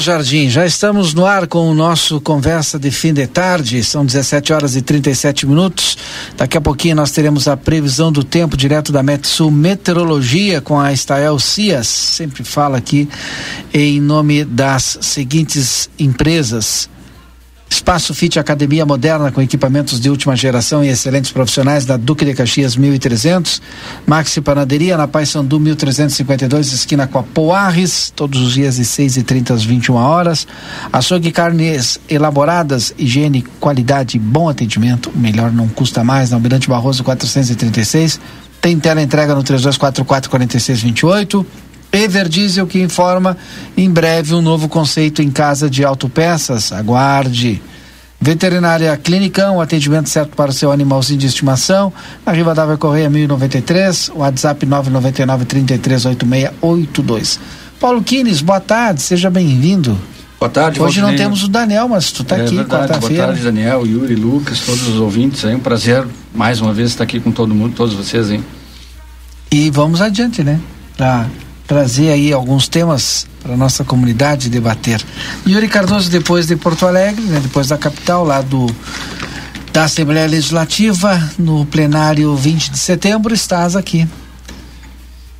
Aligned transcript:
Jardim. 0.00 0.48
Já 0.48 0.64
estamos 0.64 1.14
no 1.14 1.26
ar 1.26 1.46
com 1.46 1.70
o 1.70 1.74
nosso 1.74 2.20
Conversa 2.20 2.78
de 2.78 2.90
Fim 2.90 3.12
de 3.12 3.26
Tarde. 3.26 3.82
São 3.84 4.04
17 4.04 4.52
horas 4.52 4.76
e 4.76 4.82
37 4.82 5.46
minutos. 5.46 5.96
Daqui 6.36 6.56
a 6.56 6.60
pouquinho 6.60 6.96
nós 6.96 7.10
teremos 7.10 7.48
a 7.48 7.56
previsão 7.56 8.10
do 8.10 8.24
tempo 8.24 8.56
direto 8.56 8.92
da 8.92 9.02
Metsul 9.02 9.50
Meteorologia 9.50 10.60
com 10.60 10.78
a 10.78 10.92
Estael 10.92 11.38
Cias. 11.38 11.88
Sempre 11.88 12.44
fala 12.44 12.78
aqui 12.78 13.08
em 13.72 14.00
nome 14.00 14.44
das 14.44 14.98
seguintes 15.00 15.90
empresas 15.98 16.88
Espaço 17.82 18.14
Fit 18.14 18.38
Academia 18.38 18.86
Moderna 18.86 19.32
com 19.32 19.42
equipamentos 19.42 19.98
de 19.98 20.08
última 20.08 20.36
geração 20.36 20.84
e 20.84 20.88
excelentes 20.88 21.32
profissionais 21.32 21.84
da 21.84 21.96
Duque 21.96 22.24
de 22.24 22.32
Caxias 22.32 22.76
1300. 22.76 23.60
Maxi 24.06 24.40
Panaderia 24.40 24.96
na 24.96 25.08
Paysandu 25.08 25.58
1352, 25.58 26.72
esquina 26.72 27.08
com 27.08 27.18
a 27.18 27.24
Poarres, 27.24 28.12
todos 28.14 28.40
os 28.40 28.52
dias 28.52 28.76
de 28.76 28.84
6 28.84 29.16
e 29.16 29.22
30 29.24 29.54
às 29.54 29.64
21 29.64 29.96
horas. 29.96 30.46
Açougue 30.92 31.32
Carnes 31.32 31.98
Elaboradas, 32.08 32.94
higiene, 32.96 33.42
qualidade, 33.58 34.16
bom 34.16 34.48
atendimento. 34.48 35.10
Melhor 35.16 35.50
não 35.50 35.66
custa 35.66 36.04
mais, 36.04 36.30
na 36.30 36.36
Almirante 36.36 36.68
Barroso 36.68 37.02
436. 37.02 38.20
Tem 38.60 38.78
tela 38.78 39.02
entrega 39.02 39.34
no 39.34 39.42
3244 39.42 40.30
4628. 40.30 41.44
Everdiesel 41.92 42.68
que 42.68 42.80
informa 42.80 43.36
em 43.76 43.90
breve 43.90 44.34
um 44.34 44.40
novo 44.40 44.68
conceito 44.68 45.20
em 45.20 45.32
casa 45.32 45.68
de 45.68 45.84
autopeças. 45.84 46.70
Aguarde. 46.70 47.60
Veterinária 48.22 48.96
Clinicão, 48.96 49.60
atendimento 49.60 50.08
certo 50.08 50.36
para 50.36 50.52
o 50.52 50.54
seu 50.54 50.70
animalzinho 50.70 51.18
de 51.18 51.26
estimação. 51.26 51.92
Na 52.24 52.30
Rivadavia 52.30 52.76
Correia 52.76 53.10
1093, 53.10 54.12
WhatsApp 54.14 54.64
999 54.64 55.44
338682. 55.44 57.40
Paulo 57.80 58.00
Quines, 58.00 58.40
boa 58.40 58.60
tarde, 58.60 59.02
seja 59.02 59.28
bem-vindo. 59.28 59.98
Boa 60.38 60.48
tarde, 60.48 60.80
Hoje 60.80 61.00
não 61.00 61.16
temos 61.16 61.42
o 61.42 61.48
Daniel, 61.48 61.88
mas 61.88 62.12
tu 62.12 62.22
está 62.22 62.36
é 62.36 62.42
aqui 62.42 62.64
quarta-feira. 62.64 63.24
Boa 63.24 63.26
tarde, 63.26 63.42
Daniel, 63.42 63.84
Yuri, 63.84 64.14
Lucas, 64.14 64.60
todos 64.60 64.86
os 64.86 65.00
ouvintes. 65.00 65.44
É 65.44 65.56
um 65.56 65.60
prazer 65.60 66.06
mais 66.32 66.60
uma 66.60 66.72
vez 66.72 66.90
estar 66.90 67.02
aqui 67.02 67.18
com 67.18 67.32
todo 67.32 67.52
mundo, 67.52 67.74
todos 67.74 67.92
vocês, 67.92 68.30
hein? 68.30 68.44
E 69.50 69.68
vamos 69.68 70.00
adiante, 70.00 70.44
né? 70.44 70.60
Pra 70.96 71.26
trazer 71.66 72.10
aí 72.10 72.32
alguns 72.32 72.68
temas 72.68 73.26
para 73.42 73.56
nossa 73.56 73.84
comunidade 73.84 74.48
debater. 74.48 75.02
Yuri 75.46 75.68
Cardoso, 75.68 76.10
depois 76.10 76.46
de 76.46 76.56
Porto 76.56 76.86
Alegre, 76.86 77.22
né, 77.22 77.40
depois 77.40 77.68
da 77.68 77.78
capital, 77.78 78.24
lá 78.24 78.40
do 78.40 78.66
da 79.72 79.84
Assembleia 79.84 80.26
Legislativa, 80.26 81.18
no 81.38 81.64
plenário 81.64 82.36
20 82.36 82.72
de 82.72 82.78
setembro, 82.78 83.32
estás 83.32 83.74
aqui. 83.74 84.06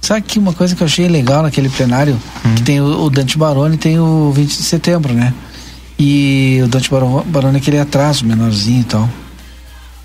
Sabe 0.00 0.22
que 0.22 0.38
uma 0.38 0.54
coisa 0.54 0.74
que 0.74 0.82
eu 0.82 0.86
achei 0.86 1.06
legal 1.06 1.42
naquele 1.42 1.68
plenário, 1.68 2.18
hum. 2.44 2.54
que 2.54 2.62
tem 2.62 2.80
o, 2.80 3.04
o, 3.04 3.10
Dante 3.10 3.36
Baroni 3.36 3.76
tem 3.76 4.00
o 4.00 4.32
20 4.32 4.48
de 4.48 4.62
setembro, 4.62 5.12
né? 5.12 5.34
E 5.98 6.60
o 6.64 6.66
Dante 6.66 6.90
Baroni 7.26 7.56
é 7.56 7.60
aquele 7.60 7.78
atraso, 7.78 8.24
menorzinho 8.24 8.80
e 8.80 8.84
tal. 8.84 9.08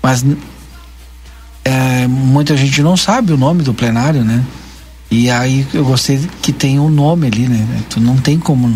Mas 0.02 0.24
é, 1.64 2.06
muita 2.06 2.56
gente 2.56 2.82
não 2.82 2.96
sabe 2.96 3.32
o 3.32 3.36
nome 3.36 3.62
do 3.62 3.74
plenário, 3.74 4.22
né? 4.22 4.44
E 5.10 5.30
aí 5.30 5.66
eu 5.72 5.84
gostei 5.84 6.20
que 6.42 6.52
tem 6.52 6.78
um 6.78 6.90
nome 6.90 7.28
ali, 7.28 7.48
né? 7.48 7.66
Tu 7.88 7.98
não 7.98 8.16
tem 8.16 8.38
como 8.38 8.74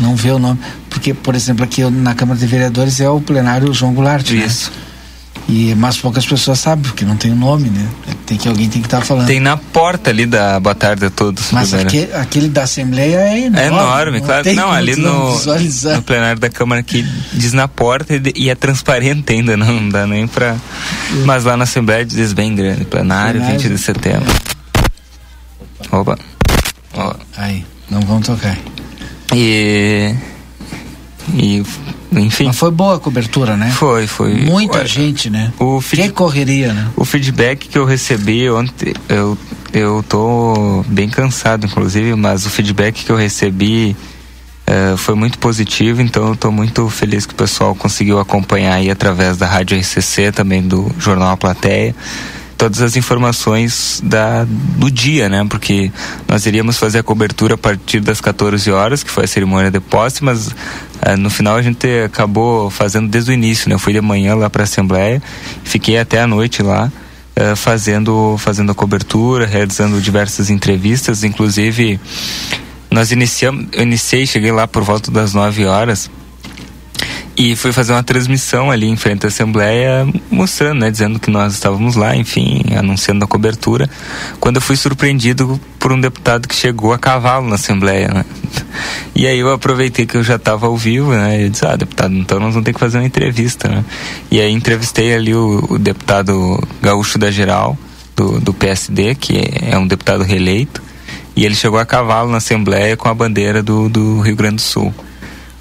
não 0.00 0.14
ver 0.14 0.32
o 0.32 0.38
nome. 0.38 0.58
Porque, 0.88 1.12
por 1.12 1.34
exemplo, 1.34 1.64
aqui 1.64 1.82
na 1.90 2.14
Câmara 2.14 2.38
de 2.38 2.46
Vereadores 2.46 3.00
é 3.00 3.08
o 3.08 3.20
plenário 3.20 3.72
João 3.74 3.92
Goulart. 3.92 4.30
Né? 4.30 4.46
Isso. 4.46 4.70
Né? 4.70 4.76
E 5.48 5.74
mais 5.74 5.96
poucas 5.96 6.24
pessoas 6.24 6.60
sabem, 6.60 6.84
porque 6.84 7.04
não 7.04 7.16
tem 7.16 7.32
o 7.32 7.34
um 7.34 7.38
nome, 7.38 7.68
né? 7.68 7.86
Tem 8.24 8.38
que 8.38 8.48
alguém 8.48 8.68
tem 8.68 8.80
que 8.80 8.86
estar 8.86 9.00
tá 9.00 9.04
falando. 9.04 9.26
Tem 9.26 9.40
na 9.40 9.56
porta 9.56 10.10
ali 10.10 10.24
da 10.24 10.58
Boa 10.60 10.74
Tarde 10.74 11.06
a 11.06 11.10
todos. 11.10 11.50
Mas 11.50 11.74
aquele, 11.74 12.14
aquele, 12.14 12.48
da 12.48 12.62
Assembleia 12.62 13.16
é 13.16 13.38
enorme. 13.40 13.58
É 13.58 13.66
enorme, 13.66 14.18
não 14.20 14.26
claro. 14.26 14.54
Não, 14.54 14.72
ali 14.72 14.94
no, 14.94 15.34
no 15.34 16.02
plenário 16.02 16.40
da 16.40 16.48
Câmara 16.48 16.82
que 16.82 17.04
diz 17.32 17.52
na 17.52 17.66
porta 17.66 18.14
e, 18.36 18.48
é 18.48 18.54
transparente 18.54 19.32
ainda, 19.32 19.56
não 19.58 19.88
dá 19.88 20.06
nem 20.06 20.28
pra. 20.28 20.50
É. 20.50 20.56
Mas 21.24 21.44
lá 21.44 21.56
na 21.56 21.64
Assembleia 21.64 22.04
diz 22.04 22.32
bem 22.32 22.54
grande, 22.54 22.84
plenário, 22.84 23.40
plenário 23.40 23.60
20 23.60 23.68
de 23.68 23.78
setembro. 23.78 24.32
Opa. 25.92 26.18
Ó. 26.94 27.14
Aí, 27.36 27.64
não 27.90 28.00
vão 28.00 28.20
tocar. 28.20 28.56
E. 29.34 30.14
E. 31.34 31.62
Enfim. 32.12 32.46
Mas 32.46 32.58
foi 32.58 32.70
boa 32.70 32.96
a 32.96 32.98
cobertura, 32.98 33.56
né? 33.56 33.70
Foi, 33.70 34.06
foi. 34.06 34.34
Muita 34.34 34.78
Ué, 34.78 34.86
gente, 34.86 35.30
né? 35.30 35.52
O 35.58 35.80
feed... 35.80 36.02
Que 36.02 36.08
correria, 36.10 36.72
né? 36.72 36.90
O 36.96 37.04
feedback 37.04 37.68
que 37.68 37.78
eu 37.78 37.84
recebi 37.84 38.50
ontem, 38.50 38.94
eu, 39.08 39.38
eu 39.72 40.04
tô 40.06 40.84
bem 40.88 41.08
cansado, 41.08 41.66
inclusive, 41.66 42.14
mas 42.14 42.44
o 42.44 42.50
feedback 42.50 43.04
que 43.04 43.10
eu 43.10 43.16
recebi 43.16 43.96
uh, 44.66 44.96
foi 44.98 45.14
muito 45.14 45.38
positivo, 45.38 46.02
então 46.02 46.28
eu 46.28 46.36
tô 46.36 46.50
muito 46.50 46.86
feliz 46.90 47.24
que 47.24 47.32
o 47.32 47.36
pessoal 47.36 47.74
conseguiu 47.74 48.18
acompanhar 48.18 48.74
aí 48.74 48.90
através 48.90 49.38
da 49.38 49.46
Rádio 49.46 49.78
RCC, 49.78 50.32
também 50.32 50.60
do 50.60 50.90
Jornal 50.98 51.30
A 51.30 51.36
Plateia 51.36 51.94
todas 52.62 52.80
as 52.80 52.94
informações 52.94 54.00
da, 54.04 54.44
do 54.44 54.88
dia, 54.88 55.28
né? 55.28 55.44
Porque 55.50 55.90
nós 56.28 56.46
iríamos 56.46 56.78
fazer 56.78 57.00
a 57.00 57.02
cobertura 57.02 57.56
a 57.56 57.58
partir 57.58 57.98
das 57.98 58.20
14 58.20 58.70
horas, 58.70 59.02
que 59.02 59.10
foi 59.10 59.24
a 59.24 59.26
cerimônia 59.26 59.68
de 59.68 59.80
posse, 59.80 60.22
mas 60.22 60.46
uh, 60.46 61.16
no 61.18 61.28
final 61.28 61.56
a 61.56 61.62
gente 61.62 61.88
acabou 62.04 62.70
fazendo 62.70 63.08
desde 63.08 63.32
o 63.32 63.34
início, 63.34 63.68
né? 63.68 63.74
Eu 63.74 63.80
fui 63.80 63.92
de 63.92 64.00
manhã 64.00 64.36
lá 64.36 64.48
para 64.48 64.62
a 64.62 64.64
Assembleia, 64.64 65.20
fiquei 65.64 65.98
até 65.98 66.20
a 66.20 66.26
noite 66.28 66.62
lá. 66.62 66.92
Uh, 67.34 67.56
fazendo 67.56 68.36
fazendo 68.38 68.70
a 68.70 68.74
cobertura, 68.74 69.44
realizando 69.44 70.00
diversas 70.00 70.50
entrevistas, 70.50 71.24
inclusive 71.24 71.98
nós 72.90 73.10
iniciamos, 73.10 73.68
eu 73.72 73.82
iniciei, 73.82 74.24
cheguei 74.24 74.52
lá 74.52 74.68
por 74.68 74.84
volta 74.84 75.10
das 75.10 75.32
9 75.32 75.64
horas 75.64 76.10
e 77.36 77.56
fui 77.56 77.72
fazer 77.72 77.92
uma 77.92 78.02
transmissão 78.02 78.70
ali 78.70 78.86
em 78.86 78.96
frente 78.96 79.24
à 79.24 79.28
Assembleia, 79.28 80.06
mostrando, 80.30 80.80
né, 80.80 80.90
dizendo 80.90 81.18
que 81.18 81.30
nós 81.30 81.54
estávamos 81.54 81.96
lá, 81.96 82.14
enfim, 82.14 82.62
anunciando 82.76 83.24
a 83.24 83.28
cobertura, 83.28 83.88
quando 84.38 84.56
eu 84.56 84.62
fui 84.62 84.76
surpreendido 84.76 85.58
por 85.78 85.92
um 85.92 86.00
deputado 86.00 86.46
que 86.46 86.54
chegou 86.54 86.92
a 86.92 86.98
cavalo 86.98 87.48
na 87.48 87.54
Assembleia, 87.54 88.08
né? 88.08 88.24
E 89.14 89.26
aí 89.26 89.38
eu 89.38 89.52
aproveitei 89.52 90.06
que 90.06 90.16
eu 90.16 90.22
já 90.22 90.36
estava 90.36 90.66
ao 90.66 90.76
vivo, 90.76 91.12
né? 91.12 91.44
E 91.44 91.48
disse, 91.48 91.66
ah, 91.66 91.74
deputado, 91.74 92.14
então 92.14 92.38
nós 92.38 92.52
vamos 92.52 92.64
ter 92.64 92.72
que 92.72 92.80
fazer 92.80 92.98
uma 92.98 93.06
entrevista, 93.06 93.68
né? 93.68 93.84
E 94.30 94.40
aí 94.40 94.52
entrevistei 94.52 95.14
ali 95.14 95.34
o, 95.34 95.66
o 95.70 95.78
deputado 95.78 96.62
gaúcho 96.82 97.18
da 97.18 97.30
Geral, 97.30 97.78
do, 98.14 98.40
do 98.40 98.52
PSD, 98.52 99.14
que 99.14 99.42
é 99.62 99.78
um 99.78 99.86
deputado 99.86 100.22
reeleito, 100.22 100.82
e 101.34 101.46
ele 101.46 101.54
chegou 101.54 101.78
a 101.78 101.86
cavalo 101.86 102.30
na 102.30 102.36
Assembleia 102.36 102.96
com 102.96 103.08
a 103.08 103.14
bandeira 103.14 103.62
do, 103.62 103.88
do 103.88 104.20
Rio 104.20 104.36
Grande 104.36 104.56
do 104.56 104.62
Sul 104.62 104.94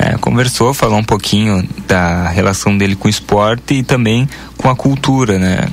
é, 0.02 0.18
conversou, 0.18 0.74
falou 0.74 0.98
um 0.98 1.04
pouquinho 1.04 1.64
da 1.88 2.28
relação 2.28 2.76
dele 2.76 2.96
com 2.96 3.08
o 3.08 3.10
esporte 3.10 3.76
e 3.76 3.84
também 3.84 4.28
com 4.58 4.68
a 4.68 4.76
cultura, 4.76 5.38
né? 5.38 5.68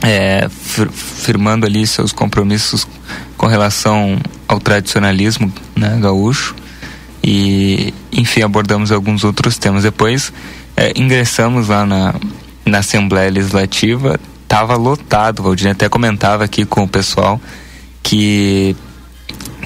É, 0.00 0.48
firmando 0.48 1.66
ali 1.66 1.84
seus 1.84 2.12
compromissos 2.12 2.86
com 3.36 3.48
relação 3.48 4.16
ao 4.46 4.60
tradicionalismo 4.60 5.52
né, 5.74 5.98
gaúcho. 6.00 6.54
E 7.22 7.92
enfim 8.12 8.42
abordamos 8.42 8.92
alguns 8.92 9.24
outros 9.24 9.58
temas 9.58 9.82
depois. 9.82 10.32
É, 10.76 10.92
ingressamos 10.94 11.66
lá 11.66 11.84
na, 11.84 12.14
na 12.64 12.78
Assembleia 12.78 13.28
Legislativa. 13.28 14.20
Estava 14.44 14.76
lotado, 14.76 15.42
Valdir 15.42 15.68
até 15.68 15.88
comentava 15.88 16.44
aqui 16.44 16.64
com 16.64 16.84
o 16.84 16.88
pessoal 16.88 17.40
que 18.04 18.76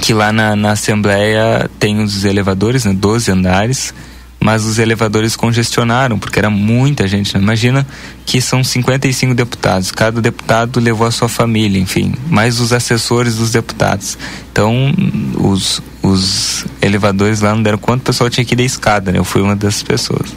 que 0.00 0.12
lá 0.12 0.32
na, 0.32 0.56
na 0.56 0.72
Assembleia 0.72 1.70
tem 1.78 2.02
os 2.02 2.24
elevadores, 2.24 2.84
né, 2.84 2.92
12 2.92 3.30
andares, 3.30 3.94
mas 4.42 4.64
os 4.64 4.78
elevadores 4.78 5.36
congestionaram, 5.36 6.18
porque 6.18 6.38
era 6.38 6.50
muita 6.50 7.06
gente. 7.06 7.34
Né? 7.34 7.42
Imagina 7.42 7.86
que 8.26 8.40
são 8.40 8.64
55 8.64 9.34
deputados, 9.34 9.92
cada 9.92 10.20
deputado 10.20 10.80
levou 10.80 11.06
a 11.06 11.10
sua 11.10 11.28
família, 11.28 11.80
enfim, 11.80 12.14
mais 12.28 12.58
os 12.58 12.72
assessores 12.72 13.36
dos 13.36 13.52
deputados. 13.52 14.18
Então, 14.50 14.92
os, 15.36 15.80
os 16.02 16.66
elevadores 16.81 17.40
lá 17.40 17.54
não 17.54 17.62
deram 17.62 17.78
conta, 17.78 17.99
o 17.99 18.04
pessoal 18.06 18.28
tinha 18.28 18.44
que 18.44 18.54
ir 18.54 18.56
da 18.56 18.62
escada, 18.62 19.12
né? 19.12 19.19
Eu 19.19 19.25
fui 19.25 19.40
uma 19.40 19.54
dessas 19.54 19.82
pessoas. 19.82 20.34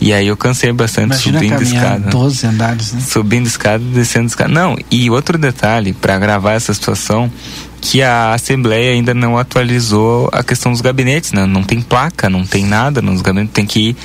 E 0.00 0.12
aí 0.12 0.26
eu 0.26 0.36
cansei 0.36 0.70
bastante 0.72 1.28
Imagina 1.28 1.38
subindo 1.38 1.62
escada. 1.62 2.10
12 2.10 2.46
andares, 2.46 2.92
né? 2.92 3.00
Subindo 3.00 3.46
escada, 3.46 3.82
descendo 3.82 4.26
escada. 4.26 4.52
Não, 4.52 4.76
e 4.90 5.08
outro 5.10 5.38
detalhe, 5.38 5.94
para 5.94 6.18
gravar 6.18 6.52
essa 6.52 6.74
situação, 6.74 7.32
que 7.80 8.02
a 8.02 8.34
Assembleia 8.34 8.92
ainda 8.92 9.14
não 9.14 9.38
atualizou 9.38 10.28
a 10.32 10.42
questão 10.42 10.72
dos 10.72 10.80
gabinetes, 10.80 11.32
né? 11.32 11.46
Não 11.46 11.62
tem 11.62 11.80
placa, 11.80 12.28
não 12.28 12.44
tem 12.44 12.66
nada 12.66 13.00
nos 13.00 13.22
gabinetes, 13.22 13.54
tem 13.54 13.66
que 13.66 13.90
ir 13.90 13.96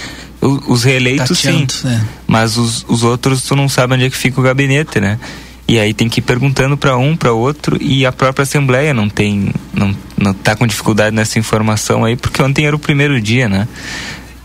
os 0.67 0.83
reeleitos 0.83 1.41
Tateando, 1.41 1.71
sim, 1.71 1.87
né? 1.87 2.05
mas 2.27 2.57
os, 2.57 2.85
os 2.89 3.03
outros 3.03 3.43
tu 3.43 3.55
não 3.55 3.69
sabe 3.69 3.93
onde 3.93 4.05
é 4.05 4.09
que 4.09 4.17
fica 4.17 4.39
o 4.39 4.43
gabinete, 4.43 4.99
né? 4.99 5.17
E 5.67 5.79
aí 5.79 5.93
tem 5.93 6.09
que 6.09 6.19
ir 6.19 6.23
perguntando 6.23 6.77
para 6.77 6.97
um, 6.97 7.15
para 7.15 7.31
outro 7.31 7.77
e 7.79 8.05
a 8.05 8.11
própria 8.11 8.43
Assembleia 8.43 8.93
não 8.93 9.07
tem, 9.07 9.51
não, 9.73 9.95
não 10.17 10.33
tá 10.33 10.55
com 10.55 10.67
dificuldade 10.67 11.15
nessa 11.15 11.39
informação 11.39 12.03
aí, 12.03 12.15
porque 12.15 12.41
ontem 12.41 12.65
era 12.65 12.75
o 12.75 12.79
primeiro 12.79 13.19
dia, 13.21 13.47
né? 13.47 13.67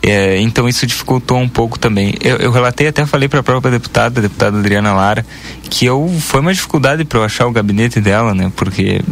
É, 0.00 0.40
então 0.40 0.68
isso 0.68 0.86
dificultou 0.86 1.38
um 1.38 1.48
pouco 1.48 1.78
também. 1.78 2.14
Eu, 2.22 2.36
eu 2.36 2.50
relatei, 2.52 2.86
até 2.86 3.04
falei 3.04 3.28
para 3.28 3.40
a 3.40 3.42
própria 3.42 3.72
deputada, 3.72 4.20
a 4.20 4.22
deputada 4.22 4.58
Adriana 4.58 4.94
Lara, 4.94 5.26
que 5.68 5.84
eu 5.84 6.08
foi 6.20 6.40
uma 6.40 6.54
dificuldade 6.54 7.04
para 7.04 7.18
eu 7.18 7.24
achar 7.24 7.46
o 7.46 7.52
gabinete 7.52 8.00
dela, 8.00 8.32
né? 8.32 8.52
Porque 8.54 9.02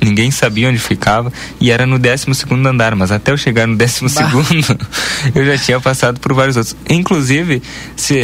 ninguém 0.00 0.30
sabia 0.30 0.68
onde 0.68 0.78
ficava 0.78 1.32
e 1.60 1.70
era 1.70 1.86
no 1.86 1.98
12 1.98 2.34
segundo 2.34 2.66
andar, 2.66 2.94
mas 2.94 3.10
até 3.10 3.32
eu 3.32 3.36
chegar 3.36 3.66
no 3.66 3.76
12 3.76 4.08
segundo 4.08 4.78
eu 5.34 5.44
já 5.44 5.58
tinha 5.58 5.80
passado 5.80 6.20
por 6.20 6.32
vários 6.32 6.56
outros. 6.56 6.76
Inclusive, 6.88 7.62
se 7.96 8.14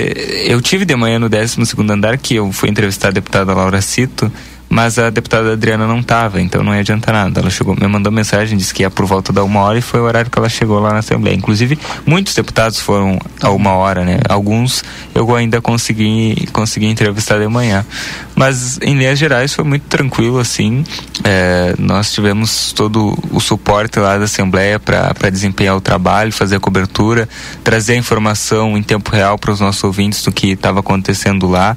eu 0.47 0.61
tive 0.61 0.85
de 0.85 0.95
manhã 0.95 1.19
no 1.19 1.29
12 1.29 1.65
segundo 1.67 1.91
andar 1.91 2.19
que 2.19 2.35
eu 2.35 2.53
fui 2.53 2.69
entrevistar 2.69 3.09
a 3.09 3.13
deputada 3.13 3.53
Laura 3.55 3.81
Cito 3.81 4.31
mas 4.75 4.99
a 4.99 5.09
deputada 5.09 5.53
Adriana 5.53 5.87
não 5.87 6.01
estava, 6.01 6.41
então 6.41 6.65
não 6.65 6.75
ia 6.75 6.81
adiantar 6.81 7.15
nada. 7.15 7.41
Ela 7.41 7.49
chegou, 7.49 7.77
me 7.77 7.87
mandou 7.87 8.11
mensagem, 8.11 8.59
disse 8.59 8.75
que 8.75 8.83
ia 8.83 8.91
por 8.91 9.07
volta 9.07 9.33
da 9.33 9.45
uma 9.45 9.61
hora 9.61 9.79
e 9.79 9.81
foi 9.81 10.01
o 10.01 10.03
horário 10.03 10.29
que 10.29 10.37
ela 10.37 10.49
chegou 10.49 10.81
lá 10.81 10.93
na 10.93 10.99
Assembleia. 10.99 11.37
Inclusive, 11.37 11.79
muitos 12.05 12.35
deputados 12.35 12.81
foram 12.81 13.17
a 13.41 13.51
uma 13.51 13.75
hora, 13.75 14.05
né? 14.05 14.19
Alguns 14.29 14.83
eu 15.15 15.33
ainda 15.37 15.61
consegui, 15.61 16.49
consegui 16.53 16.87
entrevistar 16.87 17.39
de 17.39 17.47
manhã. 17.47 17.87
Mas, 18.35 18.81
em 18.83 18.99
linhas 18.99 19.17
gerais, 19.17 19.55
foi 19.55 19.65
muito 19.65 19.85
tranquilo, 19.85 20.41
assim. 20.41 20.83
É, 21.23 21.77
nós 21.79 22.13
tivemos 22.13 22.73
todo 22.73 23.17
o 23.31 23.39
suporte 23.39 24.01
lá 24.01 24.19
da 24.19 24.25
Assembleia 24.25 24.81
para 24.81 25.31
desempenhar 25.31 25.77
o 25.77 25.81
trabalho, 25.81 26.33
fazer 26.33 26.57
a 26.57 26.61
cobertura, 26.61 27.29
trazer 27.63 27.93
a 27.93 27.97
informação 27.97 28.77
em 28.77 28.83
tempo 28.83 29.09
real 29.13 29.39
para 29.39 29.53
os 29.53 29.61
nossos 29.61 29.85
ouvintes 29.85 30.25
do 30.25 30.33
que 30.33 30.49
estava 30.49 30.81
acontecendo 30.81 31.47
lá. 31.47 31.77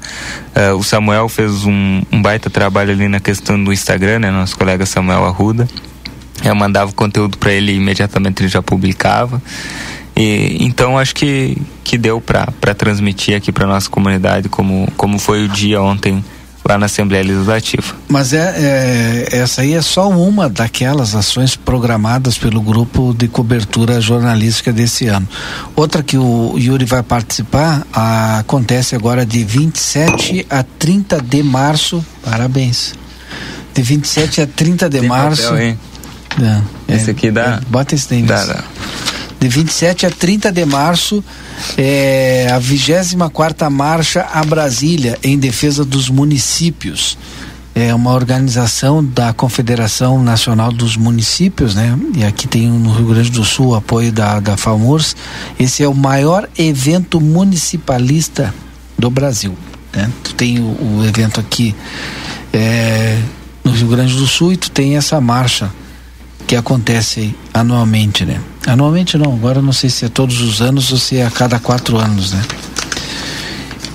É, 0.52 0.72
o 0.72 0.82
Samuel 0.82 1.28
fez 1.28 1.64
um, 1.64 2.02
um 2.10 2.20
baita 2.20 2.50
trabalho 2.50 2.87
trabalho 2.88 2.92
ali 2.92 3.08
na 3.08 3.20
questão 3.20 3.62
do 3.62 3.72
Instagram, 3.72 4.20
né? 4.20 4.30
Nosso 4.30 4.56
colega 4.56 4.86
Samuel 4.86 5.24
Arruda. 5.24 5.68
Eu 6.42 6.54
mandava 6.54 6.90
o 6.90 6.94
conteúdo 6.94 7.36
para 7.36 7.52
ele 7.52 7.72
imediatamente 7.74 8.42
ele 8.42 8.48
já 8.48 8.62
publicava. 8.62 9.42
E, 10.16 10.58
então 10.60 10.98
acho 10.98 11.14
que, 11.14 11.58
que 11.84 11.98
deu 11.98 12.20
para 12.20 12.74
transmitir 12.74 13.36
aqui 13.36 13.52
para 13.52 13.66
nossa 13.66 13.90
comunidade 13.90 14.48
como, 14.48 14.90
como 14.96 15.18
foi 15.18 15.44
o 15.44 15.48
dia 15.48 15.80
ontem 15.82 16.24
lá 16.68 16.76
na 16.76 16.86
Assembleia 16.86 17.24
Legislativa. 17.24 17.96
Mas 18.08 18.34
é, 18.34 19.26
é, 19.32 19.38
essa 19.38 19.62
aí 19.62 19.72
é 19.72 19.80
só 19.80 20.10
uma 20.10 20.48
daquelas 20.50 21.14
ações 21.14 21.56
programadas 21.56 22.36
pelo 22.36 22.60
grupo 22.60 23.14
de 23.16 23.26
cobertura 23.26 24.00
jornalística 24.00 24.70
desse 24.70 25.06
ano. 25.06 25.26
Outra 25.74 26.02
que 26.02 26.18
o 26.18 26.58
Yuri 26.58 26.84
vai 26.84 27.02
participar 27.02 27.86
a, 27.92 28.40
acontece 28.40 28.94
agora 28.94 29.24
de 29.24 29.42
27 29.42 30.46
a 30.50 30.62
30 30.62 31.22
de 31.22 31.42
março. 31.42 32.04
Parabéns. 32.22 32.94
De 33.74 33.80
27 33.80 34.42
a 34.42 34.46
30 34.46 34.90
de 34.90 35.00
Tem 35.00 35.08
março. 35.08 35.42
Papel, 35.44 35.60
hein? 35.60 35.78
É, 36.88 36.94
esse 36.94 37.10
aqui 37.10 37.30
dá. 37.30 37.42
É, 37.42 37.60
bota 37.70 37.94
esse 37.94 38.10
daí. 38.10 38.22
Dá, 38.22 38.44
dá 38.44 38.64
de 39.40 39.48
27 39.48 40.06
a 40.06 40.10
30 40.10 40.50
de 40.50 40.64
março, 40.64 41.22
é, 41.76 42.48
a 42.50 42.58
24 42.58 43.70
Marcha 43.70 44.26
a 44.32 44.44
Brasília 44.44 45.18
em 45.22 45.38
defesa 45.38 45.84
dos 45.84 46.08
municípios. 46.08 47.16
É 47.74 47.94
uma 47.94 48.12
organização 48.12 49.04
da 49.04 49.32
Confederação 49.32 50.20
Nacional 50.20 50.72
dos 50.72 50.96
Municípios, 50.96 51.76
né? 51.76 51.96
E 52.16 52.24
aqui 52.24 52.48
tem 52.48 52.68
no 52.68 52.90
Rio 52.92 53.06
Grande 53.06 53.30
do 53.30 53.44
Sul 53.44 53.68
o 53.68 53.74
apoio 53.76 54.10
da, 54.10 54.40
da 54.40 54.56
FAMURS. 54.56 55.14
Esse 55.60 55.84
é 55.84 55.88
o 55.88 55.94
maior 55.94 56.48
evento 56.58 57.20
municipalista 57.20 58.52
do 58.98 59.08
Brasil. 59.08 59.56
Né? 59.92 60.10
Tu 60.24 60.34
tem 60.34 60.58
o, 60.58 60.98
o 60.98 61.04
evento 61.06 61.38
aqui 61.38 61.72
é, 62.52 63.20
no 63.62 63.70
Rio 63.70 63.86
Grande 63.86 64.16
do 64.16 64.26
Sul 64.26 64.52
e 64.52 64.56
tu 64.56 64.72
tem 64.72 64.96
essa 64.96 65.20
marcha 65.20 65.70
que 66.48 66.56
acontece 66.56 67.34
anualmente, 67.52 68.24
né? 68.24 68.40
Anualmente 68.66 69.18
não, 69.18 69.34
agora 69.34 69.60
não 69.60 69.72
sei 69.72 69.90
se 69.90 70.06
é 70.06 70.08
todos 70.08 70.40
os 70.40 70.62
anos 70.62 70.90
ou 70.90 70.96
se 70.96 71.18
é 71.18 71.26
a 71.26 71.30
cada 71.30 71.58
quatro 71.58 71.98
anos, 71.98 72.32
né? 72.32 72.42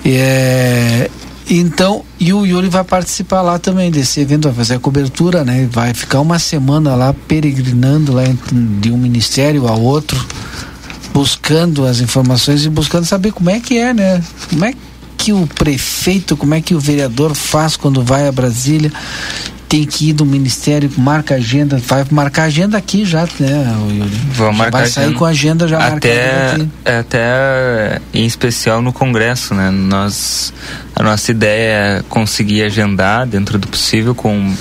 É, 0.05 1.09
então, 1.49 2.05
e 2.19 2.31
o 2.31 2.45
Yuri 2.45 2.69
vai 2.69 2.83
participar 2.83 3.41
lá 3.41 3.57
também 3.57 3.89
desse 3.89 4.19
evento, 4.19 4.43
vai 4.43 4.53
fazer 4.53 4.75
a 4.75 4.79
cobertura, 4.79 5.43
né? 5.43 5.67
Vai 5.71 5.95
ficar 5.95 6.19
uma 6.19 6.37
semana 6.37 6.93
lá 6.93 7.11
peregrinando 7.27 8.13
lá 8.13 8.21
de 8.51 8.91
um 8.91 8.97
ministério 8.97 9.67
ao 9.67 9.81
outro, 9.81 10.23
buscando 11.11 11.87
as 11.87 12.01
informações 12.01 12.65
e 12.65 12.69
buscando 12.69 13.05
saber 13.05 13.31
como 13.31 13.49
é 13.49 13.59
que 13.59 13.79
é, 13.79 13.95
né? 13.95 14.23
Como 14.47 14.63
é 14.63 14.75
que 15.17 15.33
o 15.33 15.47
prefeito, 15.47 16.37
como 16.37 16.53
é 16.53 16.61
que 16.61 16.75
o 16.75 16.79
vereador 16.79 17.33
faz 17.33 17.75
quando 17.75 18.03
vai 18.03 18.27
a 18.27 18.31
Brasília 18.31 18.91
tem 19.73 19.85
que 19.85 20.09
ir 20.09 20.13
do 20.13 20.23
ministério, 20.23 20.87
marca 20.97 21.33
agenda, 21.33 21.81
vai 21.87 22.05
marcar 22.11 22.43
agenda 22.43 22.77
aqui 22.77 23.03
já, 23.03 23.27
né, 23.39 23.75
Yuri? 23.89 24.11
Vamos 24.33 24.57
marcar 24.57 24.77
vai 24.77 24.87
sair 24.87 25.05
agenda. 25.05 25.17
com 25.17 25.25
a 25.25 25.29
agenda 25.29 25.67
já 25.67 25.87
até, 25.87 26.57
até 26.85 27.99
em 28.13 28.23
especial 28.23 28.83
no 28.83 28.93
Congresso, 28.93 29.55
né? 29.55 29.71
Nós, 29.71 30.53
a 30.95 31.01
nossa 31.01 31.31
ideia 31.31 31.71
é 31.71 32.03
conseguir 32.07 32.61
agendar 32.61 33.25
dentro 33.25 33.57
do 33.57 33.67
possível 33.67 34.13
com 34.13 34.53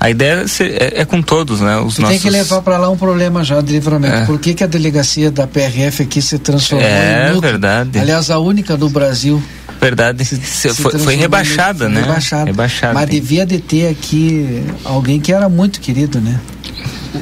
a 0.00 0.10
ideia 0.10 0.44
é, 0.58 1.02
é, 1.02 1.04
com 1.04 1.22
todos, 1.22 1.60
né? 1.60 1.76
Os 1.76 1.96
nossos... 2.00 2.08
Tem 2.08 2.18
que 2.18 2.30
levar 2.30 2.60
para 2.60 2.78
lá 2.78 2.90
um 2.90 2.96
problema 2.96 3.44
já 3.44 3.60
de 3.60 3.70
livramento. 3.70 4.16
É. 4.16 4.26
Por 4.26 4.40
que, 4.40 4.54
que 4.54 4.64
a 4.64 4.66
delegacia 4.66 5.30
da 5.30 5.46
PRF 5.46 6.02
aqui 6.02 6.20
se 6.20 6.36
transformou 6.36 6.84
é, 6.84 7.30
em 7.32 7.36
É 7.36 7.40
verdade. 7.40 7.96
Aliás, 7.96 8.28
a 8.28 8.40
única 8.40 8.76
do 8.76 8.88
Brasil 8.88 9.40
verdade 9.80 10.24
se, 10.24 10.74
foi, 10.74 10.98
foi, 10.98 11.14
rebaixada, 11.14 11.88
né? 11.88 12.00
Rebaixada. 12.00 12.44
rebaixada. 12.44 12.94
Mas 12.94 13.08
devia 13.08 13.46
de 13.46 13.58
ter 13.58 13.88
aqui 13.88 14.64
alguém 14.84 15.20
que 15.20 15.32
era 15.32 15.48
muito 15.48 15.80
querido, 15.80 16.20
né? 16.20 16.38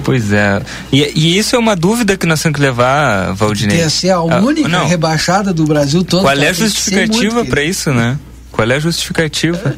Pois 0.04 0.32
é. 0.32 0.60
E, 0.92 1.12
e, 1.14 1.38
isso 1.38 1.54
é 1.54 1.58
uma 1.58 1.76
dúvida 1.76 2.16
que 2.16 2.26
nós 2.26 2.42
temos 2.42 2.56
que 2.56 2.62
levar, 2.62 3.32
Valdinei. 3.34 3.78
Ia 3.78 3.90
ser 3.90 4.10
a 4.10 4.16
ah, 4.16 4.40
única 4.40 4.76
ah, 4.76 4.84
rebaixada 4.84 5.52
do 5.52 5.64
Brasil 5.64 6.02
todo. 6.02 6.22
Qual 6.22 6.36
é 6.36 6.48
a 6.48 6.52
justificativa 6.52 7.44
para 7.44 7.62
isso, 7.62 7.92
né? 7.92 8.18
Qual 8.50 8.68
é 8.68 8.74
a 8.74 8.78
justificativa 8.80 9.76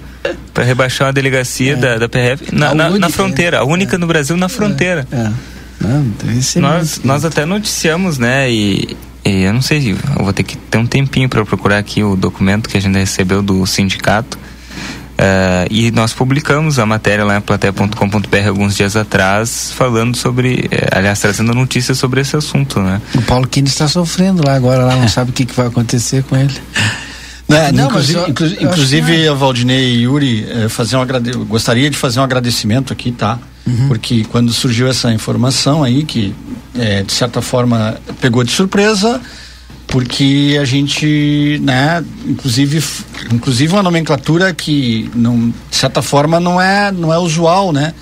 para 0.54 0.64
rebaixar 0.64 1.08
uma 1.08 1.12
delegacia 1.12 1.72
é. 1.72 1.76
da, 1.76 1.98
da 1.98 2.08
PRF 2.08 2.54
na, 2.54 2.74
na, 2.74 2.86
única, 2.86 3.00
na 3.00 3.08
fronteira? 3.10 3.58
A 3.58 3.64
única 3.64 3.96
é. 3.96 3.98
no 3.98 4.06
Brasil 4.06 4.36
na 4.36 4.48
fronteira. 4.48 5.06
É. 5.10 5.16
é. 5.16 5.30
Não, 5.80 6.04
nós, 6.56 7.00
nós 7.04 7.24
até 7.24 7.44
noticiamos, 7.44 8.18
né? 8.18 8.50
E, 8.50 8.96
e 9.28 9.42
eu 9.42 9.52
não 9.52 9.62
sei, 9.62 9.92
eu 9.92 10.24
vou 10.24 10.32
ter 10.32 10.42
que 10.42 10.56
ter 10.56 10.78
um 10.78 10.86
tempinho 10.86 11.28
para 11.28 11.44
procurar 11.44 11.78
aqui 11.78 12.02
o 12.02 12.16
documento 12.16 12.68
que 12.68 12.76
a 12.76 12.80
gente 12.80 12.98
recebeu 12.98 13.42
do 13.42 13.64
sindicato. 13.66 14.38
Uh, 15.18 15.66
e 15.68 15.90
nós 15.90 16.12
publicamos 16.12 16.78
a 16.78 16.86
matéria 16.86 17.24
lá 17.24 17.36
em 17.36 17.40
plateia.com.br 17.40 18.48
alguns 18.48 18.76
dias 18.76 18.94
atrás, 18.94 19.72
falando 19.74 20.16
sobre, 20.16 20.68
eh, 20.70 20.88
aliás, 20.92 21.18
trazendo 21.18 21.52
notícias 21.52 21.98
sobre 21.98 22.20
esse 22.20 22.36
assunto, 22.36 22.78
né? 22.78 23.02
O 23.16 23.22
Paulo 23.22 23.48
Quini 23.48 23.66
está 23.66 23.88
sofrendo 23.88 24.46
lá 24.46 24.54
agora, 24.54 24.84
lá 24.84 24.94
não 24.94 25.08
sabe 25.08 25.30
o 25.30 25.34
que, 25.34 25.44
que 25.44 25.54
vai 25.54 25.66
acontecer 25.66 26.22
com 26.22 26.36
ele. 26.36 26.54
Né, 27.48 27.72
não, 27.72 27.86
inclusive, 27.86 28.18
eu, 28.18 28.28
inclusive, 28.28 28.62
eu 28.62 28.70
inclusive 28.70 29.28
a 29.28 29.34
Valdinei 29.34 29.94
e 29.94 30.02
Yuri 30.02 30.46
eh, 30.48 30.68
fazer 30.68 30.96
um 30.96 31.00
agrade... 31.00 31.32
gostaria 31.32 31.88
de 31.88 31.96
fazer 31.96 32.20
um 32.20 32.22
agradecimento 32.22 32.92
aqui, 32.92 33.10
tá? 33.10 33.38
Uhum. 33.66 33.88
Porque 33.88 34.24
quando 34.24 34.52
surgiu 34.52 34.86
essa 34.86 35.10
informação 35.12 35.82
aí 35.82 36.04
que 36.04 36.34
é, 36.78 37.02
de 37.02 37.12
certa 37.12 37.40
forma 37.40 37.98
pegou 38.20 38.44
de 38.44 38.50
surpresa 38.50 39.20
porque 39.88 40.58
a 40.60 40.64
gente, 40.66 41.58
né, 41.62 42.04
inclusive, 42.26 42.84
inclusive 43.32 43.72
uma 43.72 43.82
nomenclatura 43.82 44.52
que 44.52 45.10
não, 45.14 45.48
de 45.48 45.76
certa 45.76 46.02
forma 46.02 46.38
não 46.38 46.60
é, 46.60 46.92
não 46.92 47.12
é 47.12 47.18
usual, 47.18 47.72
né? 47.72 47.94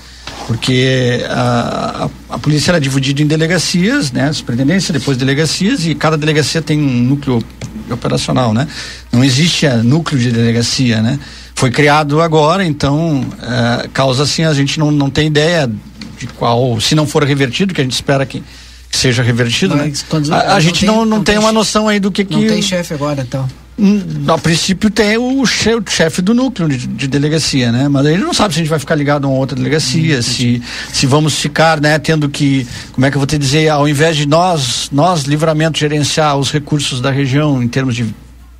Porque 0.46 1.24
a, 1.28 2.08
a, 2.30 2.34
a 2.34 2.38
polícia 2.38 2.70
era 2.70 2.80
dividida 2.80 3.20
em 3.20 3.26
delegacias, 3.26 4.12
né? 4.12 4.32
Superintendência, 4.32 4.92
depois 4.92 5.16
delegacias 5.16 5.84
e 5.84 5.94
cada 5.94 6.16
delegacia 6.16 6.62
tem 6.62 6.80
um 6.80 7.02
núcleo 7.02 7.42
operacional, 7.90 8.54
né? 8.54 8.68
Não 9.12 9.24
existe 9.24 9.66
núcleo 9.68 10.20
de 10.20 10.30
delegacia, 10.30 11.02
né? 11.02 11.18
Foi 11.54 11.70
criado 11.70 12.20
agora, 12.20 12.64
então 12.64 13.26
é, 13.42 13.88
causa 13.88 14.22
assim 14.22 14.44
a 14.44 14.54
gente 14.54 14.78
não, 14.78 14.92
não 14.92 15.10
tem 15.10 15.26
ideia 15.26 15.68
de 16.16 16.26
qual, 16.28 16.80
se 16.80 16.94
não 16.94 17.06
for 17.06 17.24
revertido, 17.24 17.74
que 17.74 17.80
a 17.80 17.84
gente 17.84 17.94
espera 17.94 18.24
que 18.24 18.42
seja 18.90 19.22
revertido, 19.22 19.76
Mas, 19.76 20.04
né? 20.28 20.36
A, 20.36 20.54
a 20.54 20.60
gente 20.60 20.86
não, 20.86 20.98
não, 20.98 21.04
não 21.06 21.24
tem, 21.24 21.34
tem 21.34 21.38
uma 21.38 21.52
noção 21.52 21.88
aí 21.88 21.98
do 21.98 22.12
que 22.12 22.22
não 22.22 22.30
que... 22.30 22.46
Não 22.46 22.52
tem 22.52 22.62
chefe 22.62 22.94
agora, 22.94 23.20
então. 23.20 23.48
Hum, 23.78 24.00
a 24.28 24.38
princípio 24.38 24.90
tem 24.90 25.18
o 25.18 25.44
chefe, 25.44 25.76
o 25.76 25.90
chefe 25.90 26.22
do 26.22 26.32
núcleo 26.32 26.66
de, 26.66 26.86
de, 26.86 27.06
delegacia, 27.06 27.70
né? 27.70 27.88
Mas 27.88 28.06
ele 28.06 28.22
não 28.22 28.32
sabe 28.32 28.54
se 28.54 28.60
a 28.60 28.62
gente 28.62 28.70
vai 28.70 28.78
ficar 28.78 28.94
ligado 28.94 29.26
a 29.26 29.28
uma 29.28 29.36
outra 29.36 29.54
delegacia, 29.54 30.18
hum, 30.18 30.22
se, 30.22 30.62
se 30.90 31.06
vamos 31.06 31.34
ficar, 31.34 31.78
né, 31.78 31.98
tendo 31.98 32.26
que, 32.30 32.66
como 32.92 33.04
é 33.04 33.10
que 33.10 33.16
eu 33.18 33.20
vou 33.20 33.26
te 33.26 33.36
dizer, 33.36 33.68
ao 33.68 33.86
invés 33.86 34.16
de 34.16 34.26
nós, 34.26 34.88
nós, 34.90 35.24
livramento, 35.24 35.78
gerenciar 35.78 36.38
os 36.38 36.50
recursos 36.50 37.02
da 37.02 37.10
região 37.10 37.62
em 37.62 37.68
termos 37.68 37.94
de 37.94 38.14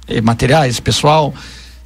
eh, 0.06 0.20
materiais, 0.20 0.80
pessoal, 0.80 1.32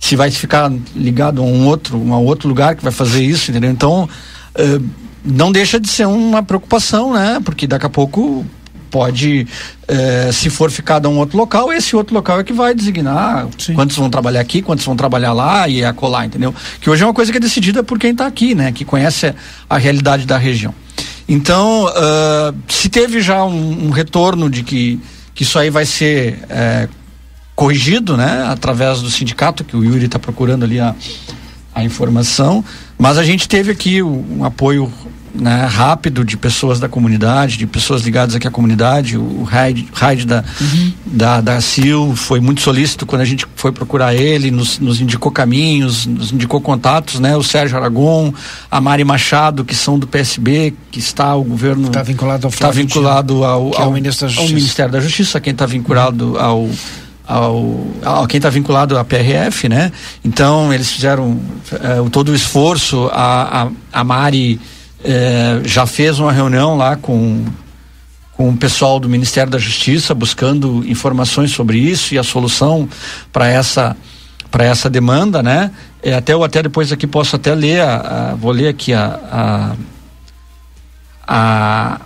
se 0.01 0.17
vai 0.17 0.31
ficar 0.33 0.73
ligado 0.97 1.41
a 1.41 1.45
um 1.45 1.69
outro, 1.69 1.99
um 1.99 2.13
outro 2.13 2.49
lugar 2.49 2.75
que 2.75 2.83
vai 2.83 2.93
fazer 2.93 3.23
isso, 3.23 3.53
entendeu? 3.53 3.71
Então, 3.71 4.09
eh, 4.57 4.81
não 5.25 5.53
deixa 5.53 5.79
de 5.79 5.89
ser 5.89 6.07
uma 6.07 6.43
preocupação, 6.43 7.13
né? 7.13 7.41
Porque 7.45 7.67
daqui 7.67 7.87
a 7.87 7.91
pouco 7.91 8.45
pode, 8.91 9.47
eh, 9.89 10.31
se 10.33 10.51
for 10.51 10.71
ficado 10.71 11.07
a 11.07 11.09
um 11.09 11.19
outro 11.19 11.39
local, 11.39 11.73
esse 11.73 11.95
outro 11.95 12.15
local 12.15 12.41
é 12.41 12.45
que 12.45 12.53
vai 12.53 12.75
designar 12.75 13.49
Sim. 13.57 13.75
quantos 13.75 13.97
vão 13.97 14.11
trabalhar 14.11 14.41
aqui, 14.41 14.61
quantos 14.61 14.85
vão 14.85 14.97
trabalhar 14.97 15.33
lá 15.33 15.69
e 15.69 15.85
acolá, 15.85 16.27
entendeu? 16.27 16.55
Que 16.81 16.91
hoje 16.91 17.03
é 17.03 17.07
uma 17.07 17.15
coisa 17.15 17.31
que 17.31 17.39
é 17.39 17.41
decidida 17.41 17.83
por 17.83 17.99
quem 17.99 18.11
está 18.11 18.27
aqui, 18.27 18.55
né? 18.55 18.73
Que 18.73 18.85
conhece 18.85 19.35
a 19.69 19.79
realidade 19.79 20.27
da 20.27 20.37
região. 20.37 20.75
Então, 21.29 21.85
uh, 21.85 22.57
se 22.69 22.89
teve 22.89 23.21
já 23.21 23.45
um, 23.45 23.87
um, 23.87 23.91
retorno 23.91 24.51
de 24.51 24.65
que, 24.65 25.01
que 25.33 25.45
isso 25.45 25.57
aí 25.61 25.71
vai 25.71 25.87
ser 25.87 26.41
eh, 26.49 26.89
corrigido, 27.55 28.17
né? 28.17 28.45
Através 28.49 29.01
do 29.01 29.09
sindicato, 29.09 29.63
que 29.63 29.77
o 29.77 29.85
Yuri 29.85 30.07
está 30.07 30.19
procurando 30.19 30.65
ali 30.65 30.81
a, 30.81 30.93
a 31.73 31.85
informação, 31.85 32.65
mas 32.99 33.17
a 33.17 33.23
gente 33.23 33.49
teve 33.49 33.71
aqui 33.71 34.03
um 34.03 34.45
apoio 34.45 34.93
né, 35.35 35.67
rápido 35.67 36.25
de 36.25 36.37
pessoas 36.37 36.81
da 36.81 36.89
comunidade, 36.89 37.57
de 37.57 37.67
pessoas 37.67 38.03
ligadas 38.03 38.35
aqui 38.35 38.47
à 38.47 38.51
comunidade. 38.51 39.17
O 39.17 39.43
Raid, 39.43 39.89
Raid 39.93 40.27
da, 40.27 40.45
uhum. 40.61 40.93
da, 41.07 41.41
da 41.41 41.61
CIL 41.61 42.15
foi 42.17 42.41
muito 42.41 42.61
solícito 42.61 43.07
quando 43.07 43.23
a 43.23 43.25
gente 43.25 43.47
foi 43.55 43.73
procurar 43.73 44.15
ele, 44.15 44.51
nos, 44.51 44.79
nos 44.79 45.01
indicou 45.01 45.31
caminhos, 45.31 46.07
nos 46.07 46.33
indicou 46.33 46.61
contatos, 46.61 47.21
né? 47.21 47.37
O 47.37 47.43
Sérgio 47.43 47.77
Aragon, 47.77 48.33
a 48.71 48.81
Mari 48.81 49.05
Machado, 49.05 49.65
que 49.65 49.75
são 49.75 49.99
do 49.99 50.07
PSB, 50.07 50.75
que 50.91 50.99
está 50.99 51.27
ao 51.27 51.45
governo. 51.45 51.87
Está 51.87 52.03
vinculado 52.03 52.47
ao 52.47 52.51
Está 52.51 52.71
vinculado 52.71 53.45
ao, 53.45 53.75
ao, 53.75 53.83
ao, 53.83 53.93
Ministério 53.93 54.39
ao 54.39 54.49
Ministério 54.49 54.93
da 54.93 55.01
Justiça, 55.01 55.41
quem 55.41 55.53
está 55.53 55.67
vinculado 55.67 56.33
uhum. 56.33 56.41
ao 56.41 56.71
ao, 57.31 57.87
ao 58.05 58.27
quem 58.27 58.39
está 58.39 58.51
vinculado 58.51 58.99
à 58.99 59.05
PRF, 59.05 59.69
né? 59.69 59.93
Então 60.25 60.73
eles 60.73 60.91
fizeram 60.91 61.31
uh, 61.31 62.11
todo 62.11 62.31
o 62.31 62.35
esforço. 62.35 63.09
A, 63.13 63.63
a, 63.63 64.01
a 64.01 64.05
Mari 64.05 64.61
uh, 65.05 65.67
já 65.67 65.87
fez 65.87 66.19
uma 66.19 66.33
reunião 66.33 66.77
lá 66.77 66.97
com 66.97 67.45
com 68.41 68.49
o 68.49 68.57
pessoal 68.57 68.99
do 68.99 69.07
Ministério 69.07 69.53
da 69.53 69.59
Justiça 69.59 70.15
buscando 70.15 70.83
informações 70.89 71.51
sobre 71.51 71.77
isso 71.79 72.15
e 72.15 72.19
a 72.19 72.23
solução 72.23 72.89
para 73.31 73.47
essa 73.47 73.95
para 74.51 74.65
essa 74.65 74.89
demanda, 74.89 75.43
né? 75.43 75.71
É, 76.03 76.15
até 76.15 76.33
eu 76.33 76.43
até 76.43 76.63
depois 76.63 76.91
aqui 76.91 77.07
posso 77.07 77.37
até 77.37 77.55
ler, 77.55 77.83
a, 77.83 78.31
a 78.31 78.35
vou 78.35 78.51
ler 78.51 78.69
aqui 78.69 78.95
a, 78.95 79.77
a, 81.23 82.01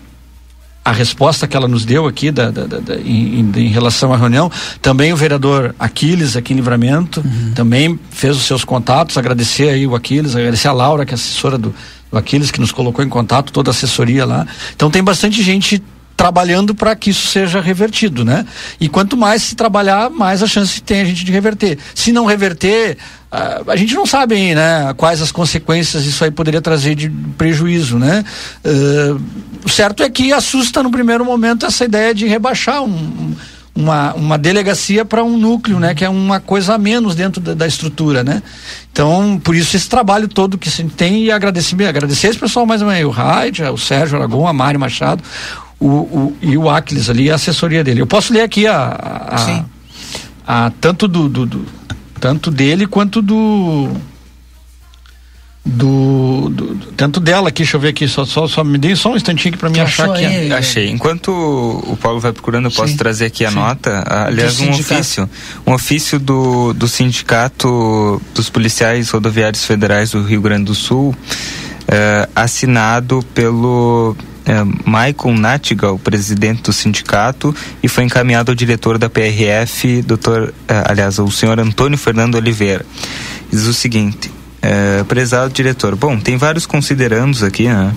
a 0.85 0.93
resposta 0.93 1.47
que 1.47 1.57
ela 1.57 1.67
nos 1.67 1.85
deu 1.85 2.07
aqui 2.07 2.31
da, 2.31 2.51
da, 2.51 2.67
da, 2.67 2.97
em, 2.97 3.51
em, 3.57 3.69
relação 3.69 4.13
à 4.13 4.17
reunião. 4.17 4.51
Também 4.83 5.13
o 5.13 5.17
vereador 5.17 5.75
Aquiles, 5.79 6.37
aqui 6.37 6.53
em 6.53 6.57
Livramento, 6.57 7.23
uhum. 7.25 7.53
também 7.55 7.99
fez 8.11 8.37
os 8.37 8.43
seus 8.43 8.65
contatos. 8.65 9.17
Agradecer 9.17 9.71
aí 9.71 9.87
o 9.87 9.95
Aquiles, 9.95 10.37
agradecer 10.37 10.69
a 10.69 10.73
Laura, 10.73 11.07
que 11.07 11.13
é 11.13 11.15
assessora 11.15 11.57
do, 11.57 11.75
do 12.15 12.19
Aquiles, 12.19 12.51
que 12.51 12.61
nos 12.61 12.73
colocou 12.73 13.05
em 13.05 13.09
contato, 13.09 13.53
toda 13.53 13.71
a 13.71 13.73
assessoria 13.73 14.25
lá. 14.25 14.47
Então 14.75 14.91
tem 14.91 15.03
bastante 15.03 15.43
gente 15.43 15.83
trabalhando 16.17 16.75
para 16.75 16.95
que 16.95 17.11
isso 17.11 17.27
seja 17.27 17.61
revertido, 17.61 18.25
né? 18.25 18.47
E 18.81 18.89
quanto 18.89 19.17
mais 19.17 19.43
se 19.43 19.57
trabalhar, 19.57 20.09
mais 20.09 20.43
a 20.43 20.47
chance 20.47 20.81
tem 20.81 21.01
a 21.01 21.05
gente 21.05 21.25
de 21.25 21.33
reverter. 21.33 21.77
Se 21.95 22.13
não 22.13 22.25
reverter, 22.25 22.97
uh, 23.33 23.71
a 23.71 23.77
gente 23.77 23.95
não 23.95 24.07
sabe, 24.07 24.37
aí, 24.37 24.55
né? 24.55 24.95
Quais 24.97 25.21
as 25.21 25.33
consequências 25.33 26.07
isso 26.07 26.23
aí 26.25 26.31
poderia 26.31 26.63
trazer 26.63 26.95
de 26.95 27.11
prejuízo, 27.37 27.99
né? 27.99 28.25
Uh, 28.65 29.21
o 29.65 29.69
certo 29.69 30.03
é 30.03 30.11
que 30.11 30.33
assusta 30.33 30.83
no 30.83 30.91
primeiro 30.91 31.25
momento 31.25 31.67
essa 31.67 31.85
ideia 31.85 32.15
de 32.15 32.27
rebaixar 32.27 32.83
um, 32.83 33.35
uma, 33.75 34.15
uma 34.15 34.39
delegacia 34.39 35.05
para 35.05 35.25
um 35.25 35.37
núcleo, 35.37 35.81
né? 35.81 35.95
Que 35.95 36.05
é 36.05 36.09
uma 36.09 36.39
coisa 36.39 36.75
a 36.75 36.79
menos 36.79 37.15
dentro 37.15 37.41
da, 37.41 37.55
da, 37.55 37.67
estrutura, 37.67 38.23
né? 38.23 38.43
Então, 38.93 39.41
por 39.43 39.55
isso 39.57 39.77
esse 39.77 39.89
trabalho 39.89 40.29
todo 40.29 40.57
que 40.57 40.69
a 40.69 40.73
gente 40.73 40.95
tem 40.95 41.25
e 41.25 41.31
agradecer, 41.31 41.85
agradecer 41.85 42.29
esse 42.29 42.39
pessoal 42.39 42.65
mais 42.65 42.83
ou 42.83 42.89
menos, 42.89 43.05
o 43.05 43.11
Raid, 43.11 43.63
o 43.65 43.77
Sérgio 43.77 44.17
Aragon, 44.17 44.47
a 44.47 44.53
Mari 44.53 44.79
Machado, 44.79 45.23
o, 45.81 45.89
o, 45.89 46.37
e 46.41 46.57
o 46.57 46.71
Aquiles 46.71 47.11
ali, 47.11 47.31
a 47.31 47.35
assessoria 47.35 47.83
dele. 47.83 48.01
Eu 48.01 48.07
posso 48.07 48.33
ler 48.33 48.43
aqui 48.43 48.67
a, 48.67 48.77
a, 48.77 49.65
a, 50.47 50.67
a 50.67 50.71
tanto 50.81 51.09
do, 51.09 51.29
do, 51.29 51.45
do, 51.45 51.67
tanto 52.21 52.51
dele 52.53 52.87
quanto 52.87 53.21
do 53.21 53.91
do, 55.67 56.51
do, 56.51 56.77
tanto 56.95 57.21
dela 57.21 57.49
aqui, 57.49 57.63
deixa 57.63 57.77
eu 57.77 57.81
ver 57.81 57.89
aqui, 57.89 58.07
só, 58.07 58.27
só, 58.27 58.47
só 58.47 58.63
me 58.63 58.77
dê 58.77 58.95
só 58.95 59.13
um 59.13 59.17
instantinho 59.17 59.55
aqui 59.55 59.59
para 59.59 59.71
me 59.71 59.81
achar 59.81 60.11
aqui. 60.11 60.25
Aí, 60.25 60.53
Achei. 60.53 60.91
Enquanto 60.91 61.29
o 61.29 61.97
Paulo 61.97 62.21
vai 62.21 62.33
procurando, 62.33 62.67
eu 62.67 62.71
posso 62.71 62.93
Sim. 62.93 62.99
trazer 62.99 63.27
aqui 63.27 63.47
a 63.47 63.49
Sim. 63.49 63.57
nota. 63.57 64.05
Aliás, 64.07 64.61
um 64.61 64.71
ofício. 64.71 65.29
Um 65.67 65.73
ofício 65.73 66.19
do, 66.19 66.75
do 66.75 66.87
Sindicato 66.87 68.21
dos 68.35 68.51
Policiais 68.51 69.09
Rodoviários 69.11 69.65
Federais 69.65 70.11
do 70.11 70.23
Rio 70.23 70.43
Grande 70.43 70.65
do 70.65 70.75
Sul, 70.75 71.17
eh, 71.89 72.29
assinado 72.35 73.25
pelo 73.35 74.15
é, 74.45 74.63
Michael 74.63 75.39
Natigal, 75.39 75.99
presidente 75.99 76.65
do 76.65 76.73
sindicato, 76.73 77.55
e 77.83 77.89
foi 77.89 78.05
encaminhado 78.05 78.53
ao 78.53 78.55
diretor 78.55 78.99
da 78.99 79.09
PRF, 79.09 80.03
doutor, 80.03 80.53
é, 80.69 80.83
aliás, 80.87 81.19
o 81.19 81.31
senhor 81.31 81.59
Antônio 81.59 81.97
Fernando 81.97 82.35
Oliveira. 82.35 82.85
Diz 83.51 83.67
o 83.67 83.73
seguinte, 83.73 84.31
é, 84.65 85.05
prezado 85.05 85.53
diretor, 85.53 85.95
bom, 85.95 86.19
tem 86.19 86.39
vários 86.39 86.65
considerandos 86.65 87.43
aqui, 87.43 87.69
né? 87.69 87.95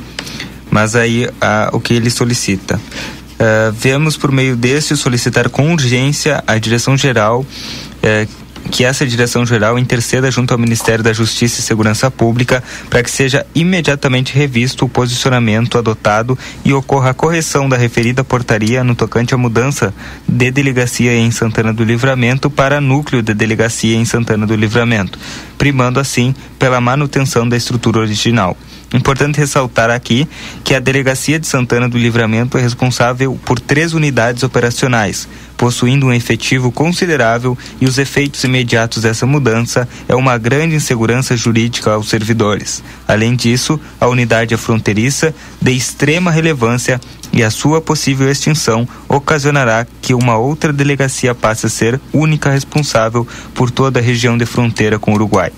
Mas 0.69 0.97
aí 0.97 1.29
a, 1.39 1.69
o 1.71 1.79
que 1.79 1.93
ele 1.93 2.09
solicita. 2.09 2.75
Uh, 2.75 3.71
vemos 3.71 4.17
por 4.17 4.31
meio 4.31 4.55
deste 4.55 4.97
solicitar 4.97 5.47
com 5.47 5.71
urgência 5.71 6.43
a 6.47 6.57
direção-geral 6.57 7.41
uh, 7.41 8.47
que 8.72 8.84
essa 8.84 9.06
direção-geral 9.06 9.80
interceda 9.80 10.30
junto 10.30 10.52
ao 10.52 10.60
Ministério 10.60 11.04
da 11.04 11.14
Justiça 11.14 11.60
e 11.60 11.64
Segurança 11.64 12.12
Pública 12.12 12.64
para 12.90 13.02
que 13.04 13.10
seja 13.10 13.46
imediatamente 13.56 14.36
revisto 14.36 14.86
o 14.86 14.90
posicionamento 14.90 15.78
adotado 15.78 16.38
e 16.64 16.74
ocorra 16.74 17.12
a 17.12 17.14
correção 17.14 17.68
da 17.70 17.78
referida 17.78 18.24
portaria 18.24 18.84
no 18.84 18.96
tocante 18.96 19.34
à 19.34 19.38
mudança 19.38 19.94
de 20.28 20.52
delegacia 20.52 21.16
em 21.16 21.32
Santana 21.32 21.74
do 21.74 21.84
Livramento 21.84 22.50
para 22.50 22.82
núcleo 22.82 23.22
de 23.22 23.34
delegacia 23.34 23.96
em 23.96 24.06
Santana 24.06 24.46
do 24.46 24.56
Livramento, 24.56 25.18
primando 25.58 26.00
assim 26.00 26.36
pela 26.60 26.82
manutenção 26.82 27.48
da 27.48 27.58
estrutura 27.58 28.00
original. 28.00 28.58
Importante 28.94 29.38
ressaltar 29.38 29.90
aqui 29.90 30.28
que 30.64 30.74
a 30.74 30.80
Delegacia 30.80 31.38
de 31.38 31.46
Santana 31.46 31.90
do 31.90 31.98
Livramento 31.98 32.58
é 32.58 32.62
responsável 32.62 33.38
por 33.46 33.60
três 33.60 33.94
unidades 33.94 34.44
operacionais, 34.44 35.28
possuindo 35.58 36.06
um 36.06 36.14
efetivo 36.14 36.72
considerável 36.72 37.58
e 37.82 37.86
os 37.86 37.98
efeitos 37.98 38.44
imediatos 38.44 39.02
dessa 39.02 39.26
mudança 39.26 39.88
é 40.08 40.16
uma 40.16 40.38
grande 40.38 40.76
insegurança 40.76 41.36
jurídica 41.36 41.92
aos 41.92 42.08
servidores. 42.08 42.84
Além 43.08 43.36
disso, 43.36 43.80
a 44.00 44.08
unidade 44.08 44.54
é 44.54 44.58
fronteiriça 44.58 45.34
de 45.60 45.72
extrema 45.72 46.30
relevância 46.30 47.02
e 47.34 47.44
a 47.44 47.50
sua 47.50 47.82
possível 47.82 48.30
extinção 48.30 48.88
ocasionará 49.10 49.86
que 50.02 50.14
uma 50.14 50.38
outra 50.38 50.72
delegacia 50.72 51.36
passe 51.36 51.66
a 51.66 51.70
ser 51.70 52.00
única 52.14 52.50
responsável 52.50 53.28
por 53.54 53.72
toda 53.72 54.00
a 54.00 54.04
região 54.04 54.38
de 54.38 54.46
fronteira 54.46 55.00
com 55.00 55.12
o 55.12 55.16
Uruguai. 55.16 55.52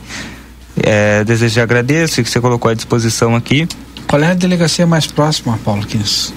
É, 0.82 1.24
desejo 1.26 1.62
agradeço 1.62 2.24
que 2.24 2.30
você 2.30 2.40
colocou 2.40 2.72
à 2.72 2.74
disposição 2.74 3.36
aqui. 3.36 3.68
Qual 4.08 4.22
é 4.22 4.32
a 4.32 4.34
delegacia 4.34 4.88
mais 4.88 5.06
próxima, 5.06 5.60
Paulo 5.64 5.86
Quins? 5.86 6.34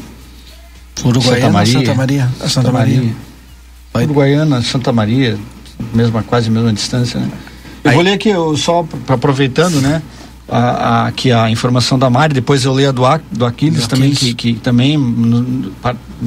Uruguaiana 1.05 1.41
Santa 1.41 1.51
Maria. 1.51 1.73
Santa 1.73 1.95
Maria. 1.95 2.31
Santa, 2.39 2.49
Santa 2.49 2.73
Maria. 2.73 3.32
Uruguaiana, 3.95 4.63
Santa 4.63 4.93
Maria, 4.93 5.39
mesma, 5.93 6.23
quase 6.23 6.49
a 6.49 6.51
mesma 6.51 6.73
distância, 6.73 7.21
né? 7.21 7.31
Eu 7.85 7.91
Aí. 7.91 7.95
vou 7.95 8.05
ler 8.05 8.13
aqui, 8.13 8.31
só 8.57 8.87
aproveitando, 9.09 9.81
né? 9.81 10.03
A, 10.49 10.59
a, 10.59 11.07
aqui 11.07 11.33
a 11.33 11.51
informação 11.51 11.99
da 11.99 12.11
Mari, 12.11 12.35
depois 12.35 12.65
eu 12.65 12.73
leio 12.73 12.91
a 12.91 12.93
do, 12.93 13.03
do 13.31 13.47
Aquiles 13.47 13.87
também, 13.87 14.11
que, 14.11 14.35
que 14.35 14.55
também, 14.55 14.99
no, 14.99 15.73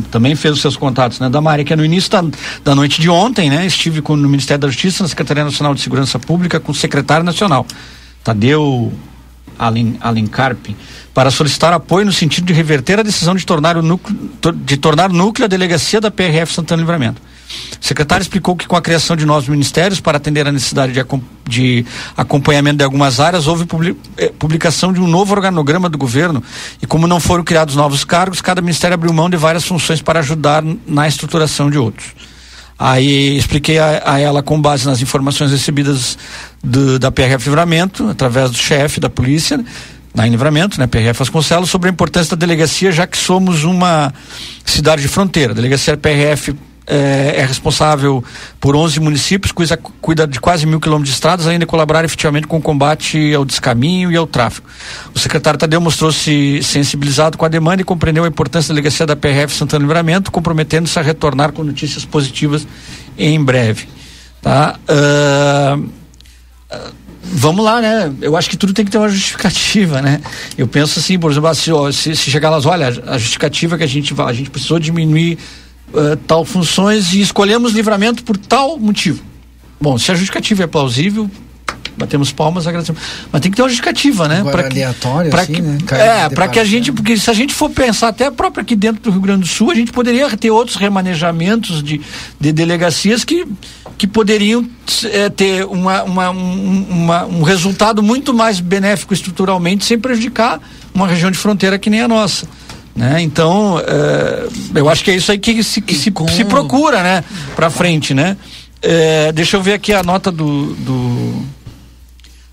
também 0.09 0.35
fez 0.35 0.55
os 0.55 0.61
seus 0.61 0.75
contatos, 0.75 1.19
né? 1.19 1.29
Da 1.29 1.39
Mari, 1.41 1.63
que 1.63 1.73
é 1.73 1.75
no 1.75 1.85
início 1.85 2.09
da, 2.09 2.23
da 2.63 2.75
noite 2.75 2.99
de 2.99 3.09
ontem, 3.09 3.49
né? 3.49 3.65
Estive 3.65 4.01
com, 4.01 4.15
no 4.15 4.27
Ministério 4.27 4.61
da 4.61 4.67
Justiça, 4.67 5.03
na 5.03 5.09
Secretaria 5.09 5.43
Nacional 5.43 5.75
de 5.75 5.81
Segurança 5.81 6.17
Pública, 6.17 6.59
com 6.59 6.71
o 6.71 6.75
secretário 6.75 7.23
nacional, 7.23 7.65
Tadeu 8.23 8.91
Alen, 9.59 9.97
Alencarp, 10.01 10.67
para 11.13 11.29
solicitar 11.31 11.71
apoio 11.73 12.05
no 12.05 12.13
sentido 12.13 12.45
de 12.45 12.53
reverter 12.53 12.99
a 12.99 13.03
decisão 13.03 13.35
de 13.35 13.45
tornar 13.45 13.77
o 13.77 13.81
núcleo, 13.81 14.17
de 14.55 14.77
tornar 14.77 15.09
núcleo 15.09 15.45
a 15.45 15.47
delegacia 15.47 16.01
da 16.01 16.09
PRF 16.09 16.53
Santana 16.53 16.81
Livramento. 16.81 17.21
O 17.81 17.85
secretário 17.85 18.21
explicou 18.21 18.55
que 18.55 18.67
com 18.67 18.75
a 18.75 18.81
criação 18.81 19.15
de 19.15 19.25
novos 19.25 19.47
ministérios 19.47 19.99
para 19.99 20.17
atender 20.17 20.47
a 20.47 20.51
necessidade 20.51 20.91
de, 20.91 21.03
de 21.47 21.85
acompanhamento 22.17 22.77
de 22.77 22.83
algumas 22.83 23.19
áreas, 23.19 23.47
houve 23.47 23.65
eh, 24.17 24.31
publicação 24.39 24.91
de 24.91 24.99
um 24.99 25.07
novo 25.07 25.33
organograma 25.33 25.89
do 25.89 25.97
governo 25.97 26.41
e 26.81 26.87
como 26.87 27.07
não 27.07 27.19
foram 27.19 27.43
criados 27.43 27.75
novos 27.75 28.03
cargos, 28.03 28.41
cada 28.41 28.61
ministério 28.61 28.95
abriu 28.95 29.13
mão 29.13 29.29
de 29.29 29.37
várias 29.37 29.65
funções 29.65 30.01
para 30.01 30.19
ajudar 30.19 30.63
na 30.87 31.07
estruturação 31.07 31.69
de 31.69 31.77
outros. 31.77 32.13
Aí 32.77 33.37
expliquei 33.37 33.79
a, 33.79 34.01
a, 34.05 34.19
ela 34.19 34.43
com 34.43 34.59
base 34.59 34.85
nas 34.85 35.01
informações 35.01 35.51
recebidas 35.51 36.17
do, 36.61 36.99
da 36.99 37.09
PRF 37.09 37.45
Livramento, 37.45 38.09
através 38.09 38.51
do 38.51 38.57
chefe 38.57 38.99
da 38.99 39.09
polícia, 39.09 39.63
na 40.13 40.25
Livramento, 40.25 40.79
né, 40.79 40.87
PRF 40.87 41.19
Vasconcelos, 41.19 41.69
sobre 41.69 41.89
a 41.89 41.91
importância 41.91 42.35
da 42.35 42.39
delegacia, 42.39 42.91
já 42.91 43.07
que 43.07 43.17
somos 43.17 43.63
uma 43.63 44.13
cidade 44.65 45.01
de 45.01 45.07
fronteira. 45.07 45.51
A 45.51 45.55
delegacia 45.55 45.95
PRF 45.95 46.55
é, 46.87 47.35
é, 47.37 47.45
responsável 47.45 48.23
por 48.59 48.75
11 48.75 48.99
municípios, 48.99 49.51
cuida, 49.51 49.77
cuida 49.77 50.27
de 50.27 50.39
quase 50.39 50.65
mil 50.65 50.79
quilômetros 50.79 51.09
de 51.09 51.15
estradas, 51.15 51.45
de 51.47 51.65
colaborar 51.65 52.05
efetivamente 52.05 52.45
com 52.45 52.57
o 52.57 52.61
combate 52.61 53.33
ao 53.33 53.43
descaminho 53.43 54.11
e 54.11 54.15
ao 54.15 54.27
tráfego. 54.27 54.67
O 55.13 55.19
secretário 55.19 55.59
Tadeu 55.59 55.81
mostrou-se 55.81 56.61
sensibilizado 56.61 57.37
com 57.37 57.45
a 57.45 57.47
demanda 57.47 57.81
e 57.81 57.85
compreendeu 57.85 58.23
a 58.23 58.27
importância 58.27 58.69
da 58.69 58.75
delegacia 58.75 59.05
da 59.05 59.15
PRF 59.15 59.55
Santana 59.55 59.83
Livramento, 59.83 60.31
comprometendo-se 60.31 60.97
a 60.99 61.01
retornar 61.01 61.51
com 61.51 61.63
notícias 61.63 62.05
positivas 62.05 62.67
em 63.17 63.43
breve. 63.43 63.87
Tá? 64.41 64.77
Uh, 64.87 65.79
uh, 65.79 66.93
vamos 67.23 67.65
lá, 67.65 67.81
né? 67.81 68.13
Eu 68.21 68.37
acho 68.37 68.47
que 68.47 68.57
tudo 68.57 68.73
tem 68.73 68.85
que 68.85 68.91
ter 68.91 68.99
uma 68.99 69.09
justificativa, 69.09 70.03
né? 70.03 70.21
Eu 70.55 70.67
penso 70.67 70.99
assim, 70.99 71.17
por 71.17 71.31
exemplo, 71.31 71.51
se, 71.91 72.15
se 72.15 72.29
chegar 72.29 72.51
lá, 72.51 72.61
olha, 72.63 72.87
a 73.07 73.17
justificativa 73.17 73.75
que 73.75 73.83
a 73.83 73.87
gente 73.87 74.13
a 74.21 74.33
gente 74.33 74.51
precisou 74.51 74.77
diminuir 74.77 75.39
uh, 75.93 76.15
tal 76.27 76.43
funções 76.45 77.13
e 77.13 77.21
escolhemos 77.21 77.73
livramento 77.73 78.23
por 78.23 78.37
tal 78.37 78.77
motivo. 78.77 79.21
Bom, 79.79 79.97
se 79.97 80.11
a 80.11 80.15
justificativa 80.15 80.63
é 80.63 80.67
plausível, 80.67 81.29
batemos 81.97 82.31
palmas, 82.31 82.65
agradecemos. 82.67 83.01
Mas 83.31 83.41
tem 83.41 83.51
que 83.51 83.55
ter 83.57 83.61
uma 83.63 83.69
justificativa, 83.69 84.27
né? 84.27 84.41
Que- 84.63 84.67
aleatório, 84.73 85.29
pra 85.31 85.41
assim, 85.41 85.53
que- 85.53 85.61
né? 85.61 85.77
Caiu 85.85 86.01
É, 86.03 86.29
para 86.29 86.47
que 86.47 86.59
a 86.59 86.65
gente, 86.65 86.91
porque 86.91 87.17
se 87.17 87.29
a 87.29 87.33
gente 87.33 87.53
for 87.53 87.69
pensar 87.69 88.07
até 88.09 88.29
próprio 88.31 88.61
aqui 88.61 88.75
dentro 88.75 89.01
do 89.03 89.11
Rio 89.11 89.21
Grande 89.21 89.41
do 89.41 89.47
Sul, 89.47 89.71
a 89.71 89.75
gente 89.75 89.91
poderia 89.91 90.29
ter 90.37 90.49
outros 90.51 90.75
remanejamentos 90.77 91.81
de, 91.83 92.01
de 92.39 92.51
delegacias 92.51 93.23
que, 93.23 93.45
que 93.97 94.07
poderiam 94.07 94.65
eh, 95.05 95.29
ter 95.29 95.65
uma, 95.65 96.03
uma, 96.03 96.29
um, 96.31 96.85
uma- 96.89 97.25
um 97.25 97.43
resultado 97.43 98.01
muito 98.03 98.33
mais 98.33 98.59
benéfico 98.59 99.13
estruturalmente, 99.13 99.85
sem 99.85 99.97
prejudicar 99.99 100.59
uma 100.93 101.07
região 101.07 101.29
de 101.31 101.37
fronteira 101.37 101.77
que 101.79 101.89
nem 101.89 102.01
a 102.01 102.07
nossa. 102.07 102.47
Né? 102.95 103.21
Então, 103.21 103.77
eh, 103.85 104.47
eu 104.75 104.87
acho 104.89 105.03
que 105.03 105.11
é 105.11 105.15
isso 105.15 105.29
aí 105.31 105.37
que 105.37 105.61
se, 105.63 105.81
que 105.81 105.93
se, 105.95 106.11
com- 106.11 106.27
se 106.29 106.45
procura, 106.45 107.03
né? 107.03 107.23
Para 107.55 107.69
frente, 107.69 108.13
né? 108.13 108.37
Eh, 108.81 109.31
deixa 109.33 109.57
eu 109.57 109.61
ver 109.61 109.73
aqui 109.73 109.91
a 109.93 110.01
nota 110.01 110.31
do, 110.31 110.73
do 110.75 111.43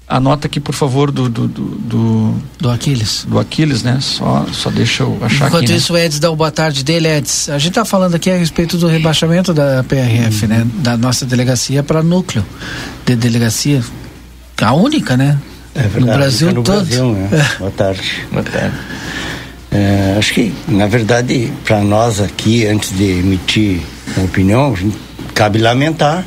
a 0.09 0.19
nota 0.21 0.47
aqui, 0.49 0.59
por 0.61 0.75
favor, 0.75 1.11
do, 1.13 1.29
do, 1.29 1.47
do, 1.49 1.63
do, 1.63 2.35
Do 2.59 2.71
Aquiles. 2.71 3.25
do 3.27 3.39
Aquiles, 3.39 3.83
né? 3.83 3.99
Só, 4.01 4.45
só 4.53 4.69
deixa 4.69 5.05
eu 5.05 5.17
achar 5.23 5.47
Enquanto 5.47 5.63
aqui. 5.63 5.73
né? 5.73 5.79
isso, 5.79 5.93
o 5.95 5.97
Eds 5.97 6.19
dá 6.19 6.31
o 6.31 6.37
boa 6.37 6.51
tarde 6.51 6.83
dele, 6.85 7.09
Eds. 7.09 7.49
A 7.49 7.57
gente 7.59 7.69
está 7.71 7.85
falando 7.85 8.15
aqui 8.17 8.29
a 8.29 8.37
respeito 8.37 8.77
do 8.77 8.89
rebaixamento 8.89 9.55
da 9.55 9.83
PRF, 9.85 10.47
né? 10.49 10.67
Da 10.77 10.97
nossa 10.99 11.25
delegacia 11.25 11.83
para 11.85 12.03
núcleo 12.03 12.45
de 13.07 13.15
delegacia. 13.17 13.81
A 14.61 14.73
única, 14.75 15.17
né? 15.17 15.39
É 15.75 15.83
verdade, 15.83 16.01
no 16.01 16.13
Brasil 16.13 16.53
no 16.53 16.63
todo. 16.63 16.85
Brasil, 16.85 17.13
né? 17.13 17.29
É. 17.33 17.57
Boa 17.59 17.71
tarde. 17.71 18.27
Boa 18.31 18.43
tarde. 18.45 18.77
É, 19.73 20.17
acho 20.19 20.35
que, 20.35 20.53
na 20.69 20.87
verdade, 20.87 21.51
para 21.65 21.81
nós 21.81 22.21
aqui, 22.21 22.67
antes 22.67 22.95
de 22.95 23.05
emitir 23.05 23.81
uma 24.17 24.27
opinião, 24.27 24.73
a 24.73 24.77
gente- 24.77 24.99
cabe 25.35 25.59
lamentar 25.59 26.25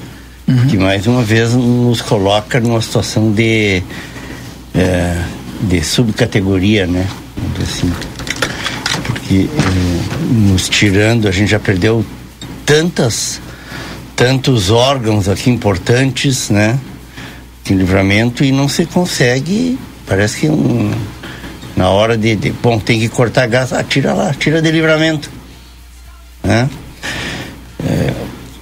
que 0.69 0.77
mais 0.77 1.05
uma 1.07 1.21
vez 1.23 1.53
nos 1.53 2.01
coloca 2.01 2.59
numa 2.59 2.81
situação 2.81 3.31
de, 3.31 3.81
é, 4.73 5.17
de 5.61 5.83
subcategoria, 5.83 6.85
né? 6.87 7.07
Assim. 7.61 7.91
Porque 9.05 9.47
é, 9.47 10.33
nos 10.33 10.67
tirando, 10.69 11.27
a 11.27 11.31
gente 11.31 11.49
já 11.49 11.59
perdeu 11.59 12.03
tantas, 12.65 13.39
tantos 14.15 14.69
órgãos 14.71 15.27
aqui 15.29 15.49
importantes, 15.51 16.49
né? 16.49 16.79
Em 17.69 17.73
livramento 17.75 18.43
e 18.43 18.51
não 18.51 18.67
se 18.67 18.85
consegue, 18.85 19.79
parece 20.05 20.41
que 20.41 20.47
um, 20.49 20.91
na 21.75 21.89
hora 21.89 22.17
de, 22.17 22.35
de- 22.35 22.51
bom, 22.51 22.79
tem 22.79 22.99
que 22.99 23.09
cortar 23.09 23.47
gás, 23.47 23.73
ah, 23.73 23.83
tira 23.83 24.13
lá, 24.13 24.33
tira 24.33 24.61
de 24.61 24.71
livramento. 24.71 25.29
Né? 26.43 26.69
É, 27.83 28.13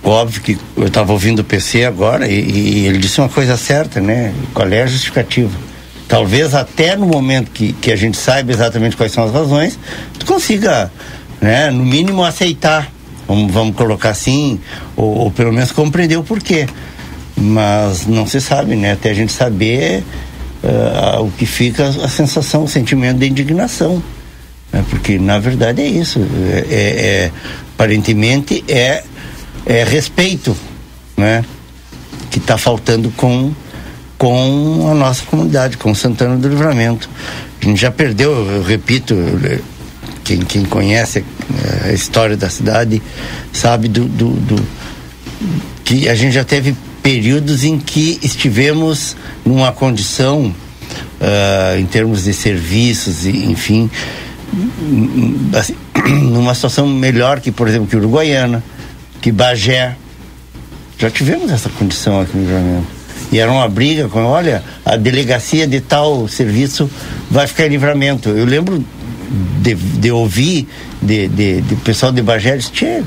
óbvio 0.03 0.41
que 0.41 0.57
eu 0.75 0.87
estava 0.87 1.11
ouvindo 1.11 1.39
o 1.39 1.43
PC 1.43 1.85
agora 1.85 2.27
e, 2.27 2.33
e 2.39 2.85
ele 2.87 2.97
disse 2.97 3.19
uma 3.19 3.29
coisa 3.29 3.55
certa, 3.57 3.99
né? 4.01 4.33
Qual 4.53 4.67
é 4.67 4.81
a 4.83 4.87
justificativa? 4.87 5.51
Talvez 6.07 6.53
até 6.53 6.95
no 6.95 7.05
momento 7.05 7.51
que, 7.51 7.73
que 7.73 7.91
a 7.91 7.95
gente 7.95 8.17
saiba 8.17 8.51
exatamente 8.51 8.95
quais 8.97 9.11
são 9.11 9.23
as 9.23 9.31
razões, 9.31 9.79
tu 10.19 10.25
consiga, 10.25 10.91
né, 11.41 11.69
no 11.71 11.85
mínimo 11.85 12.23
aceitar, 12.23 12.91
vamos, 13.27 13.51
vamos 13.51 13.75
colocar 13.75 14.09
assim, 14.09 14.59
ou, 14.95 15.17
ou 15.19 15.31
pelo 15.31 15.51
menos 15.53 15.71
compreender 15.71 16.17
o 16.17 16.23
porquê. 16.23 16.67
Mas 17.35 18.05
não 18.05 18.27
se 18.27 18.39
sabe, 18.39 18.75
né? 18.75 18.91
Até 18.91 19.09
a 19.09 19.13
gente 19.13 19.31
saber 19.31 20.03
ah, 20.63 21.19
o 21.21 21.29
que 21.31 21.45
fica 21.45 21.87
a 21.87 22.07
sensação, 22.09 22.63
o 22.63 22.67
sentimento 22.67 23.19
de 23.19 23.27
indignação. 23.27 24.01
Né? 24.71 24.83
Porque 24.89 25.17
na 25.19 25.39
verdade 25.39 25.81
é 25.81 25.87
isso. 25.87 26.19
É, 26.19 26.65
é- 26.69 27.05
é- 27.25 27.31
aparentemente 27.75 28.63
é, 28.67 29.03
é 29.65 29.83
respeito, 29.83 30.55
né? 31.17 31.43
Que 32.31 32.37
está 32.39 32.57
faltando 32.57 33.11
com, 33.17 33.51
com 34.17 34.87
a 34.89 34.93
nossa 34.93 35.23
comunidade, 35.25 35.77
com 35.77 35.93
Santana 35.93 36.35
do 36.37 36.47
Livramento. 36.47 37.09
A 37.61 37.65
gente 37.65 37.79
já 37.81 37.91
perdeu, 37.91 38.31
eu 38.31 38.63
repito, 38.63 39.15
quem, 40.23 40.39
quem 40.39 40.63
conhece 40.65 41.19
eh, 41.19 41.89
a 41.89 41.93
história 41.93 42.35
da 42.37 42.49
cidade 42.49 43.01
sabe 43.51 43.87
do, 43.87 44.05
do, 44.05 44.29
do- 44.31 44.67
que 45.83 46.07
a 46.09 46.15
gente 46.15 46.33
já 46.33 46.43
teve 46.43 46.75
períodos 47.03 47.63
em 47.65 47.77
que 47.77 48.17
estivemos 48.23 49.15
numa 49.45 49.71
condição 49.71 50.55
ah, 51.21 51.75
em 51.77 51.85
termos 51.85 52.23
de 52.23 52.33
serviços 52.33 53.25
enfim 53.25 53.91
assim, 55.57 55.75
numa 56.31 56.55
situação 56.55 56.87
melhor 56.87 57.41
que 57.41 57.51
por 57.51 57.67
exemplo 57.67 57.87
que 57.87 57.97
Uruguaiana 57.97 58.63
que 59.21 59.31
Bagé. 59.31 59.95
Já 60.97 61.09
tivemos 61.09 61.51
essa 61.51 61.69
condição 61.69 62.21
aqui 62.21 62.37
no 62.37 62.43
livramento 62.43 62.87
e 63.31 63.39
era 63.39 63.51
uma 63.51 63.67
briga 63.67 64.07
com 64.07 64.23
olha 64.23 64.63
a 64.85 64.95
delegacia 64.95 65.65
de 65.65 65.81
tal 65.81 66.27
serviço 66.27 66.89
vai 67.31 67.47
ficar 67.47 67.65
em 67.65 67.69
livramento. 67.69 68.29
Eu 68.29 68.45
lembro 68.45 68.83
de, 69.61 69.73
de 69.73 70.11
ouvir 70.11 70.67
de, 71.01 71.27
de, 71.27 71.61
de 71.61 71.75
pessoal 71.77 72.11
de 72.11 72.21
Bagé 72.21 72.57
disse, 72.57 72.71
"Tchê, 72.71 73.03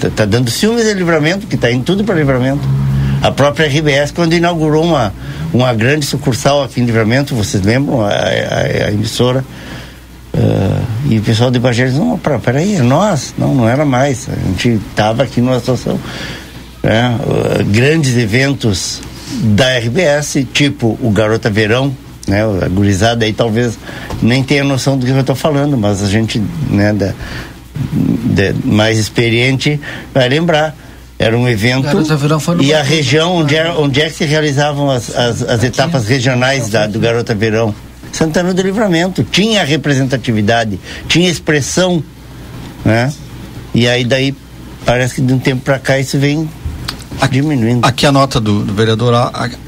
Tá, 0.00 0.08
tá 0.14 0.24
dando 0.24 0.50
ciúmes 0.50 0.84
de 0.84 0.94
livramento, 0.94 1.46
que 1.46 1.56
tá 1.56 1.70
indo 1.70 1.84
tudo 1.84 2.04
para 2.04 2.14
livramento. 2.14 2.60
A 3.22 3.30
própria 3.30 3.66
RBS, 3.66 4.10
quando 4.12 4.32
inaugurou 4.32 4.82
uma, 4.84 5.12
uma 5.52 5.74
grande 5.74 6.06
sucursal 6.06 6.62
aqui 6.62 6.80
em 6.80 6.84
livramento, 6.86 7.34
vocês 7.34 7.62
lembram? 7.62 8.00
A, 8.02 8.08
a- 8.08 8.86
a 8.86 8.92
emissora. 8.92 9.44
ah, 10.34 10.80
e 11.08 11.18
o 11.18 11.22
pessoal 11.22 11.50
de 11.50 11.58
Bagé 11.58 11.86
disse, 11.86 11.98
não, 11.98 12.18
peraí, 12.42 12.76
é 12.76 12.82
nós. 12.82 13.34
Não, 13.36 13.54
não 13.54 13.68
era 13.68 13.84
mais. 13.84 14.26
A 14.28 14.34
gente 14.48 14.80
estava 14.90 15.22
aqui 15.22 15.40
numa 15.40 15.58
situação. 15.58 15.98
né, 16.82 17.18
ah, 17.20 17.62
grandes 17.62 18.16
eventos 18.16 19.00
da 19.54 19.76
RBS, 19.78 20.44
tipo 20.52 20.98
o 21.02 21.10
Garota 21.10 21.50
Verão, 21.50 21.94
né? 22.26 22.42
A 22.64 22.68
gurizada 22.68 23.24
aí 23.26 23.32
talvez 23.32 23.78
nem 24.22 24.42
tenha 24.42 24.64
noção 24.64 24.96
do 24.98 25.04
que 25.04 25.12
eu 25.12 25.20
estou 25.20 25.36
falando, 25.36 25.76
mas 25.76 26.02
a 26.02 26.06
gente, 26.08 26.42
né, 26.70 26.92
da, 26.92 27.12
de- 27.80 28.54
mais 28.64 28.98
experiente 28.98 29.80
vai 30.14 30.28
lembrar. 30.28 30.76
Era 31.18 31.36
um 31.36 31.46
evento 31.46 31.86
e 32.64 32.72
a 32.72 32.82
região 32.82 33.36
onde, 33.36 33.54
era, 33.54 33.78
onde 33.78 34.00
é 34.00 34.08
que 34.08 34.16
se 34.16 34.24
realizavam 34.24 34.90
as, 34.90 35.14
as, 35.14 35.42
as 35.42 35.62
etapas 35.62 36.06
regionais 36.08 36.70
da, 36.70 36.86
do 36.86 36.98
Garota 36.98 37.34
Verão. 37.34 37.74
Santana 38.10 38.54
do 38.54 38.62
Livramento. 38.62 39.22
Tinha 39.22 39.62
representatividade, 39.62 40.80
tinha 41.08 41.28
expressão, 41.28 42.02
né? 42.84 43.12
E 43.74 43.86
aí 43.86 44.02
daí 44.04 44.34
parece 44.86 45.16
que 45.16 45.20
de 45.20 45.32
um 45.34 45.38
tempo 45.38 45.62
para 45.62 45.78
cá 45.78 45.98
isso 45.98 46.18
vem 46.18 46.48
diminuindo. 47.28 47.86
Aqui 47.86 48.06
a 48.06 48.12
nota 48.12 48.40
do, 48.40 48.64
do 48.64 48.72
vereador 48.72 49.14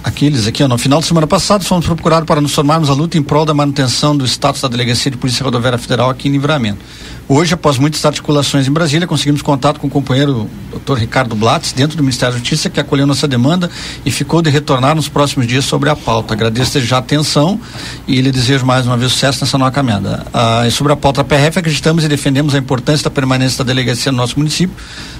Aquiles, 0.02 0.46
aqui 0.46 0.62
ó, 0.62 0.68
no 0.68 0.78
final 0.78 1.00
de 1.00 1.06
semana 1.06 1.26
passada 1.26 1.64
fomos 1.64 1.84
procurados 1.84 2.26
para 2.26 2.40
nos 2.40 2.54
formarmos 2.54 2.88
a 2.90 2.94
luta 2.94 3.18
em 3.18 3.22
prol 3.22 3.44
da 3.44 3.54
manutenção 3.54 4.16
do 4.16 4.24
status 4.26 4.62
da 4.62 4.68
Delegacia 4.68 5.10
de 5.10 5.16
Polícia 5.16 5.44
Rodoviária 5.44 5.78
Federal 5.78 6.10
aqui 6.10 6.28
em 6.28 6.32
Livramento. 6.32 6.80
Hoje, 7.28 7.54
após 7.54 7.78
muitas 7.78 8.04
articulações 8.04 8.66
em 8.66 8.70
Brasília, 8.70 9.06
conseguimos 9.06 9.40
contato 9.40 9.78
com 9.80 9.86
o 9.86 9.90
companheiro 9.90 10.50
Dr. 10.70 10.98
Ricardo 10.98 11.34
Blatz, 11.34 11.72
dentro 11.72 11.96
do 11.96 12.02
Ministério 12.02 12.34
da 12.34 12.38
Justiça, 12.38 12.68
que 12.68 12.80
acolheu 12.80 13.06
nossa 13.06 13.28
demanda 13.28 13.70
e 14.04 14.10
ficou 14.10 14.42
de 14.42 14.50
retornar 14.50 14.94
nos 14.94 15.08
próximos 15.08 15.46
dias 15.46 15.64
sobre 15.64 15.88
a 15.88 15.96
pauta. 15.96 16.34
Agradeço 16.34 16.80
já 16.80 16.96
a 16.96 16.98
atenção 16.98 17.58
e 18.06 18.20
lhe 18.20 18.30
desejo 18.30 18.66
mais 18.66 18.86
uma 18.86 18.96
vez 18.96 19.12
sucesso 19.12 19.44
nessa 19.44 19.56
nova 19.56 19.70
caminhada. 19.70 20.26
Ah, 20.34 20.66
e 20.66 20.70
sobre 20.70 20.92
a 20.92 20.96
pauta 20.96 21.24
PRF, 21.24 21.60
acreditamos 21.60 22.04
e 22.04 22.08
defendemos 22.08 22.54
a 22.54 22.58
importância 22.58 23.04
da 23.04 23.10
permanência 23.10 23.64
da 23.64 23.72
delegacia 23.72 24.10
no 24.10 24.18
nosso 24.18 24.38
município. 24.38 24.76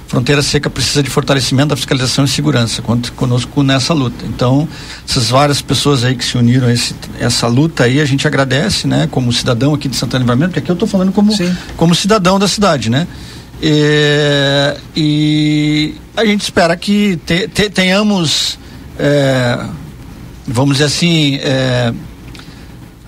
Fronteira 0.07 0.43
Seca 0.43 0.69
precisa 0.69 1.03
de 1.03 1.09
fortalecimento 1.09 1.69
da 1.69 1.77
fiscalização 1.77 2.25
e 2.25 2.29
segurança. 2.29 2.83
Conte 2.83 3.11
conosco 3.13 3.63
nessa 3.63 3.95
luta. 3.95 4.27
Então, 4.27 4.69
essas 5.09 5.31
várias 5.31 5.63
pessoas 5.63 6.05
aí 6.05 6.15
que 6.15 6.25
se 6.25 6.37
uniram 6.37 6.67
a 6.69 6.73
esse, 6.73 6.95
essa 7.19 7.47
luta 7.47 7.85
aí, 7.85 7.99
a 8.01 8.05
gente 8.05 8.27
agradece, 8.27 8.87
né? 8.87 9.09
Como 9.11 9.33
cidadão 9.33 9.73
aqui 9.73 9.89
de 9.89 9.97
Santana 9.97 10.21
Livramento, 10.23 10.51
porque 10.51 10.59
aqui 10.61 10.71
eu 10.71 10.75
estou 10.75 10.87
falando 10.89 11.13
como, 11.13 11.35
Sim. 11.35 11.57
como 11.77 11.95
cidadão 11.95 12.39
da 12.39 12.47
cidade, 12.47 12.91
né? 12.91 13.07
É, 13.63 14.77
e 14.95 15.95
a 16.17 16.25
gente 16.27 16.43
espera 16.43 16.77
que 16.77 17.17
te- 17.25 17.49
te- 17.49 17.71
tenhamos, 17.71 18.59
é, 18.99 19.59
vamos 20.47 20.75
dizer 20.75 20.87
assim, 20.87 21.37
é, 21.37 21.93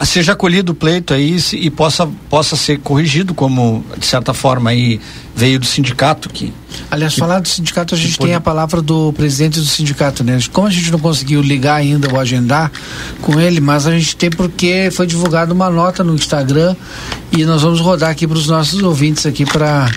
seja 0.04 0.32
acolhido 0.32 0.72
o 0.72 0.74
pleito 0.74 1.14
aí 1.14 1.36
e 1.52 1.70
possa, 1.70 2.06
possa 2.28 2.56
ser 2.56 2.78
corrigido, 2.80 3.34
como 3.34 3.84
de 3.98 4.06
certa 4.06 4.32
forma 4.34 4.70
aí 4.70 5.00
veio 5.36 5.58
do 5.58 5.66
sindicato 5.66 6.28
que 6.28 6.52
Aliás, 6.90 7.14
falar 7.14 7.38
do 7.40 7.48
sindicato, 7.48 7.94
a 7.94 7.98
gente 7.98 8.12
que 8.12 8.18
tem 8.18 8.26
pode- 8.26 8.34
a 8.34 8.40
palavra 8.40 8.82
do 8.82 9.12
presidente 9.12 9.58
do 9.60 9.64
sindicato, 9.66 10.24
né? 10.24 10.38
Como 10.52 10.66
a 10.66 10.70
gente 10.70 10.90
não 10.90 10.98
conseguiu 10.98 11.40
ligar 11.40 11.76
ainda 11.76 12.08
ou 12.12 12.18
agendar 12.20 12.70
com 13.20 13.40
ele, 13.40 13.60
mas 13.60 13.86
a 13.86 13.92
gente 13.96 14.16
tem 14.16 14.30
porque 14.30 14.90
foi 14.92 15.06
divulgada 15.06 15.52
uma 15.52 15.70
nota 15.70 16.02
no 16.02 16.14
Instagram 16.14 16.74
e 17.32 17.44
nós 17.44 17.62
vamos 17.62 17.80
rodar 17.80 18.10
aqui 18.10 18.26
para 18.26 18.36
os 18.38 18.46
nossos 18.48 18.82
ouvintes 18.82 19.24
aqui 19.26 19.44
para 19.46 19.88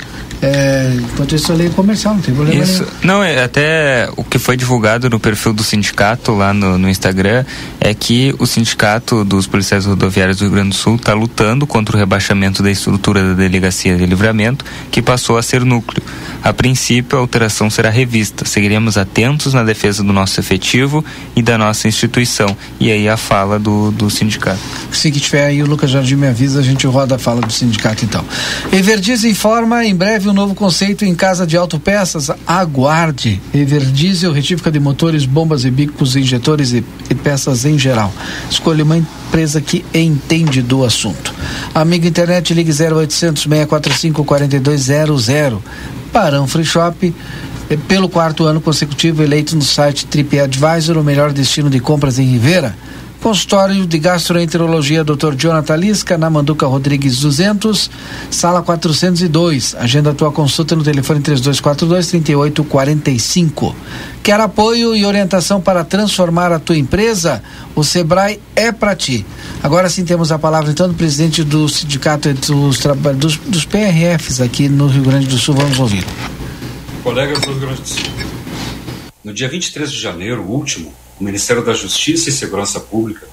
É, 0.42 0.96
enquanto 0.96 1.36
isso, 1.36 1.52
leio 1.54 1.72
comercial, 1.72 2.14
não 2.14 2.22
tem 2.22 2.34
problema 2.34 2.64
Isso. 2.64 2.84
nenhum. 2.84 2.96
Não, 3.04 3.24
é 3.24 3.44
até 3.44 4.10
o 4.16 4.24
que 4.24 4.38
foi 4.38 4.56
divulgado 4.56 5.10
no 5.10 5.20
perfil 5.20 5.54
do 5.54 5.64
sindicato 5.64 6.34
lá 6.34 6.54
no, 6.54 6.78
no 6.78 6.90
Instagram 6.90 7.44
é 7.80 7.94
que 7.94 8.36
o 8.38 8.46
sindicato 8.46 9.24
dos 9.24 9.48
policiais 9.48 9.86
rodoviários 9.86 10.38
do 10.38 10.42
Rio 10.44 10.52
Grande 10.52 10.70
do 10.70 10.76
Sul 10.76 10.96
está 10.96 11.14
lutando 11.14 11.66
contra 11.66 11.96
o 11.96 12.00
rebaixamento 12.00 12.62
da 12.62 12.70
estrutura 12.70 13.24
da 13.24 13.34
delegacia 13.34 13.98
de 13.98 14.06
livramento, 14.06 14.64
que 14.92 15.02
passou 15.02 15.38
a 15.38 15.44
ser 15.44 15.66
núcleo. 15.66 16.04
A 16.44 16.54
princípio, 16.54 17.18
a 17.18 17.22
alteração 17.22 17.70
será 17.70 17.90
revista. 17.90 18.46
Seguiremos 18.46 18.98
atentos 18.98 19.54
na 19.54 19.64
defesa 19.64 20.04
do 20.04 20.14
nosso 20.14 20.40
efetivo 20.40 21.04
e 21.36 21.42
da 21.42 21.58
nossa 21.58 21.88
instituição. 21.88 22.56
E 22.80 22.92
aí 22.92 23.10
a 23.10 23.18
fala 23.18 23.58
do, 23.58 23.92
do 23.92 24.10
sindicato. 24.10 24.60
Se 24.92 25.12
que 25.12 25.20
tiver 25.20 25.46
aí, 25.46 25.64
o 25.64 25.66
Lucas 25.66 25.90
Jardim 25.90 26.16
me 26.16 26.28
avisa, 26.28 26.60
a 26.60 26.64
gente 26.64 26.86
roda 26.86 27.16
a 27.16 27.20
fala 27.20 27.42
do 27.42 27.52
sindicato 27.52 28.06
então. 28.06 28.24
Everdies 28.72 29.24
informa 29.24 29.84
em 29.84 29.96
breve 29.96 30.27
um 30.30 30.34
novo 30.34 30.54
conceito 30.54 31.06
em 31.06 31.16
casa 31.16 31.46
de 31.46 31.58
autopeças. 31.58 32.30
Aguarde. 32.46 33.42
Everdiesel, 33.54 34.32
retífica 34.32 34.72
de 34.72 34.80
motores, 34.80 35.26
bombas 35.26 35.66
e 35.66 35.72
bicos, 35.72 36.16
injetores 36.16 36.72
e, 36.74 36.84
e 37.10 37.16
peças 37.16 37.66
em 37.66 37.78
geral. 37.78 38.14
Escolha 38.50 38.84
uma 38.84 38.98
empresa 38.98 39.62
que 39.62 39.86
entende 39.94 40.62
do 40.62 40.84
assunto. 40.84 41.34
Amigo 41.74 42.06
internet, 42.06 42.54
ligue 42.54 42.72
0800 42.72 43.44
645 43.44 44.24
4200. 44.24 45.28
Barão 46.12 46.48
Free 46.48 46.66
Shop 46.66 47.14
eh, 47.70 47.78
pelo 47.88 48.10
quarto 48.10 48.46
ano 48.46 48.62
consecutivo 48.62 49.24
eleito 49.24 49.56
no 49.56 49.62
site 49.62 50.06
TripAdvisor 50.06 50.98
o 50.98 51.04
melhor 51.04 51.32
destino 51.32 51.70
de 51.70 51.80
compras 51.80 52.18
em 52.20 52.26
Rivera. 52.26 52.76
Consultório 53.22 53.86
de 53.86 54.00
Gastroenterologia 54.00 55.04
Dr. 55.04 55.36
Jonathan 55.36 55.76
Lisca, 55.76 56.18
na 56.18 56.30
Manduca 56.30 56.66
Rodrigues 56.68 57.20
200, 57.20 57.92
sala 58.30 58.62
402. 58.62 59.76
Agenda 59.76 60.14
tua 60.14 60.32
consulta 60.32 60.74
no 60.76 60.84
telefone 60.84 61.20
3242-3845. 61.22 63.74
Quer 64.22 64.40
apoio 64.40 64.96
e 64.96 65.04
orientação 65.06 65.60
para 65.60 65.84
transformar 65.84 66.52
a 66.52 66.60
tua 66.60 66.78
empresa? 66.78 67.42
O 67.76 67.84
Sebrae 67.84 68.40
é 68.56 68.72
para 68.72 68.96
ti. 68.96 69.26
Agora 69.64 69.90
sim 69.90 70.06
temos 70.06 70.32
a 70.32 70.40
palavra 70.40 70.72
então 70.72 70.88
do 70.88 70.94
presidente 70.94 71.44
do 71.44 71.68
Sindicato 71.68 72.32
dos, 72.34 72.80
dos, 73.16 73.38
dos 73.38 73.66
PRFs 73.66 74.42
aqui 74.42 74.70
no 74.70 74.88
Rio 74.88 75.04
Grande 75.04 75.28
do 75.28 75.38
Sul. 75.38 75.56
Vamos 75.56 75.80
ouvir. 75.80 76.06
Colegas 77.04 77.42
do 77.42 77.52
Rio 77.52 77.60
Grande 77.60 77.82
do 77.82 77.88
Sul. 77.88 78.04
No 79.24 79.34
dia 79.34 79.50
23 79.50 79.92
de 79.92 80.00
janeiro, 80.00 80.44
último, 80.44 80.94
o 81.20 81.24
Ministério 81.24 81.64
da 81.64 81.74
Justiça 81.74 82.30
e 82.30 82.32
Segurança 82.32 82.80
Pública 82.80 83.28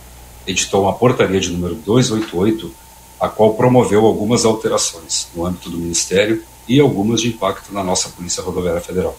editou 0.46 0.82
uma 0.82 0.94
portaria 0.94 1.40
de 1.40 1.50
número 1.50 1.74
288, 1.74 2.72
a 3.20 3.28
qual 3.28 3.54
promoveu 3.54 4.04
algumas 4.04 4.44
alterações 4.44 5.28
no 5.34 5.46
âmbito 5.46 5.70
do 5.70 5.78
Ministério 5.78 6.42
e 6.66 6.80
algumas 6.80 7.20
de 7.20 7.28
impacto 7.28 7.72
na 7.72 7.82
nossa 7.82 8.08
Polícia 8.08 8.42
Rodoviária 8.42 8.80
Federal. 8.80 9.16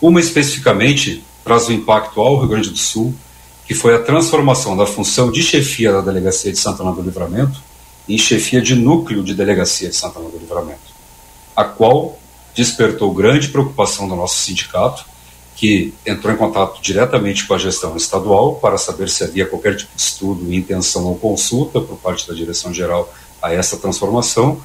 Uma 0.00 0.20
especificamente 0.20 1.24
traz 1.44 1.68
o 1.68 1.72
impacto 1.72 2.20
ao 2.20 2.38
Rio 2.38 2.48
Grande 2.48 2.70
do 2.70 2.76
Sul, 2.76 3.14
que 3.66 3.74
foi 3.74 3.94
a 3.94 4.02
transformação 4.02 4.76
da 4.76 4.86
função 4.86 5.30
de 5.30 5.42
chefia 5.42 5.92
da 5.92 6.00
Delegacia 6.00 6.50
de 6.50 6.58
Santana 6.58 6.92
do 6.92 7.02
Livramento 7.02 7.60
em 8.08 8.18
chefia 8.18 8.60
de 8.60 8.74
núcleo 8.74 9.22
de 9.22 9.34
Delegacia 9.34 9.88
de 9.88 9.94
Santana 9.94 10.28
do 10.28 10.38
Livramento, 10.38 10.80
a 11.54 11.64
qual 11.64 12.18
despertou 12.54 13.14
grande 13.14 13.48
preocupação 13.48 14.08
do 14.08 14.16
nosso 14.16 14.38
sindicato, 14.38 15.04
que 15.60 15.92
entrou 16.06 16.32
em 16.32 16.38
contato 16.38 16.80
diretamente 16.80 17.46
com 17.46 17.52
a 17.52 17.58
gestão 17.58 17.94
estadual 17.94 18.54
para 18.54 18.78
saber 18.78 19.10
se 19.10 19.22
havia 19.22 19.44
qualquer 19.44 19.76
tipo 19.76 19.94
de 19.94 20.00
estudo, 20.02 20.54
intenção 20.54 21.04
ou 21.04 21.16
consulta 21.16 21.82
por 21.82 21.98
parte 21.98 22.26
da 22.26 22.32
direção 22.32 22.72
geral 22.72 23.12
a 23.42 23.52
essa 23.52 23.76
transformação. 23.76 24.58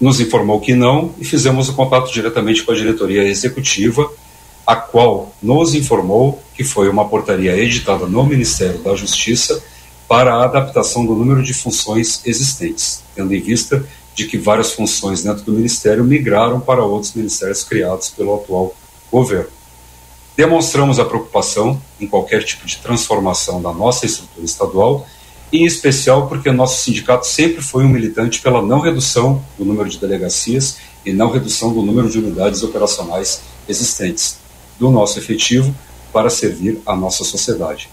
Nos 0.00 0.20
informou 0.20 0.58
que 0.58 0.74
não 0.74 1.14
e 1.16 1.24
fizemos 1.24 1.68
o 1.68 1.74
contato 1.74 2.12
diretamente 2.12 2.64
com 2.64 2.72
a 2.72 2.74
diretoria 2.74 3.22
executiva, 3.22 4.10
a 4.66 4.74
qual 4.74 5.32
nos 5.40 5.76
informou 5.76 6.42
que 6.56 6.64
foi 6.64 6.88
uma 6.88 7.08
portaria 7.08 7.56
editada 7.56 8.04
no 8.06 8.24
Ministério 8.24 8.80
da 8.80 8.96
Justiça 8.96 9.62
para 10.08 10.34
a 10.34 10.44
adaptação 10.44 11.06
do 11.06 11.14
número 11.14 11.40
de 11.40 11.54
funções 11.54 12.20
existentes, 12.26 13.04
tendo 13.14 13.32
em 13.32 13.40
vista 13.40 13.86
de 14.12 14.26
que 14.26 14.36
várias 14.36 14.72
funções 14.72 15.22
dentro 15.22 15.44
do 15.44 15.52
Ministério 15.52 16.02
migraram 16.02 16.58
para 16.58 16.84
outros 16.84 17.14
ministérios 17.14 17.62
criados 17.62 18.10
pelo 18.10 18.34
atual 18.34 18.74
governo. 19.08 19.59
Demonstramos 20.40 20.98
a 20.98 21.04
preocupação 21.04 21.78
em 22.00 22.06
qualquer 22.06 22.42
tipo 22.42 22.66
de 22.66 22.78
transformação 22.78 23.60
da 23.60 23.74
nossa 23.74 24.06
estrutura 24.06 24.46
estadual, 24.46 25.06
em 25.52 25.66
especial 25.66 26.28
porque 26.28 26.48
o 26.48 26.52
nosso 26.54 26.82
sindicato 26.82 27.26
sempre 27.26 27.60
foi 27.60 27.84
um 27.84 27.90
militante 27.90 28.40
pela 28.40 28.62
não 28.62 28.80
redução 28.80 29.44
do 29.58 29.66
número 29.66 29.90
de 29.90 29.98
delegacias 29.98 30.78
e 31.04 31.12
não 31.12 31.30
redução 31.30 31.74
do 31.74 31.82
número 31.82 32.08
de 32.08 32.18
unidades 32.18 32.62
operacionais 32.62 33.42
existentes 33.68 34.38
do 34.78 34.90
nosso 34.90 35.18
efetivo 35.18 35.74
para 36.10 36.30
servir 36.30 36.80
a 36.86 36.96
nossa 36.96 37.22
sociedade. 37.22 37.90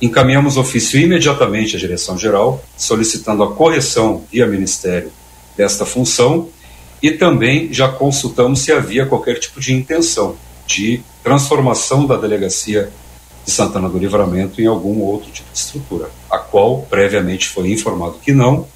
Encaminhamos 0.00 0.56
ofício 0.56 0.98
imediatamente 0.98 1.76
à 1.76 1.78
direção 1.78 2.16
geral, 2.16 2.64
solicitando 2.78 3.42
a 3.42 3.52
correção 3.52 4.24
via 4.32 4.46
Ministério 4.46 5.12
desta 5.54 5.84
função 5.84 6.48
e 7.02 7.10
também 7.10 7.70
já 7.70 7.88
consultamos 7.88 8.60
se 8.60 8.72
havia 8.72 9.04
qualquer 9.04 9.38
tipo 9.38 9.60
de 9.60 9.74
intenção 9.74 10.34
de 10.66 11.02
transformação 11.28 12.06
da 12.06 12.16
delegacia 12.16 12.90
de 13.44 13.50
Santana 13.50 13.86
do 13.86 13.98
Livramento 13.98 14.62
em 14.62 14.66
algum 14.66 15.02
outro 15.02 15.30
tipo 15.30 15.52
de 15.52 15.58
estrutura, 15.58 16.08
a 16.30 16.38
qual 16.38 16.86
previamente 16.88 17.46
foi 17.48 17.70
informado 17.70 18.14
que 18.14 18.32
não, 18.32 18.66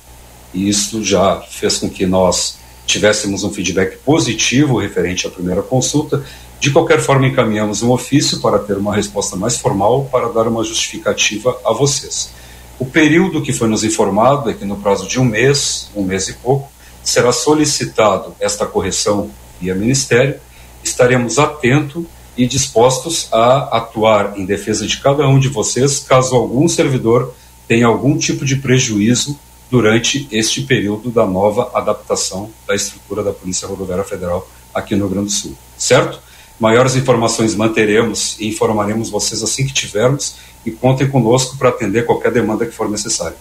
e 0.53 0.69
isso 0.69 1.03
já 1.03 1.41
fez 1.41 1.79
com 1.79 1.88
que 1.88 2.05
nós 2.05 2.59
tivéssemos 2.85 3.43
um 3.43 3.51
feedback 3.51 3.97
positivo 4.05 4.79
referente 4.79 5.27
à 5.27 5.31
primeira 5.31 5.62
consulta. 5.62 6.23
De 6.61 6.71
qualquer 6.71 7.01
forma, 7.01 7.27
encaminhamos 7.27 7.83
um 7.83 7.91
ofício 7.91 8.38
para 8.43 8.59
ter 8.59 8.77
uma 8.77 8.95
resposta 8.95 9.35
mais 9.35 9.57
formal 9.57 10.11
para 10.12 10.29
dar 10.29 10.47
uma 10.47 10.62
justificativa 10.62 11.59
a 11.65 11.73
vocês. 11.73 12.35
O 12.79 12.85
período 12.85 13.41
que 13.41 13.55
foi 13.55 13.67
nos 13.67 13.83
informado 13.83 14.51
é 14.51 14.53
que 14.53 14.67
no 14.67 14.77
prazo 14.77 15.09
de 15.09 15.19
um 15.19 15.25
mês, 15.25 15.88
um 15.97 16.03
mês 16.03 16.29
e 16.29 16.35
pouco, 16.35 16.71
será 17.03 17.33
solicitado 17.33 18.37
esta 18.38 18.67
correção 18.67 19.31
via 19.59 19.75
Ministério. 19.75 20.38
Estaremos 20.85 21.38
atentos 21.38 22.05
e 22.37 22.47
dispostos 22.47 23.29
a 23.33 23.77
atuar 23.77 24.38
em 24.38 24.45
defesa 24.45 24.87
de 24.87 24.99
cada 25.01 25.29
um 25.29 25.38
de 25.38 25.49
vocês, 25.49 26.01
caso 26.01 26.35
algum 26.35 26.68
servidor 26.68 27.35
tenha 27.68 27.87
algum 27.87 28.16
tipo 28.16 28.45
de 28.45 28.57
prejuízo 28.57 29.38
durante 29.71 30.29
este 30.31 30.62
período 30.62 31.11
da 31.11 31.27
nova 31.27 31.71
adaptação 31.75 32.51
da 32.66 32.75
estrutura 32.75 33.23
da 33.23 33.33
Polícia 33.33 33.66
Rodoviária 33.66 34.05
Federal 34.05 34.47
aqui 34.75 34.95
no 34.95 35.07
Rio 35.07 35.14
Grande 35.14 35.29
do 35.29 35.33
Sul. 35.33 35.57
Certo? 35.79 36.21
Maiores 36.61 36.95
informações 36.95 37.55
manteremos 37.55 38.37
e 38.38 38.49
informaremos 38.49 39.11
vocês 39.11 39.42
assim 39.42 39.66
que 39.66 39.73
tivermos 39.73 40.37
e 40.64 40.71
contem 40.71 41.09
conosco 41.09 41.57
para 41.57 41.71
atender 41.71 42.07
qualquer 42.07 42.31
demanda 42.31 42.66
que 42.66 42.73
for 42.73 42.88
necessária. 42.90 43.37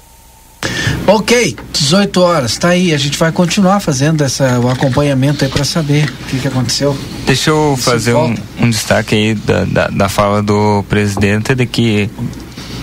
Ok, 1.07 1.55
18 1.73 2.21
horas, 2.21 2.57
tá 2.57 2.69
aí. 2.69 2.93
A 2.93 2.97
gente 2.97 3.17
vai 3.17 3.31
continuar 3.31 3.79
fazendo 3.79 4.23
essa, 4.23 4.59
o 4.59 4.69
acompanhamento 4.69 5.43
aí 5.43 5.49
para 5.51 5.63
saber 5.65 6.05
o 6.05 6.25
que, 6.27 6.39
que 6.39 6.47
aconteceu. 6.47 6.95
Deixa 7.25 7.49
eu 7.49 7.75
fazer 7.77 8.13
um, 8.13 8.35
um 8.59 8.69
destaque 8.69 9.15
aí 9.15 9.33
da, 9.35 9.65
da, 9.65 9.87
da 9.87 10.09
fala 10.09 10.41
do 10.41 10.83
presidente 10.87 11.53
de 11.55 11.65
que 11.65 12.09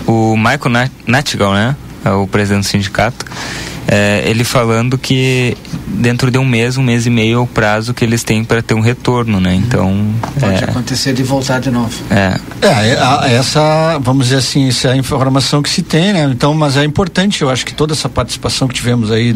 o 0.05 0.35
Michael 0.35 0.69
Nat- 0.69 0.91
Nattigal, 1.07 1.53
né? 1.53 1.75
é 2.05 2.11
O 2.11 2.27
presidente 2.27 2.63
do 2.63 2.67
sindicato, 2.69 3.25
é, 3.91 4.23
ele 4.25 4.43
falando 4.43 4.97
que 4.97 5.57
dentro 5.87 6.29
de 6.29 6.37
um 6.37 6.45
mês, 6.45 6.77
um 6.77 6.83
mês 6.83 7.05
e 7.05 7.09
meio 7.09 7.37
é 7.39 7.41
o 7.41 7.47
prazo 7.47 7.93
que 7.93 8.05
eles 8.05 8.23
têm 8.23 8.43
para 8.43 8.61
ter 8.61 8.73
um 8.75 8.79
retorno, 8.81 9.39
né? 9.39 9.55
Então, 9.55 10.13
Pode 10.39 10.61
é, 10.63 10.65
acontecer 10.65 11.13
de 11.13 11.23
voltar 11.23 11.59
de 11.59 11.71
novo. 11.71 11.91
é, 12.11 12.37
É, 12.61 12.89
é, 12.89 12.99
a- 12.99 13.27
essa, 13.29 13.97
vamos 13.99 14.25
dizer 14.27 14.37
assim, 14.37 14.67
essa 14.67 14.89
é 14.89 14.91
a 14.91 14.95
informação 14.95 15.61
que 15.63 15.69
se 15.69 15.81
tem, 15.81 16.13
né? 16.13 16.23
Então, 16.31 16.53
mas 16.53 16.77
é 16.77 16.83
importante, 16.83 17.41
eu 17.41 17.49
acho 17.49 17.65
que 17.65 17.73
toda 17.73 17.93
essa 17.93 18.07
participação 18.07 18.67
que 18.67 18.75
tivemos 18.75 19.11
aí 19.11 19.35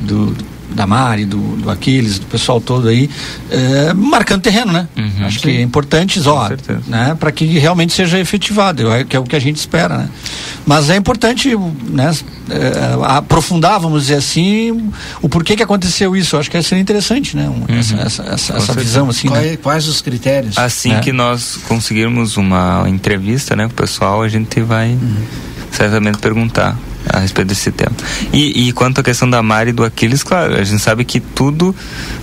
do, 0.00 0.34
da 0.70 0.86
Mari, 0.86 1.24
do, 1.24 1.38
do 1.56 1.70
Aquiles, 1.70 2.18
do 2.18 2.26
pessoal 2.26 2.60
todo 2.60 2.88
aí, 2.88 3.08
é, 3.50 3.92
marcando 3.94 4.42
terreno, 4.42 4.72
né? 4.72 4.88
Uhum. 4.96 5.26
acho 5.26 5.40
que 5.40 5.50
é 5.50 5.62
importante, 5.62 6.20
ó, 6.26 6.48
né? 6.86 7.16
Para 7.18 7.30
que 7.32 7.44
realmente 7.58 7.92
seja 7.92 8.18
efetivado, 8.18 8.90
acho 8.90 9.04
que 9.04 9.16
é 9.16 9.20
o 9.20 9.24
que 9.24 9.36
a 9.36 9.40
gente 9.40 9.56
espera, 9.56 9.98
né? 9.98 10.08
Mas 10.66 10.90
é 10.90 10.96
importante, 10.96 11.54
né? 11.88 12.12
é, 12.50 13.16
aprofundar, 13.16 13.78
vamos 13.80 14.02
dizer 14.02 14.16
assim, 14.16 14.90
o 15.22 15.28
porquê 15.28 15.56
que 15.56 15.62
aconteceu 15.62 16.14
isso. 16.16 16.36
Eu 16.36 16.40
acho 16.40 16.50
que 16.50 16.62
seria 16.62 16.82
interessante, 16.82 17.36
né? 17.36 17.48
Um, 17.48 17.64
essa, 17.78 17.96
essa, 17.96 18.22
essa, 18.22 18.56
essa 18.56 18.72
visão 18.74 19.08
assim, 19.08 19.28
né? 19.28 19.34
Quais, 19.34 19.58
quais 19.62 19.88
os 19.88 20.00
critérios? 20.00 20.58
assim 20.58 20.92
É. 20.92 21.00
que 21.00 21.12
nós 21.12 21.58
conseguirmos 21.68 22.36
uma 22.36 22.84
entrevista, 22.88 23.56
né, 23.56 23.64
com 23.66 23.72
o 23.72 23.76
pessoal, 23.76 24.22
a 24.22 24.28
gente 24.28 24.60
vai 24.60 24.96
certamente 25.70 26.18
perguntar 26.18 26.76
a 27.08 27.20
respeito 27.20 27.48
desse 27.48 27.70
tema. 27.70 27.92
E, 28.32 28.68
e 28.68 28.72
quanto 28.72 29.00
à 29.00 29.04
questão 29.04 29.28
da 29.28 29.42
Mari 29.42 29.70
e 29.70 29.72
do 29.72 29.84
Aquiles, 29.84 30.22
claro, 30.22 30.54
a 30.54 30.64
gente 30.64 30.82
sabe 30.82 31.04
que 31.04 31.20
tudo 31.20 31.74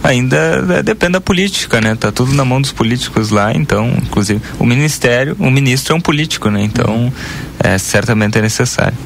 ainda 0.04 0.38
é, 0.78 0.84
depende 0.84 1.14
da 1.14 1.22
política, 1.22 1.80
né? 1.82 1.96
Tá 1.96 2.12
tudo 2.12 2.34
na 2.34 2.46
mão 2.46 2.62
dos 2.62 2.72
políticos 2.72 3.30
lá, 3.30 3.54
então, 3.54 3.92
inclusive, 4.02 4.42
o 4.60 4.66
ministério, 4.66 5.36
o 5.40 5.50
ministro 5.50 5.94
é 5.94 5.98
um 5.98 6.02
político, 6.02 6.50
né? 6.50 6.64
Então, 6.64 7.12
é, 7.60 7.78
certamente 7.78 8.38
é 8.38 8.42
necessário. 8.42 8.98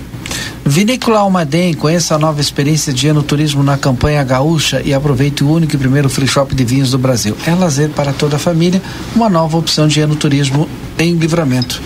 Vinícola 0.66 1.20
Almaden, 1.20 1.76
conheça 1.76 2.16
a 2.16 2.20
nova 2.20 2.42
experiência 2.42 2.92
de 2.92 3.08
enoturismo 3.08 3.62
na 3.62 3.78
campanha 3.78 4.24
gaúcha 4.24 4.82
e 4.84 4.94
aproveite 4.94 5.44
o 5.44 5.52
único 5.52 5.76
e 5.76 5.78
primeiro 5.78 6.10
free 6.10 6.28
shop 6.28 6.56
de 6.56 6.66
vinhos 6.66 6.90
do 6.90 6.98
Brasil. 6.98 7.38
É 7.46 7.54
lazer 7.54 7.90
para 7.90 8.12
toda 8.12 8.38
a 8.38 8.40
família, 8.40 8.82
uma 9.16 9.30
nova 9.30 9.58
opção 9.58 9.88
de 9.88 10.00
enoturismo 10.00 10.68
em 10.98 11.14
livramento. 11.14 11.80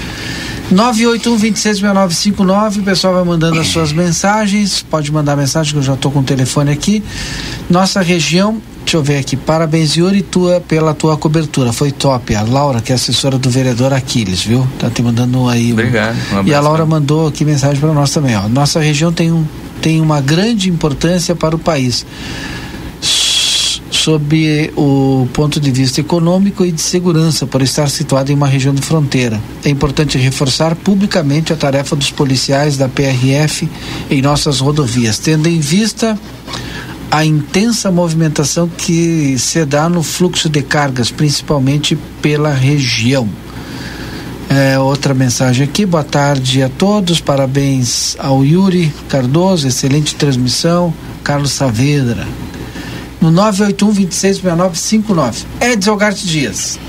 981-266959, 0.71 2.79
o 2.79 2.83
pessoal 2.83 3.15
vai 3.15 3.23
mandando 3.23 3.59
as 3.59 3.67
suas 3.67 3.91
mensagens, 3.91 4.83
pode 4.83 5.11
mandar 5.11 5.35
mensagem 5.35 5.73
que 5.73 5.79
eu 5.79 5.83
já 5.83 5.95
estou 5.95 6.11
com 6.11 6.19
o 6.19 6.23
telefone 6.23 6.71
aqui. 6.71 7.03
Nossa 7.69 8.01
região 8.01 8.61
Deixa 8.89 8.97
eu 8.97 9.03
ver 9.03 9.19
aqui. 9.19 9.37
Parabéns, 9.37 9.95
Yuri, 9.95 10.23
tua, 10.23 10.59
pela 10.59 10.95
tua 10.95 11.15
cobertura. 11.15 11.71
Foi 11.71 11.91
top. 11.91 12.33
A 12.33 12.41
Laura, 12.41 12.81
que 12.81 12.91
é 12.91 12.95
assessora 12.95 13.37
do 13.37 13.47
vereador 13.47 13.93
Aquiles, 13.93 14.43
viu? 14.43 14.67
Tá 14.79 14.89
te 14.89 15.03
mandando 15.03 15.47
aí. 15.47 15.71
Obrigado. 15.71 16.17
Um 16.33 16.47
e 16.47 16.55
a 16.55 16.59
Laura 16.59 16.87
mandou 16.87 17.27
aqui 17.27 17.45
mensagem 17.45 17.79
para 17.79 17.93
nós 17.93 18.11
também. 18.11 18.35
Ó. 18.35 18.49
Nossa 18.49 18.79
região 18.79 19.13
tem, 19.13 19.31
um, 19.31 19.45
tem 19.79 20.01
uma 20.01 20.19
grande 20.21 20.71
importância 20.71 21.35
para 21.35 21.55
o 21.55 21.59
país. 21.59 22.03
Sob 23.99 24.71
o 24.77 25.27
ponto 25.33 25.59
de 25.59 25.69
vista 25.71 25.99
econômico 25.99 26.63
e 26.63 26.71
de 26.71 26.79
segurança, 26.79 27.45
por 27.45 27.61
estar 27.61 27.89
situada 27.89 28.31
em 28.31 28.35
uma 28.35 28.47
região 28.47 28.73
de 28.73 28.81
fronteira. 28.81 29.41
É 29.65 29.69
importante 29.69 30.17
reforçar 30.17 30.73
publicamente 30.73 31.51
a 31.51 31.57
tarefa 31.57 31.97
dos 31.97 32.09
policiais 32.09 32.77
da 32.77 32.87
PRF 32.87 33.69
em 34.09 34.21
nossas 34.21 34.61
rodovias, 34.61 35.19
tendo 35.19 35.49
em 35.49 35.59
vista 35.59 36.17
a 37.11 37.25
intensa 37.25 37.91
movimentação 37.91 38.69
que 38.69 39.37
se 39.37 39.65
dá 39.65 39.89
no 39.89 40.01
fluxo 40.01 40.47
de 40.47 40.61
cargas, 40.61 41.11
principalmente 41.11 41.97
pela 42.21 42.53
região. 42.53 43.27
É, 44.49 44.79
outra 44.79 45.13
mensagem 45.13 45.65
aqui, 45.65 45.85
boa 45.85 46.05
tarde 46.05 46.63
a 46.63 46.69
todos, 46.69 47.19
parabéns 47.19 48.15
ao 48.17 48.45
Yuri 48.45 48.93
Cardoso, 49.09 49.67
excelente 49.67 50.15
transmissão, 50.15 50.93
Carlos 51.21 51.51
Saavedra. 51.51 52.25
No 53.21 53.31
981-266959. 53.31 55.45
Edson 55.61 55.95
Garte 55.97 56.25
Dias. 56.25 56.79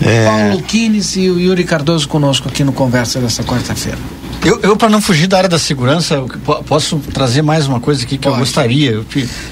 É... 0.00 0.24
Paulo 0.24 0.62
Quines 0.62 1.16
e 1.16 1.28
o 1.30 1.40
Yuri 1.40 1.64
Cardoso 1.64 2.08
conosco 2.08 2.48
aqui 2.48 2.62
no 2.62 2.72
Conversa 2.72 3.18
dessa 3.18 3.42
quarta-feira. 3.42 3.98
Eu, 4.44 4.60
eu 4.60 4.76
para 4.76 4.88
não 4.88 5.00
fugir 5.00 5.26
da 5.26 5.38
área 5.38 5.48
da 5.48 5.58
segurança, 5.58 6.22
posso 6.66 6.98
trazer 7.12 7.42
mais 7.42 7.66
uma 7.66 7.80
coisa 7.80 8.04
aqui 8.04 8.16
que 8.16 8.24
Pode. 8.24 8.36
eu 8.36 8.40
gostaria. 8.40 8.90
Eu, 8.92 9.04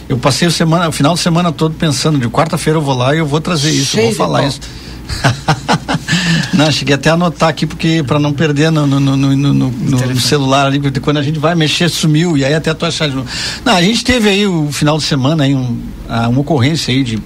eu 0.09 0.19
passei 0.19 0.47
o, 0.47 0.53
semana, 0.53 0.89
o 0.89 0.93
final 0.93 1.15
de 1.15 1.21
semana 1.21 1.51
todo 1.51 1.75
pensando, 1.75 2.19
de 2.19 2.29
quarta-feira 2.29 2.79
eu 2.79 2.83
vou 2.83 2.95
lá 2.95 3.15
e 3.15 3.19
eu 3.19 3.27
vou 3.27 3.41
trazer 3.41 3.71
isso, 3.71 3.99
eu 3.99 4.05
vou 4.05 4.15
falar 4.15 4.47
isso. 4.47 4.61
não, 6.55 6.71
cheguei 6.71 6.95
até 6.95 7.11
a 7.11 7.15
anotar 7.15 7.49
aqui 7.49 7.67
porque 7.67 8.03
para 8.07 8.19
não 8.19 8.33
perder 8.33 8.71
no, 8.71 8.87
no, 8.87 9.01
no, 9.01 9.37
no, 9.37 10.21
celular 10.21 10.67
ali, 10.67 10.81
porque 10.81 11.01
quando 11.01 11.19
a 11.19 11.23
gente 11.23 11.39
vai 11.39 11.55
mexer 11.55 11.89
sumiu 11.89 12.37
e 12.37 12.45
aí 12.45 12.55
até 12.55 12.73
tu 12.73 12.87
achar 12.87 13.09
de 13.09 13.15
novo. 13.15 13.29
Não, 13.65 13.75
a 13.75 13.83
gente 13.83 14.05
teve 14.05 14.29
aí 14.29 14.47
o 14.47 14.71
final 14.73 14.99
de 14.99 15.05
semana 15.05 15.45
aí 15.45 15.55
um, 15.55 15.79
uma 16.09 16.41
ocorrência 16.41 16.93
aí 16.93 17.03
de 17.03 17.19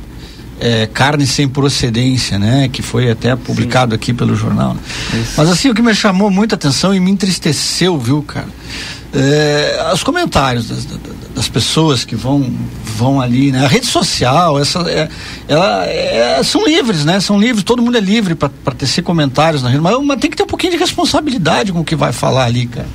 é, 0.61 0.87
carne 0.87 1.27
sem 1.27 1.49
procedência, 1.49 2.39
né? 2.39 2.69
Que 2.69 2.83
foi 2.83 3.11
até 3.11 3.35
publicado 3.37 3.93
Sim. 3.93 3.97
aqui 3.97 4.13
pelo 4.13 4.35
jornal. 4.35 4.77
Isso. 5.13 5.33
Mas 5.37 5.49
assim, 5.49 5.71
o 5.71 5.75
que 5.75 5.83
me 5.83 5.95
chamou 5.95 6.31
muita 6.31 6.55
atenção 6.57 6.95
e 6.95 7.01
me 7.01 7.11
entristeceu, 7.11 7.99
viu, 7.99 8.23
cara? 8.23 8.49
É, 9.15 9.91
os 9.93 10.03
comentários 10.03 10.69
das, 10.69 10.87
das, 11.35 11.49
pessoas 11.49 12.05
que 12.05 12.15
vão 12.15 12.53
vão 12.99 13.21
ali, 13.21 13.53
né? 13.53 13.65
A 13.65 13.69
rede 13.69 13.87
social, 13.87 14.59
essa, 14.59 14.81
é, 14.91 15.09
ela, 15.47 15.87
é, 15.87 16.43
são 16.43 16.67
livres, 16.67 17.05
né? 17.05 17.21
São 17.21 17.39
livres, 17.41 17.63
todo 17.63 17.81
mundo 17.81 17.97
é 17.97 18.01
livre 18.01 18.35
para 18.35 18.75
tecer 18.77 19.03
comentários 19.03 19.63
na 19.63 19.69
rede, 19.69 19.81
mas, 19.81 19.97
mas, 20.05 20.19
tem 20.19 20.29
que 20.29 20.37
ter 20.37 20.43
um 20.43 20.47
pouquinho 20.47 20.73
de 20.73 20.79
responsabilidade 20.79 21.73
com 21.73 21.81
o 21.81 21.85
que 21.85 21.95
vai 21.95 22.13
falar 22.13 22.45
ali, 22.45 22.67
cara. 22.67 22.89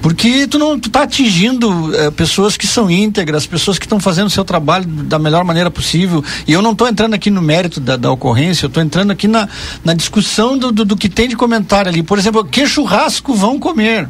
Porque 0.00 0.46
tu 0.46 0.58
não 0.58 0.78
tu 0.78 0.88
tá 0.88 1.02
atingindo 1.02 1.94
é, 1.94 2.10
pessoas 2.10 2.56
que 2.56 2.66
são 2.66 2.90
íntegras, 2.90 3.46
pessoas 3.46 3.78
que 3.78 3.84
estão 3.84 4.00
fazendo 4.00 4.28
o 4.28 4.30
seu 4.30 4.44
trabalho 4.44 4.86
da 4.86 5.18
melhor 5.18 5.44
maneira 5.44 5.70
possível. 5.70 6.24
E 6.46 6.52
eu 6.52 6.62
não 6.62 6.72
estou 6.72 6.88
entrando 6.88 7.12
aqui 7.12 7.30
no 7.30 7.42
mérito 7.42 7.78
da, 7.78 7.96
da 7.96 8.10
ocorrência, 8.10 8.64
eu 8.64 8.68
estou 8.68 8.82
entrando 8.82 9.10
aqui 9.10 9.28
na, 9.28 9.46
na 9.84 9.92
discussão 9.92 10.56
do, 10.56 10.72
do, 10.72 10.84
do 10.84 10.96
que 10.96 11.08
tem 11.08 11.28
de 11.28 11.36
comentário 11.36 11.90
ali. 11.90 12.02
Por 12.02 12.18
exemplo, 12.18 12.42
que 12.44 12.66
churrasco 12.66 13.34
vão 13.34 13.58
comer? 13.58 14.08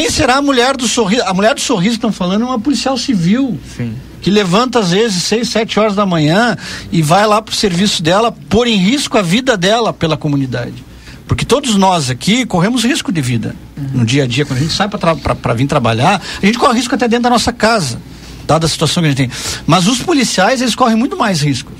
Quem 0.00 0.08
será 0.08 0.36
a 0.36 0.42
mulher 0.42 0.78
do 0.78 0.88
sorriso? 0.88 1.24
A 1.26 1.34
mulher 1.34 1.54
do 1.54 1.60
sorriso 1.60 1.90
que 1.90 1.98
estão 1.98 2.10
falando 2.10 2.40
é 2.40 2.46
uma 2.46 2.58
policial 2.58 2.96
civil. 2.96 3.60
Sim. 3.76 3.94
Que 4.22 4.30
levanta 4.30 4.78
às 4.78 4.92
vezes 4.92 5.24
seis, 5.24 5.50
sete 5.50 5.78
horas 5.78 5.94
da 5.94 6.06
manhã 6.06 6.56
e 6.90 7.02
vai 7.02 7.26
lá 7.26 7.42
pro 7.42 7.54
serviço 7.54 8.02
dela, 8.02 8.32
pôr 8.32 8.66
em 8.66 8.76
risco 8.76 9.18
a 9.18 9.22
vida 9.22 9.58
dela 9.58 9.92
pela 9.92 10.16
comunidade. 10.16 10.82
Porque 11.28 11.44
todos 11.44 11.76
nós 11.76 12.08
aqui 12.08 12.46
corremos 12.46 12.82
risco 12.82 13.12
de 13.12 13.20
vida 13.20 13.54
uhum. 13.76 13.88
no 13.92 14.06
dia 14.06 14.24
a 14.24 14.26
dia. 14.26 14.46
Quando 14.46 14.60
a 14.60 14.62
gente 14.62 14.72
sai 14.72 14.88
para 14.88 15.52
vir 15.52 15.66
trabalhar, 15.66 16.18
a 16.42 16.46
gente 16.46 16.56
corre 16.56 16.78
risco 16.78 16.94
até 16.94 17.06
dentro 17.06 17.24
da 17.24 17.30
nossa 17.30 17.52
casa, 17.52 18.00
dada 18.46 18.64
a 18.64 18.68
situação 18.70 19.02
que 19.02 19.06
a 19.06 19.10
gente 19.10 19.28
tem. 19.28 19.30
Mas 19.66 19.86
os 19.86 19.98
policiais, 19.98 20.62
eles 20.62 20.74
correm 20.74 20.96
muito 20.96 21.14
mais 21.14 21.42
riscos. 21.42 21.76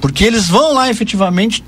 Porque 0.00 0.24
eles 0.24 0.48
vão 0.48 0.72
lá 0.72 0.88
efetivamente 0.88 1.62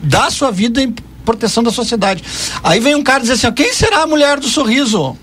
dar 0.00 0.30
sua 0.30 0.52
vida 0.52 0.80
em 0.80 0.94
proteção 1.24 1.62
da 1.62 1.70
sociedade. 1.70 2.22
Aí 2.62 2.80
vem 2.80 2.94
um 2.94 3.02
cara 3.02 3.20
dizer 3.20 3.34
assim: 3.34 3.46
ó, 3.46 3.52
quem 3.52 3.72
será 3.72 4.02
a 4.02 4.06
mulher 4.06 4.40
do 4.40 4.48
sorriso? 4.48 5.16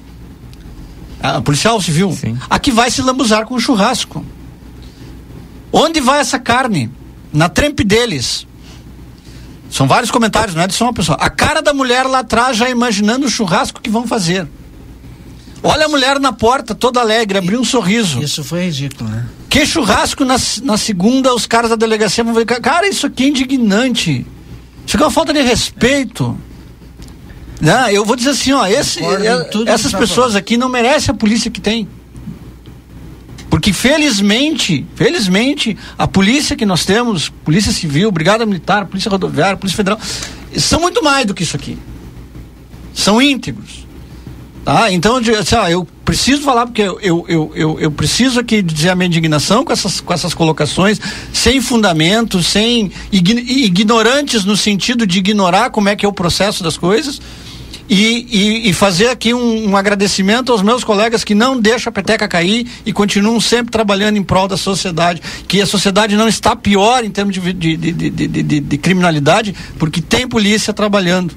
A 1.21 1.41
policial 1.41 1.81
civil? 1.81 2.11
Sim. 2.11 2.37
A 2.49 2.59
que 2.59 2.71
vai 2.71 2.91
se 2.91 3.01
lambuzar 3.01 3.45
com 3.45 3.55
o 3.55 3.59
churrasco. 3.59 4.23
Onde 5.71 5.99
vai 5.99 6.19
essa 6.19 6.39
carne? 6.39 6.91
Na 7.33 7.49
trempe 7.49 7.83
deles. 7.83 8.47
São 9.69 9.87
vários 9.87 10.11
comentários, 10.11 10.55
não 10.55 10.63
é 10.63 10.67
de 10.67 10.73
só 10.73 10.85
uma 10.85 10.93
pessoa. 10.93 11.17
A 11.19 11.29
cara 11.29 11.61
da 11.61 11.73
mulher 11.73 12.05
lá 12.05 12.19
atrás 12.19 12.55
já 12.55 12.69
imaginando 12.69 13.25
o 13.25 13.29
churrasco 13.29 13.81
que 13.81 13.89
vão 13.89 14.07
fazer. 14.07 14.47
Olha 15.61 15.85
a 15.85 15.89
mulher 15.89 16.19
na 16.19 16.31
porta, 16.31 16.73
toda 16.73 17.01
alegre, 17.01 17.37
abriu 17.37 17.59
um 17.59 17.63
sorriso. 17.63 18.21
Isso 18.21 18.43
foi 18.43 18.65
ridículo, 18.65 19.09
né? 19.09 19.25
Que 19.49 19.65
churrasco 19.65 20.23
na, 20.23 20.35
na 20.63 20.77
segunda, 20.77 21.33
os 21.33 21.45
caras 21.45 21.69
da 21.69 21.75
delegacia 21.75 22.23
vão 22.23 22.33
ver. 22.33 22.45
Cara, 22.45 22.87
isso 22.87 23.07
aqui 23.07 23.25
é 23.25 23.27
indignante. 23.27 24.25
Isso 24.87 24.95
aqui 24.95 25.03
é 25.03 25.05
uma 25.05 25.11
falta 25.11 25.33
de 25.33 25.41
respeito. 25.41 26.37
Não, 27.59 27.89
eu 27.89 28.05
vou 28.05 28.15
dizer 28.15 28.29
assim, 28.29 28.53
ó, 28.53 28.65
esse, 28.65 29.03
é, 29.03 29.49
essas 29.67 29.91
tá 29.91 29.97
pessoas 29.97 30.33
aqui 30.33 30.55
não 30.55 30.69
merecem 30.69 31.13
a 31.13 31.13
polícia 31.13 31.51
que 31.51 31.59
tem. 31.59 31.89
Porque 33.49 33.73
felizmente, 33.73 34.85
felizmente, 34.95 35.77
a 35.97 36.07
polícia 36.07 36.55
que 36.55 36.65
nós 36.65 36.85
temos, 36.85 37.27
Polícia 37.27 37.71
Civil, 37.71 38.11
Brigada 38.11 38.45
Militar, 38.45 38.85
Polícia 38.85 39.09
Rodoviária, 39.09 39.57
Polícia 39.57 39.75
Federal, 39.75 39.99
são 40.55 40.79
muito 40.79 41.03
mais 41.03 41.25
do 41.25 41.33
que 41.33 41.43
isso 41.43 41.55
aqui. 41.55 41.77
São 42.93 43.21
íntegros. 43.21 43.86
Tá? 44.67 44.91
Então, 44.91 45.15
assim, 45.15 45.55
ó, 45.55 45.69
eu 45.69 45.87
preciso 46.03 46.41
falar, 46.41 46.65
porque 46.65 46.81
eu, 46.81 46.99
eu, 46.99 47.25
eu, 47.29 47.51
eu, 47.55 47.79
eu 47.79 47.89
preciso 47.89 48.41
aqui 48.41 48.61
dizer 48.61 48.89
a 48.89 48.95
minha 48.95 49.07
indignação 49.07 49.63
com 49.63 49.71
essas, 49.71 50.01
com 50.01 50.13
essas 50.13 50.33
colocações, 50.33 50.99
sem 51.31 51.61
fundamento, 51.61 52.43
sem 52.43 52.91
ignorantes 53.09 54.43
no 54.43 54.57
sentido 54.57 55.07
de 55.07 55.19
ignorar 55.19 55.69
como 55.69 55.87
é 55.87 55.95
que 55.95 56.05
é 56.05 56.09
o 56.09 56.11
processo 56.11 56.63
das 56.63 56.75
coisas. 56.75 57.21
E, 57.89 58.27
e, 58.29 58.69
e, 58.69 58.73
fazer 58.73 59.07
aqui 59.07 59.33
um, 59.33 59.69
um, 59.69 59.77
agradecimento 59.77 60.51
aos 60.51 60.61
meus 60.61 60.83
colegas 60.83 61.23
que 61.23 61.33
não 61.33 61.57
deixam 61.57 61.89
a 61.89 61.93
peteca 61.93 62.27
cair 62.27 62.67
e 62.85 62.91
continuam 62.91 63.39
sempre 63.39 63.71
trabalhando 63.71 64.17
em 64.17 64.23
prol 64.23 64.49
da 64.49 64.57
sociedade. 64.57 65.21
Que 65.47 65.61
a 65.61 65.65
sociedade 65.65 66.17
não 66.17 66.27
está 66.27 66.57
pior 66.57 67.05
em 67.05 67.09
termos 67.09 67.35
de, 67.35 67.53
de, 67.53 67.77
de, 67.77 68.59
de 68.59 68.77
criminalidade, 68.77 69.55
porque 69.79 70.01
tem 70.01 70.27
polícia 70.27 70.73
trabalhando. 70.73 71.33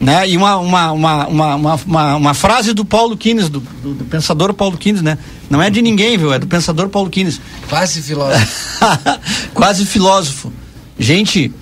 Né? 0.00 0.30
E 0.30 0.36
uma, 0.36 0.56
uma, 0.56 0.92
uma, 0.92 1.26
uma, 1.26 2.16
uma, 2.16 2.34
frase 2.34 2.72
do 2.72 2.84
Paulo 2.84 3.16
Kines, 3.16 3.48
do, 3.48 3.58
do, 3.58 3.94
do, 3.94 4.04
pensador 4.04 4.54
Paulo 4.54 4.76
Kines, 4.76 5.02
né? 5.02 5.18
Não 5.50 5.60
é 5.60 5.68
de 5.70 5.82
ninguém, 5.82 6.16
viu? 6.16 6.32
É 6.32 6.38
do 6.38 6.46
pensador 6.46 6.88
Paulo 6.88 7.10
Kines. 7.10 7.40
Quase 7.68 8.00
filósofo. 8.00 8.78
Quase 9.52 9.84
filósofo. 9.84 10.52
Gente, 10.96 11.52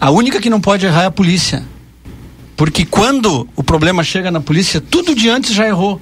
a 0.00 0.10
única 0.10 0.40
que 0.40 0.48
não 0.48 0.60
pode 0.60 0.86
errar 0.86 1.02
é 1.02 1.06
a 1.06 1.10
polícia. 1.10 1.64
Porque 2.56 2.84
quando 2.84 3.48
o 3.56 3.62
problema 3.64 4.04
chega 4.04 4.30
na 4.30 4.40
polícia, 4.40 4.80
tudo 4.80 5.14
de 5.14 5.28
antes 5.28 5.52
já 5.52 5.66
errou. 5.66 6.00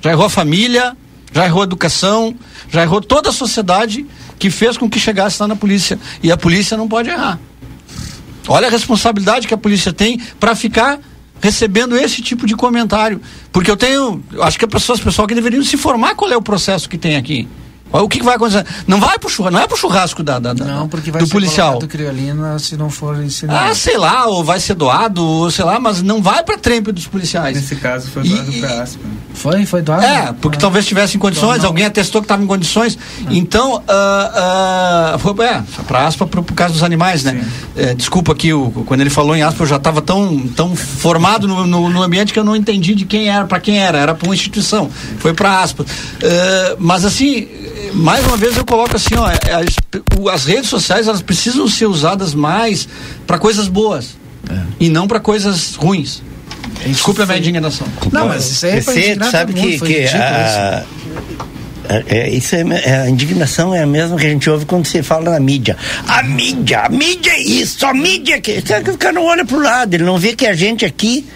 Já 0.00 0.12
errou 0.12 0.26
a 0.26 0.30
família, 0.30 0.96
já 1.32 1.46
errou 1.46 1.62
a 1.62 1.64
educação, 1.64 2.34
já 2.70 2.82
errou 2.82 3.00
toda 3.00 3.30
a 3.30 3.32
sociedade 3.32 4.06
que 4.38 4.50
fez 4.50 4.76
com 4.76 4.88
que 4.88 4.98
chegasse 4.98 5.40
lá 5.40 5.48
na 5.48 5.56
polícia. 5.56 5.98
E 6.22 6.30
a 6.30 6.36
polícia 6.36 6.76
não 6.76 6.88
pode 6.88 7.08
errar. 7.08 7.40
Olha 8.48 8.68
a 8.68 8.70
responsabilidade 8.70 9.46
que 9.46 9.54
a 9.54 9.58
polícia 9.58 9.92
tem 9.92 10.20
para 10.38 10.54
ficar 10.54 10.98
recebendo 11.40 11.96
esse 11.96 12.22
tipo 12.22 12.46
de 12.46 12.54
comentário. 12.54 13.20
Porque 13.52 13.70
eu 13.70 13.76
tenho, 13.76 14.22
acho 14.40 14.58
que 14.58 14.64
as 14.64 14.70
pessoas, 14.70 15.00
pessoal 15.00 15.26
que 15.26 15.34
deveriam 15.34 15.62
se 15.62 15.76
informar 15.76 16.14
qual 16.14 16.30
é 16.30 16.36
o 16.36 16.42
processo 16.42 16.88
que 16.88 16.98
tem 16.98 17.16
aqui. 17.16 17.48
O 17.92 18.08
que, 18.08 18.18
que, 18.18 18.24
vai 18.24 18.36
acontecer? 18.36 18.64
Não 18.86 19.00
vai 19.00 19.18
pro 19.18 19.28
churrasco, 19.28 19.56
não 19.56 19.64
é 19.64 19.66
pro 19.66 19.76
churrasco 19.76 20.22
da, 20.22 20.38
da, 20.38 20.52
da 20.52 20.64
não, 20.64 20.88
porque 20.88 21.10
vai 21.10 21.20
do 21.20 21.26
ser 21.26 21.32
policial. 21.32 21.78
criolina 21.80 22.58
se 22.58 22.76
não 22.76 22.88
for 22.88 23.22
ensinado. 23.22 23.70
Ah, 23.70 23.74
sei 23.74 23.98
lá, 23.98 24.26
ou 24.26 24.44
vai 24.44 24.60
ser 24.60 24.74
doado, 24.74 25.24
ou 25.24 25.50
sei 25.50 25.64
lá, 25.64 25.80
mas 25.80 26.00
não 26.00 26.22
vai 26.22 26.44
pra 26.44 26.56
trempe 26.56 26.92
dos 26.92 27.06
policiais. 27.06 27.56
Nesse 27.56 27.76
caso 27.76 28.08
foi 28.10 28.22
doado 28.22 28.52
e, 28.52 28.60
pra 28.60 28.82
Aspa. 28.82 29.00
Foi, 29.34 29.66
foi 29.66 29.82
doado. 29.82 30.04
É, 30.04 30.32
porque 30.40 30.56
ah. 30.56 30.60
talvez 30.60 30.86
tivesse 30.86 31.16
em 31.16 31.20
condições, 31.20 31.64
alguém 31.64 31.84
atestou 31.84 32.20
que 32.20 32.26
estava 32.26 32.42
em 32.42 32.46
condições. 32.46 32.96
Então, 33.28 33.76
uh, 33.76 35.16
uh, 35.16 35.18
foi 35.18 35.34
é, 35.44 35.62
para 35.86 36.06
aspa 36.06 36.26
pro, 36.26 36.42
pro 36.42 36.54
caso 36.54 36.74
dos 36.74 36.82
animais, 36.82 37.24
né? 37.24 37.44
É, 37.76 37.94
desculpa 37.94 38.32
aqui, 38.32 38.52
o, 38.52 38.70
quando 38.86 39.00
ele 39.00 39.10
falou 39.10 39.34
em 39.34 39.42
aspa, 39.42 39.62
eu 39.62 39.66
já 39.66 39.76
estava 39.76 40.00
tão, 40.02 40.46
tão 40.48 40.76
formado 40.76 41.48
no, 41.48 41.66
no, 41.66 41.88
no, 41.88 42.02
ambiente 42.02 42.32
que 42.32 42.38
eu 42.38 42.44
não 42.44 42.54
entendi 42.54 42.94
de 42.94 43.04
quem 43.04 43.28
era, 43.28 43.46
para 43.46 43.58
quem 43.60 43.78
era, 43.78 43.98
era 43.98 44.14
para 44.14 44.26
uma 44.28 44.34
instituição. 44.34 44.90
Foi 45.18 45.32
para 45.32 45.60
aspa. 45.60 45.82
Uh, 45.82 46.76
mas 46.78 47.04
assim, 47.04 47.48
mais 47.94 48.26
uma 48.26 48.36
vez 48.36 48.56
eu 48.56 48.64
coloco 48.64 48.96
assim, 48.96 49.14
ó, 49.16 49.28
é, 49.28 49.36
as, 49.54 49.76
as 50.32 50.44
redes 50.44 50.68
sociais 50.68 51.08
elas 51.08 51.22
precisam 51.22 51.68
ser 51.68 51.86
usadas 51.86 52.34
mais 52.34 52.88
para 53.26 53.38
coisas 53.38 53.68
boas 53.68 54.16
é. 54.48 54.58
e 54.80 54.88
não 54.88 55.06
para 55.06 55.20
coisas 55.20 55.74
ruins. 55.74 56.22
Desculpe 56.86 57.22
a 57.22 57.26
minha 57.26 57.38
indignação. 57.38 57.86
Não, 58.10 58.28
mas 58.28 58.50
isso 58.50 58.66
aí 58.66 58.72
é 58.72 58.80
Você 58.80 59.18
sabe 59.30 59.52
que, 59.52 59.78
que 59.78 60.06
a, 60.06 60.84
é, 62.06 62.30
isso 62.30 62.54
é, 62.54 62.60
é, 62.84 63.00
a 63.00 63.08
indignação 63.08 63.74
é 63.74 63.82
a 63.82 63.86
mesma 63.86 64.16
que 64.16 64.24
a 64.24 64.30
gente 64.30 64.48
ouve 64.48 64.64
quando 64.64 64.86
você 64.86 65.02
fala 65.02 65.32
na 65.32 65.40
mídia. 65.40 65.76
A 66.06 66.22
mídia, 66.22 66.82
a 66.82 66.88
mídia 66.88 67.32
é 67.32 67.40
isso, 67.40 67.84
a 67.84 67.92
mídia 67.92 68.36
é 68.36 68.40
que. 68.40 68.62
O 68.92 68.98
cara 68.98 69.12
não 69.12 69.24
olha 69.24 69.44
pro 69.44 69.60
lado, 69.60 69.94
ele 69.94 70.04
não 70.04 70.16
vê 70.16 70.34
que 70.34 70.46
a 70.46 70.54
gente 70.54 70.84
aqui 70.84 71.26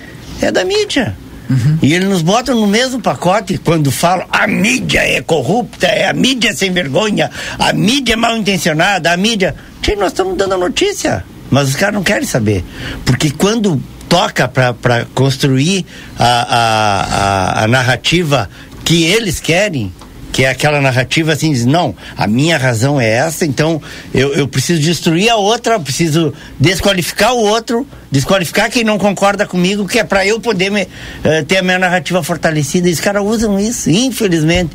é 0.41 0.53
da 0.53 0.65
mídia. 0.65 1.17
Uhum. 1.49 1.79
E 1.83 1.93
eles 1.93 2.09
nos 2.09 2.23
botam 2.23 2.55
no 2.55 2.67
mesmo 2.67 3.01
pacote 3.01 3.59
quando 3.59 3.91
falam 3.91 4.27
a 4.31 4.47
mídia 4.47 5.01
é 5.01 5.21
corrupta, 5.21 5.87
é 5.87 6.09
a 6.09 6.13
mídia 6.13 6.55
sem 6.55 6.73
vergonha, 6.73 7.31
a 7.59 7.73
mídia 7.73 8.15
é 8.15 8.17
mal 8.17 8.37
intencionada, 8.37 9.13
a 9.13 9.17
mídia. 9.17 9.55
Gente, 9.83 9.99
nós 9.99 10.09
estamos 10.09 10.37
dando 10.37 10.55
a 10.55 10.59
notícia, 10.59 11.25
mas 11.51 11.69
os 11.69 11.77
caras 11.77 11.95
não 11.95 12.03
querem 12.03 12.27
saber. 12.27 12.65
Porque 13.05 13.31
quando 13.31 13.81
toca 14.09 14.49
para 14.49 15.07
construir 15.15 15.85
a, 16.19 16.25
a, 16.25 17.61
a, 17.61 17.65
a 17.65 17.69
narrativa 17.69 18.49
que 18.85 19.05
eles 19.05 19.41
querem, 19.41 19.93
que 20.35 20.45
é 20.45 20.49
aquela 20.49 20.81
narrativa 20.81 21.33
assim, 21.33 21.53
diz, 21.53 21.65
não, 21.65 21.95
a 22.17 22.27
minha 22.27 22.59
razão 22.59 23.01
é 23.01 23.09
essa, 23.09 23.47
então 23.47 23.81
eu, 24.13 24.35
eu 24.35 24.49
preciso 24.49 24.81
destruir 24.81 25.31
a 25.31 25.37
outra, 25.37 25.79
preciso 25.79 26.35
desqualificar 26.59 27.33
o 27.35 27.39
outro, 27.39 27.87
desqualificar 28.11 28.69
quem 28.69 28.83
não 28.83 28.99
concorda 28.99 29.47
comigo, 29.47 29.87
que 29.87 29.97
é 29.97 30.03
para 30.03 30.27
eu 30.27 30.41
poder 30.41 30.73
me, 30.73 30.83
uh, 30.83 31.45
ter 31.47 31.59
a 31.59 31.63
minha 31.63 31.79
narrativa 31.79 32.21
fortalecida. 32.21 32.89
E 32.89 32.93
os 32.93 32.99
caras 32.99 33.23
usam 33.23 33.61
isso, 33.61 33.89
infelizmente. 33.89 34.73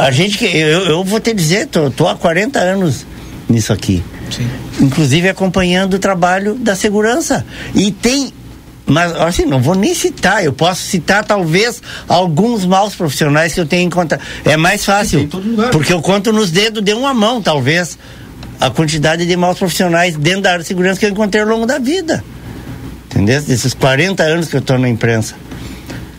A 0.00 0.10
gente 0.10 0.36
que. 0.36 0.46
Eu, 0.46 0.86
eu 0.86 1.04
vou 1.04 1.20
te 1.20 1.32
dizer, 1.32 1.68
tô, 1.68 1.88
tô 1.88 2.08
há 2.08 2.16
40 2.16 2.58
anos 2.58 3.06
nisso 3.48 3.72
aqui. 3.72 4.02
Sim. 4.32 4.50
Inclusive 4.80 5.28
acompanhando 5.28 5.94
o 5.94 5.98
trabalho 6.00 6.54
da 6.54 6.74
segurança. 6.74 7.46
E 7.72 7.92
tem 7.92 8.32
mas 8.86 9.12
assim, 9.12 9.44
não 9.44 9.60
vou 9.60 9.74
nem 9.74 9.94
citar, 9.94 10.44
eu 10.44 10.52
posso 10.52 10.82
citar 10.82 11.24
talvez 11.24 11.80
alguns 12.08 12.64
maus 12.64 12.94
profissionais 12.94 13.54
que 13.54 13.60
eu 13.60 13.66
tenho 13.66 13.86
em 13.86 13.90
conta. 13.90 14.18
É 14.44 14.56
mais 14.56 14.84
fácil, 14.84 15.28
porque 15.70 15.92
eu 15.92 16.00
conto 16.00 16.32
nos 16.32 16.50
dedos 16.50 16.82
de 16.82 16.92
uma 16.92 17.14
mão, 17.14 17.40
talvez, 17.40 17.98
a 18.60 18.70
quantidade 18.70 19.26
de 19.26 19.36
maus 19.36 19.58
profissionais 19.58 20.16
dentro 20.16 20.42
da 20.42 20.50
área 20.50 20.62
de 20.62 20.68
segurança 20.68 20.98
que 20.98 21.06
eu 21.06 21.10
encontrei 21.10 21.42
ao 21.42 21.48
longo 21.48 21.66
da 21.66 21.78
vida. 21.78 22.22
Entendeu? 23.06 23.42
Desses 23.42 23.74
40 23.74 24.22
anos 24.22 24.48
que 24.48 24.56
eu 24.56 24.60
estou 24.60 24.78
na 24.78 24.88
imprensa. 24.88 25.34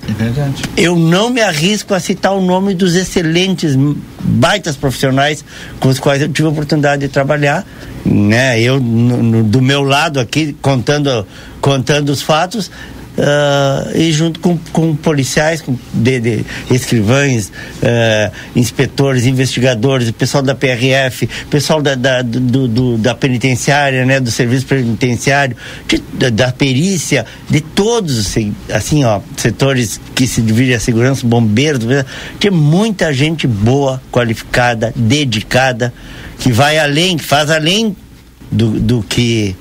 É 0.08 0.12
verdade. 0.12 0.64
Eu 0.76 0.96
não 0.96 1.30
me 1.30 1.42
arrisco 1.42 1.94
a 1.94 2.00
citar 2.00 2.34
o 2.34 2.42
nome 2.42 2.74
dos 2.74 2.96
excelentes, 2.96 3.78
baitas 4.20 4.76
profissionais 4.76 5.44
com 5.80 5.88
os 5.88 6.00
quais 6.00 6.22
eu 6.22 6.30
tive 6.30 6.48
a 6.48 6.52
oportunidade 6.52 7.04
de 7.04 7.08
trabalhar, 7.08 7.66
né? 8.06 8.60
Eu 8.62 8.80
no, 8.80 9.24
no, 9.24 9.44
do 9.44 9.62
meu 9.62 9.82
lado 9.82 10.20
aqui 10.20 10.56
contando 10.62 11.26
contando 11.64 12.10
os 12.10 12.22
fatos 12.22 12.70
Uh, 13.14 13.96
e 13.96 14.12
junto 14.12 14.40
com, 14.40 14.58
com 14.72 14.96
policiais, 14.96 15.62
com 15.62 15.78
de, 15.94 16.20
de 16.20 16.46
escrivães, 16.72 17.50
uh, 17.50 18.32
inspetores, 18.56 19.28
investigadores, 19.28 20.10
pessoal 20.10 20.42
da 20.42 20.56
PRF, 20.56 21.30
pessoal 21.48 21.80
da, 21.80 21.94
da, 21.94 22.24
do, 22.24 22.68
do, 22.68 22.98
da 22.98 23.14
penitenciária, 23.14 24.04
né, 24.04 24.20
do 24.20 24.32
serviço 24.32 24.66
penitenciário, 24.66 25.56
de, 25.88 26.00
da, 26.12 26.32
da, 26.32 26.52
perícia, 26.52 27.24
de 27.48 27.62
todos, 27.62 28.18
assim, 28.18 28.56
assim, 28.74 29.04
ó, 29.04 29.22
setores 29.38 30.02
que 30.16 30.26
se 30.26 30.42
dividem 30.42 30.74
a 30.74 30.80
segurança, 30.80 31.24
bombeiros, 31.24 31.82
tinha 32.40 32.50
muita 32.50 33.14
gente 33.14 33.46
boa, 33.46 34.02
qualificada, 34.12 34.92
dedicada, 34.96 35.94
que 36.40 36.52
vai 36.52 36.80
além, 36.80 37.18
que 37.18 37.24
faz 37.24 37.52
além 37.52 37.96
do, 38.52 38.72
do 38.80 39.04
que 39.04 39.56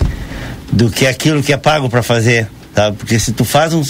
do 0.72 0.90
que 0.90 1.06
aquilo 1.06 1.42
que 1.42 1.52
é 1.52 1.56
pago 1.56 1.88
para 1.88 2.02
fazer. 2.02 2.48
Tá? 2.74 2.90
Porque 2.90 3.18
se 3.18 3.32
tu 3.32 3.44
faz 3.44 3.74
um, 3.74 3.82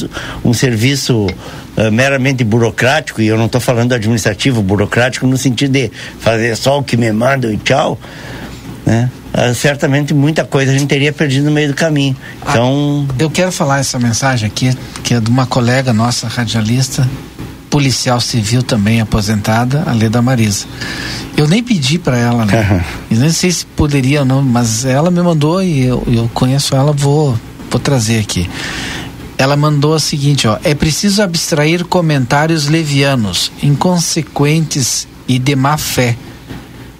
um 0.44 0.52
serviço 0.52 1.26
uh, 1.26 1.92
meramente 1.92 2.42
burocrático, 2.42 3.22
e 3.22 3.28
eu 3.28 3.38
não 3.38 3.46
estou 3.46 3.60
falando 3.60 3.92
administrativo, 3.92 4.60
burocrático 4.60 5.26
no 5.26 5.38
sentido 5.38 5.72
de 5.72 5.90
fazer 6.18 6.56
só 6.56 6.80
o 6.80 6.82
que 6.82 6.96
me 6.96 7.10
mandam 7.12 7.52
e 7.52 7.56
tchau, 7.56 7.98
né? 8.84 9.08
Uh, 9.32 9.54
certamente 9.54 10.12
muita 10.12 10.44
coisa 10.44 10.72
a 10.72 10.74
gente 10.74 10.88
teria 10.88 11.12
perdido 11.12 11.46
no 11.46 11.52
meio 11.52 11.68
do 11.68 11.74
caminho. 11.74 12.16
Ah, 12.42 12.50
então. 12.50 13.06
Ah, 13.08 13.14
eu 13.18 13.30
quero 13.30 13.52
falar 13.52 13.78
essa 13.78 13.98
mensagem 13.98 14.46
aqui, 14.46 14.76
que 15.02 15.14
é 15.14 15.20
de 15.20 15.30
uma 15.30 15.46
colega 15.46 15.92
nossa, 15.92 16.26
radialista, 16.26 17.08
policial 17.72 18.20
civil 18.20 18.62
também 18.62 19.00
aposentada, 19.00 19.84
a 19.86 19.94
Leda 19.94 20.20
Marisa. 20.20 20.66
Eu 21.34 21.48
nem 21.48 21.62
pedi 21.62 21.98
para 21.98 22.18
ela, 22.18 22.44
né? 22.44 22.84
Uhum. 23.10 23.18
Nem 23.18 23.32
sei 23.32 23.50
se 23.50 23.64
poderia 23.64 24.20
ou 24.20 24.26
não, 24.26 24.42
mas 24.42 24.84
ela 24.84 25.10
me 25.10 25.22
mandou 25.22 25.62
e 25.62 25.86
eu, 25.86 26.06
eu 26.06 26.30
conheço 26.34 26.76
ela, 26.76 26.92
vou, 26.92 27.34
vou 27.70 27.80
trazer 27.80 28.20
aqui. 28.20 28.48
Ela 29.38 29.56
mandou 29.56 29.94
o 29.94 29.98
seguinte, 29.98 30.46
ó, 30.46 30.58
é 30.62 30.74
preciso 30.74 31.22
abstrair 31.22 31.82
comentários 31.86 32.68
levianos, 32.68 33.50
inconsequentes 33.62 35.08
e 35.26 35.38
de 35.38 35.56
má 35.56 35.78
fé. 35.78 36.14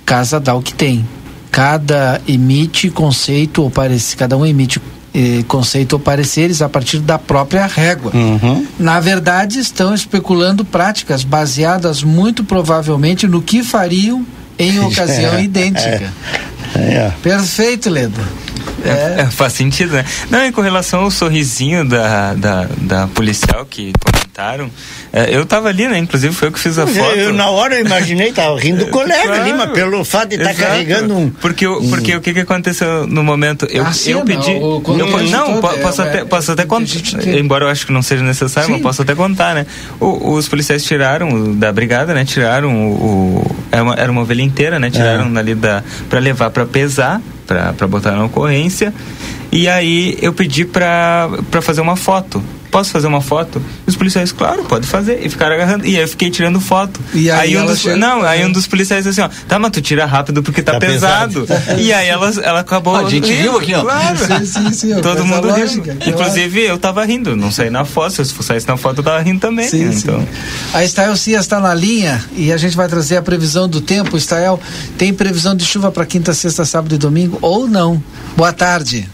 Casa 0.07 0.41
dá 0.41 0.55
o 0.55 0.63
que 0.63 0.73
tem. 0.73 1.07
Cada 1.51 2.19
emite 2.27 2.89
conceito 2.89 3.63
ou 3.63 3.71
parece, 3.71 4.17
cada 4.17 4.39
um 4.39 4.47
emite 4.47 4.81
eh, 5.15 5.45
conceito 5.47 5.95
ou 5.95 5.99
pareceres 5.99 6.63
a 6.63 6.69
partir 6.69 6.99
da 6.99 7.19
própria 7.19 7.67
régua. 7.67 8.13
Uhum. 8.15 8.67
Na 8.79 9.01
verdade, 9.01 9.59
estão 9.59 9.95
especulando 9.95 10.65
práticas 10.65 11.25
baseadas 11.25 12.03
muito 12.03 12.45
provavelmente 12.45 13.27
no 13.27 13.43
que 13.43 13.63
fariam 13.63 14.27
em 14.59 14.81
ocasião 14.85 15.35
é, 15.35 15.43
idêntica. 15.43 16.13
É, 16.75 16.81
é. 16.81 17.13
Perfeito, 17.23 17.91
Leda. 17.91 18.23
É. 18.85 19.23
é. 19.23 19.27
faz 19.27 19.53
sentido, 19.53 19.93
né? 19.93 20.05
Não, 20.31 20.45
e 20.45 20.53
com 20.53 20.61
relação 20.61 21.01
ao 21.01 21.11
sorrisinho 21.11 21.85
da, 21.85 22.35
da, 22.35 22.67
da 22.79 23.07
policial 23.09 23.65
que 23.65 23.93
comentaram, 24.33 24.71
é, 25.13 25.37
eu 25.37 25.45
tava 25.45 25.69
ali, 25.69 25.87
né? 25.87 25.99
Inclusive 25.99 26.35
foi 26.35 26.49
eu 26.49 26.53
que 26.53 26.59
fiz 26.59 26.79
a 26.79 26.87
foto. 26.87 27.15
Eu, 27.17 27.33
na 27.33 27.51
hora 27.51 27.75
eu 27.75 27.85
imaginei, 27.85 28.33
tava 28.33 28.59
rindo 28.59 28.85
do 28.85 28.91
colega 28.91 29.23
claro, 29.23 29.43
ali, 29.43 29.53
mas 29.53 29.71
pelo 29.73 30.05
fato 30.05 30.31
de 30.31 30.37
estar 30.37 30.55
tá 30.55 30.55
carregando 30.55 31.17
um. 31.17 31.31
Porque, 31.31 31.67
eu, 31.67 31.81
porque 31.89 32.17
o 32.17 32.21
que, 32.21 32.33
que 32.33 32.41
aconteceu 32.41 33.07
no 33.07 33.23
momento? 33.23 33.67
Eu, 33.71 33.85
ah, 33.85 33.93
eu 34.07 34.23
pedi. 34.23 34.53
O, 34.53 34.83
eu, 34.87 35.29
não, 35.29 35.61
posso, 35.61 36.03
é, 36.03 36.09
até, 36.09 36.25
posso 36.25 36.53
até 36.53 36.65
contar. 36.65 36.83
Embora 37.27 37.67
eu 37.67 37.69
acho 37.69 37.87
que 37.87 37.93
não 37.93 38.03
seja 38.03 38.23
necessário, 38.23 38.67
sim. 38.67 38.73
mas 38.73 38.83
posso 38.83 39.03
até 39.03 39.15
contar, 39.15 39.55
né? 39.55 39.67
O, 40.01 40.33
os 40.33 40.49
policiais 40.49 40.83
tiraram 40.83 41.55
da 41.55 41.71
brigada, 41.71 42.15
né? 42.15 42.25
Tiraram 42.25 42.75
o. 42.75 42.93
o 42.93 43.57
era, 43.71 43.83
uma, 43.83 43.95
era 43.95 44.11
uma 44.11 44.23
ovelha 44.23 44.43
inteira, 44.43 44.79
né? 44.79 44.91
Tiraram 44.91 45.35
é. 45.37 45.39
ali 45.39 45.55
da. 45.55 45.85
pra 46.09 46.19
levar 46.19 46.51
pra 46.51 46.65
pesar 46.65 47.21
para 47.47 47.87
botar 47.87 48.13
na 48.13 48.25
ocorrência. 48.25 48.93
E 49.51 49.69
aí 49.69 50.17
eu 50.21 50.33
pedi 50.33 50.65
para 50.65 51.29
fazer 51.61 51.81
uma 51.81 51.97
foto 51.97 52.43
posso 52.73 52.91
fazer 52.91 53.07
uma 53.07 53.21
foto? 53.21 53.63
Os 53.87 53.95
policiais, 53.95 54.33
claro, 54.33 54.65
pode 54.65 54.87
fazer. 54.87 55.25
E 55.25 55.29
ficaram 55.29 55.55
agarrando. 55.55 55.87
E 55.87 55.95
aí 55.95 56.03
eu 56.03 56.09
fiquei 56.09 56.31
tirando 56.31 56.59
foto. 56.59 56.99
E 57.13 57.31
aí, 57.31 57.55
aí 57.55 57.57
um 57.59 57.67
dos, 57.67 57.85
não, 57.85 58.23
aí 58.23 58.45
um 58.45 58.51
dos 58.51 58.67
policiais 58.67 59.07
assim, 59.07 59.21
ó, 59.21 59.29
tá, 59.47 59.59
mas 59.59 59.71
tu 59.71 59.83
tira 59.83 60.07
rápido 60.07 60.43
porque 60.43 60.63
tá, 60.63 60.73
tá 60.73 60.81
pesado. 60.81 61.47
pesado. 61.47 61.79
e 61.81 61.93
aí 61.93 62.09
ela, 62.09 62.33
ela 62.43 62.61
acabou. 62.61 62.97
a 62.97 63.09
gente 63.09 63.31
riu 63.31 63.59
aqui, 63.59 63.75
ó. 63.75 63.83
Claro. 63.83 64.19
Sim, 64.19 64.47
sim, 64.47 64.73
sim, 64.73 65.01
Todo 65.03 65.25
mundo 65.25 65.49
lógica, 65.49 65.93
riu. 65.93 66.13
Inclusive 66.13 66.63
eu 66.63 66.79
tava 66.79 67.05
rindo, 67.05 67.37
não 67.37 67.53
saí 67.53 67.69
na 67.69 67.85
foto. 67.85 68.25
Se 68.25 68.35
eu 68.35 68.43
saísse 68.43 68.67
na 68.67 68.79
foto, 68.79 69.01
eu 69.01 69.05
tava 69.05 69.21
rindo 69.21 69.39
também. 69.39 69.69
Sim, 69.69 69.85
né? 69.85 69.95
então. 69.95 70.27
A 70.73 70.83
Estael 70.83 71.15
Cias 71.15 71.43
está 71.43 71.61
na 71.61 71.75
linha 71.75 72.25
e 72.35 72.51
a 72.51 72.57
gente 72.57 72.75
vai 72.75 72.89
trazer 72.89 73.19
a 73.19 73.23
previsão 73.23 73.69
do 73.69 73.83
tempo. 73.83 74.17
Estael, 74.17 74.59
tem 74.97 75.13
previsão 75.13 75.55
de 75.55 75.65
chuva 75.67 75.93
para 75.93 76.07
quinta, 76.07 76.33
sexta, 76.33 76.65
sábado 76.65 76.95
e 76.95 76.99
domingo 76.99 77.39
ou 77.43 77.69
não? 77.69 78.03
Boa 78.35 78.53
tarde. 78.53 79.09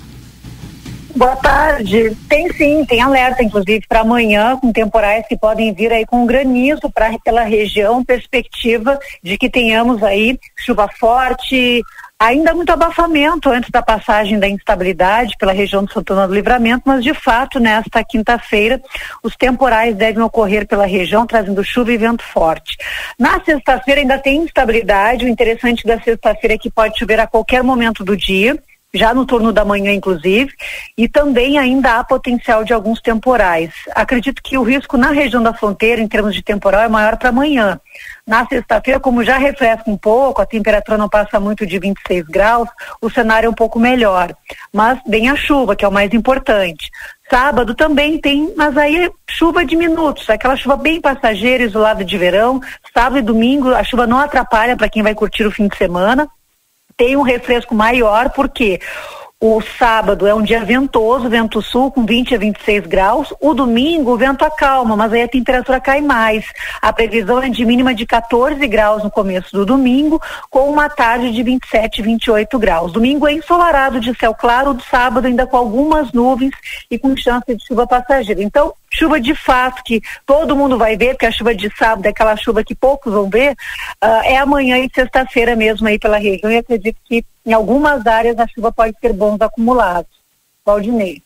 Boa 1.18 1.34
tarde. 1.34 2.16
Tem 2.28 2.48
sim, 2.52 2.84
tem 2.84 3.02
alerta, 3.02 3.42
inclusive, 3.42 3.84
para 3.88 4.02
amanhã, 4.02 4.56
com 4.56 4.70
temporais 4.70 5.26
que 5.26 5.36
podem 5.36 5.74
vir 5.74 5.92
aí 5.92 6.06
com 6.06 6.24
granizo 6.24 6.88
para 6.94 7.18
pela 7.18 7.42
região, 7.42 8.04
perspectiva 8.04 8.96
de 9.20 9.36
que 9.36 9.50
tenhamos 9.50 10.00
aí 10.04 10.38
chuva 10.56 10.86
forte, 10.86 11.82
ainda 12.20 12.54
muito 12.54 12.70
abafamento 12.70 13.50
antes 13.50 13.68
da 13.68 13.82
passagem 13.82 14.38
da 14.38 14.48
instabilidade 14.48 15.34
pela 15.40 15.50
região 15.50 15.84
do 15.84 15.92
Santana 15.92 16.28
do 16.28 16.34
Livramento, 16.34 16.84
mas 16.86 17.02
de 17.02 17.12
fato, 17.12 17.58
nesta 17.58 18.04
quinta-feira, 18.04 18.80
os 19.20 19.34
temporais 19.34 19.96
devem 19.96 20.22
ocorrer 20.22 20.68
pela 20.68 20.86
região, 20.86 21.26
trazendo 21.26 21.64
chuva 21.64 21.90
e 21.90 21.96
vento 21.96 22.22
forte. 22.22 22.76
Na 23.18 23.42
sexta-feira 23.44 24.02
ainda 24.02 24.18
tem 24.18 24.44
instabilidade, 24.44 25.24
o 25.24 25.28
interessante 25.28 25.84
da 25.84 26.00
sexta-feira 26.00 26.54
é 26.54 26.58
que 26.58 26.70
pode 26.70 26.96
chover 26.96 27.18
a 27.18 27.26
qualquer 27.26 27.64
momento 27.64 28.04
do 28.04 28.16
dia 28.16 28.56
já 28.93 29.12
no 29.12 29.26
turno 29.26 29.53
da 29.53 29.64
manhã, 29.64 29.93
inclusive, 29.93 30.53
e 30.97 31.09
também 31.09 31.59
ainda 31.59 31.99
há 31.99 32.05
potencial 32.05 32.64
de 32.64 32.72
alguns 32.72 33.01
temporais. 33.01 33.70
Acredito 33.95 34.43
que 34.43 34.57
o 34.57 34.62
risco 34.62 34.97
na 34.97 35.11
região 35.11 35.43
da 35.43 35.53
fronteira, 35.53 36.01
em 36.01 36.09
termos 36.09 36.34
de 36.34 36.43
temporal, 36.43 36.82
é 36.82 36.89
maior 36.89 37.16
para 37.16 37.28
amanhã. 37.28 37.78
Na 38.26 38.47
sexta-feira, 38.47 38.99
como 39.01 39.24
já 39.24 39.36
refresca 39.36 39.91
um 39.91 39.97
pouco, 39.97 40.41
a 40.41 40.47
temperatura 40.47 40.99
não 40.99 41.09
passa 41.09 41.39
muito 41.39 41.66
de 41.66 41.78
26 41.78 42.26
graus, 42.26 42.68
o 43.01 43.11
cenário 43.11 43.47
é 43.47 43.51
um 43.51 43.55
pouco 43.55 43.78
melhor. 43.78 44.34
Mas 44.72 44.99
vem 45.07 45.28
a 45.28 45.36
chuva, 45.36 45.76
que 45.76 45.84
é 45.84 45.89
o 45.89 45.93
mais 45.93 46.12
importante. 46.14 46.91
Sábado 47.30 47.74
também 47.74 48.18
tem, 48.18 48.55
mas 48.57 48.76
aí 48.76 49.05
é 49.05 49.11
chuva 49.28 49.64
de 49.64 49.76
minutos, 49.76 50.28
aquela 50.30 50.57
chuva 50.57 50.76
bem 50.76 50.99
passageira, 50.99 51.64
isolada 51.64 52.03
de 52.03 52.16
verão. 52.16 52.61
Sábado 52.95 53.18
e 53.18 53.22
domingo 53.22 53.74
a 53.74 53.84
chuva 53.84 54.07
não 54.07 54.18
atrapalha 54.18 54.76
para 54.76 54.89
quem 54.89 55.03
vai 55.03 55.14
curtir 55.14 55.45
o 55.45 55.51
fim 55.51 55.68
de 55.68 55.76
semana 55.76 56.26
tem 56.99 57.16
um 57.16 57.22
refresco 57.22 57.74
maior, 57.74 58.30
porque 58.30 58.80
o 59.40 59.61
sábado 59.78 60.26
é 60.26 60.34
um 60.34 60.42
dia 60.42 60.64
ventoso, 60.64 61.28
vento 61.28 61.62
sul 61.62 61.92
com 61.92 62.05
20 62.05 62.34
a 62.34 62.38
26 62.38 62.86
graus. 62.86 63.32
O 63.40 63.55
domingo 63.55 64.12
o 64.12 64.16
vento 64.16 64.44
acalma, 64.44 64.96
mas 64.96 65.12
aí 65.12 65.22
a 65.22 65.28
temperatura 65.28 65.80
cai 65.80 66.01
mais. 66.01 66.44
A 66.82 66.92
previsão 66.92 67.40
é 67.40 67.49
de 67.49 67.64
mínima 67.64 67.94
de 67.94 68.05
14 68.05 68.66
graus 68.66 69.05
no 69.05 69.12
começo 69.12 69.53
do 69.53 69.64
domingo, 69.64 70.20
com 70.51 70.68
uma 70.68 70.88
tarde 70.88 71.30
de 71.30 71.40
27, 71.44 72.03
28 72.03 72.59
graus. 72.59 72.92
Domingo 72.92 73.28
é 73.28 73.32
ensolarado 73.32 74.01
de 74.01 74.12
céu 74.18 74.34
claro, 74.34 74.74
do 74.74 74.82
sábado 74.82 75.28
ainda 75.28 75.46
com 75.46 75.57
algumas 75.57 76.11
nuvens 76.11 76.53
e 76.90 76.99
com 76.99 77.16
chance 77.16 77.55
de 77.55 77.64
chuva 77.64 77.86
passageira. 77.86 78.42
Então, 78.42 78.74
chuva 78.93 79.20
de 79.20 79.34
fato 79.34 79.82
que 79.84 80.01
todo 80.26 80.57
mundo 80.57 80.78
vai 80.78 80.97
ver, 80.97 81.11
porque 81.11 81.26
a 81.26 81.32
chuva 81.32 81.55
de 81.55 81.70
sábado 81.76 82.07
é 82.07 82.09
aquela 82.11 82.36
chuva 82.36 82.64
que 82.64 82.74
poucos 82.74 83.12
vão 83.12 83.28
ver, 83.28 83.53
uh, 84.03 84.22
é 84.24 84.36
amanhã 84.36 84.78
e 84.78 84.91
sexta-feira 84.93 85.55
mesmo 85.55 85.86
aí 85.86 85.99
pela 85.99 86.18
região 86.18 86.51
e 86.51 86.57
acredito 86.57 86.99
que 87.05 87.24
em 87.45 87.53
algumas 87.53 88.07
áreas 88.07 88.39
a 88.39 88.47
chuva 88.47 88.72
pode 88.72 88.95
ter 89.01 89.12
bons 89.12 89.41
acumulados. 89.41 90.11
Valdinei. 90.64 91.22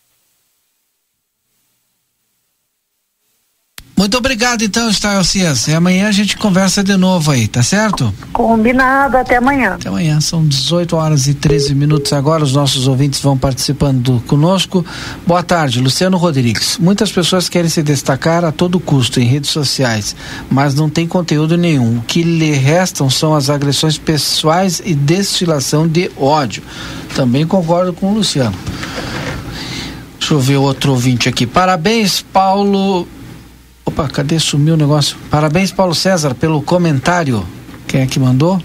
Muito 4.03 4.19
obrigado, 4.19 4.65
então, 4.65 4.91
Estael 4.91 5.23
Cias. 5.23 5.69
E 5.69 5.75
amanhã 5.75 6.09
a 6.09 6.11
gente 6.11 6.37
conversa 6.37 6.83
de 6.83 6.97
novo 6.97 7.31
aí, 7.31 7.47
tá 7.47 7.63
certo? 7.63 8.13
Combinado, 8.33 9.17
até 9.17 9.37
amanhã. 9.37 9.75
Até 9.75 9.89
amanhã, 9.89 10.21
são 10.21 10.45
18 10.45 10.97
horas 10.97 11.29
e 11.29 11.35
13 11.35 11.73
minutos 11.73 12.13
agora. 12.13 12.43
Os 12.43 12.53
nossos 12.53 12.89
ouvintes 12.89 13.21
vão 13.21 13.39
participando 13.39 14.21
conosco. 14.27 14.85
Boa 15.25 15.45
tarde, 15.45 15.81
Luciano 15.81 16.17
Rodrigues. 16.17 16.79
Muitas 16.79 17.13
pessoas 17.13 17.49
querem 17.49 17.71
se 17.71 17.81
destacar 17.81 18.45
a 18.45 18.51
todo 18.51 18.81
custo 18.81 19.21
em 19.21 19.25
redes 19.25 19.51
sociais, 19.51 20.17
mas 20.51 20.75
não 20.75 20.91
tem 20.91 21.07
conteúdo 21.07 21.57
nenhum. 21.57 21.99
O 21.99 22.03
que 22.03 22.25
lhe 22.25 22.51
restam 22.51 23.09
são 23.09 23.37
as 23.37 23.49
agressões 23.49 23.99
pessoais 23.99 24.83
e 24.85 24.97
destilação 24.97 25.87
de 25.87 26.11
ódio. 26.17 26.65
Também 27.15 27.47
concordo 27.47 27.93
com 27.93 28.11
o 28.11 28.15
Luciano. 28.17 28.59
Deixa 30.19 30.35
eu 30.35 30.41
ver 30.41 30.57
outro 30.57 30.91
ouvinte 30.91 31.29
aqui. 31.29 31.47
Parabéns, 31.47 32.21
Paulo 32.21 33.07
Opa, 33.93 34.09
cadê? 34.09 34.39
Sumiu 34.39 34.73
o 34.73 34.77
negócio. 34.77 35.19
Parabéns, 35.31 35.71
Paulo 35.71 35.95
César, 35.95 36.35
pelo 36.35 36.63
comentário. 36.63 37.47
Quem 37.87 38.01
é 38.01 38.07
que 38.07 38.19
mandou? 38.19 38.59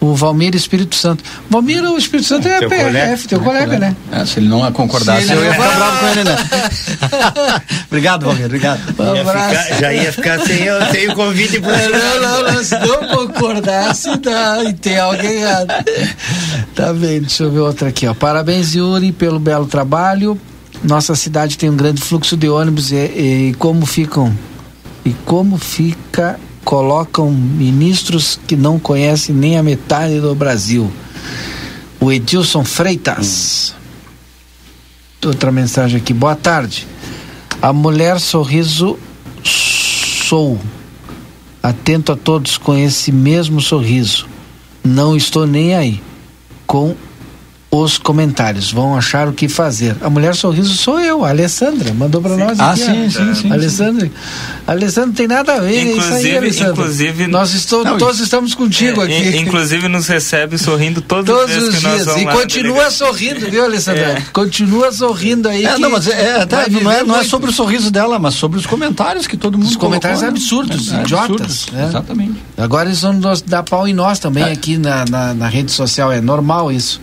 O 0.00 0.14
Valmir 0.14 0.54
Espírito 0.54 0.96
Santo. 0.96 1.22
Valmir, 1.50 1.84
o 1.84 1.98
Espírito 1.98 2.26
Santo 2.28 2.48
é 2.48 2.58
teu 2.58 2.70
PRF, 2.70 2.84
colega, 2.84 3.18
teu 3.28 3.40
colega, 3.40 3.78
né? 3.78 3.96
É, 4.10 4.24
se 4.24 4.38
ele 4.38 4.48
não 4.48 4.72
concordasse, 4.72 5.30
eu 5.30 5.44
ia 5.44 5.52
ficar 5.52 5.76
bravo 5.76 6.00
com 6.00 6.08
ele, 6.08 6.24
né? 6.24 6.36
obrigado, 7.86 8.24
Valmir, 8.24 8.46
obrigado. 8.46 8.80
Um 8.98 9.14
ia 9.14 9.24
ficar, 9.24 9.78
já 9.78 9.92
ia 9.92 10.12
ficar 10.12 10.40
sem, 10.40 10.62
eu, 10.62 10.86
sem 10.90 11.08
o 11.10 11.14
convite 11.14 11.60
pro 11.60 11.70
Não, 11.70 12.20
não, 12.22 12.52
não, 12.52 12.64
se 12.64 12.78
não 12.78 13.08
concordasse, 13.08 14.16
tá, 14.18 14.64
e 14.64 14.72
tem 14.72 14.98
alguém 14.98 15.42
errado. 15.42 15.68
Tá 16.74 16.94
bem, 16.94 17.20
deixa 17.20 17.42
eu 17.42 17.50
ver 17.50 17.60
outra 17.60 17.88
aqui, 17.90 18.06
ó. 18.06 18.14
Parabéns, 18.14 18.74
Yuri, 18.74 19.12
pelo 19.12 19.38
belo 19.38 19.66
trabalho 19.66 20.40
nossa 20.84 21.14
cidade 21.14 21.56
tem 21.56 21.70
um 21.70 21.76
grande 21.76 22.02
fluxo 22.02 22.36
de 22.36 22.48
ônibus 22.48 22.92
e, 22.92 22.96
e 22.96 23.54
como 23.58 23.86
ficam 23.86 24.36
e 25.04 25.12
como 25.24 25.56
fica 25.56 26.38
colocam 26.64 27.30
ministros 27.30 28.38
que 28.46 28.56
não 28.56 28.78
conhecem 28.78 29.34
nem 29.34 29.58
a 29.58 29.62
metade 29.62 30.20
do 30.20 30.34
Brasil. 30.34 30.90
O 32.00 32.10
Edilson 32.10 32.64
Freitas. 32.64 33.74
Hum. 35.22 35.28
Outra 35.28 35.50
mensagem 35.50 35.98
aqui. 35.98 36.12
Boa 36.12 36.34
tarde. 36.34 36.86
A 37.62 37.72
mulher 37.72 38.20
sorriso 38.20 38.98
sou. 39.42 40.58
Atento 41.62 42.12
a 42.12 42.16
todos 42.16 42.58
com 42.58 42.76
esse 42.76 43.10
mesmo 43.10 43.60
sorriso. 43.60 44.26
Não 44.82 45.16
estou 45.16 45.46
nem 45.46 45.74
aí. 45.74 46.02
Com 46.66 46.94
os 47.82 47.98
comentários. 47.98 48.72
Vão 48.72 48.96
achar 48.96 49.28
o 49.28 49.32
que 49.32 49.48
fazer. 49.48 49.96
A 50.00 50.10
mulher 50.10 50.34
sorriso 50.34 50.74
sou 50.74 51.00
eu, 51.00 51.24
a 51.24 51.30
Alessandra. 51.30 51.92
Mandou 51.94 52.20
para 52.20 52.36
nós 52.36 52.60
ah, 52.60 52.72
aqui. 52.72 52.82
Ah, 52.82 52.86
sim, 52.86 53.10
sim, 53.10 53.34
sim. 53.34 53.52
Alessandra. 53.52 54.10
Alessandra 54.66 55.14
tem 55.14 55.26
nada 55.26 55.54
a 55.54 55.60
ver. 55.60 55.82
Inclusive, 55.82 56.04
é 56.04 56.18
isso 56.18 56.26
aí, 56.26 56.36
Alessandra. 56.36 56.72
inclusive 56.72 57.26
nós 57.26 57.54
estou, 57.54 57.84
não, 57.84 57.98
todos 57.98 58.20
estamos 58.20 58.54
contigo 58.54 59.02
é, 59.02 59.04
aqui. 59.04 59.38
Inclusive 59.38 59.88
nos 59.88 60.06
recebe 60.06 60.58
sorrindo 60.58 61.00
todos, 61.00 61.26
todos 61.26 61.56
os 61.56 61.80
dias. 61.80 62.06
e 62.16 62.26
continua 62.26 62.90
sorrindo, 62.90 63.50
viu, 63.50 63.64
Alessandra? 63.64 64.18
É. 64.18 64.22
Continua 64.32 64.92
sorrindo 64.92 65.48
aí. 65.48 65.64
É, 65.64 65.78
não, 65.78 65.90
mas 65.90 66.06
é, 66.06 66.42
até, 66.42 66.68
não, 66.68 66.90
é, 66.90 67.02
não 67.02 67.16
é 67.16 67.24
sobre 67.24 67.50
o 67.50 67.52
sorriso 67.52 67.90
dela, 67.90 68.18
mas 68.18 68.34
sobre 68.34 68.58
os 68.58 68.66
comentários 68.66 69.26
que 69.26 69.36
todo 69.36 69.58
mundo 69.58 69.68
Os 69.68 69.76
comentários 69.76 70.20
colocou, 70.20 70.38
absurdos, 70.38 70.92
é, 70.92 71.00
idiotas. 71.00 71.30
Absurdos, 71.30 71.66
né? 71.72 71.86
Exatamente. 71.88 72.42
Agora 72.56 72.88
eles 72.88 73.00
vão 73.00 73.18
dar 73.46 73.62
pau 73.62 73.86
em 73.88 73.94
nós 73.94 74.18
também 74.18 74.44
é. 74.44 74.52
aqui 74.52 74.76
na, 74.76 75.04
na, 75.06 75.34
na 75.34 75.48
rede 75.48 75.72
social. 75.72 76.12
É 76.12 76.20
normal 76.20 76.70
isso. 76.70 77.00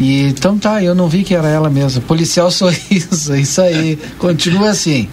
E 0.00 0.28
então 0.28 0.58
tá, 0.58 0.82
eu 0.82 0.94
não 0.94 1.08
vi 1.08 1.22
que 1.22 1.34
era 1.34 1.46
ela 1.46 1.68
mesmo. 1.68 2.00
Policial 2.00 2.50
sorriso, 2.50 3.36
isso 3.36 3.60
aí. 3.60 3.98
Continua 4.18 4.70
assim. 4.70 5.06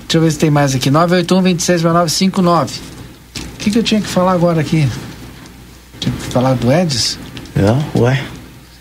Deixa 0.00 0.16
eu 0.16 0.22
ver 0.22 0.32
se 0.32 0.38
tem 0.38 0.50
mais 0.50 0.74
aqui. 0.74 0.90
981 0.90 1.42
266959. 1.42 2.80
O 3.36 3.56
que, 3.58 3.70
que 3.70 3.78
eu 3.78 3.82
tinha 3.82 4.00
que 4.00 4.08
falar 4.08 4.32
agora 4.32 4.62
aqui? 4.62 4.88
Tinha 6.00 6.14
que 6.14 6.32
falar 6.32 6.54
do 6.54 6.72
Edis? 6.72 7.18
É, 7.54 7.98
ué. 7.98 8.24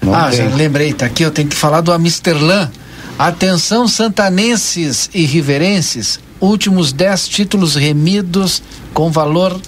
Não 0.01 0.15
ah, 0.15 0.31
já 0.31 0.45
lembrei, 0.47 0.93
tá 0.93 1.05
aqui, 1.05 1.23
eu 1.23 1.31
tenho 1.31 1.47
que 1.47 1.55
falar 1.55 1.81
do 1.81 1.91
Amsterlan. 1.91 2.69
Atenção, 3.17 3.87
santanenses 3.87 5.09
e 5.13 5.25
riverenses, 5.25 6.19
últimos 6.41 6.91
10 6.91 7.27
títulos 7.29 7.75
remidos 7.75 8.61
com 8.93 9.09
valor 9.11 9.59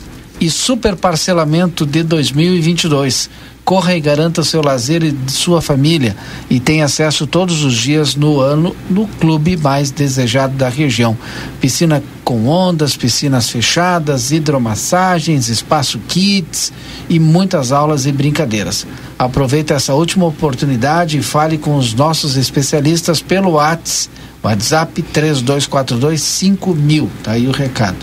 e 0.42 0.50
superparcelamento 0.50 1.86
de 1.86 2.04
2022 2.04 3.30
corra 3.66 3.96
e 3.96 4.00
garanta 4.00 4.44
seu 4.44 4.62
lazer 4.62 5.04
e 5.04 5.16
sua 5.28 5.60
família 5.60 6.16
e 6.48 6.60
tem 6.60 6.84
acesso 6.84 7.26
todos 7.26 7.64
os 7.64 7.74
dias 7.74 8.16
no 8.16 8.40
ano 8.40 8.76
no 8.88 9.08
clube 9.08 9.58
mais 9.58 9.90
desejado 9.90 10.56
da 10.56 10.70
região. 10.70 11.18
Piscina 11.60 12.02
com 12.24 12.48
ondas, 12.48 12.96
piscinas 12.96 13.50
fechadas, 13.50 14.32
hidromassagens, 14.32 15.50
espaço 15.50 16.00
kits 16.08 16.72
e 17.10 17.20
muitas 17.20 17.72
aulas 17.72 18.06
e 18.06 18.12
brincadeiras. 18.12 18.86
Aproveite 19.18 19.74
essa 19.74 19.96
última 19.96 20.28
oportunidade 20.28 21.18
e 21.18 21.24
fale 21.24 21.58
com 21.58 21.76
os 21.76 21.94
nossos 21.94 22.38
especialistas 22.38 23.20
pelo 23.20 23.52
WhatsApp, 23.52 24.14
WhatsApp 24.44 25.02
3242 25.02 26.22
5000. 26.22 27.10
Tá 27.24 27.32
aí 27.32 27.48
o 27.48 27.52
recado. 27.52 27.98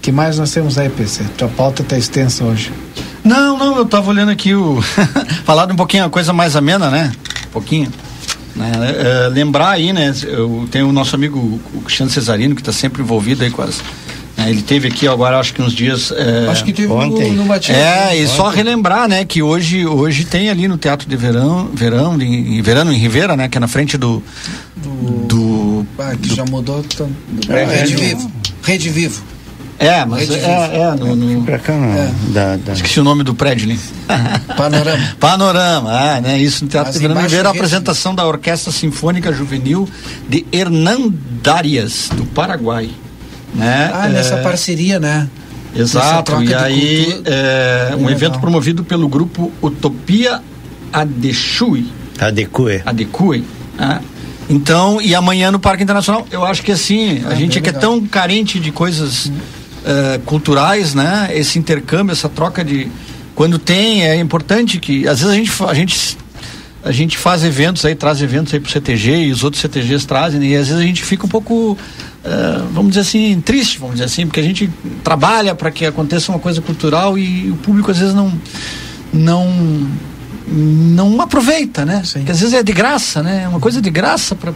que 0.00 0.12
mais 0.12 0.38
nós 0.38 0.52
temos 0.52 0.78
aí, 0.78 0.88
PC? 0.88 1.24
Tua 1.36 1.48
pauta 1.48 1.82
tá 1.82 1.98
extensa 1.98 2.44
hoje. 2.44 2.72
Não, 3.26 3.58
não, 3.58 3.76
eu 3.76 3.84
tava 3.84 4.08
olhando 4.08 4.30
aqui 4.30 4.54
o. 4.54 4.80
Falado 5.44 5.72
um 5.72 5.76
pouquinho, 5.76 6.04
a 6.04 6.10
coisa 6.10 6.32
mais 6.32 6.54
amena, 6.54 6.88
né? 6.90 7.12
Um 7.48 7.50
pouquinho. 7.50 7.92
Né? 8.54 8.72
É, 8.76 9.28
lembrar 9.28 9.70
aí, 9.70 9.92
né? 9.92 10.14
Eu 10.22 10.68
tenho 10.70 10.88
o 10.88 10.92
nosso 10.92 11.14
amigo 11.16 11.38
o 11.74 11.80
Cristiano 11.82 12.10
Cesarino, 12.10 12.54
que 12.54 12.60
está 12.60 12.72
sempre 12.72 13.02
envolvido 13.02 13.42
aí 13.42 13.50
com 13.50 13.62
as. 13.62 13.82
Né? 14.36 14.48
Ele 14.48 14.62
teve 14.62 14.86
aqui 14.86 15.08
agora, 15.08 15.40
acho 15.40 15.52
que 15.52 15.60
uns 15.60 15.72
dias. 15.72 16.12
É, 16.12 16.46
acho 16.48 16.64
que 16.64 16.72
teve 16.72 16.90
ontem. 16.92 17.32
No, 17.32 17.44
no 17.44 17.52
é, 17.52 18.16
e 18.16 18.22
ontem. 18.22 18.26
só 18.28 18.48
relembrar, 18.48 19.08
né? 19.08 19.24
Que 19.24 19.42
hoje, 19.42 19.84
hoje 19.84 20.24
tem 20.24 20.48
ali 20.48 20.68
no 20.68 20.78
Teatro 20.78 21.08
de 21.08 21.16
Verão, 21.16 21.68
Verão, 21.74 22.20
em, 22.22 22.62
Verão 22.62 22.92
em 22.92 22.96
Rivera, 22.96 23.36
né? 23.36 23.48
Que 23.48 23.58
é 23.58 23.60
na 23.60 23.68
frente 23.68 23.98
do. 23.98 24.22
Do. 24.76 25.26
do 25.26 25.86
ah, 25.98 26.12
que 26.12 26.28
do, 26.28 26.34
já 26.36 26.44
mudou. 26.44 26.80
Do, 26.80 27.52
é, 27.52 27.64
Rede 27.64 27.96
Vivo. 27.96 28.30
Rede 28.62 28.88
Vivo. 28.88 29.35
É, 29.78 30.04
mas 30.04 30.30
é, 30.30 30.38
é, 30.38 30.78
é, 30.80 30.94
no, 30.94 31.14
no 31.14 31.42
pra 31.42 31.58
cá 31.58 31.74
não. 31.74 31.92
É. 31.92 32.10
Da, 32.28 32.56
da... 32.56 32.72
Esqueci 32.72 32.98
o 32.98 33.04
nome 33.04 33.22
do 33.22 33.34
prédio 33.34 33.70
ali. 33.70 33.80
Panorama. 34.56 35.16
Panorama, 35.20 35.90
ah, 35.90 36.20
né? 36.20 36.38
Isso 36.38 36.64
no 36.64 36.70
Teatro 36.70 36.98
Verano 36.98 37.20
Ribeiro, 37.20 37.46
a 37.48 37.50
apresentação 37.50 38.14
da 38.14 38.26
Orquestra 38.26 38.72
Sinfônica 38.72 39.32
Juvenil 39.32 39.88
de 40.28 40.46
Hernandarias, 40.50 42.08
do 42.14 42.24
Paraguai. 42.24 42.90
Né? 43.54 43.90
Ah, 43.92 44.08
nessa 44.08 44.36
é... 44.36 44.42
parceria, 44.42 44.98
né? 44.98 45.28
Exato, 45.74 46.42
e 46.42 46.54
aí 46.54 47.22
é, 47.26 47.94
um 47.98 48.08
evento 48.08 48.38
promovido 48.38 48.82
pelo 48.82 49.06
grupo 49.08 49.52
Utopia 49.60 50.40
Adechui. 50.90 51.92
Adecue. 52.18 52.80
Adecue. 52.86 53.44
Né? 53.78 54.00
Então, 54.48 55.02
e 55.02 55.14
amanhã 55.14 55.50
no 55.50 55.58
Parque 55.58 55.82
Internacional, 55.82 56.26
eu 56.30 56.44
acho 56.44 56.62
que 56.62 56.72
assim, 56.72 57.22
a 57.26 57.34
gente 57.34 57.58
é 57.58 57.60
que 57.60 57.68
é 57.68 57.72
tão 57.72 58.06
carente 58.06 58.58
de 58.58 58.72
coisas 58.72 59.30
uh, 59.86 60.20
culturais, 60.20 60.94
né? 60.94 61.30
Esse 61.32 61.58
intercâmbio, 61.58 62.12
essa 62.12 62.28
troca 62.28 62.64
de. 62.64 62.88
Quando 63.34 63.58
tem, 63.58 64.04
é 64.04 64.16
importante 64.16 64.78
que. 64.78 65.06
Às 65.06 65.20
vezes 65.20 65.32
a 65.32 65.36
gente, 65.36 65.62
a 65.64 65.74
gente 65.74 66.18
a 66.86 66.92
gente 66.92 67.18
faz 67.18 67.42
eventos 67.42 67.84
aí, 67.84 67.96
traz 67.96 68.22
eventos 68.22 68.54
aí 68.54 68.60
pro 68.60 68.70
CTG 68.70 69.24
e 69.24 69.32
os 69.32 69.42
outros 69.42 69.60
CTGs 69.60 70.06
trazem, 70.06 70.38
né? 70.38 70.46
e 70.46 70.56
às 70.56 70.68
vezes 70.68 70.80
a 70.80 70.86
gente 70.86 71.02
fica 71.02 71.26
um 71.26 71.28
pouco, 71.28 71.72
uh, 71.72 71.76
vamos 72.72 72.90
dizer 72.90 73.00
assim, 73.00 73.40
triste, 73.40 73.80
vamos 73.80 73.96
dizer 73.96 74.04
assim, 74.04 74.24
porque 74.24 74.38
a 74.38 74.42
gente 74.42 74.70
trabalha 75.02 75.52
para 75.52 75.68
que 75.72 75.84
aconteça 75.84 76.30
uma 76.30 76.38
coisa 76.38 76.62
cultural 76.62 77.18
e 77.18 77.50
o 77.50 77.56
público 77.56 77.90
às 77.90 77.98
vezes 77.98 78.14
não 78.14 78.32
não 79.12 79.90
não 80.46 81.20
aproveita, 81.20 81.84
né? 81.84 82.02
Sim. 82.04 82.20
Porque 82.20 82.32
às 82.32 82.40
vezes 82.40 82.54
é 82.54 82.62
de 82.62 82.72
graça, 82.72 83.22
né? 83.22 83.42
É 83.44 83.48
uma 83.48 83.58
coisa 83.58 83.82
de 83.82 83.90
graça 83.90 84.34
para 84.34 84.52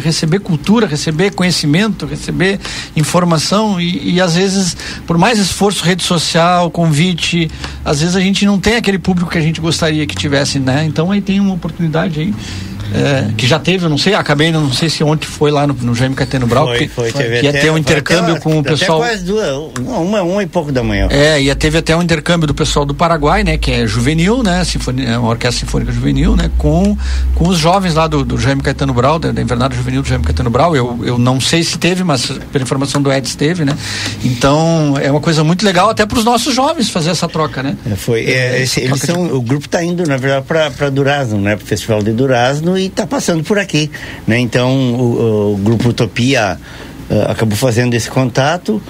receber 0.00 0.38
cultura, 0.38 0.86
receber 0.86 1.32
conhecimento, 1.34 2.06
receber 2.06 2.60
informação 2.94 3.80
e, 3.80 4.14
e, 4.14 4.20
às 4.20 4.34
vezes, 4.34 4.76
por 5.06 5.18
mais 5.18 5.38
esforço, 5.38 5.84
rede 5.84 6.02
social, 6.02 6.70
convite, 6.70 7.50
às 7.84 8.00
vezes 8.00 8.14
a 8.14 8.20
gente 8.20 8.46
não 8.46 8.58
tem 8.58 8.76
aquele 8.76 8.98
público 8.98 9.30
que 9.30 9.38
a 9.38 9.42
gente 9.42 9.60
gostaria 9.60 10.06
que 10.06 10.14
tivesse, 10.14 10.58
né? 10.58 10.84
Então 10.84 11.10
aí 11.10 11.20
tem 11.20 11.40
uma 11.40 11.54
oportunidade 11.54 12.20
aí 12.20 12.34
é, 12.94 13.32
que 13.36 13.46
já 13.46 13.58
teve, 13.58 13.86
eu 13.86 13.90
não 13.90 13.98
sei, 13.98 14.14
acabei, 14.14 14.50
não 14.52 14.72
sei 14.72 14.88
se 14.88 15.02
ontem 15.02 15.26
foi 15.26 15.50
lá 15.50 15.66
no, 15.66 15.74
no 15.74 15.94
Jaime 15.94 16.14
Caetano 16.14 16.46
Brau, 16.46 16.66
foi, 16.66 16.78
que, 16.78 16.88
foi, 16.88 17.12
que 17.12 17.22
ia 17.42 17.52
ter 17.52 17.70
um 17.70 17.78
intercâmbio 17.78 18.38
com 18.40 18.58
o 18.58 18.62
pessoal. 18.62 18.98
quase 18.98 19.24
duas, 19.24 19.48
uma, 19.80 20.22
uma 20.22 20.42
e 20.42 20.46
pouco 20.46 20.70
da 20.72 20.82
manhã. 20.82 21.08
É, 21.10 21.40
ia 21.40 21.54
teve 21.54 21.78
até 21.78 21.96
um 21.96 22.02
intercâmbio 22.02 22.46
do 22.46 22.54
pessoal 22.54 22.84
do 22.84 22.94
Paraguai, 22.94 23.44
né, 23.44 23.56
que 23.56 23.70
é 23.70 23.86
juvenil, 23.86 24.42
né, 24.42 24.64
sinfonia, 24.64 25.10
é 25.10 25.18
uma 25.18 25.30
orquestra 25.30 25.64
sinfônica 25.64 25.92
juvenil, 25.92 26.36
né, 26.36 26.50
com, 26.58 26.96
com 27.34 27.48
os 27.48 27.58
jovens 27.58 27.94
lá 27.94 28.06
do, 28.06 28.24
do 28.24 28.38
Jaime 28.38 28.62
Caetano 28.62 28.92
Brau, 28.92 29.18
da, 29.18 29.30
da 29.32 29.40
Invernada 29.40 29.74
Juvenil 29.74 30.02
do 30.02 30.08
Jaime 30.08 30.24
Caetano 30.24 30.50
Brau. 30.50 30.74
Eu, 30.74 31.00
eu 31.04 31.18
não 31.18 31.40
sei 31.40 31.62
se 31.62 31.78
teve, 31.78 32.02
mas 32.02 32.26
pela 32.50 32.62
informação 32.62 33.00
do 33.00 33.12
Eds 33.12 33.34
teve, 33.34 33.64
né. 33.64 33.76
Então 34.24 34.96
é 35.00 35.10
uma 35.10 35.20
coisa 35.20 35.44
muito 35.44 35.64
legal 35.64 35.88
até 35.88 36.04
para 36.04 36.18
os 36.18 36.24
nossos 36.24 36.54
jovens 36.54 36.90
fazer 36.90 37.10
essa 37.10 37.28
troca, 37.28 37.62
né. 37.62 37.76
É, 37.90 37.94
foi, 37.94 38.24
é, 38.24 38.62
esse, 38.62 38.80
eles 38.80 39.00
são, 39.00 39.26
de... 39.26 39.32
o 39.32 39.40
grupo 39.40 39.66
está 39.66 39.82
indo 39.82 40.04
na 40.04 40.16
verdade 40.16 40.44
para 40.46 40.90
Durazno, 40.90 41.40
né, 41.40 41.56
para 41.56 41.64
o 41.64 41.66
Festival 41.66 42.02
de 42.02 42.12
Durazno 42.12 42.76
e 42.82 42.86
está 42.86 43.06
passando 43.06 43.44
por 43.44 43.58
aqui, 43.58 43.90
né? 44.26 44.38
Então 44.38 44.94
o, 44.94 45.54
o 45.54 45.56
grupo 45.58 45.90
Utopia 45.90 46.58
uh, 47.08 47.30
acabou 47.30 47.56
fazendo 47.56 47.94
esse 47.94 48.10
contato, 48.10 48.76
uh, 48.76 48.82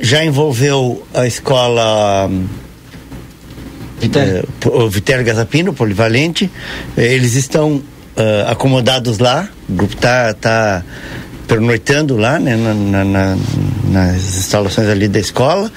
já 0.00 0.24
envolveu 0.24 1.04
a 1.12 1.26
escola 1.26 2.30
Vitério. 4.00 4.48
Uh, 4.64 4.82
o 4.84 4.90
Vitério 4.90 5.24
Gazapino, 5.24 5.72
polivalente, 5.72 6.50
eles 6.96 7.34
estão 7.34 7.82
acomodados 8.46 9.18
lá, 9.18 9.46
o 9.68 9.72
grupo 9.74 9.92
está 9.92 10.32
tá 10.32 10.82
pernoitando 11.46 12.16
lá, 12.16 12.38
né, 12.38 12.56
na, 12.56 13.04
na, 13.04 13.36
nas 13.90 14.38
instalações 14.38 14.88
ali 14.88 15.06
da 15.06 15.18
escola, 15.18 15.70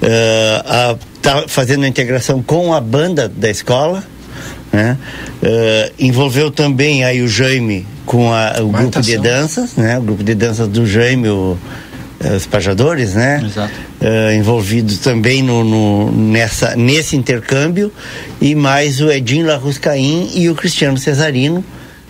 está 0.00 1.44
fazendo 1.46 1.84
a 1.84 1.86
integração 1.86 2.42
com 2.42 2.72
a 2.72 2.80
banda 2.80 3.28
da 3.28 3.50
escola, 3.50 4.02
né? 4.74 4.98
Uh, 5.40 5.94
envolveu 5.98 6.50
também 6.50 7.04
aí 7.04 7.22
o 7.22 7.28
Jaime 7.28 7.86
com 8.04 8.32
a, 8.32 8.56
o 8.60 8.68
grupo 8.68 9.00
de 9.00 9.16
danças, 9.16 9.76
né? 9.76 9.96
O 9.98 10.02
grupo 10.02 10.24
de 10.24 10.34
danças 10.34 10.66
do 10.66 10.84
Jaime, 10.84 11.28
o, 11.28 11.56
uh, 12.20 12.36
os 12.36 12.44
pajadores, 12.44 13.14
né? 13.14 13.40
Exato. 13.44 13.72
Uh, 14.00 14.32
envolvido 14.36 14.96
também 14.96 15.42
no, 15.42 15.62
no, 15.62 16.10
nessa, 16.10 16.74
nesse 16.74 17.16
intercâmbio 17.16 17.92
e 18.40 18.54
mais 18.56 19.00
o 19.00 19.10
Edinho 19.10 19.46
Larruscaim 19.46 20.32
e 20.34 20.50
o 20.50 20.56
Cristiano 20.56 20.98
Cesarino, 20.98 21.64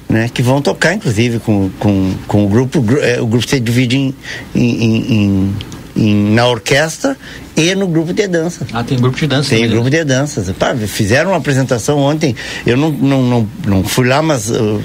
né? 0.09 0.31
Que 0.33 0.43
vão 0.43 0.63
tocar, 0.63 0.95
inclusive, 0.95 1.41
com, 1.41 1.69
com, 1.79 2.15
com 2.27 2.47
o 2.47 2.49
grupo. 2.49 2.83
O 3.21 3.27
grupo 3.27 3.47
se 3.47 3.61
divide 3.61 3.99
em, 3.99 4.15
em, 4.55 5.13
em 5.13 5.55
em, 5.97 6.35
na 6.35 6.47
orquestra 6.47 7.17
e 7.57 7.75
no 7.75 7.87
grupo 7.87 8.13
de 8.13 8.27
dança. 8.27 8.67
Ah, 8.73 8.83
tem 8.83 8.99
grupo 8.99 9.17
de 9.17 9.27
dança. 9.27 9.51
Tem 9.51 9.69
grupo 9.69 9.89
de 9.89 10.05
danças. 10.05 10.51
Pá, 10.57 10.75
fizeram 10.75 11.31
uma 11.31 11.39
apresentação 11.39 11.99
ontem. 11.99 12.35
Eu 12.67 12.77
não, 12.77 12.91
não, 12.91 13.23
não, 13.23 13.49
não 13.67 13.85
fui 13.85 14.09
lá, 14.09 14.21
mas 14.23 14.51
eu 14.51 14.83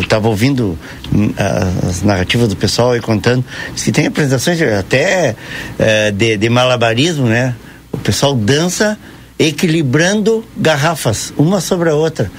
estava 0.00 0.28
ouvindo 0.28 0.78
uh, 1.12 1.88
as 1.88 2.02
narrativas 2.02 2.48
do 2.48 2.56
pessoal 2.56 2.96
e 2.96 3.00
contando. 3.00 3.44
Se 3.76 3.92
tem 3.92 4.06
apresentações 4.06 4.60
até 4.62 5.36
uh, 5.78 6.12
de, 6.12 6.36
de 6.36 6.48
malabarismo, 6.48 7.26
né? 7.26 7.54
O 7.92 7.98
pessoal 7.98 8.34
dança 8.34 8.98
equilibrando 9.38 10.44
garrafas, 10.56 11.32
uma 11.36 11.60
sobre 11.60 11.90
a 11.90 11.94
outra. 11.94 12.30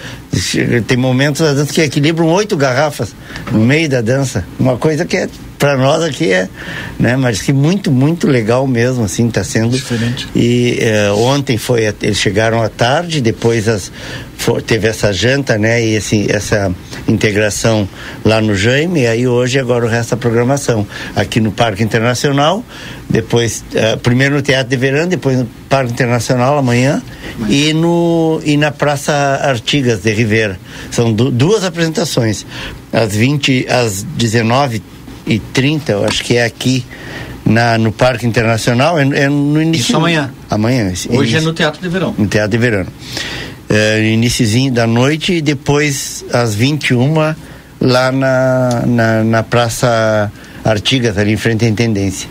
Tem 0.86 0.98
momentos 0.98 1.42
da 1.42 1.54
dança 1.54 1.72
que 1.72 1.82
equilibram 1.82 2.28
oito 2.28 2.58
garrafas 2.58 3.16
no 3.52 3.60
meio 3.60 3.88
da 3.88 4.02
dança. 4.02 4.46
Uma 4.60 4.78
coisa 4.78 5.06
que 5.06 5.16
é 5.16 5.30
para 5.60 5.76
nós 5.76 6.02
aqui 6.02 6.32
é, 6.32 6.48
né? 6.98 7.18
Mas 7.18 7.42
que 7.42 7.52
muito, 7.52 7.92
muito 7.92 8.26
legal 8.26 8.66
mesmo, 8.66 9.04
assim, 9.04 9.28
está 9.28 9.44
sendo. 9.44 9.72
Diferente. 9.72 10.26
E 10.34 10.80
uh, 11.12 11.20
ontem 11.20 11.58
foi, 11.58 11.94
eles 12.02 12.18
chegaram 12.18 12.64
à 12.64 12.70
tarde, 12.70 13.20
depois 13.20 13.68
as, 13.68 13.92
teve 14.66 14.88
essa 14.88 15.12
janta, 15.12 15.58
né? 15.58 15.84
E 15.86 15.96
esse, 15.96 16.32
essa 16.32 16.74
integração 17.10 17.88
lá 18.24 18.40
no 18.40 18.56
Jaime, 18.56 19.02
e 19.02 19.08
aí 19.08 19.28
hoje 19.28 19.60
agora 19.60 19.86
o 19.86 19.90
resto 19.90 20.12
da 20.12 20.18
programação. 20.18 20.88
Aqui 21.14 21.42
no 21.42 21.52
Parque 21.52 21.84
Internacional, 21.84 22.64
depois, 23.10 23.66
uh, 23.74 23.98
primeiro 24.00 24.36
no 24.36 24.42
Teatro 24.42 24.70
de 24.70 24.78
Verão, 24.78 25.10
depois 25.10 25.40
no 25.40 25.46
Parque 25.68 25.92
Internacional 25.92 26.58
amanhã, 26.58 27.02
Mas... 27.38 27.52
e, 27.52 27.74
no, 27.74 28.40
e 28.46 28.56
na 28.56 28.72
Praça 28.72 29.12
Artigas 29.44 30.00
de 30.00 30.14
Rivera. 30.14 30.58
São 30.90 31.12
du 31.12 31.30
duas 31.30 31.66
apresentações. 31.66 32.46
Às 32.94 33.14
20, 33.14 33.68
às 33.68 34.04
19 34.04 34.82
e 35.30 35.40
30, 35.40 35.92
eu 35.92 36.06
acho 36.06 36.24
que 36.24 36.36
é 36.36 36.44
aqui 36.44 36.84
na, 37.46 37.78
no 37.78 37.92
Parque 37.92 38.26
Internacional, 38.26 38.98
é, 39.00 39.04
é 39.04 39.30
no 39.30 39.62
início. 39.62 39.84
Isso 39.84 39.96
amanhã. 39.96 40.32
Amanhã. 40.50 40.88
Hoje 40.88 41.08
é 41.08 41.16
início, 41.16 41.38
é 41.38 41.42
no 41.42 41.54
Teatro 41.54 41.82
de 41.82 41.88
Verão. 41.88 42.16
No 42.18 42.28
Teatro 42.28 42.52
de 42.52 42.58
Verão. 42.58 42.88
É, 43.70 44.04
iniciozinho 44.12 44.74
da 44.74 44.88
noite 44.88 45.34
e 45.34 45.42
depois 45.42 46.26
às 46.34 46.56
21 46.56 47.14
lá 47.80 48.12
na, 48.12 48.84
na, 48.86 49.24
na 49.24 49.44
Praça 49.44 50.32
Artigas, 50.66 51.18
ali 51.18 51.34
em 51.34 51.38
frente 51.38 51.64
à 51.64 51.68
Intendência. 51.68 52.28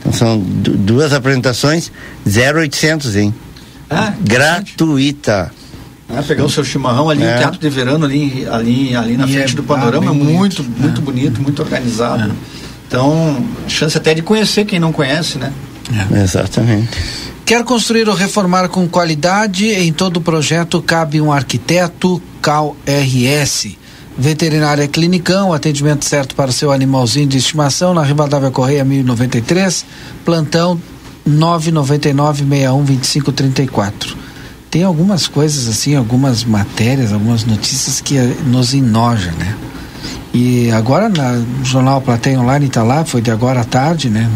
Então 0.00 0.12
são 0.12 0.38
duas 0.38 1.12
apresentações, 1.12 1.92
0800, 2.26 3.16
hein? 3.16 3.34
Ah, 3.88 4.12
Gratuita. 4.20 5.52
Ah, 6.14 6.22
pegar 6.22 6.44
o 6.44 6.50
seu 6.50 6.64
chimarrão 6.64 7.08
ali 7.08 7.22
é. 7.22 7.32
no 7.32 7.38
Teatro 7.38 7.60
de 7.60 7.70
Verano, 7.70 8.04
ali, 8.04 8.46
ali, 8.46 8.94
ali 8.96 9.16
na 9.16 9.26
e 9.26 9.32
frente 9.32 9.52
é, 9.52 9.56
do 9.56 9.62
panorama, 9.62 10.10
ah, 10.10 10.14
muito, 10.14 10.62
bonito, 10.62 10.80
muito 10.80 11.00
é. 11.00 11.04
bonito, 11.04 11.42
muito 11.42 11.62
organizado. 11.62 12.24
É. 12.24 12.30
Então, 12.86 13.44
chance 13.68 13.96
até 13.96 14.14
de 14.14 14.22
conhecer 14.22 14.64
quem 14.64 14.80
não 14.80 14.92
conhece, 14.92 15.38
né? 15.38 15.52
É. 16.12 16.22
Exatamente. 16.22 16.90
Quer 17.46 17.64
construir 17.64 18.08
ou 18.08 18.14
reformar 18.14 18.68
com 18.68 18.88
qualidade? 18.88 19.68
Em 19.68 19.92
todo 19.92 20.18
o 20.18 20.20
projeto 20.20 20.82
cabe 20.82 21.20
um 21.20 21.32
arquiteto 21.32 22.20
Cal 22.42 22.76
RS. 22.86 23.76
Veterinária 24.18 24.86
Clinicão, 24.86 25.52
atendimento 25.52 26.04
certo 26.04 26.34
para 26.34 26.50
o 26.50 26.52
seu 26.52 26.72
animalzinho 26.72 27.26
de 27.26 27.38
estimação 27.38 27.94
na 27.94 28.02
Rivadavia 28.02 28.50
Correia 28.50 28.84
1093, 28.84 29.86
plantão 30.24 30.80
999 31.24 32.44
61 32.44 32.84
2534 32.84 34.29
tem 34.70 34.84
algumas 34.84 35.26
coisas 35.26 35.66
assim, 35.66 35.96
algumas 35.96 36.44
matérias, 36.44 37.12
algumas 37.12 37.44
notícias 37.44 38.00
que 38.00 38.16
eh, 38.16 38.36
nos 38.46 38.72
enoja, 38.72 39.32
né? 39.32 39.56
E 40.32 40.70
agora 40.70 41.08
no 41.08 41.64
jornal 41.64 42.00
Plateia 42.00 42.40
Online 42.40 42.66
está 42.66 42.84
lá, 42.84 43.04
foi 43.04 43.20
de 43.20 43.32
agora 43.32 43.62
à 43.62 43.64
tarde, 43.64 44.08
né? 44.08 44.30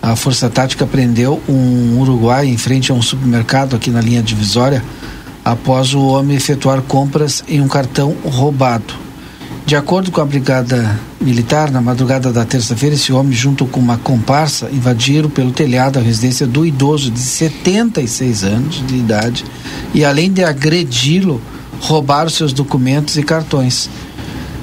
A 0.00 0.14
Força 0.14 0.48
Tática 0.48 0.86
prendeu 0.86 1.42
um 1.48 1.98
uruguai 1.98 2.46
em 2.46 2.56
frente 2.56 2.92
a 2.92 2.94
um 2.94 3.02
supermercado 3.02 3.74
aqui 3.74 3.90
na 3.90 4.00
linha 4.00 4.22
divisória 4.22 4.82
após 5.44 5.92
o 5.92 6.06
homem 6.06 6.36
efetuar 6.36 6.80
compras 6.82 7.42
em 7.48 7.60
um 7.60 7.66
cartão 7.66 8.14
roubado. 8.24 9.07
De 9.68 9.76
acordo 9.76 10.10
com 10.10 10.22
a 10.22 10.24
Brigada 10.24 10.98
Militar, 11.20 11.70
na 11.70 11.82
madrugada 11.82 12.32
da 12.32 12.42
terça-feira, 12.42 12.94
esse 12.94 13.12
homem, 13.12 13.34
junto 13.34 13.66
com 13.66 13.78
uma 13.78 13.98
comparsa, 13.98 14.70
invadiram 14.72 15.28
pelo 15.28 15.50
telhado 15.50 15.98
a 15.98 16.02
residência 16.02 16.46
do 16.46 16.64
idoso 16.64 17.10
de 17.10 17.20
76 17.20 18.44
anos 18.44 18.82
de 18.86 18.96
idade 18.96 19.44
e, 19.92 20.06
além 20.06 20.32
de 20.32 20.42
agredi-lo, 20.42 21.38
roubaram 21.82 22.30
seus 22.30 22.54
documentos 22.54 23.18
e 23.18 23.22
cartões. 23.22 23.90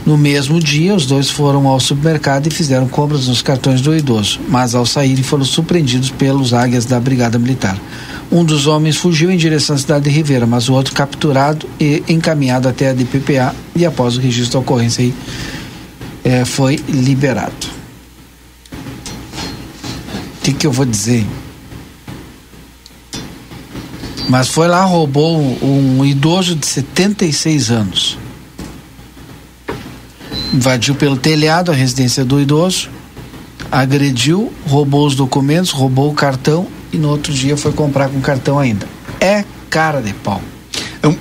No 0.08 0.18
mesmo 0.18 0.60
dia, 0.60 0.95
os 0.95 1.06
dois 1.06 1.30
foram 1.30 1.68
ao 1.68 1.80
supermercado 1.80 2.47
e 2.47 2.49
fizeram 2.49 2.88
compras 2.88 3.28
nos 3.28 3.43
cartões 3.43 3.82
do 3.82 3.95
idoso, 3.95 4.39
mas 4.49 4.74
ao 4.74 4.88
saírem 4.88 5.24
foram 5.24 5.45
surpreendidos 5.45 6.10
pelos 6.10 6.51
águias 6.51 6.84
da 6.84 6.99
Brigada 6.99 7.38
Militar. 7.38 7.78
Um 8.32 8.44
dos 8.44 8.68
homens 8.68 8.98
fugiu 8.98 9.32
em 9.32 9.38
direção 9.38 9.76
à 9.76 9.80
cidade 9.80 10.06
de 10.06 10.10
Ribeira, 10.10 10.46
mas 10.46 10.68
o 10.68 10.74
outro 10.74 10.94
capturado 10.94 11.68
e 11.80 12.04
encaminhado 12.08 12.68
até 12.68 12.90
a 12.90 12.94
DPPA 12.94 13.56
e 13.76 13.86
após 13.86 14.18
o 14.18 14.20
registro 14.20 14.54
da 14.54 14.60
ocorrência 14.60 15.04
aí, 15.04 15.14
é, 16.24 16.44
foi 16.44 16.78
liberado. 16.90 17.68
O 20.38 20.42
que, 20.44 20.54
que 20.54 20.68
eu 20.68 20.72
vou 20.72 20.86
dizer? 20.86 21.26
Mas 24.28 24.48
foi 24.48 24.68
lá, 24.68 24.84
roubou 24.84 25.40
um, 25.40 26.04
idoso 26.04 26.56
de 26.56 26.66
76 26.66 27.70
anos. 27.70 28.18
Invadiu 30.52 30.96
pelo 30.96 31.16
telhado 31.16 31.72
a 31.72 31.76
residência 31.76 32.26
do 32.26 32.42
idoso, 32.42 32.90
agrediu, 33.72 34.52
roubou 34.66 35.06
os 35.06 35.16
documentos, 35.16 35.72
roubou 35.72 36.10
o 36.10 36.14
cartão 36.14 36.68
e 36.96 36.98
no 36.98 37.10
outro 37.10 37.34
dia 37.34 37.58
foi 37.58 37.72
comprar 37.72 38.10
com 38.10 38.20
cartão 38.22 38.58
ainda. 38.58 38.88
É 39.20 39.43
cara 39.70 40.02
de 40.02 40.14
pau. 40.14 40.41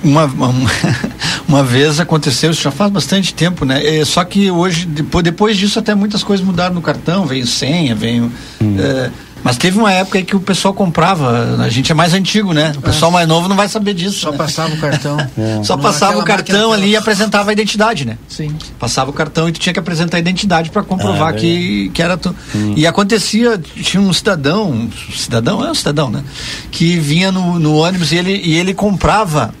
Uma, 0.03 0.25
uma, 0.25 0.51
Uma 1.47 1.63
vez 1.63 1.99
aconteceu, 1.99 2.51
isso 2.51 2.61
já 2.61 2.71
faz 2.71 2.91
bastante 2.91 3.33
tempo, 3.33 3.65
né? 3.65 3.85
É, 3.85 4.03
só 4.03 4.23
que 4.23 4.49
hoje, 4.49 4.85
depois, 4.85 5.23
depois 5.23 5.57
disso, 5.57 5.77
até 5.77 5.93
muitas 5.93 6.23
coisas 6.23 6.45
mudaram 6.45 6.73
no 6.73 6.81
cartão, 6.81 7.25
veio 7.25 7.45
senha, 7.45 7.93
veio. 7.93 8.31
Hum. 8.59 8.77
É, 8.79 9.11
mas 9.45 9.57
teve 9.57 9.77
uma 9.77 9.93
época 9.93 10.19
que 10.23 10.35
o 10.35 10.39
pessoal 10.39 10.73
comprava, 10.73 11.63
a 11.63 11.69
gente 11.69 11.91
é 11.91 11.95
mais 11.95 12.15
antigo, 12.15 12.51
né? 12.51 12.73
O 12.75 12.81
pessoal 12.81 13.11
mais 13.11 13.27
novo 13.27 13.47
não 13.47 13.55
vai 13.55 13.69
saber 13.69 13.93
disso. 13.93 14.21
Só 14.21 14.31
né? 14.31 14.37
passava 14.39 14.73
o 14.73 14.77
cartão. 14.77 15.17
É. 15.37 15.63
Só 15.63 15.75
passava 15.75 16.17
o 16.17 16.23
cartão 16.23 16.71
ali 16.71 16.91
e 16.91 16.95
apresentava 16.95 17.49
a 17.49 17.53
identidade, 17.53 18.05
né? 18.05 18.17
Sim. 18.27 18.55
Passava 18.79 19.09
o 19.09 19.13
cartão 19.13 19.49
e 19.49 19.51
tu 19.51 19.59
tinha 19.59 19.73
que 19.73 19.79
apresentar 19.79 20.15
a 20.17 20.19
identidade 20.19 20.69
para 20.69 20.81
comprovar 20.81 21.29
ah, 21.29 21.33
que, 21.33 21.91
que 21.93 22.01
era 22.01 22.15
tu. 22.15 22.33
Hum. 22.55 22.73
E 22.75 22.87
acontecia, 22.87 23.57
tinha 23.57 24.01
um 24.01 24.13
cidadão, 24.13 24.71
um 24.71 24.89
cidadão, 25.13 25.63
é 25.63 25.69
um 25.69 25.75
cidadão, 25.75 26.09
né? 26.09 26.23
Que 26.71 26.97
vinha 26.97 27.31
no, 27.31 27.59
no 27.59 27.75
ônibus 27.75 28.13
e 28.13 28.15
ele, 28.15 28.41
e 28.43 28.55
ele 28.55 28.73
comprava 28.73 29.53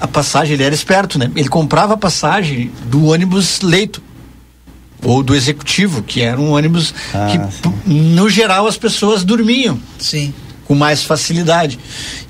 a 0.00 0.08
passagem, 0.08 0.54
ele 0.54 0.64
era 0.64 0.74
esperto, 0.74 1.18
né? 1.18 1.30
Ele 1.36 1.48
comprava 1.48 1.94
a 1.94 1.96
passagem 1.96 2.72
do 2.86 3.06
ônibus 3.06 3.60
leito 3.60 4.02
ou 5.02 5.22
do 5.22 5.34
executivo, 5.34 6.02
que 6.02 6.22
era 6.22 6.40
um 6.40 6.52
ônibus 6.52 6.94
ah, 7.12 7.28
que, 7.30 7.88
no 7.88 8.28
geral, 8.28 8.66
as 8.66 8.76
pessoas 8.76 9.24
dormiam. 9.24 9.78
Sim. 9.98 10.32
Com 10.64 10.74
mais 10.74 11.02
facilidade. 11.02 11.78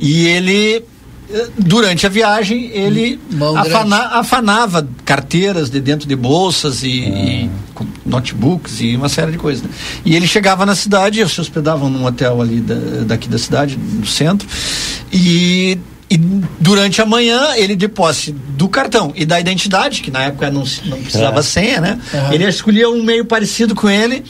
E 0.00 0.26
ele, 0.26 0.84
eh, 1.32 1.48
durante 1.56 2.04
a 2.04 2.08
viagem, 2.08 2.70
ele 2.72 3.20
afana, 3.56 3.96
afanava 4.18 4.88
carteiras 5.04 5.70
de 5.70 5.80
dentro 5.80 6.08
de 6.08 6.16
bolsas 6.16 6.82
e, 6.82 7.04
ah. 7.04 7.08
e 7.08 7.50
notebooks 8.04 8.80
e 8.80 8.96
uma 8.96 9.08
série 9.08 9.32
de 9.32 9.38
coisas. 9.38 9.62
Né? 9.62 9.70
E 10.04 10.16
ele 10.16 10.26
chegava 10.26 10.66
na 10.66 10.74
cidade, 10.74 11.26
se 11.28 11.40
hospedavam 11.40 11.88
num 11.88 12.04
hotel 12.04 12.42
ali 12.42 12.60
da, 12.60 12.74
daqui 13.06 13.28
da 13.28 13.38
cidade, 13.38 13.76
no 13.76 14.06
centro, 14.06 14.48
e 15.12 15.78
e 16.10 16.18
durante 16.60 17.00
a 17.00 17.06
manhã, 17.06 17.54
ele 17.56 17.74
de 17.74 17.88
posse 17.88 18.32
do 18.32 18.68
cartão 18.68 19.12
e 19.14 19.24
da 19.24 19.40
identidade, 19.40 20.02
que 20.02 20.10
na 20.10 20.24
época 20.24 20.50
não, 20.50 20.64
não 20.84 21.00
precisava 21.00 21.40
é. 21.40 21.42
senha, 21.42 21.80
né? 21.80 21.98
Uhum. 22.12 22.32
Ele 22.32 22.48
escolhia 22.48 22.88
um 22.90 23.02
meio 23.02 23.24
parecido 23.24 23.74
com 23.74 23.88
ele 23.88 24.22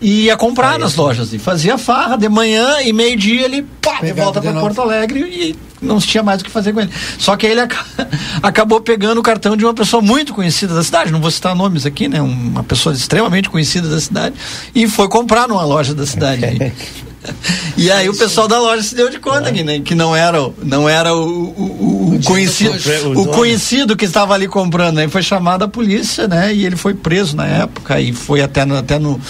e 0.00 0.24
ia 0.24 0.36
comprar 0.36 0.78
nas 0.78 0.96
lojas. 0.96 1.32
E 1.32 1.38
fazia 1.38 1.78
farra 1.78 2.16
de 2.16 2.28
manhã 2.28 2.80
e 2.82 2.92
meio-dia 2.92 3.44
ele 3.44 3.64
pá, 3.80 4.00
de 4.00 4.12
volta 4.12 4.40
para 4.40 4.52
Porto 4.52 4.80
Alegre 4.80 5.20
e 5.20 5.56
não 5.80 5.98
tinha 5.98 6.22
mais 6.22 6.40
o 6.40 6.44
que 6.44 6.50
fazer 6.50 6.72
com 6.72 6.80
ele. 6.80 6.90
Só 7.18 7.36
que 7.36 7.46
ele 7.46 7.60
ac 7.60 7.74
acabou 8.42 8.80
pegando 8.80 9.18
o 9.18 9.22
cartão 9.22 9.56
de 9.56 9.64
uma 9.64 9.74
pessoa 9.74 10.02
muito 10.02 10.34
conhecida 10.34 10.74
da 10.74 10.82
cidade, 10.82 11.12
não 11.12 11.20
vou 11.20 11.30
citar 11.30 11.54
nomes 11.54 11.86
aqui, 11.86 12.08
né? 12.08 12.20
Uma 12.20 12.64
pessoa 12.64 12.94
extremamente 12.94 13.48
conhecida 13.48 13.88
da 13.88 14.00
cidade, 14.00 14.34
e 14.74 14.88
foi 14.88 15.08
comprar 15.08 15.46
numa 15.46 15.64
loja 15.64 15.94
da 15.94 16.04
cidade. 16.06 16.42
E 17.76 17.90
aí 17.90 18.08
o 18.08 18.16
pessoal 18.16 18.46
da 18.46 18.58
loja 18.60 18.82
se 18.82 18.94
deu 18.94 19.10
de 19.10 19.18
conta 19.18 19.52
que, 19.52 19.64
né, 19.64 19.80
que 19.80 19.94
não 19.94 20.14
era, 20.14 20.38
não 20.62 20.88
era 20.88 21.14
o, 21.14 21.26
o, 21.26 22.14
o 22.14 22.20
conhecido, 22.24 22.72
o 23.16 23.26
conhecido 23.26 23.96
que 23.96 24.04
estava 24.04 24.32
ali 24.32 24.46
comprando. 24.46 24.98
Aí 24.98 25.08
foi 25.08 25.22
chamada 25.22 25.64
a 25.64 25.68
polícia, 25.68 26.28
né? 26.28 26.54
E 26.54 26.64
ele 26.64 26.76
foi 26.76 26.94
preso 26.94 27.36
na 27.36 27.46
época 27.46 28.00
e 28.00 28.12
foi 28.12 28.40
até 28.40 28.64
no, 28.64 28.76
até 28.76 28.98
no 28.98 29.20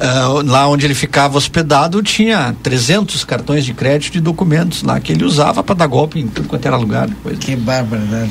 Uh, 0.00 0.40
lá 0.46 0.66
onde 0.66 0.86
ele 0.86 0.94
ficava 0.94 1.36
hospedado 1.36 2.02
tinha 2.02 2.56
300 2.62 3.22
cartões 3.22 3.66
de 3.66 3.74
crédito 3.74 4.16
e 4.16 4.20
documentos 4.20 4.82
lá 4.82 4.98
que 4.98 5.12
ele 5.12 5.24
usava 5.24 5.62
para 5.62 5.74
dar 5.74 5.86
golpe 5.86 6.18
em 6.18 6.26
tudo 6.26 6.48
quanto 6.48 6.64
era 6.64 6.76
lugar. 6.78 7.10
Coisa. 7.22 7.38
Que 7.38 7.54
barbaridade. 7.54 8.30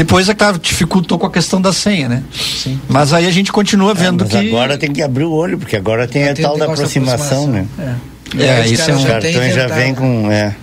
Depois 0.00 0.30
é 0.30 0.34
claro, 0.34 0.58
dificultou 0.58 1.18
com 1.18 1.26
a 1.26 1.30
questão 1.30 1.60
da 1.60 1.74
senha, 1.74 2.08
né? 2.08 2.22
Sim. 2.32 2.80
Mas 2.88 3.12
aí 3.12 3.26
a 3.26 3.30
gente 3.30 3.52
continua 3.52 3.90
é, 3.90 3.94
vendo 3.94 4.24
é, 4.24 4.28
que. 4.28 4.48
Agora 4.48 4.78
tem 4.78 4.90
que 4.94 5.02
abrir 5.02 5.24
o 5.24 5.30
olho, 5.30 5.58
porque 5.58 5.76
agora 5.76 6.08
tem 6.08 6.26
a 6.26 6.34
tal 6.34 6.56
da 6.56 6.64
aproximação, 6.64 7.44
aproximação, 7.44 7.46
né? 7.48 7.66
É. 8.34 8.42
É, 8.42 8.60
é 8.60 8.68
isso 8.68 8.90
é 8.90 8.94
um... 8.94 8.96
Os 8.96 9.04
cartões 9.04 9.54
já 9.54 9.66
vem 9.66 9.94
com. 9.94 10.32
É. 10.32 10.56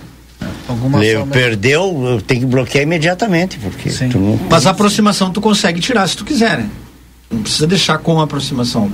Alguma 0.68 0.98
perdeu, 1.30 2.20
tem 2.26 2.40
que 2.40 2.46
bloquear 2.46 2.82
imediatamente, 2.82 3.58
porque 3.58 3.90
não... 4.12 4.40
Mas 4.50 4.66
a 4.66 4.70
aproximação 4.70 5.30
tu 5.30 5.40
consegue 5.40 5.80
tirar 5.80 6.08
se 6.08 6.16
tu 6.16 6.24
quiser, 6.24 6.58
né? 6.58 6.68
Não 7.30 7.42
precisa 7.42 7.66
deixar 7.68 7.98
com 7.98 8.20
a 8.20 8.24
aproximação. 8.24 8.90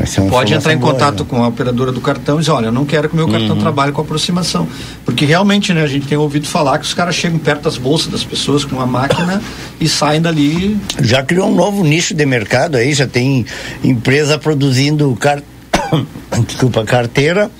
É 0.00 0.20
Pode 0.28 0.54
entrar 0.54 0.72
em 0.72 0.78
contato 0.78 1.24
boa, 1.24 1.28
com 1.28 1.44
a 1.44 1.48
operadora 1.48 1.92
do 1.92 2.00
cartão 2.00 2.36
e 2.36 2.40
dizer, 2.40 2.52
olha, 2.52 2.66
eu 2.66 2.72
não 2.72 2.84
quero 2.84 3.08
que 3.08 3.14
o 3.14 3.16
meu 3.16 3.28
cartão 3.28 3.56
uhum. 3.56 3.60
trabalhe 3.60 3.92
com 3.92 4.00
aproximação. 4.00 4.66
Porque 5.04 5.24
realmente, 5.24 5.72
né, 5.72 5.82
a 5.82 5.86
gente 5.86 6.06
tem 6.06 6.16
ouvido 6.16 6.46
falar 6.46 6.78
que 6.78 6.84
os 6.84 6.94
caras 6.94 7.14
chegam 7.14 7.38
perto 7.38 7.62
das 7.62 7.76
bolsas 7.76 8.08
das 8.08 8.24
pessoas 8.24 8.64
com 8.64 8.76
uma 8.76 8.86
máquina 8.86 9.42
e 9.80 9.88
saem 9.88 10.20
dali. 10.20 10.78
Já 11.00 11.22
criou 11.22 11.48
um 11.48 11.54
novo 11.54 11.84
nicho 11.84 12.14
de 12.14 12.26
mercado 12.26 12.76
aí, 12.76 12.92
já 12.92 13.06
tem 13.06 13.46
empresa 13.82 14.38
produzindo 14.38 15.14
car... 15.16 15.42
Desculpa, 16.46 16.84
carteira 16.84 17.50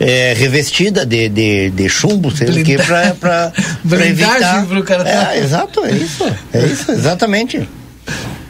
é, 0.00 0.34
revestida 0.36 1.06
de, 1.06 1.28
de, 1.28 1.70
de 1.70 1.88
chumbo, 1.88 2.30
sei 2.30 2.48
o 2.50 2.64
que, 2.64 2.76
para 2.76 3.14
para 3.88 4.06
evitar. 4.06 4.66
Pro 4.66 4.82
cara 4.82 5.04
tá... 5.04 5.34
É, 5.34 5.38
exato, 5.38 5.84
é 5.84 5.92
isso. 5.92 6.24
É 6.52 6.66
isso, 6.66 6.90
exatamente. 6.90 7.68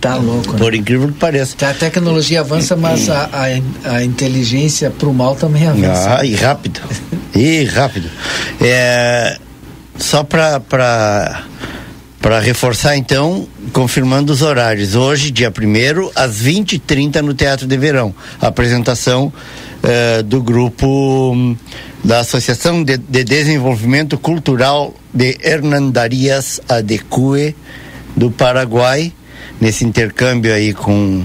Tá 0.00 0.16
louco. 0.16 0.52
Né? 0.52 0.58
Por 0.58 0.74
incrível 0.74 1.08
que 1.08 1.14
pareça. 1.14 1.56
A 1.68 1.74
tecnologia 1.74 2.40
avança, 2.40 2.76
mas 2.76 3.08
a, 3.08 3.28
a, 3.32 3.94
a 3.96 4.04
inteligência 4.04 4.90
pro 4.90 5.12
mal 5.12 5.34
também 5.34 5.66
avança. 5.66 6.18
Ah, 6.18 6.24
e 6.24 6.34
rápido. 6.34 6.80
e 7.34 7.64
rápido. 7.64 8.10
É, 8.60 9.38
só 9.98 10.22
para 10.22 10.60
para 12.26 12.40
reforçar 12.40 12.96
então, 12.96 13.46
confirmando 13.72 14.32
os 14.32 14.42
horários. 14.42 14.96
Hoje, 14.96 15.30
dia 15.30 15.48
1 15.48 16.10
às 16.12 16.42
20h30 16.42 17.20
no 17.20 17.32
Teatro 17.32 17.68
de 17.68 17.76
Verão. 17.76 18.12
A 18.40 18.48
apresentação 18.48 19.32
uh, 19.82 20.22
do 20.24 20.42
grupo 20.42 21.32
um, 21.32 21.56
da 22.02 22.18
Associação 22.18 22.82
de, 22.82 22.96
de, 22.96 23.22
Desenvolvimento 23.22 24.18
Cultural 24.18 24.92
de 25.14 25.38
Hernandarias 25.40 26.60
Adecue 26.68 27.54
do 28.16 28.28
Paraguai, 28.28 29.12
nesse 29.60 29.84
intercâmbio 29.84 30.52
aí 30.52 30.72
com, 30.72 31.24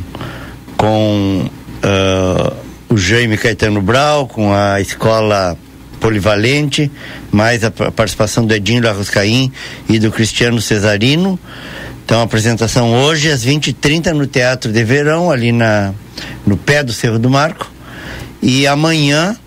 com 0.78 1.50
uh, 1.84 2.56
o 2.90 2.98
Jaime 2.98 3.38
Caetano 3.38 3.82
Brau, 3.82 4.28
com 4.28 4.54
a 4.54 4.82
escola 4.82 5.58
polivalente, 6.00 6.92
mais 7.32 7.64
a 7.64 7.72
participação 7.72 8.46
do 8.46 8.54
Edinho 8.54 8.84
Larroscaim 8.84 9.52
e 9.88 10.00
do 10.00 10.12
Cristiano 10.12 10.60
Cesarino. 10.60 11.40
Então, 12.04 12.22
apresentação 12.22 12.94
hoje 12.94 13.32
às 13.32 13.46
20h30 13.46 14.12
no 14.12 14.28
Teatro 14.28 14.72
de 14.72 14.84
Verão, 14.84 15.32
ali 15.32 15.52
na, 15.52 15.94
no 16.46 16.58
pé 16.58 16.84
do 16.84 16.92
Cerro 16.92 17.20
do 17.20 17.30
Marco. 17.30 17.72
E 18.42 18.66
amanhã, 18.66 19.38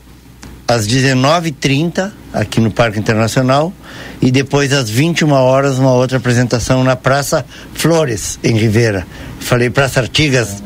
às 0.67 0.87
19h30, 0.87 2.11
aqui 2.33 2.61
no 2.61 2.71
Parque 2.71 2.99
Internacional. 2.99 3.73
E 4.21 4.31
depois, 4.31 4.73
às 4.73 4.89
21 4.89 5.31
horas, 5.33 5.79
uma 5.79 5.93
outra 5.93 6.19
apresentação 6.19 6.83
na 6.83 6.97
Praça 6.97 7.45
Flores, 7.75 8.39
em 8.43 8.57
Rivera. 8.57 9.07
Falei 9.41 9.69
Praça 9.71 10.01
Artigas, 10.01 10.63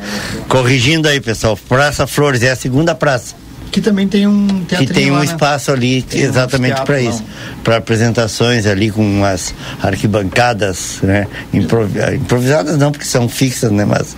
corrigindo 0.48 1.08
aí, 1.08 1.20
pessoal. 1.20 1.56
Praça 1.68 2.06
Flores, 2.06 2.42
é 2.42 2.50
a 2.50 2.56
segunda 2.56 2.94
praça 2.94 3.34
que 3.70 3.80
também 3.80 4.08
tem 4.08 4.26
um 4.26 4.64
Que 4.64 4.86
tem 4.86 5.10
um 5.10 5.14
lá, 5.14 5.20
né? 5.20 5.26
espaço 5.26 5.70
né? 5.70 5.76
ali 5.76 6.02
tem 6.02 6.22
exatamente 6.22 6.80
para 6.82 7.00
isso. 7.00 7.22
Para 7.62 7.76
apresentações 7.76 8.66
ali 8.66 8.90
com 8.90 9.24
as 9.24 9.54
arquibancadas, 9.82 10.98
né? 11.02 11.26
improvisadas 11.52 12.76
não, 12.78 12.90
porque 12.90 13.06
são 13.06 13.28
fixas, 13.28 13.70
né? 13.70 13.84
Mas 13.84 14.16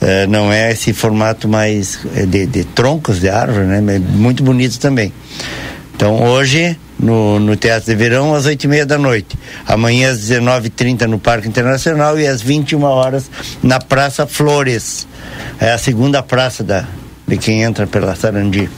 é, 0.00 0.26
não 0.26 0.52
é 0.52 0.72
esse 0.72 0.92
formato 0.92 1.48
mais 1.48 1.98
é, 2.14 2.24
de, 2.24 2.46
de, 2.46 2.64
troncos 2.64 3.20
de 3.20 3.28
árvore, 3.28 3.66
né? 3.66 3.98
Muito 3.98 4.42
bonito 4.42 4.78
também. 4.78 5.12
Então 5.94 6.22
hoje 6.22 6.78
no, 6.98 7.38
no 7.38 7.56
Teatro 7.56 7.90
de 7.90 7.96
Verão 7.96 8.34
às 8.34 8.46
oito 8.46 8.64
e 8.64 8.68
meia 8.68 8.86
da 8.86 8.98
noite. 8.98 9.38
Amanhã 9.66 10.10
às 10.10 10.18
19h30 10.20 11.02
no 11.02 11.18
Parque 11.18 11.48
Internacional 11.48 12.18
e 12.18 12.26
às 12.26 12.42
21 12.42 12.82
horas 12.82 13.30
na 13.62 13.78
Praça 13.78 14.26
Flores. 14.26 15.06
É 15.60 15.72
a 15.72 15.78
segunda 15.78 16.22
praça 16.22 16.62
da, 16.62 16.86
de 17.26 17.36
quem 17.36 17.62
entra 17.62 17.86
pela 17.86 18.14
Sarandi. 18.14 18.68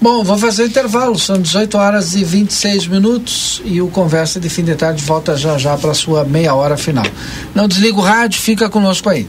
Bom, 0.00 0.22
vamos 0.22 0.40
fazer 0.40 0.64
intervalo, 0.64 1.18
são 1.18 1.42
18 1.42 1.76
horas 1.76 2.14
e 2.14 2.22
26 2.22 2.86
minutos 2.86 3.60
e 3.64 3.82
o 3.82 3.88
Conversa 3.88 4.38
de 4.38 4.48
Fim 4.48 4.62
de 4.62 4.76
Tarde 4.76 5.02
volta 5.02 5.36
já 5.36 5.58
já 5.58 5.76
para 5.76 5.92
sua 5.92 6.24
meia 6.24 6.54
hora 6.54 6.76
final. 6.76 7.04
Não 7.52 7.66
desliga 7.66 7.98
o 7.98 8.00
rádio, 8.00 8.40
fica 8.40 8.70
conosco 8.70 9.08
aí. 9.08 9.28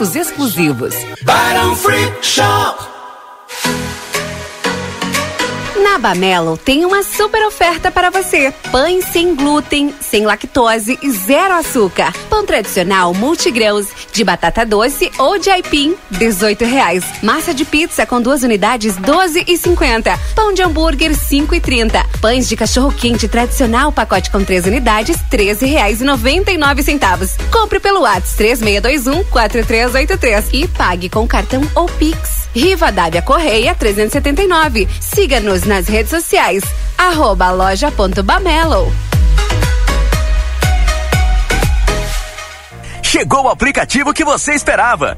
exclusivos. 0.15 0.95
Free 1.75 2.11
Shop. 2.21 2.90
Na 5.91 5.97
Bamelo 5.97 6.55
tem 6.55 6.85
uma 6.85 7.03
super 7.03 7.45
oferta 7.45 7.91
para 7.91 8.09
você. 8.09 8.53
Pães 8.71 9.03
sem 9.11 9.35
glúten, 9.35 9.93
sem 9.99 10.25
lactose 10.25 10.97
e 11.03 11.11
zero 11.11 11.53
açúcar. 11.53 12.13
Pão 12.29 12.45
tradicional 12.45 13.13
multigrãos 13.13 13.87
de 14.13 14.23
batata 14.23 14.65
doce 14.65 15.11
ou 15.17 15.37
de 15.37 15.49
aipim, 15.49 15.93
18 16.09 16.63
reais. 16.63 17.03
Massa 17.21 17.53
de 17.53 17.65
pizza 17.65 18.05
com 18.05 18.21
duas 18.21 18.41
unidades, 18.41 18.95
12 18.95 19.43
e 19.45 19.57
50. 19.57 20.17
Pão 20.33 20.53
de 20.53 20.61
hambúrguer, 20.61 21.13
5 21.13 21.53
e 21.55 21.59
30. 21.59 22.05
Pães 22.21 22.47
de 22.47 22.55
cachorro 22.55 22.93
quente 22.93 23.27
tradicional, 23.27 23.91
pacote 23.91 24.31
com 24.31 24.45
três 24.45 24.65
unidades, 24.65 25.17
13 25.29 25.65
reais 25.65 25.99
e 25.99 26.05
99 26.05 26.83
centavos. 26.83 27.31
Compre 27.51 27.81
pelo 27.81 28.03
WhatsApp 28.03 28.37
3621 28.37 29.25
4383 29.25 30.49
e 30.53 30.67
pague 30.69 31.09
com 31.09 31.27
cartão 31.27 31.61
ou 31.75 31.85
Pix. 31.85 32.41
Rivadavia 32.53 33.21
Correia 33.21 33.73
379. 33.73 34.87
Siga-nos 34.99 35.63
nas 35.63 35.80
redes 35.87 36.09
sociais. 36.09 36.63
Arroba 36.97 37.51
loja.bamelo. 37.51 38.91
Chegou 43.01 43.45
o 43.45 43.49
aplicativo 43.49 44.13
que 44.13 44.23
você 44.23 44.53
esperava. 44.53 45.17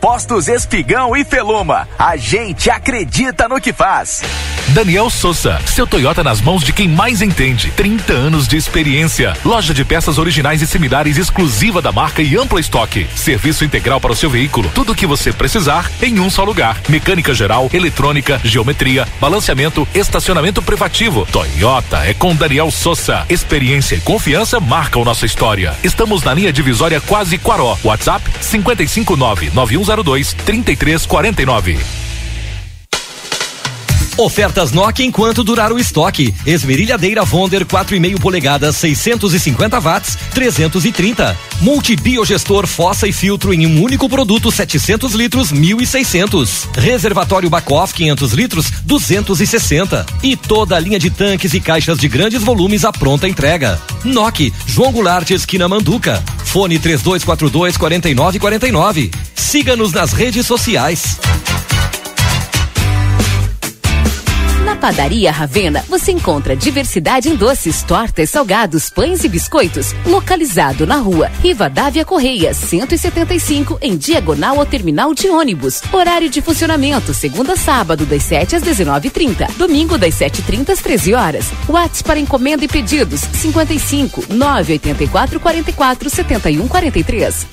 Postos 0.00 0.46
Espigão 0.48 1.16
e 1.16 1.24
Feluma. 1.24 1.88
A 1.98 2.16
gente 2.16 2.70
acredita 2.70 3.48
no 3.48 3.60
que 3.60 3.72
faz. 3.72 4.22
Daniel 4.68 5.08
Souza, 5.08 5.58
seu 5.66 5.86
Toyota 5.86 6.22
nas 6.22 6.40
mãos 6.42 6.62
de 6.62 6.72
quem 6.72 6.86
mais 6.86 7.22
entende. 7.22 7.70
30 7.72 8.12
anos 8.12 8.46
de 8.46 8.56
experiência. 8.56 9.34
Loja 9.44 9.72
de 9.72 9.84
peças 9.84 10.18
originais 10.18 10.60
e 10.60 10.66
similares 10.66 11.16
exclusiva 11.16 11.80
da 11.80 11.90
marca 11.90 12.22
e 12.22 12.36
ampla 12.36 12.60
estoque. 12.60 13.06
Serviço 13.16 13.64
integral 13.64 14.00
para 14.00 14.12
o 14.12 14.16
seu 14.16 14.28
veículo. 14.28 14.70
Tudo 14.74 14.92
o 14.92 14.94
que 14.94 15.06
você 15.06 15.32
precisar 15.32 15.90
em 16.02 16.20
um 16.20 16.28
só 16.28 16.44
lugar. 16.44 16.80
Mecânica 16.88 17.34
geral, 17.34 17.70
eletrônica, 17.72 18.40
geometria, 18.44 19.08
balanceamento, 19.20 19.88
estacionamento 19.94 20.62
privativo. 20.62 21.26
Toyota 21.32 22.04
é 22.04 22.12
com 22.12 22.36
Daniel 22.36 22.70
Souza. 22.70 23.24
Experiência 23.28 23.96
e 23.96 24.00
confiança 24.00 24.60
marcam 24.60 25.02
nossa 25.02 25.26
história. 25.26 25.74
Estamos 25.82 26.22
na 26.22 26.34
linha 26.34 26.52
divisória 26.52 27.00
quase 27.00 27.38
Quaró. 27.38 27.76
WhatsApp 27.82 28.30
559 28.40 29.50
91 29.54 29.87
3202 29.88 30.34
3349. 30.44 32.07
Ofertas 34.18 34.72
Nokia 34.72 35.06
enquanto 35.06 35.44
durar 35.44 35.72
o 35.72 35.78
estoque. 35.78 36.34
Esmerilhadeira 36.44 37.24
Vonder 37.24 37.64
4,5 37.64 38.18
polegadas, 38.18 38.74
650 38.74 39.78
watts, 39.78 40.18
330. 40.34 41.38
Multibiogestor 41.60 42.66
fossa 42.66 43.06
e 43.06 43.12
filtro 43.12 43.54
em 43.54 43.64
um 43.64 43.80
único 43.80 44.08
produto, 44.08 44.50
700 44.50 45.14
litros, 45.14 45.52
1.600. 45.52 46.66
Reservatório 46.76 47.48
Bacoff 47.48 47.94
500 47.94 48.32
litros, 48.32 48.70
260. 48.84 50.04
E 50.20 50.34
toda 50.34 50.74
a 50.74 50.80
linha 50.80 50.98
de 50.98 51.10
tanques 51.10 51.54
e 51.54 51.60
caixas 51.60 51.96
de 51.96 52.08
grandes 52.08 52.42
volumes 52.42 52.84
à 52.84 52.92
pronta 52.92 53.28
entrega. 53.28 53.80
Nokia, 54.02 54.50
João 54.66 54.90
Goulart, 54.90 55.30
esquina 55.30 55.68
Manduca. 55.68 56.20
Fone 56.44 56.76
3242 56.80 57.76
4949. 57.76 59.12
Siga-nos 59.36 59.92
nas 59.92 60.12
redes 60.12 60.44
sociais. 60.44 61.18
Padaria 64.78 65.30
Ravena, 65.30 65.84
você 65.88 66.12
encontra 66.12 66.56
diversidade 66.56 67.28
em 67.28 67.34
doces, 67.34 67.82
tortas, 67.82 68.30
salgados, 68.30 68.88
pães 68.88 69.24
e 69.24 69.28
biscoitos. 69.28 69.92
Localizado 70.06 70.86
na 70.86 70.96
rua 70.96 71.30
Rivadavia 71.42 72.04
Correia, 72.04 72.54
175, 72.54 73.78
em 73.82 73.96
diagonal 73.96 74.58
ao 74.58 74.66
terminal 74.66 75.12
de 75.12 75.28
ônibus. 75.28 75.82
Horário 75.92 76.30
de 76.30 76.40
funcionamento, 76.40 77.12
segunda 77.12 77.54
a 77.54 77.56
sábado, 77.56 78.06
das 78.06 78.22
7 78.22 78.56
às 78.56 78.62
19h30. 78.62 79.50
Domingo, 79.56 79.98
das 79.98 80.14
7h30 80.14 80.70
às 80.70 80.80
13 80.80 81.14
horas. 81.14 81.46
WhatsApp 81.68 82.04
para 82.04 82.20
encomenda 82.20 82.64
e 82.64 82.68
pedidos, 82.68 83.20
55 83.20 84.32
984 84.32 85.40
44 85.40 86.10
71 86.10 86.68
43. 86.68 87.46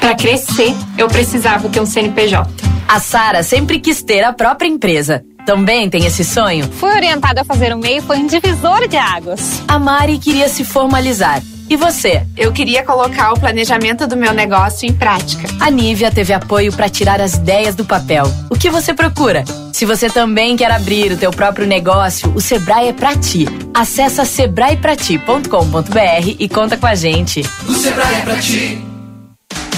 Para 0.00 0.14
crescer, 0.14 0.74
eu 0.96 1.08
precisava 1.08 1.68
ter 1.68 1.80
um 1.80 1.86
CNPJ. 1.86 2.50
A 2.88 3.00
Sara 3.00 3.42
sempre 3.42 3.78
quis 3.78 4.02
ter 4.02 4.22
a 4.22 4.32
própria 4.32 4.68
empresa. 4.68 5.24
Também 5.46 5.90
tem 5.90 6.06
esse 6.06 6.24
sonho? 6.24 6.64
Fui 6.72 6.90
orientada 6.90 7.42
a 7.42 7.44
fazer 7.44 7.74
um 7.74 7.78
MEI 7.78 8.00
foi 8.00 8.18
um 8.18 8.26
divisor 8.26 8.88
de 8.88 8.96
águas. 8.96 9.62
A 9.68 9.78
Mari 9.78 10.18
queria 10.18 10.48
se 10.48 10.64
formalizar. 10.64 11.42
E 11.68 11.76
você? 11.76 12.26
Eu 12.36 12.52
queria 12.52 12.84
colocar 12.84 13.32
o 13.32 13.40
planejamento 13.40 14.06
do 14.06 14.16
meu 14.16 14.34
negócio 14.34 14.88
em 14.88 14.92
prática. 14.92 15.48
A 15.60 15.70
Nívia 15.70 16.10
teve 16.10 16.32
apoio 16.32 16.72
para 16.72 16.88
tirar 16.88 17.20
as 17.20 17.34
ideias 17.34 17.74
do 17.74 17.84
papel. 17.84 18.24
O 18.50 18.56
que 18.56 18.68
você 18.68 18.92
procura? 18.92 19.44
Se 19.72 19.86
você 19.86 20.10
também 20.10 20.56
quer 20.56 20.70
abrir 20.70 21.12
o 21.12 21.16
teu 21.16 21.30
próprio 21.30 21.66
negócio, 21.66 22.30
o 22.34 22.40
Sebrae 22.40 22.88
é 22.88 22.92
pra 22.92 23.16
ti. 23.16 23.46
Acesse 23.72 24.24
sebraeprati.com.br 24.26 26.36
e 26.38 26.48
conta 26.48 26.76
com 26.76 26.86
a 26.86 26.94
gente. 26.94 27.40
O 27.66 27.72
Sebrae 27.72 28.14
é 28.14 28.20
pra 28.20 28.36
ti. 28.36 28.93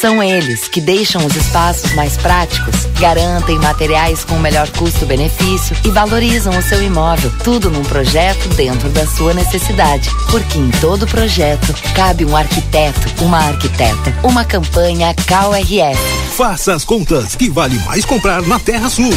São 0.00 0.22
eles 0.22 0.68
que 0.68 0.80
deixam 0.80 1.26
os 1.26 1.34
espaços 1.34 1.92
mais 1.94 2.16
práticos, 2.16 2.84
garantem 3.00 3.58
materiais 3.58 4.22
com 4.22 4.36
o 4.36 4.40
melhor 4.40 4.70
custo-benefício 4.70 5.76
e 5.84 5.90
valorizam 5.90 6.56
o 6.56 6.62
seu 6.62 6.80
imóvel. 6.80 7.32
Tudo 7.42 7.68
num 7.68 7.82
projeto 7.82 8.48
dentro 8.50 8.88
da 8.90 9.04
sua 9.04 9.34
necessidade. 9.34 10.08
Porque 10.30 10.56
em 10.56 10.70
todo 10.80 11.04
projeto 11.04 11.74
cabe 11.96 12.24
um 12.24 12.36
arquiteto, 12.36 13.24
uma 13.24 13.38
arquiteta. 13.38 14.14
Uma 14.22 14.44
campanha 14.44 15.12
CalRF. 15.26 15.98
Faça 16.36 16.74
as 16.74 16.84
contas 16.84 17.34
que 17.34 17.50
vale 17.50 17.76
mais 17.80 18.04
comprar 18.04 18.42
na 18.42 18.60
Terra 18.60 18.88
Sul. 18.88 19.10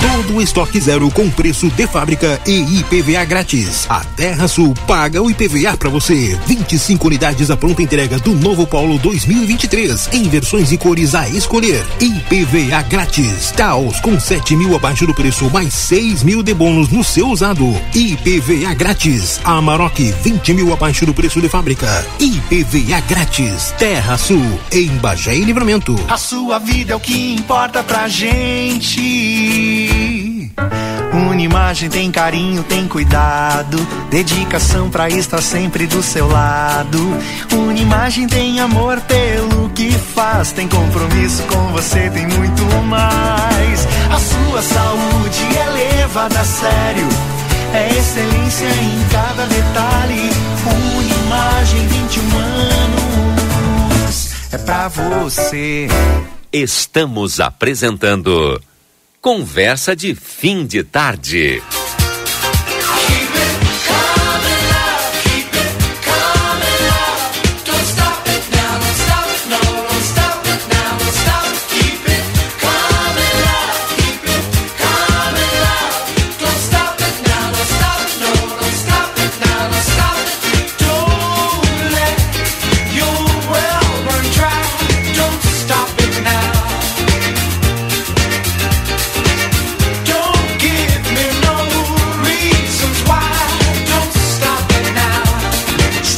Todo 0.00 0.40
estoque 0.40 0.80
zero 0.80 1.10
com 1.10 1.28
preço 1.28 1.68
de 1.70 1.88
fábrica 1.88 2.40
e 2.46 2.78
IPVA 2.78 3.24
grátis. 3.24 3.86
A 3.88 4.04
Terra 4.04 4.46
Sul 4.46 4.72
paga 4.86 5.20
o 5.20 5.28
IPVA 5.28 5.76
para 5.76 5.90
você. 5.90 6.38
25 6.46 7.08
unidades 7.08 7.50
à 7.50 7.56
pronta 7.56 7.82
entrega 7.82 8.20
do 8.20 8.32
novo 8.36 8.64
Polo 8.64 8.96
2023 8.98 10.10
em 10.12 10.27
versões 10.28 10.70
e 10.72 10.78
cores 10.78 11.14
a 11.14 11.28
escolher. 11.28 11.84
IPVA 12.00 12.82
grátis. 12.82 13.50
Taos 13.52 14.00
com 14.00 14.18
7 14.18 14.56
mil 14.56 14.74
abaixo 14.76 15.06
do 15.06 15.14
preço 15.14 15.50
mais 15.50 15.72
6 15.74 16.22
mil 16.22 16.42
de 16.42 16.54
bônus 16.54 16.88
no 16.90 17.02
seu 17.02 17.28
usado. 17.28 17.64
IPVA 17.94 18.74
grátis. 18.74 19.40
Amarok 19.44 20.12
20 20.22 20.54
mil 20.54 20.72
abaixo 20.72 21.06
do 21.06 21.14
preço 21.14 21.40
de 21.40 21.48
fábrica. 21.48 22.06
IPVA 22.18 23.00
grátis. 23.08 23.74
Terra 23.78 24.16
Sul 24.16 24.60
em 24.72 24.88
Bagé 24.98 25.36
e 25.36 25.44
Livramento. 25.44 25.96
A 26.08 26.16
sua 26.16 26.58
vida 26.58 26.92
é 26.92 26.96
o 26.96 27.00
que 27.00 27.34
importa 27.34 27.82
pra 27.82 28.08
gente. 28.08 29.38
Unimagem 31.12 31.88
tem 31.88 32.10
carinho, 32.10 32.62
tem 32.62 32.86
cuidado, 32.86 33.78
dedicação 34.10 34.90
pra 34.90 35.08
estar 35.08 35.42
sempre 35.42 35.86
do 35.86 36.02
seu 36.02 36.28
lado. 36.28 36.98
Unimagem 37.52 38.26
tem 38.26 38.60
amor 38.60 39.00
pelo 39.00 39.70
que 39.70 39.90
faz, 39.90 40.17
tem 40.54 40.66
compromisso 40.66 41.44
com 41.44 41.68
você, 41.68 42.10
tem 42.10 42.26
muito 42.26 42.64
mais. 42.86 43.86
A 44.10 44.18
sua 44.18 44.62
saúde 44.62 45.38
é 45.56 45.70
levada 45.70 46.40
a 46.40 46.44
sério, 46.44 47.08
é 47.72 47.88
excelência 47.96 48.66
em 48.66 49.08
cada 49.12 49.46
detalhe. 49.46 50.30
Unimagem 50.98 51.86
21 51.86 52.36
anos, 52.36 54.30
é 54.52 54.58
pra 54.58 54.88
você. 54.88 55.86
Estamos 56.52 57.38
apresentando 57.38 58.60
Conversa 59.20 59.94
de 59.94 60.16
Fim 60.16 60.66
de 60.66 60.82
Tarde. 60.82 61.62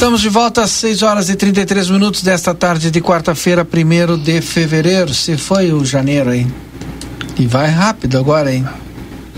Estamos 0.01 0.21
de 0.21 0.29
volta 0.29 0.63
às 0.63 0.71
6 0.71 1.03
horas 1.03 1.29
e 1.29 1.35
33 1.35 1.91
minutos 1.91 2.23
desta 2.23 2.55
tarde 2.55 2.89
de 2.89 2.99
quarta-feira, 2.99 3.63
1 3.63 4.17
de 4.17 4.41
fevereiro. 4.41 5.13
Se 5.13 5.37
foi 5.37 5.71
o 5.71 5.85
janeiro, 5.85 6.33
hein? 6.33 6.51
E 7.37 7.45
vai 7.45 7.69
rápido 7.69 8.17
agora, 8.17 8.51
hein? 8.51 8.65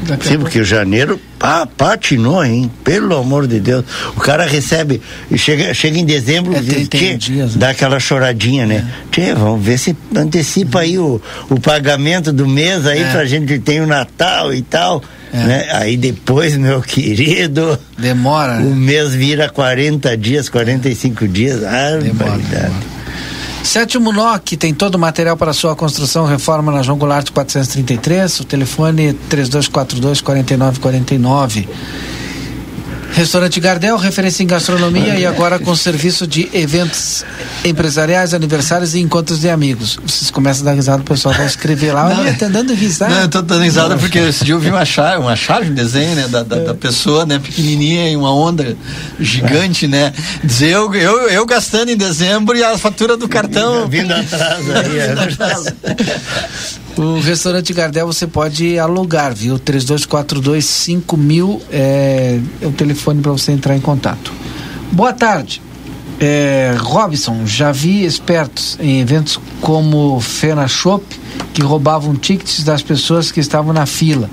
Daqui 0.03 0.29
Sim, 0.29 0.39
porque 0.39 0.61
o 0.61 0.63
janeiro 0.63 1.19
pa, 1.37 1.65
patinou, 1.65 2.45
hein? 2.45 2.71
Pelo 2.81 3.17
amor 3.17 3.45
de 3.45 3.59
Deus. 3.59 3.83
O 4.15 4.21
cara 4.21 4.45
recebe, 4.45 5.01
chega, 5.35 5.73
chega 5.73 5.99
em 5.99 6.05
dezembro, 6.05 6.57
diz, 6.63 6.87
"Tchê", 6.87 7.17
dá 7.57 7.71
aquela 7.71 7.99
choradinha, 7.99 8.65
né? 8.65 8.89
Tchê, 9.11 9.33
vamos 9.33 9.61
ver 9.61 9.77
se 9.77 9.93
antecipa 10.15 10.79
aí 10.79 10.97
o, 10.97 11.21
o 11.49 11.59
pagamento 11.59 12.31
do 12.31 12.47
mês 12.47 12.87
aí 12.87 13.01
É. 13.01 13.11
pra 13.11 13.25
gente 13.25 13.59
ter 13.59 13.81
o 13.81 13.85
Natal 13.85 14.53
e 14.53 14.61
tal. 14.61 15.03
Né? 15.33 15.67
Aí 15.71 15.97
depois, 15.97 16.55
meu 16.55 16.79
querido. 16.83 17.77
Demora. 17.97 18.59
O 18.61 18.75
mês 18.75 19.13
vira 19.13 19.49
40 19.49 20.15
dias, 20.15 20.47
45 20.47 21.27
dias. 21.27 21.63
Ah, 21.63 21.99
barbaridade. 22.13 22.93
Sétimo 23.63 24.11
NOC 24.11 24.57
tem 24.57 24.73
todo 24.73 24.95
o 24.95 24.99
material 24.99 25.37
para 25.37 25.53
sua 25.53 25.73
construção, 25.73 26.25
reforma 26.25 26.69
na 26.69 26.83
João 26.83 26.97
Goulart 26.97 27.31
433, 27.31 28.41
o 28.41 28.43
telefone 28.43 29.13
3242 29.29 30.19
4949. 30.19 31.69
Restaurante 33.13 33.59
Gardel, 33.59 33.95
referência 33.95 34.43
em 34.43 34.47
gastronomia 34.47 35.15
e 35.15 35.25
agora 35.25 35.59
com 35.59 35.75
serviço 35.75 36.25
de 36.25 36.49
eventos 36.51 37.23
empresariais, 37.63 38.33
aniversários 38.33 38.95
e 38.95 38.99
encontros 38.99 39.39
de 39.39 39.49
amigos. 39.49 39.99
Vocês 40.05 40.31
começam 40.31 40.63
a 40.63 40.71
dar 40.71 40.75
risada, 40.75 41.01
o 41.01 41.05
pessoal 41.05 41.33
vai 41.33 41.45
escrever 41.45 41.93
lá. 41.93 42.07
Olha, 42.07 42.33
tá 42.33 42.47
dando 42.47 42.73
risada. 42.73 43.13
Não, 43.13 43.21
eu 43.21 43.29
tô 43.29 43.41
dando 43.41 43.63
risada 43.63 43.95
porque 43.97 44.17
esse 44.17 44.43
dia 44.43 44.55
eu 44.55 44.59
vi 44.59 44.69
uma 44.69 44.83
charge, 44.83 45.21
uma 45.21 45.35
charge, 45.35 45.69
um 45.69 45.75
desenho, 45.75 46.15
né, 46.15 46.27
da, 46.27 46.43
da, 46.43 46.55
da 46.57 46.73
pessoa, 46.73 47.25
né, 47.25 47.37
pequenininha 47.37 48.09
em 48.09 48.15
uma 48.15 48.33
onda 48.33 48.75
gigante, 49.19 49.87
né, 49.87 50.11
dizer 50.43 50.69
eu, 50.69 50.93
eu, 50.95 51.29
eu 51.29 51.45
gastando 51.45 51.89
em 51.89 51.97
dezembro 51.97 52.57
e 52.57 52.63
a 52.63 52.77
fatura 52.77 53.15
do 53.15 53.27
cartão 53.27 53.87
vindo 53.87 54.11
atrás 54.11 54.69
aí, 54.69 54.99
é 54.99 55.07
Vindo 55.09 55.21
atrás. 55.21 55.73
O 56.95 57.19
restaurante 57.19 57.73
Gardel 57.73 58.05
você 58.05 58.27
pode 58.27 58.77
alugar, 58.77 59.33
viu? 59.33 59.57
3242 59.57 60.63
5000 60.63 61.61
é, 61.71 62.39
é 62.61 62.67
o 62.67 62.71
telefone 62.71 63.19
para 63.19 63.31
você 63.31 63.51
entrar 63.51 63.75
em 63.75 63.79
contato. 63.79 64.31
Boa 64.91 65.11
tarde. 65.11 65.59
É, 66.19 66.75
Robson, 66.79 67.47
já 67.47 67.71
vi 67.71 68.05
espertos 68.05 68.77
em 68.79 69.01
eventos 69.01 69.39
como 69.59 70.19
Fena 70.19 70.67
Shop 70.67 71.03
que 71.51 71.63
roubavam 71.63 72.15
tickets 72.15 72.63
das 72.63 72.83
pessoas 72.83 73.31
que 73.31 73.39
estavam 73.39 73.73
na 73.73 73.87
fila. 73.87 74.29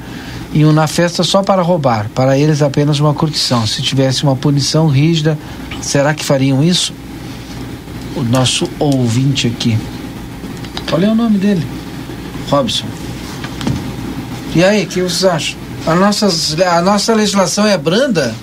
Iam 0.53 0.73
na 0.73 0.87
festa 0.87 1.23
só 1.23 1.43
para 1.43 1.63
roubar, 1.63 2.11
para 2.15 2.37
eles 2.37 2.61
apenas 2.61 3.01
uma 3.01 3.15
curtição. 3.15 3.67
Se 3.67 3.81
tivesse 3.81 4.23
uma 4.23 4.37
punição 4.37 4.87
rígida, 4.87 5.39
será 5.81 6.13
que 6.13 6.25
fariam 6.25 6.63
isso? 6.63 6.93
O 8.15 8.23
nosso 8.23 8.69
ouvinte 8.79 9.47
aqui. 9.47 9.79
Qual 10.89 11.01
é 11.01 11.09
o 11.09 11.15
nome 11.15 11.39
dele? 11.39 11.80
Robson. 12.51 12.85
E 14.55 14.65
aí, 14.65 14.85
o 14.85 14.87
que 14.87 15.01
vocês 15.03 15.25
acham? 15.25 15.57
A 15.87 15.95
nossa, 15.95 16.29
a 16.77 16.83
nossa 16.83 17.15
legislação 17.15 17.67
é 17.67 17.79
branda? 17.79 18.35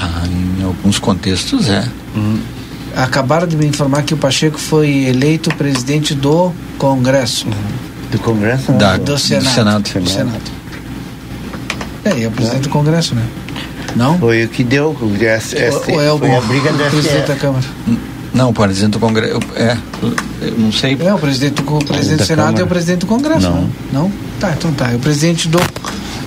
Ah, 0.00 0.22
em 0.26 0.64
alguns 0.64 0.98
contextos 0.98 1.68
é. 1.68 1.86
Acabaram 2.96 3.46
de 3.46 3.56
me 3.56 3.66
informar 3.66 4.02
que 4.02 4.14
o 4.14 4.16
Pacheco 4.16 4.58
foi 4.58 4.88
eleito 5.04 5.54
presidente 5.54 6.14
do 6.14 6.50
Congresso. 6.78 7.46
Do 8.10 8.18
Congresso? 8.18 8.72
Da- 8.72 8.96
do 8.96 9.04
do 9.04 9.18
Senado. 9.18 9.54
Senado. 9.54 9.82
Do 10.00 10.08
Senado. 10.10 10.40
É, 12.04 12.22
é 12.22 12.26
o 12.28 12.30
presidente 12.30 12.62
do 12.62 12.68
Congresso, 12.70 13.14
né? 13.14 13.22
Não? 13.94 14.18
Foi 14.18 14.44
o 14.44 14.48
que 14.48 14.64
deu. 14.64 14.96
O 15.00 15.14
S- 15.24 15.56
S- 15.56 15.90
Ou 15.92 16.02
é 16.02 16.10
o, 16.12 16.18
foi 16.18 16.34
a 16.34 16.40
briga 16.40 16.72
do 16.72 16.82
o 16.82 16.90
presidente 16.90 17.26
da 17.28 17.36
Câmara? 17.36 17.64
Não, 18.36 18.50
o 18.50 18.52
presidente 18.52 18.92
do 18.92 18.98
Congresso. 18.98 19.40
É, 19.56 19.78
eu 20.42 20.58
não 20.58 20.70
sei. 20.70 20.94
É, 21.00 21.14
o 21.14 21.18
presidente 21.18 21.62
do, 21.62 21.74
o 21.74 21.82
presidente 21.82 22.18
do 22.18 22.26
Senado 22.26 22.46
Câmara. 22.46 22.60
é 22.60 22.64
o 22.64 22.68
presidente 22.68 23.00
do 23.00 23.06
Congresso, 23.06 23.48
Não. 23.48 23.62
não? 23.62 24.02
Não? 24.02 24.12
Tá, 24.38 24.52
então 24.52 24.70
tá. 24.74 24.92
É 24.92 24.94
o 24.94 24.98
presidente 24.98 25.48
do 25.48 25.58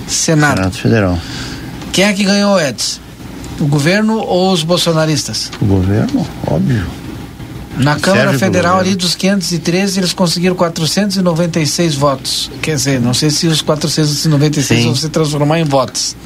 Senado. 0.08 0.56
Senado 0.56 0.76
Federal. 0.76 1.18
Quem 1.92 2.04
é 2.04 2.12
que 2.12 2.24
ganhou, 2.24 2.60
Edson? 2.60 2.98
O 3.60 3.66
governo 3.66 4.18
ou 4.18 4.52
os 4.52 4.64
bolsonaristas? 4.64 5.52
O 5.60 5.64
governo, 5.64 6.26
óbvio. 6.48 6.84
Na 7.76 7.94
Câmara 8.00 8.30
Serve 8.30 8.38
Federal, 8.38 8.80
ali 8.80 8.96
dos 8.96 9.14
513, 9.14 10.00
eles 10.00 10.12
conseguiram 10.12 10.56
496 10.56 11.94
votos. 11.94 12.50
Quer 12.60 12.74
dizer, 12.74 13.00
não 13.00 13.14
sei 13.14 13.30
se 13.30 13.46
os 13.46 13.62
496 13.62 14.80
Sim. 14.80 14.86
vão 14.86 14.96
se 14.96 15.08
transformar 15.08 15.60
em 15.60 15.64
votos. 15.64 16.16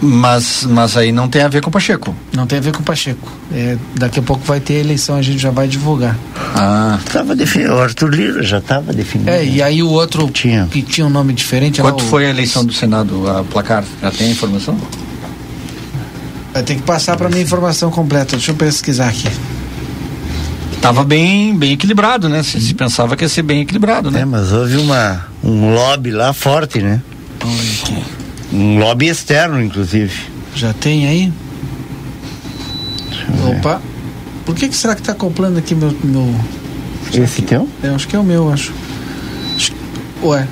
Mas, 0.00 0.64
mas 0.68 0.96
aí 0.96 1.10
não 1.12 1.28
tem 1.28 1.42
a 1.42 1.48
ver 1.48 1.60
com 1.62 1.68
o 1.68 1.72
Pacheco. 1.72 2.14
Não 2.34 2.46
tem 2.46 2.58
a 2.58 2.60
ver 2.60 2.72
com 2.72 2.80
o 2.80 2.82
Pacheco. 2.84 3.30
É, 3.52 3.76
daqui 3.96 4.18
a 4.18 4.22
pouco 4.22 4.44
vai 4.44 4.60
ter 4.60 4.74
a 4.76 4.80
eleição, 4.80 5.16
a 5.16 5.22
gente 5.22 5.38
já 5.38 5.50
vai 5.50 5.66
divulgar. 5.68 6.16
Ah. 6.54 6.98
Tava 7.12 7.34
definido. 7.34 7.74
O 7.74 7.78
Arthur 7.80 8.10
Lira 8.14 8.42
já 8.42 8.58
estava 8.58 8.92
definido. 8.92 9.30
É, 9.30 9.44
e 9.44 9.62
aí 9.62 9.82
o 9.82 9.88
outro 9.90 10.28
que 10.28 10.82
tinha 10.82 11.06
um 11.06 11.10
nome 11.10 11.32
diferente. 11.32 11.80
lá, 11.82 11.90
Quanto 11.90 12.04
o- 12.04 12.08
foi 12.08 12.26
a 12.26 12.30
eleição 12.30 12.64
do 12.64 12.72
Senado, 12.72 13.28
a 13.28 13.42
placar? 13.44 13.84
Já 14.02 14.10
tem 14.10 14.28
a 14.28 14.30
informação? 14.30 14.76
Vai 16.52 16.62
ter 16.62 16.76
que 16.76 16.82
passar 16.82 17.16
para 17.16 17.28
mim 17.28 17.38
a 17.38 17.42
informação 17.42 17.90
completa. 17.90 18.36
Deixa 18.36 18.52
eu 18.52 18.54
pesquisar 18.54 19.08
aqui. 19.08 19.28
Tava 20.80 21.02
bem, 21.02 21.56
bem 21.56 21.72
equilibrado, 21.72 22.28
né? 22.28 22.42
Se, 22.42 22.60
se 22.60 22.74
pensava 22.74 23.16
que 23.16 23.24
ia 23.24 23.28
ser 23.28 23.42
bem 23.42 23.62
equilibrado, 23.62 24.10
né? 24.10 24.20
É, 24.20 24.24
mas 24.24 24.52
houve 24.52 24.76
uma, 24.76 25.26
um 25.42 25.72
lobby 25.74 26.10
lá 26.10 26.32
forte, 26.32 26.80
né? 26.80 27.00
Um 28.54 28.78
lobby 28.78 29.08
externo, 29.08 29.60
inclusive. 29.60 30.14
Já 30.54 30.72
tem 30.72 31.08
aí? 31.08 31.32
Opa. 33.44 33.82
Por 34.46 34.54
que, 34.54 34.68
que 34.68 34.76
será 34.76 34.94
que 34.94 35.00
está 35.00 35.12
acoplando 35.12 35.58
aqui 35.58 35.74
meu, 35.74 35.92
meu. 36.04 36.34
Esse 37.12 37.42
teu? 37.42 37.68
É, 37.82 37.88
acho 37.88 38.06
que 38.06 38.14
é 38.14 38.18
o 38.18 38.22
meu, 38.22 38.52
acho. 38.52 38.72
acho 39.56 39.72
ué. 40.22 40.46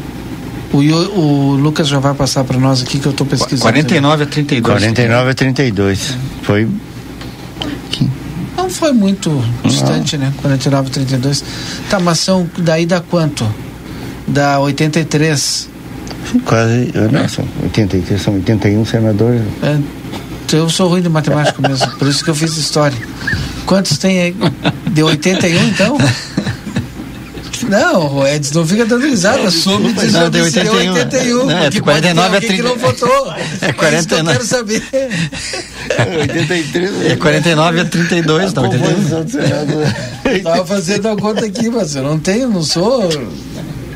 O, 0.72 0.78
o 0.78 1.54
Lucas 1.56 1.86
já 1.86 1.98
vai 1.98 2.14
passar 2.14 2.44
para 2.44 2.58
nós 2.58 2.82
aqui 2.82 2.98
que 2.98 3.06
eu 3.06 3.12
estou 3.12 3.26
pesquisando. 3.26 3.62
49 3.62 4.24
a 4.24 4.26
32. 4.26 4.74
49 4.74 5.30
a 5.30 5.34
32. 5.34 6.16
Foi. 6.42 6.68
Não 8.56 8.70
foi 8.70 8.92
muito 8.92 9.30
distante, 9.64 10.16
né? 10.16 10.32
49 10.40 10.88
a 10.88 10.90
32. 10.90 11.44
Tá, 11.90 12.00
mas 12.00 12.18
são, 12.18 12.48
daí 12.58 12.86
dá 12.86 13.00
quanto? 13.00 13.46
Dá 14.26 14.58
83. 14.60 15.68
Quase. 16.44 16.92
Não, 17.10 17.28
são 17.28 17.44
83, 17.64 18.20
são 18.22 18.34
81 18.34 18.84
senadores. 18.84 19.42
É, 19.62 19.78
eu 20.56 20.68
sou 20.68 20.88
ruim 20.88 21.02
de 21.02 21.08
matemática 21.08 21.66
mesmo, 21.66 21.90
por 21.92 22.06
isso 22.08 22.22
que 22.24 22.30
eu 22.30 22.34
fiz 22.34 22.56
história. 22.56 22.96
Quantos 23.66 23.96
tem 23.98 24.20
aí? 24.20 24.36
Deu 24.90 25.06
81 25.06 25.64
então? 25.68 25.96
Não, 27.68 28.16
o 28.18 28.26
Edson 28.26 28.58
não 28.60 28.66
fica 28.66 28.84
dando 28.84 29.06
risada, 29.06 29.38
Não, 29.44 29.50
se 29.50 29.66
deu 30.30 30.44
81. 30.44 30.92
81. 30.94 31.46
Não, 31.46 31.58
é, 31.58 31.70
de 31.70 31.80
pode 31.80 32.02
ter 32.02 32.12
49 32.14 32.20
a 32.20 32.24
alguém 32.24 32.40
que 32.40 32.46
30. 32.48 32.62
não 32.68 32.76
votou. 32.76 33.32
É 33.32 33.40
É 33.40 33.44
isso 33.44 33.58
que 33.60 33.64
eu 33.66 33.74
49. 33.74 34.32
quero 34.32 34.46
saber. 34.46 34.82
83. 36.20 36.90
É 37.12 37.16
49 37.16 37.80
a 37.80 37.84
32, 37.84 38.52
tá? 38.52 38.60
81. 38.62 40.42
Tava 40.42 40.66
fazendo 40.66 41.08
a 41.08 41.16
conta 41.16 41.46
aqui, 41.46 41.70
mas 41.70 41.94
eu 41.94 42.02
não 42.02 42.18
tenho, 42.18 42.50
não 42.50 42.62
sou. 42.62 43.08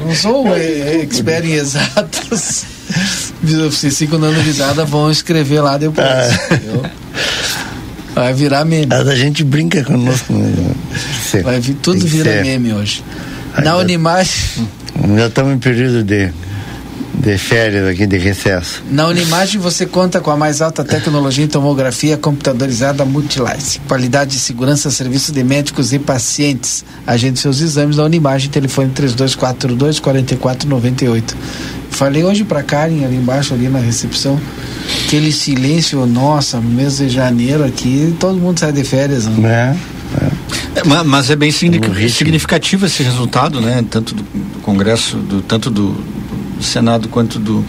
Não 0.06 0.14
sou 0.14 0.56
eh, 0.56 1.00
expert 1.02 1.44
em 1.44 1.52
exatas. 1.54 2.64
Vocês 3.42 3.98
dando 4.18 4.40
risada, 4.40 4.84
vão 4.84 5.10
escrever 5.10 5.60
lá 5.60 5.76
depois. 5.76 6.06
entendeu? 6.50 6.84
Vai 8.14 8.32
virar 8.32 8.64
meme. 8.64 8.86
A 8.92 9.14
gente 9.14 9.44
brinca 9.44 9.84
conosco. 9.84 10.32
né? 10.32 10.72
Vai 11.42 11.60
vir, 11.60 11.74
tudo 11.74 12.06
vira 12.06 12.32
ser. 12.32 12.42
meme 12.42 12.72
hoje. 12.72 13.04
Ai, 13.54 13.64
Na 13.64 13.76
Unimagem, 13.76 14.68
Já 15.16 15.26
estamos 15.26 15.54
em 15.54 15.58
período 15.58 16.02
de, 16.02 16.32
de 17.26 17.36
férias 17.38 17.88
aqui, 17.88 18.06
de 18.06 18.16
recesso. 18.18 18.82
na 18.90 19.08
Unimagem 19.08 19.60
você 19.60 19.84
conta 19.84 20.20
com 20.20 20.30
a 20.30 20.36
mais 20.36 20.62
alta 20.62 20.84
tecnologia 20.84 21.44
em 21.44 21.48
tomografia 21.48 22.16
computadorizada 22.16 23.04
Multilice. 23.04 23.80
Qualidade 23.88 24.36
e 24.36 24.38
segurança, 24.38 24.90
serviço 24.92 25.32
de 25.32 25.42
médicos 25.42 25.92
e 25.92 25.98
pacientes. 25.98 26.84
Agende 27.04 27.40
seus 27.40 27.60
exames 27.60 27.96
na 27.96 28.04
Unimagem, 28.04 28.48
telefone 28.48 28.90
3242 28.94 29.98
4498. 29.98 31.36
Falei 31.90 32.22
hoje 32.22 32.44
pra 32.44 32.62
Karen 32.62 33.04
ali 33.04 33.16
embaixo, 33.16 33.54
ali 33.54 33.68
na 33.68 33.78
recepção, 33.80 34.38
aquele 35.06 35.32
silêncio, 35.32 36.04
nossa, 36.06 36.60
mês 36.60 36.98
de 36.98 37.08
janeiro 37.08 37.64
aqui, 37.64 38.14
todo 38.20 38.38
mundo 38.38 38.60
sai 38.60 38.70
de 38.72 38.84
férias. 38.84 39.26
Né? 39.26 39.76
É, 40.76 40.84
ma- 40.84 41.02
mas 41.02 41.28
é 41.30 41.34
bem 41.36 41.50
signifi- 41.50 42.08
significativo 42.10 42.86
esse 42.86 43.02
resultado, 43.02 43.60
né? 43.60 43.84
Tanto 43.90 44.14
do, 44.14 44.22
do 44.22 44.58
Congresso, 44.60 45.16
do, 45.16 45.40
tanto 45.40 45.70
do, 45.70 45.96
do 46.56 46.62
Senado 46.62 47.08
quanto 47.08 47.38
do 47.38 47.64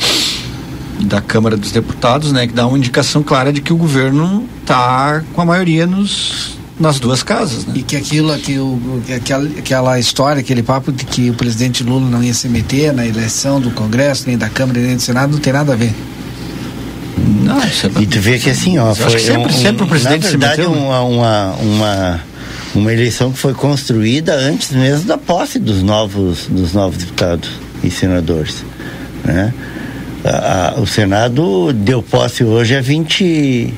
da 1.00 1.22
Câmara 1.22 1.56
dos 1.56 1.72
Deputados, 1.72 2.32
né? 2.32 2.48
Que 2.48 2.54
dá 2.54 2.66
uma 2.66 2.78
indicação 2.78 3.22
clara 3.22 3.54
de 3.54 3.62
que 3.62 3.72
o 3.72 3.78
governo 3.78 4.46
está 4.62 5.22
com 5.34 5.42
a 5.42 5.46
maioria 5.46 5.86
nos 5.86 6.58
nas 6.80 7.00
duas 7.00 7.24
casas, 7.24 7.66
né? 7.66 7.74
E 7.78 7.82
que 7.84 7.96
aquilo, 7.96 8.38
que 8.38 8.60
o, 8.60 8.80
que 9.06 9.14
aquela, 9.14 9.46
aquela 9.58 10.00
história, 10.00 10.40
aquele 10.42 10.62
papo 10.62 10.92
de 10.92 11.06
que 11.06 11.30
o 11.32 11.34
presidente 11.34 11.84
Lula 11.84 12.08
não 12.10 12.24
ia 12.24 12.34
se 12.36 12.48
meter 12.48 12.94
na 12.94 13.06
eleição 13.06 13.60
do 13.60 13.72
Congresso, 13.72 14.26
nem 14.28 14.38
da 14.38 14.48
Câmara, 14.48 14.80
nem 14.80 14.96
do 14.96 15.02
Senado, 15.02 15.34
não 15.34 15.40
tem 15.40 15.54
nada 15.54 15.74
a 15.74 15.76
ver. 15.76 15.92
Não, 17.44 17.60
é 17.62 17.72
E 18.00 18.06
tu 18.06 18.20
vê 18.20 18.38
que 18.38 18.50
assim, 18.50 18.78
ó, 18.78 18.94
foi 18.94 19.14
que 19.16 19.20
sempre- 19.22 19.54
sempre 19.54 19.84
o 19.84 19.88
presidente 19.88 20.24
na 20.24 20.30
se 20.30 20.38
verdade 20.38 20.62
meteu, 20.62 20.76
né? 20.76 20.82
uma, 20.82 21.02
uma, 21.02 21.52
uma, 21.56 22.20
uma 22.76 22.94
eleição 22.94 23.32
que 23.32 23.40
foi 23.40 23.54
construída 23.54 24.36
antes 24.36 24.72
mesmo 24.72 25.06
da 25.06 25.18
posse 25.18 25.58
dos 25.60 25.82
novos, 25.82 26.46
dos 26.50 26.74
novos 26.74 26.98
deputados 27.00 27.50
e 27.84 27.90
senadores, 27.90 28.64
né? 29.28 29.54
A- 30.24 30.74
a- 30.76 30.80
o 30.82 30.88
Senado 30.88 31.72
deu 31.74 32.02
posse 32.02 32.44
hoje 32.44 32.76
a 32.76 32.82
20 32.82 33.72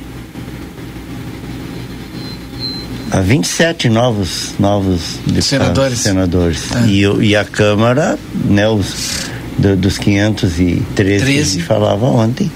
a 3.11 3.21
27 3.21 3.89
novos 3.89 4.53
novos 4.59 5.17
deputados, 5.25 5.45
Senadores. 5.45 5.99
senadores. 5.99 6.59
É. 6.75 6.87
E, 6.87 7.01
e 7.29 7.35
a 7.35 7.43
Câmara, 7.43 8.17
né, 8.45 8.67
os 8.69 9.27
do- 9.57 9.75
dos 9.75 9.97
513 9.97 11.25
que 11.25 11.39
a 11.39 11.43
gente 11.43 11.63
falava 11.63 12.05
ontem, 12.05 12.51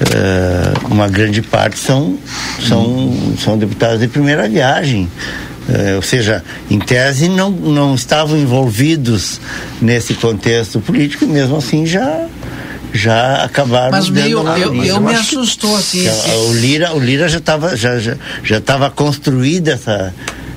eh, 0.00 0.72
uma 0.90 1.06
grande 1.06 1.42
parte 1.42 1.78
são, 1.78 2.18
são, 2.66 3.14
são 3.38 3.58
deputados 3.58 4.00
de 4.00 4.08
primeira 4.08 4.48
viagem. 4.48 5.08
Eh, 5.68 5.96
ou 5.96 6.02
seja, 6.02 6.44
em 6.70 6.78
tese 6.78 7.28
não, 7.28 7.50
não 7.50 7.94
estavam 7.94 8.36
envolvidos 8.38 9.40
nesse 9.80 10.12
contexto 10.14 10.78
político 10.80 11.24
e 11.24 11.28
mesmo 11.28 11.56
assim 11.56 11.86
já, 11.86 12.26
já 12.92 13.42
acabaram 13.44 13.90
Mas 13.90 14.10
meio, 14.10 14.38
eu, 14.58 14.74
Mas 14.74 14.88
eu 14.88 15.00
me 15.00 15.14
acho 15.14 15.30
que- 15.30 15.36
assustou 15.36 15.74
assim. 15.76 16.06
o 16.48 16.52
Lira, 16.52 16.92
o 16.94 16.98
Lira 17.00 17.28
já 17.28 17.38
estava 17.38 17.74
já, 17.76 17.98
já, 17.98 18.16
já 18.42 18.58
estava 18.58 18.90
construída 18.90 19.72
essa 19.72 20.12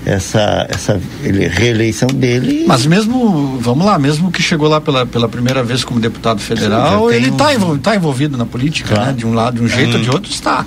essa 0.07 0.65
essa 0.69 0.99
ele- 1.23 1.47
reeleição 1.47 2.07
dele. 2.07 2.63
Mas 2.67 2.85
mesmo, 2.85 3.57
vamos 3.59 3.85
lá, 3.85 3.99
mesmo 3.99 4.31
que 4.31 4.41
chegou 4.41 4.67
lá 4.69 4.79
pela, 4.79 5.05
pela 5.05 5.27
primeira 5.27 5.63
vez 5.63 5.83
como 5.83 5.99
deputado 5.99 6.39
federal, 6.39 7.11
ele 7.11 7.29
um- 7.29 7.33
está 7.33 7.53
envolvido, 7.53 7.81
tá 7.83 7.95
envolvido 7.95 8.37
na 8.37 8.45
política, 8.45 8.95
Claro. 8.95 9.11
né? 9.11 9.13
De 9.17 9.25
um 9.25 9.33
lado, 9.33 9.57
de 9.57 9.63
um 9.63 9.67
jeito 9.67 9.97
ou 9.97 10.01
de 10.03 10.09
Hum. 10.09 10.13
outro 10.13 10.31
está. 10.31 10.65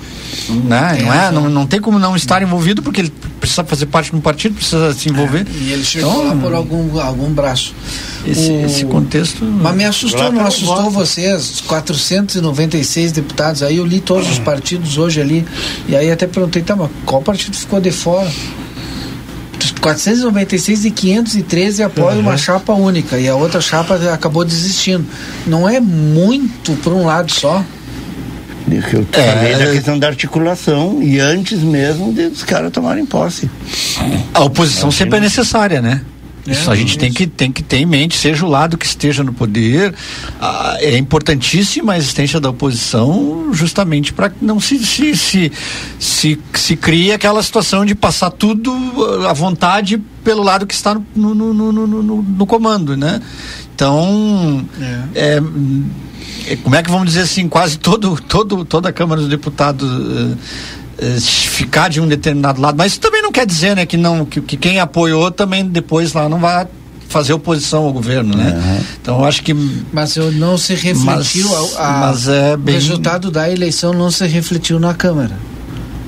Né? 0.63 0.97
Não, 1.03 1.13
é, 1.13 1.31
não, 1.31 1.49
não 1.49 1.65
tem 1.67 1.79
como 1.81 1.97
não 1.99 2.15
estar 2.15 2.41
envolvido, 2.41 2.81
porque 2.81 3.01
ele 3.01 3.13
precisa 3.39 3.63
fazer 3.63 3.85
parte 3.87 4.11
de 4.11 4.15
um 4.17 4.21
partido, 4.21 4.55
precisa 4.55 4.93
se 4.93 5.09
envolver. 5.09 5.45
E 5.59 5.71
ele 5.71 5.83
chegou 5.83 6.11
Então, 6.11 6.27
lá 6.27 6.35
por 6.35 6.53
algum, 6.53 6.99
algum 6.99 7.29
braço. 7.31 7.73
Esse, 8.25 8.51
O- 8.51 8.65
esse 8.65 8.85
contexto. 8.85 9.43
Mas 9.43 9.75
me 9.75 9.83
assustou, 9.85 10.31
não 10.31 10.45
assustou 10.45 10.75
voto. 10.83 10.91
vocês? 10.91 11.61
496 11.67 13.11
deputados. 13.11 13.63
Aí 13.63 13.77
eu 13.77 13.85
li 13.85 13.99
todos 13.99 14.29
os 14.29 14.39
partidos 14.39 14.97
hoje 14.97 15.19
ali. 15.19 15.45
E 15.87 15.95
aí 15.95 16.11
até 16.11 16.27
perguntei, 16.27 16.61
tá, 16.61 16.75
mas 16.75 16.89
qual 17.05 17.21
partido 17.21 17.55
ficou 17.55 17.79
de 17.81 17.91
fora? 17.91 18.29
496 19.81 20.85
e 20.85 20.91
513 20.91 21.83
apoiam 21.83 22.19
uma 22.19 22.37
chapa 22.37 22.71
única 22.73 23.17
e 23.19 23.27
a 23.27 23.35
outra 23.35 23.59
chapa 23.59 23.95
acabou 24.13 24.45
desistindo. 24.45 25.05
Não 25.45 25.67
é 25.67 25.79
muito 25.79 26.73
por 26.83 26.93
um 26.93 27.05
lado 27.05 27.31
só. 27.31 27.63
que 28.89 28.95
eu 28.95 29.05
É, 29.11 29.21
falei 29.35 29.55
da 29.55 29.63
é- 29.65 29.71
questão 29.73 29.99
da 29.99 30.07
articulação 30.07 31.01
e 31.03 31.19
antes 31.19 31.59
mesmo 31.59 32.13
de 32.13 32.27
os 32.27 32.43
caras 32.43 32.71
tomarem 32.71 33.05
posse. 33.05 33.49
A 34.33 34.43
oposição 34.43 34.89
sempre 34.91 35.17
é 35.17 35.21
necessária, 35.21 35.81
né? 35.81 36.01
Isso 36.47 36.69
a 36.71 36.73
É, 36.73 36.77
gente 36.77 36.97
tem 36.97 37.11
que, 37.13 37.27
tem 37.27 37.51
que 37.51 37.61
ter 37.61 37.77
em 37.77 37.85
mente, 37.85 38.15
seja 38.17 38.45
o 38.45 38.49
lado 38.49 38.77
que 38.77 38.85
esteja 38.85 39.23
no 39.23 39.31
poder, 39.33 39.93
é 40.79 40.97
importantíssima 40.97 41.93
a 41.93 41.97
existência 41.97 42.39
da 42.39 42.49
oposição 42.49 43.49
justamente 43.53 44.11
para 44.13 44.29
que 44.29 44.43
não 44.43 44.59
se 44.59 44.79
se, 44.85 45.15
se, 45.15 45.51
se, 45.99 46.39
se 46.53 46.75
crie 46.75 47.11
aquela 47.11 47.43
situação 47.43 47.85
de 47.85 47.93
passar 47.93 48.31
tudo 48.31 48.71
ah, 49.25 49.29
à 49.29 49.33
vontade 49.33 49.97
pelo 50.23 50.41
lado 50.43 50.65
que 50.65 50.73
está 50.73 50.93
no, 50.93 51.35
no, 51.35 51.53
no, 51.53 51.71
no, 51.71 52.21
no- 52.23 52.45
comando, 52.47 52.95
né? 52.97 53.21
Então, 53.75 54.65
é, 55.15 55.41
hum, 55.41 55.85
é, 56.47 56.55
como 56.57 56.75
é 56.75 56.83
que 56.83 56.89
vamos 56.91 57.07
dizer 57.07 57.21
assim, 57.21 57.47
quase 57.47 57.77
todo, 57.79 58.19
todo, 58.27 58.63
toda 58.65 58.89
a 58.89 58.93
Câmara 58.93 59.21
dos 59.21 59.29
Deputados 59.29 59.89
eh, 59.89 60.37
ficar 61.19 61.89
de 61.89 61.99
um 61.99 62.07
determinado 62.07 62.61
lado, 62.61 62.77
mas 62.77 62.91
isso 62.93 63.01
também 63.01 63.21
não 63.21 63.31
quer 63.31 63.45
dizer, 63.45 63.75
né, 63.75 63.85
que 63.85 63.97
não 63.97 64.23
que, 64.25 64.39
que 64.41 64.55
quem 64.57 64.79
apoiou 64.79 65.31
também 65.31 65.65
depois 65.65 66.13
lá 66.13 66.29
não 66.29 66.39
vai 66.39 66.67
fazer 67.09 67.33
oposição 67.33 67.83
ao 67.83 67.91
governo, 67.91 68.37
né? 68.37 68.81
Então 69.01 69.19
eu 69.19 69.25
acho 69.25 69.43
que 69.43 69.53
Mas 69.91 70.15
eu 70.15 70.31
não 70.31 70.57
se 70.57 70.73
refletiu 70.75 71.49
Mas- 71.49 71.75
a, 71.75 71.87
a- 71.87 71.99
mas 72.07 72.27
é 72.27 72.55
bem- 72.55 72.75
o 72.75 72.77
resultado 72.77 73.29
da 73.31 73.49
eleição 73.49 73.93
não 73.93 74.09
se 74.11 74.25
refletiu 74.27 74.79
na 74.79 74.93
Câmara. 74.93 75.37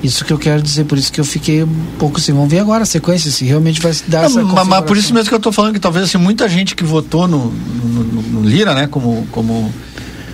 Isso 0.02 0.24
que 0.24 0.32
eu 0.32 0.38
quero 0.38 0.62
dizer, 0.62 0.84
por 0.84 0.96
isso 0.98 1.10
que 1.12 1.18
eu 1.20 1.24
fiquei 1.24 1.62
um 1.62 1.68
pouco 1.98 2.18
assim, 2.18 2.32
vamos 2.32 2.50
ver 2.50 2.58
agora 2.60 2.82
a 2.82 2.86
sequência, 2.86 3.30
se 3.30 3.44
realmente 3.44 3.80
vai 3.80 3.92
se 3.92 4.04
dar 4.08 4.22
É, 4.22 4.26
essa 4.26 4.42
mas, 4.42 4.66
mas 4.66 4.84
por 4.84 4.96
isso 4.96 5.12
mesmo 5.14 5.28
que 5.28 5.34
eu 5.34 5.38
estou 5.38 5.52
falando 5.52 5.72
que 5.74 5.80
talvez 5.80 6.04
assim, 6.06 6.18
muita 6.18 6.48
gente 6.48 6.74
que 6.76 6.84
votou 6.84 7.26
no, 7.26 7.46
no, 7.50 8.04
no- 8.04 8.22
no 8.22 8.48
Lira, 8.48 8.74
né, 8.74 8.86
como, 8.86 9.26
como, 9.30 9.72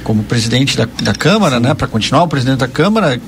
como 0.04 0.22
presidente 0.24 0.76
da, 0.76 0.88
da 1.02 1.12
Câmara, 1.14 1.58
né, 1.60 1.72
para 1.74 1.86
continuar 1.86 2.24
o 2.24 2.28
presidente 2.28 2.58
da 2.58 2.68
Câmara, 2.68 3.20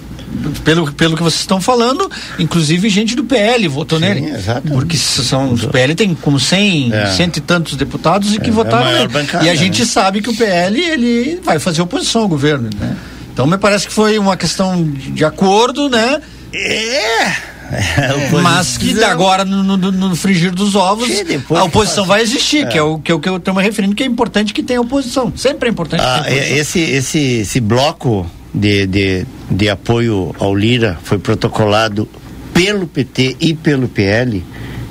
pelo, 0.65 0.93
pelo 0.93 1.17
que 1.17 1.23
vocês 1.23 1.41
estão 1.41 1.61
falando, 1.61 2.11
inclusive 2.39 2.89
gente 2.89 3.15
do 3.15 3.25
PL 3.25 3.67
votou 3.69 3.99
nele. 4.01 4.33
Porque 4.73 4.97
s- 4.97 5.25
são, 5.25 5.53
os 5.53 5.65
PL 5.67 5.95
tem 5.95 6.15
como 6.15 6.39
100, 6.41 6.93
É. 6.93 7.07
cento 7.13 7.37
e 7.37 7.41
tantos 7.41 7.77
deputados 7.77 8.35
e 8.35 8.39
que 8.41 8.47
É, 8.47 8.49
é 8.49 8.53
votaram 8.53 8.85
maior 8.85 8.99
nele. 9.01 9.09
bancada, 9.13 9.45
E 9.45 9.51
a 9.51 9.55
gente 9.55 9.81
né? 9.81 9.87
sabe 9.87 10.21
que 10.23 10.31
o 10.31 10.35
PL 10.37 10.81
ele 10.81 11.41
vai 11.45 11.59
fazer 11.59 11.83
oposição 11.83 12.23
ao 12.23 12.29
governo, 12.29 12.69
né? 12.79 12.97
Então 13.33 13.47
me 13.47 13.57
parece 13.59 13.87
que 13.87 13.93
foi 13.93 14.19
uma 14.19 14.37
questão 14.37 14.83
de, 14.85 15.25
acordo, 15.25 15.89
né? 15.89 16.21
É, 16.53 17.33
Mas 18.43 18.77
que 18.77 19.03
agora, 19.03 19.45
no, 19.45 19.63
no- 19.63 19.91
no 19.93 20.17
frigir 20.17 20.51
dos 20.53 20.75
ovos, 20.75 21.09
Sim, 21.09 21.25
a 21.57 21.65
oposição 21.65 22.05
vai 22.05 22.21
existir, 22.21 22.67
É. 22.67 22.69
que 22.69 22.77
é 22.79 22.83
o 22.83 22.99
que, 22.99 23.11
eu- 23.11 23.19
que 23.19 23.29
eu 23.29 23.39
estou 23.39 23.55
me 23.55 23.63
referindo, 23.63 23.95
que 23.95 24.03
é 24.03 24.07
importante 24.07 24.53
que 24.53 24.63
tenha 24.63 24.81
oposição. 24.81 25.33
Sempre 25.35 25.69
é 25.69 25.73
importante 25.73 26.03
Ah, 26.03 26.19
que 26.19 26.25
tenha 26.29 26.37
oposição. 26.43 26.59
esse, 26.61 26.81
esse, 26.81 27.19
esse 27.41 27.61
bloco 27.61 28.27
de, 28.55 28.87
de, 28.87 29.27
de 29.51 29.69
apoio 29.69 30.35
ao 30.39 30.55
Lira 30.55 30.99
foi 31.03 31.19
protocolado 31.19 32.09
pelo 32.53 32.87
PT 32.87 33.37
e 33.41 33.55
pelo 33.55 33.89
PL 33.89 34.45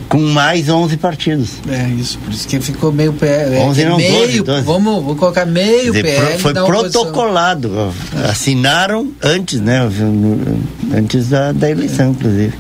com 0.10 0.20
mais 0.20 0.68
11 0.68 0.98
partidos. 0.98 1.52
É 1.70 1.88
isso, 1.90 2.18
por 2.20 2.34
isso 2.34 2.46
que 2.48 2.60
ficou 2.60 2.92
meio 2.92 3.14
PL. 3.14 3.56
11 3.58 3.82
é, 3.82 3.90
não, 3.90 3.98
meio, 3.98 4.14
12, 4.20 4.42
12. 4.42 4.62
Vamos, 4.66 5.04
vou 5.04 5.16
colocar 5.16 5.46
meio 5.46 5.94
Dizer, 5.94 6.04
PL. 6.04 6.40
foi 6.40 6.54
da 6.54 6.66
oposição. 6.66 7.04
protocolado. 7.04 7.94
Assinaram 8.30 9.12
antes, 9.24 9.62
né? 9.62 9.80
Antes 10.94 11.30
da, 11.30 11.54
da 11.54 11.70
eleição, 11.70 12.12
inclusive. 12.12 12.54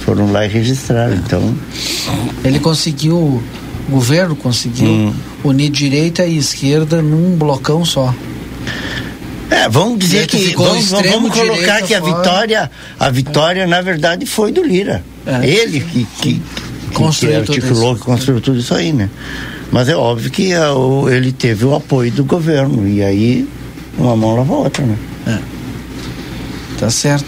Foram 0.00 0.32
lá 0.32 0.46
e 0.46 0.48
registraram. 0.48 1.14
Então. 1.16 1.54
Ele 2.42 2.58
conseguiu, 2.58 3.16
o 3.16 3.42
governo 3.90 4.34
conseguiu 4.34 4.88
Hum. 4.88 5.12
unir 5.44 5.68
direita 5.70 6.24
e 6.24 6.38
esquerda 6.38 7.02
num 7.02 7.36
blocão 7.36 7.84
só. 7.84 8.14
É, 9.50 9.68
vamos 9.68 9.98
dizer 9.98 10.26
que 10.26 10.54
vamos, 10.56 10.90
vamos 10.90 11.30
colocar 11.32 11.82
que 11.82 11.94
a 11.94 12.00
fora. 12.00 12.16
vitória, 12.16 12.70
a 12.98 13.10
vitória 13.10 13.66
na 13.66 13.80
verdade 13.82 14.24
foi 14.26 14.50
do 14.52 14.62
Lira. 14.64 15.04
É. 15.26 15.46
Ele 15.46 15.80
que, 15.80 16.04
que, 16.04 16.34
que, 16.34 16.42
Construiu 16.94 17.40
que 17.40 17.46
tudo 17.46 17.56
articulou, 17.58 17.94
que 17.96 18.00
construiu 18.02 18.40
tudo 18.40 18.58
isso 18.58 18.74
aí, 18.74 18.92
né? 18.92 19.08
Mas 19.72 19.88
é 19.88 19.96
óbvio 19.96 20.30
que 20.30 20.54
o- 20.56 21.08
ele 21.08 21.32
teve 21.32 21.64
o 21.64 21.74
apoio 21.74 22.10
do 22.12 22.24
governo 22.24 22.86
e 22.88 23.02
aí 23.02 23.48
uma 23.98 24.16
mão 24.16 24.36
lava 24.36 24.52
a 24.52 24.56
outra, 24.56 24.84
né? 24.86 24.96
Tá 26.78 26.90
certo. 26.90 27.26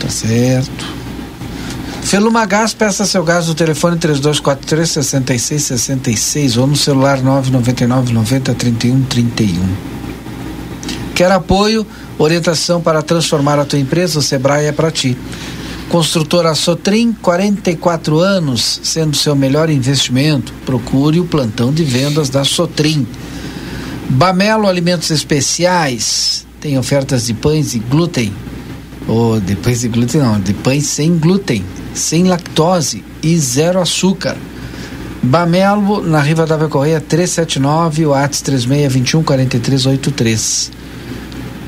Tá 0.00 0.08
certo. 0.08 0.96
Feluma 2.02 2.46
Gás, 2.46 2.72
peça 2.72 3.04
seu 3.04 3.24
gás 3.24 3.48
no 3.48 3.54
telefone 3.54 3.96
3243 3.98 4.88
6666 4.88 6.56
ou 6.56 6.66
no 6.66 6.76
celular 6.76 7.20
999 7.20 8.12
90 8.12 8.54
31 8.54 9.02
31. 9.02 9.62
Quer 11.16 11.32
apoio, 11.32 11.86
orientação 12.18 12.82
para 12.82 13.00
transformar 13.00 13.58
a 13.58 13.64
tua 13.64 13.78
empresa? 13.78 14.18
O 14.18 14.22
Sebrae 14.22 14.66
é 14.66 14.72
para 14.72 14.90
ti. 14.90 15.16
Construtora 15.88 16.54
Sotrim, 16.54 17.14
44 17.22 18.18
anos, 18.18 18.80
sendo 18.82 19.16
seu 19.16 19.34
melhor 19.34 19.70
investimento. 19.70 20.52
Procure 20.66 21.18
o 21.18 21.24
plantão 21.24 21.72
de 21.72 21.84
vendas 21.84 22.28
da 22.28 22.44
Sotrim. 22.44 23.06
Bamelo 24.10 24.68
Alimentos 24.68 25.10
Especiais 25.10 26.46
tem 26.60 26.76
ofertas 26.76 27.24
de 27.24 27.32
pães 27.32 27.74
e 27.74 27.78
glúten. 27.78 28.30
Ou 29.08 29.40
de 29.40 29.56
pães 29.56 29.80
de 29.80 29.88
glúten 29.88 30.20
não, 30.20 30.38
de 30.38 30.52
pães 30.52 30.84
sem 30.84 31.16
glúten, 31.16 31.64
sem 31.94 32.24
lactose 32.24 33.02
e 33.22 33.38
zero 33.38 33.80
açúcar. 33.80 34.36
Bamelo, 35.22 36.06
na 36.06 36.20
Riva 36.20 36.44
da 36.44 36.58
Correia 36.68 37.00
379, 37.00 38.04
o 38.04 38.12
ATS 38.12 38.42
3621 38.42 39.22
4383. 39.22 40.76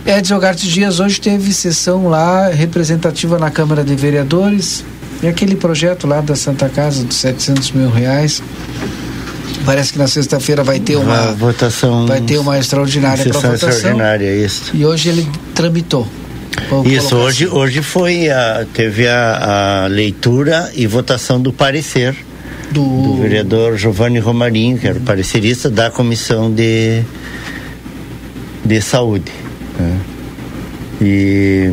Edson 0.09 0.39
Garte 0.39 0.67
Dias 0.67 1.01
hoje 1.01 1.21
teve 1.21 1.53
sessão 1.53 2.09
lá 2.09 2.49
representativa 2.49 3.39
na 3.39 3.51
Câmara 3.51 3.85
de 3.85 3.95
Vereadores 3.95 4.83
e 5.23 5.27
aquele 5.27 5.55
projeto 5.55 6.07
lá 6.07 6.23
da 6.23 6.35
Santa 6.35 6.67
Casa 6.71 7.05
dos 7.05 7.17
700 7.17 7.73
mil 7.73 7.91
reais. 7.91 8.43
Parece 9.67 9.93
que 9.93 9.99
na 9.99 10.09
sexta-feira 10.09 10.65
vai 10.65 10.81
ter 10.81 10.97
uma 10.97 11.25
Uma 11.25 11.33
votação. 11.33 12.07
vai 12.07 12.23
ter 12.23 12.39
uma 12.39 12.59
extraordinária 12.59 13.23
para 13.23 13.33
votação. 13.35 13.69
extraordinária, 13.69 14.35
isso. 14.35 14.71
E 14.75 14.87
hoje 14.87 15.11
ele 15.11 15.29
tramitou. 15.55 16.09
Isso, 16.87 17.15
hoje, 17.15 17.45
assim. 17.45 17.55
hoje 17.55 17.83
foi 17.83 18.31
a, 18.31 18.67
teve 18.73 19.07
a, 19.07 19.85
a 19.85 19.87
leitura 19.89 20.73
e 20.75 20.87
votação 20.87 21.39
do 21.39 21.53
parecer 21.53 22.17
do, 22.71 23.17
vereador 23.21 23.77
Giovanni 23.77 24.19
Romarinho, 24.19 24.79
que 24.79 24.89
era 24.89 24.99
o 24.99 25.03
parecerista 25.03 25.69
da 25.69 25.91
comissão 25.91 26.51
de, 26.51 27.03
de 28.65 28.81
saúde. 28.81 29.31
Né? 29.79 29.99
E 31.01 31.71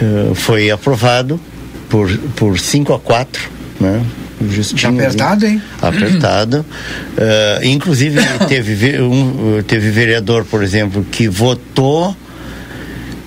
eh, 0.00 0.30
foi 0.34 0.70
aprovado 0.70 1.40
por, 1.88 2.10
por 2.36 2.58
5 2.58 2.92
a 2.92 2.98
4, 2.98 3.42
né? 3.80 4.02
Justinho, 4.50 4.96
Tá 4.96 5.04
apertado, 5.04 5.46
hein? 5.46 5.62
Apertado. 5.82 6.64
Eh, 7.20 7.60
inclusive 7.64 8.20
teve, 8.48 8.74
ve- 8.74 9.02
um, 9.02 9.60
teve 9.66 9.90
vereador, 9.90 10.44
por 10.44 10.62
exemplo, 10.62 11.04
que 11.10 11.28
votou 11.28 12.14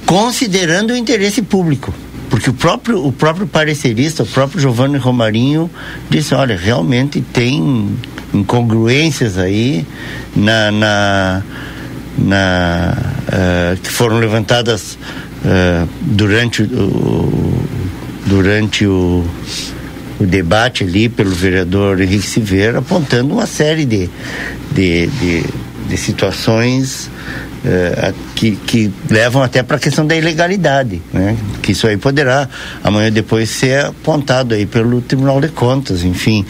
considerando 0.05 0.91
o 0.91 0.95
interesse 0.97 1.41
público. 1.41 1.93
Porque 2.29 2.49
o 2.49 2.53
próprio, 2.53 3.05
o 3.05 3.11
próprio 3.11 3.45
parecerista, 3.45 4.23
o 4.23 4.25
próprio 4.25 4.61
Giovanni 4.61 4.97
Romarinho, 4.97 5.69
disse, 6.09 6.33
olha, 6.33 6.55
realmente 6.55 7.19
tem 7.21 7.89
incongruências 8.33 9.37
aí 9.37 9.85
na, 10.33 10.71
na, 10.71 11.41
na, 12.17 12.97
eh, 13.31 13.77
que 13.81 13.89
foram 13.89 14.19
levantadas 14.19 14.97
eh, 15.45 15.85
durante 16.01 16.63
o 16.63 17.63
durante 18.25 18.85
o, 18.85 19.25
o 20.19 20.25
debate 20.25 20.83
ali 20.83 21.09
pelo 21.09 21.31
vereador 21.31 21.99
Henrique 21.99 22.25
Silveira, 22.27 22.79
apontando 22.79 23.33
uma 23.33 23.47
série 23.47 23.83
de, 23.83 24.09
de, 24.71 25.07
de, 25.07 25.43
de 25.89 25.97
situações 25.97 27.09
a- 27.65 28.13
que, 28.35 28.55
que 28.55 28.91
levam 29.09 29.41
até 29.43 29.61
para 29.63 29.77
a 29.77 29.79
questão 29.79 30.05
da 30.05 30.15
ilegalidade, 30.15 31.01
né? 31.11 31.35
Que 31.63 31.71
isso 31.73 31.87
aí 31.87 31.97
poderá 31.97 32.47
amanhã 32.83 33.11
depois 33.11 33.49
ser 33.49 33.85
apontado 33.85 34.53
aí 34.53 34.65
pelo 34.67 35.01
Tribunal 35.01 35.41
de 35.41 35.49
Contas, 35.49 36.03
enfim, 36.03 36.45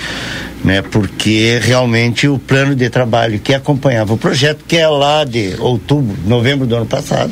né? 0.64 0.82
Porque 0.82 1.60
realmente 1.62 2.28
o 2.28 2.38
plano 2.38 2.76
de 2.76 2.90
trabalho 2.90 3.40
que 3.40 3.54
acompanhava 3.54 4.14
o 4.14 4.18
projeto, 4.18 4.64
que 4.68 4.78
é 4.78 4.88
lá 4.88 5.24
de 5.24 5.56
outubro, 5.60 6.16
novembro 6.26 6.68
do 6.68 6.76
ano 6.76 6.86
passado, 6.86 7.32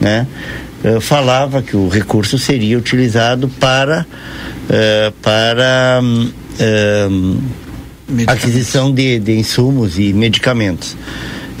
né? 0.00 0.26
eh, 0.84 1.00
falava 1.00 1.62
que 1.62 1.76
o 1.76 1.88
recurso 1.88 2.38
seria 2.38 2.76
utilizado 2.76 3.48
para 3.48 4.06
eh, 4.68 5.12
para 5.22 6.00
hum, 6.02 6.30
hum, 7.10 7.38
aquisição 8.26 8.92
de, 8.92 9.18
de 9.18 9.32
insumos 9.32 9.98
e 9.98 10.12
medicamentos. 10.12 10.96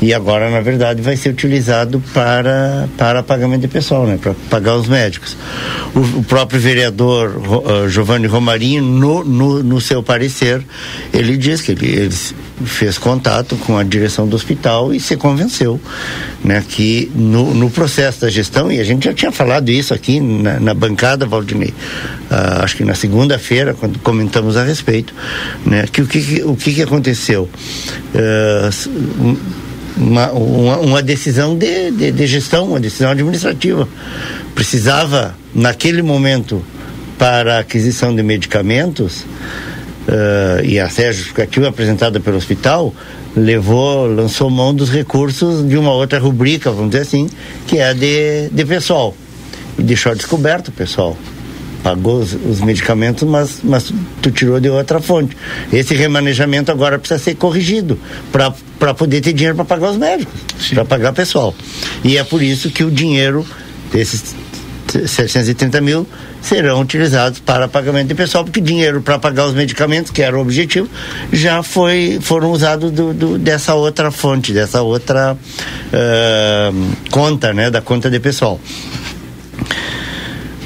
E 0.04 0.12
agora, 0.12 0.50
na 0.50 0.60
verdade, 0.60 1.00
vai 1.00 1.16
ser 1.16 1.30
utilizado 1.30 1.98
para, 2.12 2.86
para 2.98 3.22
pagamento 3.22 3.62
de 3.62 3.68
pessoal, 3.68 4.06
né? 4.06 4.18
Para 4.20 4.34
pagar 4.50 4.76
os 4.76 4.86
médicos. 4.86 5.34
O, 5.94 6.18
o 6.18 6.22
próprio 6.22 6.60
vereador 6.60 7.40
eh, 7.64 7.88
Giovanni 7.88 8.26
Romarinho, 8.26 8.84
no, 8.84 9.24
no, 9.24 9.62
no 9.62 9.80
seu 9.80 10.02
parecer, 10.02 10.62
ele 11.10 11.38
diz 11.38 11.62
que 11.62 11.72
ele, 11.72 11.86
ele 11.86 12.14
fez 12.66 12.98
contato 12.98 13.56
com 13.56 13.78
a 13.78 13.82
direção 13.82 14.28
do 14.28 14.36
hospital 14.36 14.92
e 14.92 15.00
se 15.00 15.16
convenceu 15.16 15.80
né, 16.44 16.62
que 16.68 17.10
no, 17.14 17.54
no 17.54 17.70
processo 17.70 18.20
da 18.20 18.28
gestão, 18.28 18.70
e 18.70 18.80
a 18.80 18.84
gente 18.84 19.06
já 19.06 19.14
tinha 19.14 19.32
falado 19.32 19.70
isso 19.70 19.94
aqui 19.94 20.20
na, 20.20 20.60
na 20.60 20.74
bancada, 20.74 21.24
Valdinei, 21.24 21.72
ah, 22.30 22.62
acho 22.62 22.76
que 22.76 22.84
na 22.84 22.94
segunda-feira, 22.94 23.72
quando 23.72 23.98
comentamos 24.00 24.58
a 24.58 24.64
respeito, 24.64 25.14
né, 25.64 25.86
que 25.90 26.02
o 26.02 26.06
que, 26.06 26.42
o 26.44 26.54
que, 26.54 26.74
que 26.74 26.82
aconteceu? 26.82 27.48
Um- 29.18 29.64
uma, 29.96 30.30
uma, 30.32 30.78
uma 30.78 31.02
decisão 31.02 31.56
de, 31.56 31.90
de, 31.90 32.12
de 32.12 32.26
gestão, 32.26 32.66
uma 32.66 32.80
decisão 32.80 33.10
administrativa. 33.10 33.88
Precisava, 34.54 35.34
naquele 35.54 36.02
momento, 36.02 36.64
para 37.18 37.56
a 37.56 37.58
aquisição 37.60 38.14
de 38.14 38.22
medicamentos, 38.22 39.24
eh, 40.06 40.60
e 40.64 40.80
até 40.80 41.08
a 41.08 41.12
justificativa 41.12 41.68
apresentada 41.68 42.20
pelo 42.20 42.36
hospital, 42.36 42.94
levou, 43.34 44.06
lançou 44.06 44.50
mão 44.50 44.74
dos 44.74 44.90
recursos 44.90 45.66
de 45.66 45.76
uma 45.76 45.92
outra 45.92 46.18
rubrica, 46.18 46.70
vamos 46.70 46.90
dizer 46.90 47.02
assim, 47.02 47.28
que 47.66 47.78
é 47.78 47.88
a 47.88 47.92
de, 47.92 48.48
de 48.50 48.64
pessoal. 48.64 49.16
E 49.78 49.82
deixou 49.82 50.14
descoberto 50.14 50.68
o 50.68 50.72
pessoal. 50.72 51.16
Pagou 51.84 52.18
os, 52.20 52.32
os 52.32 52.60
medicamentos, 52.60 53.22
mas, 53.28 53.58
mas 53.62 53.92
tu 54.20 54.30
tirou 54.30 54.58
de 54.58 54.68
outra 54.70 55.00
fonte. 55.00 55.36
Esse 55.72 55.94
remanejamento 55.94 56.72
agora 56.72 56.98
precisa 56.98 57.22
ser 57.22 57.34
corrigido 57.36 57.96
para 58.32 58.94
poder 58.94 59.20
ter 59.20 59.32
dinheiro 59.34 59.54
para 59.54 59.66
pagar 59.66 59.90
os 59.90 59.96
médicos, 59.98 60.34
para 60.72 60.84
pagar 60.86 61.12
o 61.12 61.14
pessoal. 61.14 61.54
E 62.02 62.16
é 62.16 62.24
por 62.24 62.42
isso 62.42 62.70
que 62.70 62.82
o 62.82 62.90
dinheiro 62.90 63.46
desses 63.92 64.34
730 65.06 65.80
mil 65.80 66.06
serão 66.40 66.80
utilizados 66.80 67.38
para 67.38 67.66
pagamento 67.68 68.08
de 68.08 68.14
pessoal, 68.14 68.44
porque 68.44 68.60
dinheiro 68.60 69.00
para 69.02 69.18
pagar 69.18 69.46
os 69.46 69.54
medicamentos, 69.54 70.10
que 70.10 70.22
era 70.22 70.36
o 70.36 70.40
objetivo, 70.40 70.88
já 71.32 71.62
foi, 71.62 72.18
foram 72.20 72.50
usados 72.50 72.90
do, 72.90 73.12
do- 73.14 73.38
dessa 73.38 73.74
outra 73.74 74.10
fonte, 74.10 74.52
dessa 74.52 74.82
outra 74.82 75.36
ah, 75.92 76.70
conta, 77.10 77.52
né, 77.52 77.70
da 77.70 77.80
conta 77.80 78.10
de 78.10 78.20
pessoal. 78.20 78.60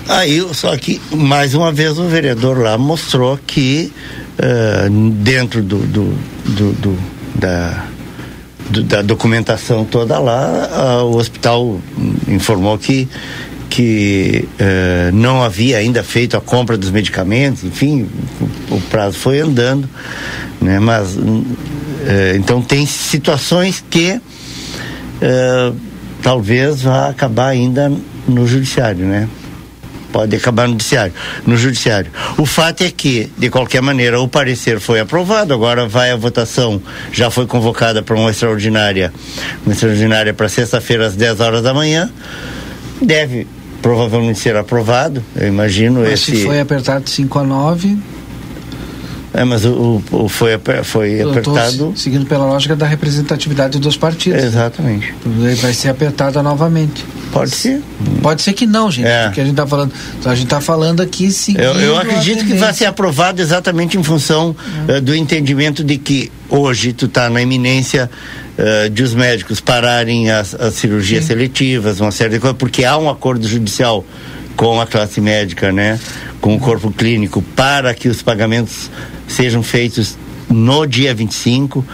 Aí, 0.09 0.43
só 0.55 0.75
que, 0.77 1.01
mais 1.13 1.55
uma 1.55 1.71
vez, 1.71 1.99
o 1.99 2.05
vereador 2.09 2.59
lá 2.59 2.79
mostrou 2.79 3.39
que 3.47 3.93
ah, 4.39 4.89
dentro 4.91 5.63
do, 5.63 5.79
do, 5.79 6.15
do- 6.47 6.73
do- 6.73 6.99
da, 7.35 7.85
do- 8.71 8.83
da 8.85 9.03
documentação 9.03 9.85
toda 9.85 10.19
lá, 10.19 10.69
ah, 10.73 11.03
o 11.05 11.17
hospital 11.17 11.79
informou 12.27 12.79
que 12.79 13.09
que 13.71 14.49
eh, 14.59 15.11
não 15.13 15.43
havia 15.43 15.77
ainda 15.77 16.03
feito 16.03 16.35
a 16.39 16.41
compra 16.41 16.75
dos 16.79 16.91
medicamentos, 16.91 17.63
enfim, 17.65 18.09
o, 18.71 18.77
o 18.77 18.81
prazo 18.81 19.19
foi 19.19 19.41
andando, 19.41 19.87
né? 20.59 20.79
Mas 20.81 21.19
eh, 22.07 22.35
então 22.39 22.63
tem 22.63 22.87
situações 22.87 23.85
que 23.91 24.19
eh, 25.21 25.73
talvez 26.23 26.81
vá 26.81 27.11
acabar 27.11 27.49
ainda 27.49 27.93
no 28.27 28.47
judiciário, 28.49 29.05
né? 29.05 29.29
Pode 30.13 30.35
acabar 30.37 30.67
no 30.67 30.73
judiciário, 30.73 31.13
no 31.47 31.57
judiciário. 31.57 32.11
O 32.37 32.47
fato 32.47 32.83
é 32.83 32.91
que, 32.91 33.31
de 33.39 33.49
qualquer 33.51 33.81
maneira, 33.83 34.21
o 34.21 34.29
parecer 34.29 34.81
foi 34.81 35.01
aprovado, 35.01 35.53
agora 35.55 35.87
vai 35.87 36.11
a 36.11 36.17
votação, 36.17 36.81
já 37.13 37.31
foi 37.31 37.47
convocada 37.47 38.03
para 38.03 38.17
uma 38.17 38.31
extraordinária, 38.31 39.13
uma 39.65 39.73
extraordinária 39.73 40.33
para 40.35 40.49
sexta-feira 40.49 41.07
às 41.07 41.15
10 41.17 41.41
horas 41.41 41.63
da 41.63 41.73
manhã. 41.75 42.11
Deve 43.01 43.47
provavelmente 43.81 44.39
ser 44.41 44.57
aprovado, 44.57 45.23
eu 45.37 45.47
imagino 45.47 46.01
Mas 46.01 46.15
esse 46.15 46.37
se 46.37 46.45
foi 46.45 46.59
apertado 46.61 47.05
de 47.05 47.11
5 47.11 47.39
a 47.39 47.45
9, 47.45 47.97
é, 49.33 49.45
mas 49.45 49.65
o, 49.65 50.03
o- 50.11 50.29
foi, 50.29 50.59
foi 50.83 51.11
eu 51.23 51.31
apertado. 51.31 51.93
se- 51.95 52.03
seguindo 52.05 52.27
pela 52.27 52.45
lógica 52.47 52.75
da 52.75 52.87
representatividade 52.87 53.79
dos 53.79 53.97
partidos. 53.97 54.43
Exatamente. 54.43 55.15
Vai 55.61 55.73
ser 55.75 55.91
apertada 55.91 56.43
novamente. 56.43 57.05
Pode 57.33 57.51
ser. 57.51 57.83
Pode 58.23 58.43
ser 58.43 58.53
que 58.53 58.67
não, 58.67 58.91
gente. 58.91 59.07
Porque 59.27 59.41
a 59.41 59.45
gente 59.45 59.53
está 59.53 59.67
falando. 59.67 59.93
A 60.25 60.35
gente 60.35 60.49
tá 60.49 60.61
falando 60.61 61.01
aqui 61.03 61.31
seguindo 61.31 61.63
Eu, 61.63 61.75
eu 61.75 61.99
acredito 61.99 62.45
que 62.45 62.55
vai 62.55 62.73
ser 62.73 62.87
aprovado 62.87 63.41
exatamente 63.41 63.99
em 63.99 64.03
função 64.03 64.57
eh, 64.89 65.01
do 65.01 65.15
entendimento 65.15 65.85
de 65.85 65.99
que 65.99 66.33
hoje 66.49 66.93
tu 66.93 67.07
está 67.07 67.29
na 67.29 67.43
iminência 67.43 68.11
eh, 68.57 68.89
de 68.89 69.03
os 69.03 69.15
médicos 69.15 69.61
pararem 69.61 70.31
as, 70.31 70.55
as 70.55 70.75
cirurgias 70.75 71.27
seletivas, 71.27 72.01
uma 72.01 72.11
série 72.11 72.35
de 72.35 72.41
coisas, 72.41 72.59
porque 72.59 72.85
há 72.85 72.97
um 72.97 73.09
acordo 73.09 73.47
judicial 73.47 74.05
com 74.57 74.81
a 74.81 74.87
classe 74.87 75.21
médica, 75.21 75.71
né, 75.71 76.01
com 76.41 76.57
o 76.57 76.59
corpo 76.59 76.91
clínico, 76.91 77.41
para 77.55 77.95
que 77.95 78.09
os 78.09 78.23
pagamentos 78.23 78.91
sejam 79.29 79.63
feitos 79.63 80.17
no 80.49 80.87
dia 80.87 81.15
25. 81.15 81.85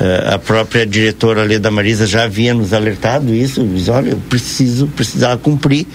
Eh, 0.00 0.30
a 0.34 0.38
própria 0.38 0.86
diretora 0.86 1.42
Leda 1.44 1.70
Marisa 1.70 2.06
já 2.06 2.24
havia 2.24 2.54
nos 2.54 2.72
alertado 2.72 3.34
isso, 3.34 3.62
diz, 3.64 3.88
olha, 3.88 4.10
eu 4.10 4.16
preciso, 4.28 4.86
precisar 4.88 5.36
cumprir 5.36 5.86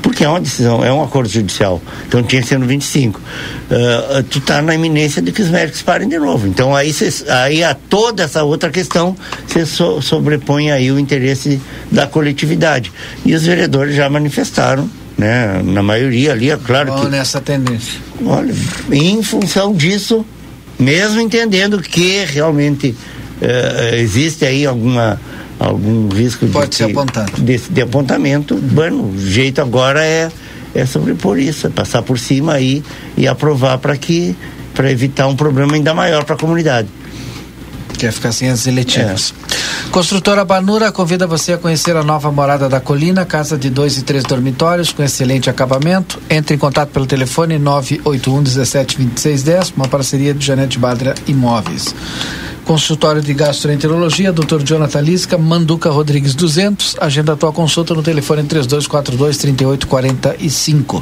porque 0.00 0.24
é 0.24 0.28
uma 0.28 0.40
decisão, 0.40 0.84
é 0.84 0.92
um 0.92 1.00
acordo 1.00 1.28
judicial. 1.28 1.80
Então 2.08 2.24
tinha 2.24 2.42
que 2.42 2.48
ser 2.48 2.58
no 2.58 2.66
25. 2.66 3.20
Ah, 3.70 4.24
tu 4.28 4.38
está 4.38 4.60
na 4.60 4.74
iminência 4.74 5.22
de 5.22 5.30
que 5.30 5.40
os 5.40 5.48
médicos 5.48 5.80
parem 5.82 6.08
de 6.08 6.18
novo. 6.18 6.48
Então 6.48 6.74
aí, 6.74 6.92
cês- 6.92 7.24
aí 7.28 7.62
a 7.62 7.72
toda 7.72 8.24
essa 8.24 8.42
outra 8.42 8.68
questão 8.68 9.14
você 9.46 9.64
so, 9.64 10.02
sobrepõe 10.02 10.72
aí 10.72 10.90
o 10.90 10.98
interesse 10.98 11.60
da 11.90 12.04
coletividade. 12.06 12.90
E 13.24 13.32
os 13.32 13.44
vereadores 13.46 13.94
já 13.94 14.08
manifestaram, 14.10 14.90
né? 15.16 15.62
Na 15.64 15.84
maioria 15.84 16.32
ali, 16.32 16.50
é 16.50 16.56
claro 16.56 16.92
Vão 16.92 17.04
que. 17.04 17.08
nessa 17.10 17.40
tendência. 17.40 18.00
Olha, 18.26 18.52
em 18.90 19.22
função 19.22 19.72
disso, 19.72 20.26
mesmo 20.80 21.20
entendendo 21.20 21.80
que 21.80 22.24
realmente 22.24 22.92
eh, 23.42 24.00
existe 24.00 24.44
aí 24.44 24.64
alguma 24.64 25.20
algum 25.58 26.08
risco 26.08 26.46
Pode 26.48 26.70
de, 26.70 26.76
ser 26.76 26.84
apontado. 26.84 27.40
de, 27.40 27.58
de 27.58 27.80
apontamento, 27.82 28.56
bueno, 28.56 29.10
o 29.10 29.18
jeito 29.18 29.60
agora 29.60 30.04
é 30.04 30.30
é 30.74 30.86
sobrepor 30.86 31.38
isso, 31.38 31.66
é 31.66 31.70
passar 31.70 32.02
por 32.02 32.18
cima 32.18 32.54
aí 32.54 32.82
e 33.16 33.28
aprovar 33.28 33.78
para 33.78 33.96
que 33.96 34.34
para 34.74 34.90
evitar 34.90 35.26
um 35.26 35.36
problema 35.36 35.74
ainda 35.74 35.92
maior 35.92 36.24
para 36.24 36.34
a 36.34 36.38
comunidade. 36.38 36.88
Quer 38.02 38.10
ficar 38.10 38.32
sem 38.32 38.48
as 38.48 38.66
eletivas. 38.66 39.32
Construtora 39.92 40.44
Banura 40.44 40.90
convida 40.90 41.24
você 41.24 41.52
a 41.52 41.56
conhecer 41.56 41.96
a 41.96 42.02
nova 42.02 42.32
morada 42.32 42.68
da 42.68 42.80
Colina, 42.80 43.24
casa 43.24 43.56
de 43.56 43.70
dois 43.70 43.96
e 43.96 44.02
três 44.02 44.24
dormitórios 44.24 44.90
com 44.90 45.04
excelente 45.04 45.48
acabamento. 45.48 46.18
Entre 46.28 46.56
em 46.56 46.58
contato 46.58 46.88
pelo 46.88 47.06
telefone 47.06 47.60
981 47.60 48.42
17 48.42 48.98
26 48.98 49.42
10, 49.44 49.70
uma 49.76 49.86
parceria 49.86 50.34
de 50.34 50.44
Janete 50.44 50.80
Badra 50.80 51.14
Imóveis. 51.28 51.94
Consultório 52.64 53.22
de 53.22 53.32
Gastroenterologia, 53.34 54.32
Dr. 54.32 54.64
Jonathan 54.64 55.00
Lisca, 55.00 55.38
Manduca 55.38 55.88
Rodrigues 55.88 56.34
200. 56.34 56.96
Agenda 57.00 57.34
a 57.34 57.36
tua 57.36 57.52
consulta 57.52 57.94
no 57.94 58.02
telefone 58.02 58.42
3242 58.42 59.36
3845. 59.38 61.00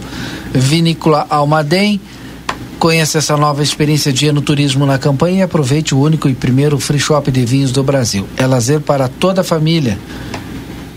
Vinícola 0.53 1.27
Almaden. 1.31 1.99
Conheça 2.81 3.19
essa 3.19 3.36
nova 3.36 3.62
experiência 3.62 4.11
de 4.11 4.24
enoturismo 4.24 4.86
na 4.86 4.98
campanha 4.98 5.40
e 5.40 5.43
aproveite 5.43 5.94
o 5.94 6.01
único 6.01 6.31
e 6.31 6.35
primeiro 6.35 6.81
free 6.81 6.98
shop 6.98 7.31
de 7.31 7.44
vinhos 7.44 7.73
do 7.73 7.82
Brasil. 7.82 8.27
É 8.39 8.47
lazer 8.47 8.81
para 8.81 9.07
toda 9.07 9.43
a 9.43 9.44
família. 9.44 9.98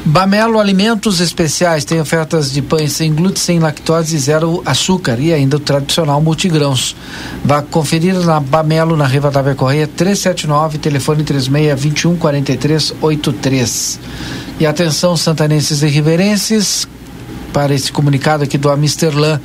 Bamelo 0.05 0.61
Alimentos 0.61 1.19
Especiais 1.19 1.83
tem 1.83 1.99
ofertas 1.99 2.53
de 2.53 2.61
pães 2.61 2.93
sem 2.93 3.13
glúten, 3.13 3.41
sem 3.41 3.59
lactose 3.59 4.15
e 4.15 4.19
zero 4.19 4.63
açúcar 4.65 5.19
e 5.19 5.33
ainda 5.33 5.57
o 5.57 5.59
tradicional 5.59 6.21
multigrãos. 6.21 6.95
Vá 7.43 7.61
conferir 7.61 8.15
na 8.15 8.39
Bamelo, 8.39 8.95
na 8.95 9.05
Rivadavia 9.05 9.53
Correia 9.53 9.85
379, 9.85 10.77
telefone 10.77 11.25
36 11.25 11.77
21 11.77 12.15
43 12.15 12.93
83. 13.01 13.99
E 14.57 14.65
atenção, 14.65 15.17
santanenses 15.17 15.83
e 15.83 15.87
riverenses, 15.87 16.87
para 17.53 17.73
esse 17.73 17.91
comunicado 17.91 18.43
aqui 18.43 18.57
do 18.57 18.69
Amsterlan. 18.69 19.39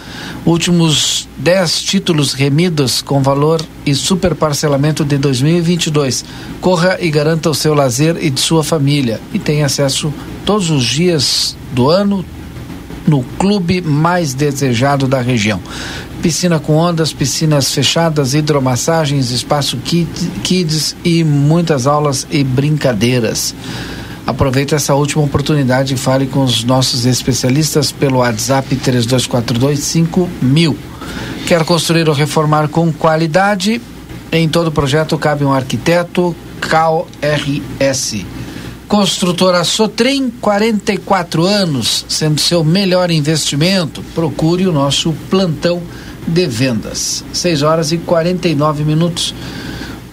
Últimos 0.46 1.28
10 1.36 1.82
títulos 1.82 2.32
remidos 2.32 3.02
com 3.02 3.22
valor 3.22 3.62
e 3.84 3.94
super 3.94 4.34
parcelamento 4.34 5.04
de 5.04 5.18
2022. 5.18 6.24
Corra 6.60 6.96
e 7.00 7.10
garanta 7.10 7.50
o 7.50 7.54
seu 7.54 7.74
lazer 7.74 8.16
e 8.20 8.30
de 8.30 8.40
sua 8.40 8.64
família. 8.64 9.20
E 9.32 9.38
tem 9.38 9.62
acesso 9.62 10.12
todos 10.44 10.70
os 10.70 10.84
dias 10.84 11.54
do 11.72 11.90
ano 11.90 12.24
no 13.06 13.22
clube 13.38 13.80
mais 13.80 14.34
desejado 14.34 15.06
da 15.06 15.20
região. 15.20 15.60
Piscina 16.22 16.58
com 16.58 16.74
ondas, 16.74 17.12
piscinas 17.12 17.72
fechadas, 17.72 18.34
hidromassagens, 18.34 19.30
espaço 19.30 19.76
kid- 19.78 20.08
kids 20.42 20.96
e 21.04 21.22
muitas 21.22 21.86
aulas 21.86 22.26
e 22.30 22.42
brincadeiras. 22.42 23.54
Aproveite 24.28 24.74
essa 24.74 24.94
última 24.94 25.24
oportunidade 25.24 25.94
e 25.94 25.96
fale 25.96 26.26
com 26.26 26.44
os 26.44 26.62
nossos 26.62 27.06
especialistas 27.06 27.90
pelo 27.90 28.18
WhatsApp 28.18 28.76
3242 28.76 29.78
5000. 29.78 30.76
Quer 31.46 31.64
construir 31.64 32.10
ou 32.10 32.14
reformar 32.14 32.68
com 32.68 32.92
qualidade? 32.92 33.80
Em 34.30 34.46
todo 34.46 34.70
projeto 34.70 35.16
cabe 35.16 35.46
um 35.46 35.52
arquiteto 35.54 36.36
Cal 36.60 37.08
RS. 37.22 38.26
Construtora 38.86 39.64
Sotrim, 39.64 40.28
44 40.42 41.46
anos, 41.46 42.04
sendo 42.06 42.38
seu 42.38 42.62
melhor 42.62 43.10
investimento. 43.10 44.02
Procure 44.14 44.66
o 44.66 44.72
nosso 44.72 45.14
plantão 45.30 45.82
de 46.26 46.46
vendas. 46.46 47.24
6 47.32 47.62
horas 47.62 47.92
e 47.92 47.96
49 47.96 48.84
minutos. 48.84 49.34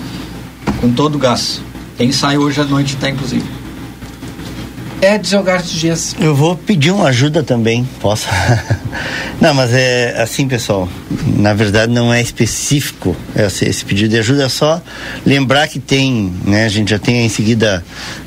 com 0.81 0.91
todo 0.93 1.15
o 1.17 1.19
gás. 1.19 1.61
Tem 1.97 2.09
ensaio 2.09 2.41
hoje 2.41 2.61
à 2.61 2.65
noite, 2.65 2.97
tá 2.97 3.09
inclusive. 3.11 3.45
Edson 5.01 5.43
Garte 5.43 5.79
Dias. 5.79 6.17
Eu 6.21 6.35
vou 6.35 6.57
pedir 6.57 6.91
uma 6.91 7.09
ajuda 7.09 7.43
também, 7.43 7.89
posso? 8.01 8.27
não, 9.41 9.55
mas 9.55 9.73
é 9.73 10.21
assim, 10.21 10.49
pessoal. 10.49 10.89
Na 11.37 11.55
verdade, 11.55 11.93
não 11.93 12.13
é 12.13 12.21
específico 12.21 13.17
esse, 13.37 13.85
pedido 13.85 14.11
de 14.11 14.19
ajuda, 14.19 14.45
é 14.45 14.49
só 14.49 14.83
lembrar 15.25 15.69
que 15.69 15.79
tem, 15.79 16.33
né? 16.45 16.65
A 16.65 16.69
gente 16.69 16.91
já 16.91 16.99
tem 16.99 17.25
em 17.25 17.29
seguida 17.29 17.85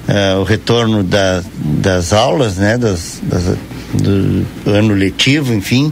eh, 0.07 0.35
o 0.35 0.43
retorno 0.43 1.03
da, 1.03 1.43
das 1.57 2.13
aulas, 2.13 2.55
né? 2.55 2.77
Das, 2.77 3.19
das- 3.23 3.57
do 3.93 4.45
ano 4.65 4.93
letivo, 4.93 5.53
enfim. 5.53 5.91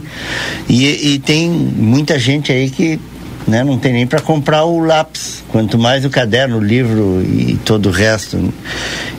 E, 0.66 1.14
e 1.14 1.18
tem 1.18 1.50
muita 1.50 2.18
gente 2.18 2.50
aí 2.50 2.70
que 2.70 2.98
né, 3.46 3.64
não 3.64 3.78
tem 3.78 3.92
nem 3.92 4.06
para 4.06 4.20
comprar 4.20 4.64
o 4.64 4.78
lápis, 4.78 5.42
quanto 5.48 5.78
mais 5.78 6.04
o 6.04 6.10
caderno, 6.10 6.58
o 6.58 6.64
livro 6.64 7.22
e 7.22 7.58
todo 7.64 7.86
o 7.86 7.90
resto. 7.92 8.52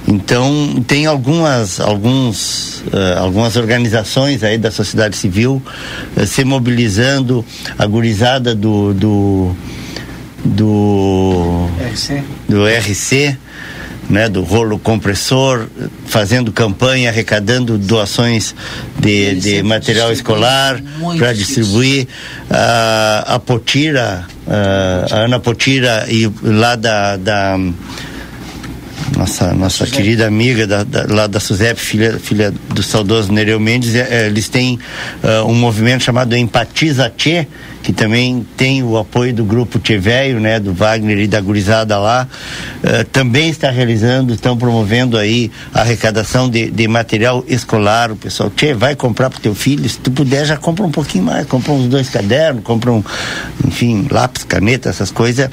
Então 0.07 0.84
tem 0.88 1.06
algumas 1.06 1.80
alguns 1.80 2.84
eh, 2.91 3.15
algumas 3.18 3.56
organizações 3.56 4.43
aí 4.43 4.57
da 4.57 4.72
sociedade 4.72 5.15
civil 5.15 5.61
eh, 6.18 6.26
se 6.26 6.43
mobilizando, 6.43 7.45
a 7.77 7.85
gurizada 7.85 8.56
do 8.56 8.93
do 8.93 9.56
do 10.43 11.69
RC. 11.91 12.23
do 12.49 12.65
RC, 12.65 13.38
né, 14.12 14.28
do 14.30 14.44
rolo 14.44 14.78
compressor, 14.78 15.68
fazendo 16.06 16.52
campanha, 16.52 17.10
arrecadando 17.10 17.78
doações 17.78 18.54
de, 19.00 19.36
de 19.36 19.64
material 19.64 20.12
escolar 20.12 20.80
para 21.18 21.34
distribuir. 21.34 22.08
Ah, 22.50 23.24
a 23.36 23.40
Potira, 23.40 24.26
ah, 24.48 25.06
a 25.10 25.16
Ana 25.22 25.40
Potira 25.40 26.06
e 26.10 26.30
lá 26.44 26.76
da, 26.76 27.16
da 27.16 27.58
nossa, 29.18 29.54
nossa 29.54 29.86
querida 29.88 30.28
amiga 30.28 30.66
da, 30.68 30.84
da- 30.84 31.06
lá 31.10 31.28
da 31.28 31.40
SUSEP, 31.40 31.80
filha, 31.80 32.20
filha 32.20 32.54
do 32.70 32.82
saudoso 32.82 33.32
Nereu 33.32 33.60
Mendes, 33.60 33.94
eh, 33.96 34.28
eles 34.28 34.48
têm 34.50 34.80
ah, 35.24 35.44
um 35.46 35.54
movimento 35.56 36.04
chamado 36.04 36.36
Empatiza 36.36 37.12
Tchê, 37.16 37.48
que 37.82 37.91
também 37.91 38.45
tem 38.56 38.84
o 38.84 38.98
apoio 38.98 39.34
do 39.34 39.44
grupo 39.44 39.80
Tchê 39.80 39.98
Velho, 39.98 40.40
né, 40.40 40.60
do 40.60 40.74
Wagner 40.74 41.18
e 41.20 41.28
da 41.28 41.41
gurizada 41.41 41.98
lá, 41.98 42.28
eh, 42.84 43.03
também 43.06 43.49
está 43.49 43.70
realizando, 43.70 44.34
estão 44.34 44.58
promovendo 44.58 45.18
aí 45.18 45.52
a 45.74 45.82
arrecadação 45.82 46.49
de, 46.49 46.70
de 46.70 46.88
material 46.88 47.44
escolar, 47.48 48.12
o 48.12 48.16
pessoal, 48.16 48.49
Tchê, 48.49 48.74
vai 48.74 48.95
comprar 48.95 49.30
pro 49.30 49.40
teu 49.40 49.56
filho, 49.56 49.88
se 49.90 49.99
tu 49.99 50.12
puder 50.12 50.45
já 50.45 50.58
compra 50.58 50.86
um 50.86 50.91
pouquinho 50.91 51.26
mais, 51.26 51.48
compra 51.48 51.72
uns 51.72 51.88
dois 51.88 52.10
cadernos, 52.10 52.64
compra 52.64 52.91
um, 52.91 53.03
enfim, 53.66 54.08
lápis, 54.10 54.44
caneta, 54.44 54.90
essas 54.90 55.12
coisas, 55.12 55.49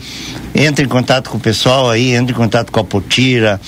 entra 0.55 0.85
em 0.85 0.89
contato 0.89 1.31
com 1.31 1.39
o 1.39 1.41
pessoal 1.41 1.91
aí, 1.91 2.15
entra 2.15 2.33
em 2.33 2.37
contato 2.37 2.71
com 2.71 2.81
a 2.81 2.85
Potira, 2.85 3.61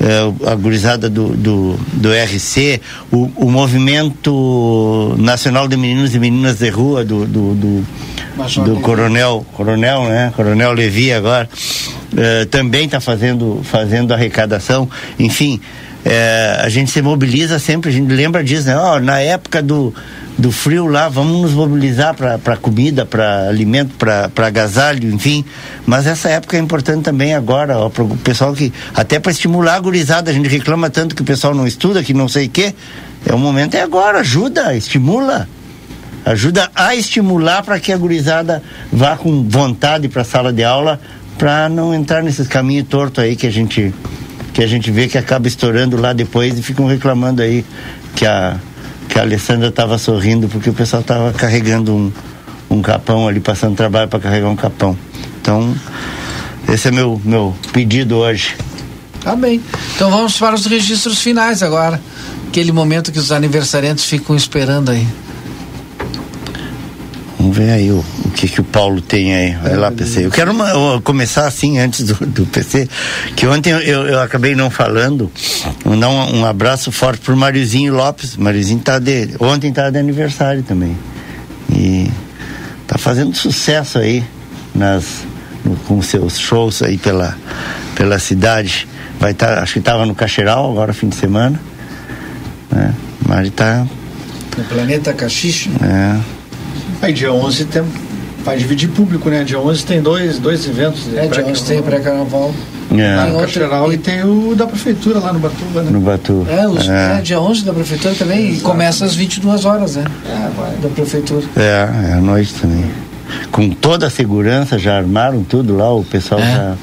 eh, 0.00 0.50
a 0.50 0.54
gurizada 0.54 1.08
do, 1.08 1.28
do, 1.36 1.78
do 1.92 2.08
RC, 2.12 2.80
o, 3.12 3.30
o 3.36 3.50
movimento 3.50 5.14
nacional 5.18 5.68
de 5.68 5.76
meninos 5.76 6.14
e 6.14 6.18
meninas 6.18 6.58
de 6.58 6.68
rua 6.70 7.04
do, 7.04 7.26
do, 7.26 7.54
do, 7.54 7.86
do 8.64 8.80
coronel, 8.80 9.44
coronel, 9.52 10.04
né? 10.04 10.32
Coronel 10.34 10.72
Levi 10.72 11.12
agora, 11.12 11.48
eh, 12.16 12.44
também 12.46 12.86
está 12.86 13.00
fazendo, 13.00 13.60
fazendo 13.64 14.14
arrecadação, 14.14 14.88
enfim, 15.18 15.60
eh, 16.04 16.60
a 16.62 16.68
gente 16.68 16.90
se 16.90 17.02
mobiliza 17.02 17.58
sempre, 17.58 17.90
a 17.90 17.92
gente 17.92 18.10
lembra 18.12 18.42
disso, 18.42 18.66
né? 18.66 18.76
Ó, 18.76 18.98
na 18.98 19.20
época 19.20 19.62
do, 19.62 19.92
do 20.38 20.50
frio 20.50 20.86
lá, 20.86 21.08
vamos 21.08 21.42
nos 21.42 21.52
mobilizar 21.52 22.14
para 22.14 22.56
comida, 22.56 23.04
para 23.04 23.48
alimento, 23.48 23.94
para 23.98 24.46
agasalho, 24.46 25.12
enfim. 25.12 25.44
Mas 25.86 26.06
essa 26.06 26.30
época 26.30 26.56
é 26.56 26.60
importante 26.60 27.04
também 27.04 27.34
agora, 27.34 27.90
para 27.90 28.02
o 28.02 28.16
pessoal 28.16 28.54
que, 28.54 28.72
até 28.94 29.18
para 29.18 29.32
estimular 29.32 29.74
a 29.74 29.80
gurizada, 29.80 30.30
a 30.30 30.34
gente 30.34 30.48
reclama 30.48 30.88
tanto 30.88 31.14
que 31.14 31.22
o 31.22 31.24
pessoal 31.24 31.54
não 31.54 31.66
estuda, 31.66 32.02
que 32.02 32.14
não 32.14 32.28
sei 32.28 32.46
o 32.46 32.50
quê. 32.50 32.74
É 33.26 33.34
o 33.34 33.38
momento 33.38 33.74
é 33.74 33.82
agora, 33.82 34.20
ajuda, 34.20 34.74
estimula. 34.74 35.46
Ajuda 36.24 36.70
a 36.74 36.94
estimular 36.94 37.62
para 37.62 37.80
que 37.80 37.92
a 37.92 37.96
gurizada 37.96 38.62
vá 38.92 39.16
com 39.16 39.42
vontade 39.48 40.08
para 40.08 40.22
a 40.22 40.24
sala 40.24 40.52
de 40.52 40.62
aula, 40.62 41.00
para 41.38 41.68
não 41.68 41.94
entrar 41.94 42.22
nesses 42.22 42.46
caminhos 42.46 42.86
tortos 42.88 43.24
aí 43.24 43.34
que 43.34 43.46
a 43.46 43.50
gente 43.50 43.94
que 44.52 44.62
a 44.62 44.66
gente 44.66 44.90
vê 44.90 45.08
que 45.08 45.16
acaba 45.16 45.46
estourando 45.46 45.96
lá 45.96 46.12
depois 46.12 46.58
e 46.58 46.62
ficam 46.62 46.86
reclamando 46.86 47.40
aí 47.40 47.64
que 48.14 48.26
a 48.26 48.58
que 49.08 49.18
a 49.18 49.22
Alessandra 49.22 49.68
estava 49.68 49.98
sorrindo 49.98 50.48
porque 50.48 50.70
o 50.70 50.74
pessoal 50.74 51.00
estava 51.00 51.32
carregando 51.32 51.94
um, 51.94 52.12
um 52.68 52.82
capão 52.82 53.26
ali, 53.26 53.40
passando 53.40 53.74
trabalho 53.74 54.08
para 54.08 54.20
carregar 54.20 54.48
um 54.48 54.56
capão. 54.56 54.96
Então, 55.40 55.74
esse 56.68 56.88
é 56.88 56.90
meu 56.90 57.20
meu 57.24 57.56
pedido 57.72 58.18
hoje. 58.18 58.54
Tá 59.22 59.34
bem. 59.34 59.60
Então 59.96 60.10
vamos 60.10 60.38
para 60.38 60.54
os 60.54 60.66
registros 60.66 61.20
finais 61.20 61.62
agora. 61.62 62.00
Aquele 62.48 62.72
momento 62.72 63.10
que 63.12 63.18
os 63.18 63.32
aniversariantes 63.32 64.04
ficam 64.04 64.36
esperando 64.36 64.90
aí. 64.90 65.06
Vamos 67.40 67.56
ver 67.56 67.70
aí 67.70 67.90
o, 67.90 68.04
o 68.26 68.30
que 68.32 68.46
que 68.46 68.60
o 68.60 68.64
Paulo 68.64 69.00
tem 69.00 69.34
aí. 69.34 69.52
Vai 69.62 69.74
lá, 69.74 69.90
PC. 69.90 70.26
Eu 70.26 70.30
quero 70.30 70.52
uma- 70.52 70.68
eu 70.68 71.00
começar 71.00 71.46
assim 71.46 71.78
antes 71.78 72.04
do, 72.04 72.26
do 72.26 72.44
PC, 72.44 72.86
que 73.34 73.46
ontem 73.46 73.70
eu, 73.70 74.06
eu 74.06 74.20
acabei 74.20 74.54
não 74.54 74.68
falando. 74.68 75.32
Mandar 75.82 76.10
um, 76.10 76.40
um 76.40 76.44
abraço 76.44 76.92
forte 76.92 77.22
pro 77.22 77.34
Mariozinho 77.34 77.94
Lopes. 77.94 78.36
Mariozinho 78.36 78.80
tá 78.80 78.98
de. 78.98 79.30
Ontem 79.40 79.72
tá 79.72 79.88
de 79.88 79.96
aniversário 79.98 80.62
também. 80.62 80.94
E 81.74 82.10
tá 82.86 82.98
fazendo 82.98 83.34
sucesso 83.34 83.98
aí 83.98 84.22
nas, 84.74 85.04
no- 85.64 85.76
com 85.76 86.02
seus 86.02 86.38
shows 86.38 86.82
aí 86.82 86.98
pela, 86.98 87.34
pela 87.94 88.18
cidade. 88.18 88.86
Vai 89.18 89.32
estar, 89.32 89.62
acho 89.62 89.72
que 89.74 89.80
tava 89.80 90.04
no 90.04 90.14
Cacheral 90.14 90.70
agora 90.70 90.92
fim 90.92 91.08
de 91.08 91.16
semana. 91.16 91.58
Né? 92.70 92.94
Mari 93.26 93.48
tá. 93.50 93.86
No 94.58 94.64
planeta 94.64 95.12
Caxixa. 95.14 95.70
É, 95.82 96.16
Aí 97.02 97.12
dia 97.12 97.32
11 97.32 97.64
tem, 97.66 97.82
vai 98.44 98.56
dividir 98.56 98.88
público, 98.90 99.28
né? 99.30 99.42
Dia 99.44 99.58
11 99.58 99.84
tem 99.84 100.00
dois, 100.02 100.38
dois 100.38 100.66
eventos. 100.68 101.02
É, 101.14 101.26
dia 101.26 101.44
11 101.46 101.64
tem 101.64 101.80
o 101.80 101.82
pré-carnaval. 101.82 102.54
É. 102.92 103.16
Lá 103.16 103.22
Tem 103.22 103.32
no 103.32 103.38
outro- 103.38 103.54
Cacheral 103.60 103.92
e 103.92 103.98
tem 103.98 104.24
o 104.24 104.54
da 104.56 104.66
prefeitura 104.66 105.20
lá 105.20 105.32
no 105.32 105.38
Batuba, 105.38 105.82
né? 105.82 105.90
no 105.92 106.00
Batu. 106.00 106.44
É, 106.50 106.66
os, 106.66 106.88
É. 106.88 107.18
é, 107.18 107.20
dia 107.22 107.40
11 107.40 107.64
da 107.64 107.72
prefeitura 107.72 108.14
também. 108.16 108.54
E 108.54 108.60
começa 108.60 109.04
às 109.04 109.14
22 109.14 109.64
horas, 109.64 109.94
né? 109.94 110.04
Da 110.82 110.88
prefeitura. 110.88 111.44
É, 111.56 112.10
é 112.10 112.12
à 112.14 112.20
noite 112.20 112.52
também. 112.54 112.84
Com 113.52 113.70
toda 113.70 114.08
a 114.08 114.10
segurança, 114.10 114.76
já 114.76 114.96
armaram 114.96 115.44
tudo 115.44 115.76
lá, 115.76 115.92
o 115.94 116.02
pessoal 116.02 116.40
É. 116.40 116.46
já. 116.52 116.74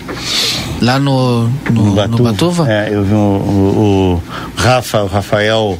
Lá 0.81 0.97
no, 0.99 1.49
no, 1.71 2.07
no 2.07 2.23
Batuva? 2.23 2.71
É, 2.71 2.87
eu 2.89 3.03
vi 3.03 3.13
o, 3.13 3.17
o, 3.17 4.21
o 4.21 4.61
Rafa, 4.61 5.03
o 5.03 5.07
Rafael 5.07 5.77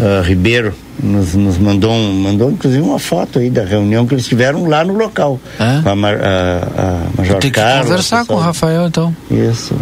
ah, 0.00 0.22
Ribeiro 0.24 0.72
nos, 1.02 1.34
nos 1.34 1.58
mandou, 1.58 1.92
um, 1.92 2.12
mandou 2.22 2.50
inclusive 2.50 2.82
uma 2.82 2.98
foto 2.98 3.38
aí 3.38 3.50
da 3.50 3.64
reunião 3.64 4.06
que 4.06 4.14
eles 4.14 4.26
tiveram 4.26 4.66
lá 4.66 4.84
no 4.84 4.94
local. 4.94 5.40
Com 5.56 5.88
a, 5.88 5.92
a, 5.92 5.94
a 5.94 6.98
Major 7.18 7.38
Tem 7.38 7.50
que 7.50 7.60
Carla, 7.60 7.82
conversar 7.84 8.24
com 8.26 8.34
o 8.34 8.38
Rafael, 8.38 8.86
então. 8.86 9.14
Isso. 9.30 9.74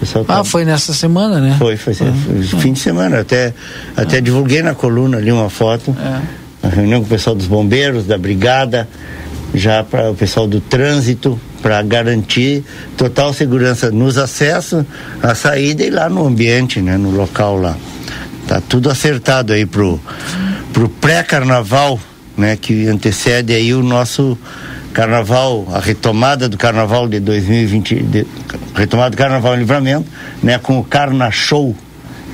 Pessoal 0.00 0.24
Ah, 0.28 0.34
tá- 0.38 0.44
foi 0.44 0.64
nessa 0.64 0.92
semana, 0.92 1.40
né? 1.40 1.54
Foi, 1.58 1.76
foi, 1.76 1.94
foi 1.94 2.12
fim 2.60 2.72
de 2.72 2.80
semana. 2.80 3.20
Até, 3.20 3.54
até 3.96 4.20
divulguei 4.20 4.62
na 4.62 4.74
coluna 4.74 5.18
ali 5.18 5.30
uma 5.30 5.48
foto. 5.48 5.96
A 6.62 6.68
reunião 6.68 7.00
com 7.00 7.06
o 7.06 7.08
pessoal 7.10 7.36
dos 7.36 7.46
bombeiros, 7.46 8.04
da 8.06 8.18
brigada, 8.18 8.88
já 9.54 9.84
para 9.84 10.10
o 10.10 10.14
pessoal 10.14 10.46
do 10.48 10.60
trânsito, 10.60 11.38
para 11.62 11.80
garantir 11.82 12.64
total 12.96 13.32
segurança 13.32 13.90
nos 13.90 14.18
acessos, 14.18 14.84
a 15.22 15.34
saída 15.34 15.84
e 15.84 15.90
lá 15.90 16.08
no 16.08 16.26
ambiente, 16.26 16.80
né, 16.82 16.96
no 16.96 17.10
local 17.10 17.56
lá. 17.58 17.76
Tá 18.48 18.60
tudo 18.68 18.90
acertado 18.90 19.52
aí 19.52 19.64
pro, 19.64 19.98
pro 20.74 20.88
pré-carnaval, 20.88 22.00
né, 22.36 22.56
que 22.56 22.88
antecede 22.88 23.54
aí 23.54 23.72
o 23.72 23.82
nosso 23.82 24.36
carnaval, 24.92 25.66
a 25.72 25.78
retomada 25.78 26.48
do 26.48 26.58
carnaval 26.58 27.08
de 27.08 27.20
2020, 27.20 28.02
de, 28.02 28.26
retomada 28.74 29.10
do 29.10 29.16
carnaval 29.16 29.54
em 29.54 29.58
livramento, 29.58 30.06
né, 30.42 30.58
com 30.58 30.78
o 30.78 30.84
Carna 30.84 31.30
Show. 31.30 31.76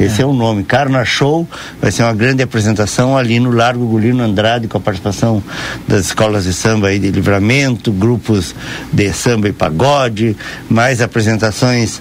Esse 0.00 0.22
é. 0.22 0.26
o 0.26 0.32
nome, 0.32 0.64
Carna 0.64 1.04
Show, 1.04 1.46
vai 1.80 1.90
ser 1.90 2.04
uma 2.04 2.14
grande 2.14 2.42
apresentação 2.42 3.18
ali 3.18 3.38
no 3.38 3.50
Largo 3.50 3.86
Gulino 3.86 4.22
Andrade, 4.22 4.66
com 4.66 4.78
a 4.78 4.80
participação 4.80 5.42
das 5.86 6.06
escolas 6.06 6.44
de 6.44 6.54
samba 6.54 6.88
aí 6.88 6.98
de 6.98 7.10
livramento, 7.10 7.92
grupos 7.92 8.54
de 8.90 9.12
samba 9.12 9.48
e 9.48 9.52
pagode, 9.52 10.34
mais 10.70 11.02
apresentações 11.02 12.00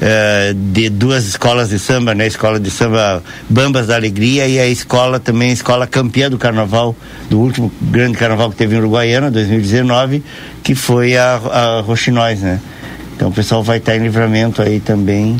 eh, 0.00 0.54
de 0.56 0.88
duas 0.88 1.26
escolas 1.26 1.68
de 1.68 1.78
samba, 1.78 2.14
né? 2.14 2.24
A 2.24 2.28
escola 2.28 2.58
de 2.58 2.70
samba 2.70 3.22
Bambas 3.48 3.88
da 3.88 3.96
Alegria 3.96 4.48
e 4.48 4.58
a 4.58 4.66
escola 4.66 5.20
também, 5.20 5.50
a 5.50 5.52
escola 5.52 5.86
campeã 5.86 6.30
do 6.30 6.38
carnaval, 6.38 6.96
do 7.28 7.38
último 7.38 7.70
grande 7.82 8.16
carnaval 8.16 8.50
que 8.50 8.56
teve 8.56 8.74
em 8.74 8.78
Uruguaiana, 8.78 9.30
2019, 9.30 10.24
que 10.62 10.74
foi 10.74 11.16
a, 11.18 11.34
a 11.34 11.80
Roxinóis, 11.82 12.40
né? 12.40 12.58
Então 13.14 13.28
o 13.28 13.32
pessoal 13.32 13.62
vai 13.62 13.78
estar 13.78 13.94
em 13.96 14.00
livramento 14.00 14.60
aí 14.60 14.80
também, 14.80 15.36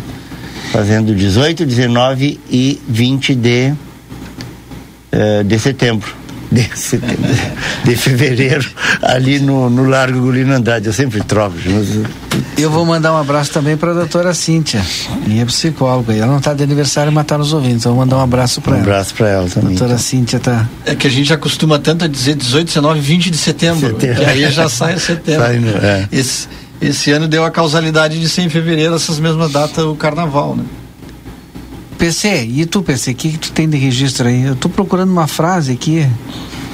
fazendo 0.73 1.15
18, 1.15 1.65
19 1.67 2.41
e 2.51 2.81
20 2.89 3.35
de, 3.35 3.73
eh, 5.13 5.43
de 5.45 5.59
setembro. 5.59 6.25
De, 6.53 6.63
setembro, 6.79 7.19
de 7.85 7.97
fevereiro, 7.97 8.65
ali 9.03 9.41
no, 9.41 9.69
no 9.69 9.89
Largo 9.89 10.21
Gulino 10.21 10.53
Andrade. 10.55 10.87
Eu 10.87 10.93
sempre 10.93 11.21
troco. 11.25 11.57
Mas, 11.67 11.89
Eu 12.57 12.71
vou 12.71 12.85
mandar 12.85 13.13
um 13.13 13.17
abraço 13.19 13.51
também 13.51 13.77
para 13.77 13.91
a 13.91 13.95
doutora 13.95 14.33
Cíntia, 14.33 14.81
minha 15.27 15.45
psicóloga. 15.47 16.13
E 16.15 16.19
ela 16.19 16.29
não 16.31 16.39
está 16.39 16.55
de 16.55 16.63
aniversário, 16.63 17.11
mas 17.11 17.23
está 17.25 17.37
nos 17.37 17.53
ouvindo. 17.53 17.77
Então 17.77 17.91
eu 17.91 17.97
vou 17.97 18.05
mandar 18.05 18.19
um 18.19 18.21
abraço 18.23 18.61
para 18.61 18.73
um 18.73 18.75
ela. 18.77 18.83
abraço 18.85 19.15
para 19.17 19.29
ela 19.31 19.49
também. 19.49 19.71
Doutora 19.75 19.99
Cíntia 19.99 20.39
tá. 20.39 20.69
É 20.87 20.95
que 20.95 21.09
a 21.09 21.11
gente 21.11 21.33
acostuma 21.33 21.77
tanto 21.81 22.05
a 22.05 22.09
dizer 22.09 22.37
18, 22.37 22.67
19, 22.69 23.01
20 23.01 23.31
de 23.33 23.37
setembro. 23.37 23.89
Setembro. 23.91 24.23
Que 24.25 24.31
aí 24.31 24.49
já 24.53 24.69
sai 24.69 24.97
setembro. 25.01 25.43
Sai 25.43 25.59
no- 25.59 25.71
é. 25.77 26.09
esse, 26.13 26.47
esse 26.87 27.11
ano 27.11 27.27
deu 27.27 27.45
a 27.45 27.51
causalidade 27.51 28.21
de 28.21 28.29
ser 28.29 28.43
em 28.43 28.49
fevereiro, 28.49 28.95
essas 28.95 29.19
mesmas 29.19 29.53
datas, 29.53 29.85
o 29.85 29.95
carnaval, 29.95 30.57
né? 30.57 30.65
PC, 31.99 32.45
e 32.45 32.67
tu, 32.67 32.83
PC, 32.83 33.13
o 33.13 33.15
que, 33.15 33.33
que 33.33 33.39
tu 33.39 33.53
tem 33.53 33.69
de 33.69 33.77
registro 33.77 34.29
aí? 34.29 34.43
Eu 34.43 34.57
tô 34.57 34.69
procurando 34.69 35.11
uma 35.11 35.27
frase 35.27 35.73
aqui. 35.73 36.07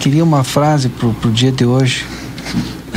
Queria 0.00 0.24
uma 0.24 0.42
frase 0.42 0.88
pro, 0.88 1.12
pro 1.14 1.30
dia 1.30 1.52
de 1.52 1.64
hoje. 1.64 2.06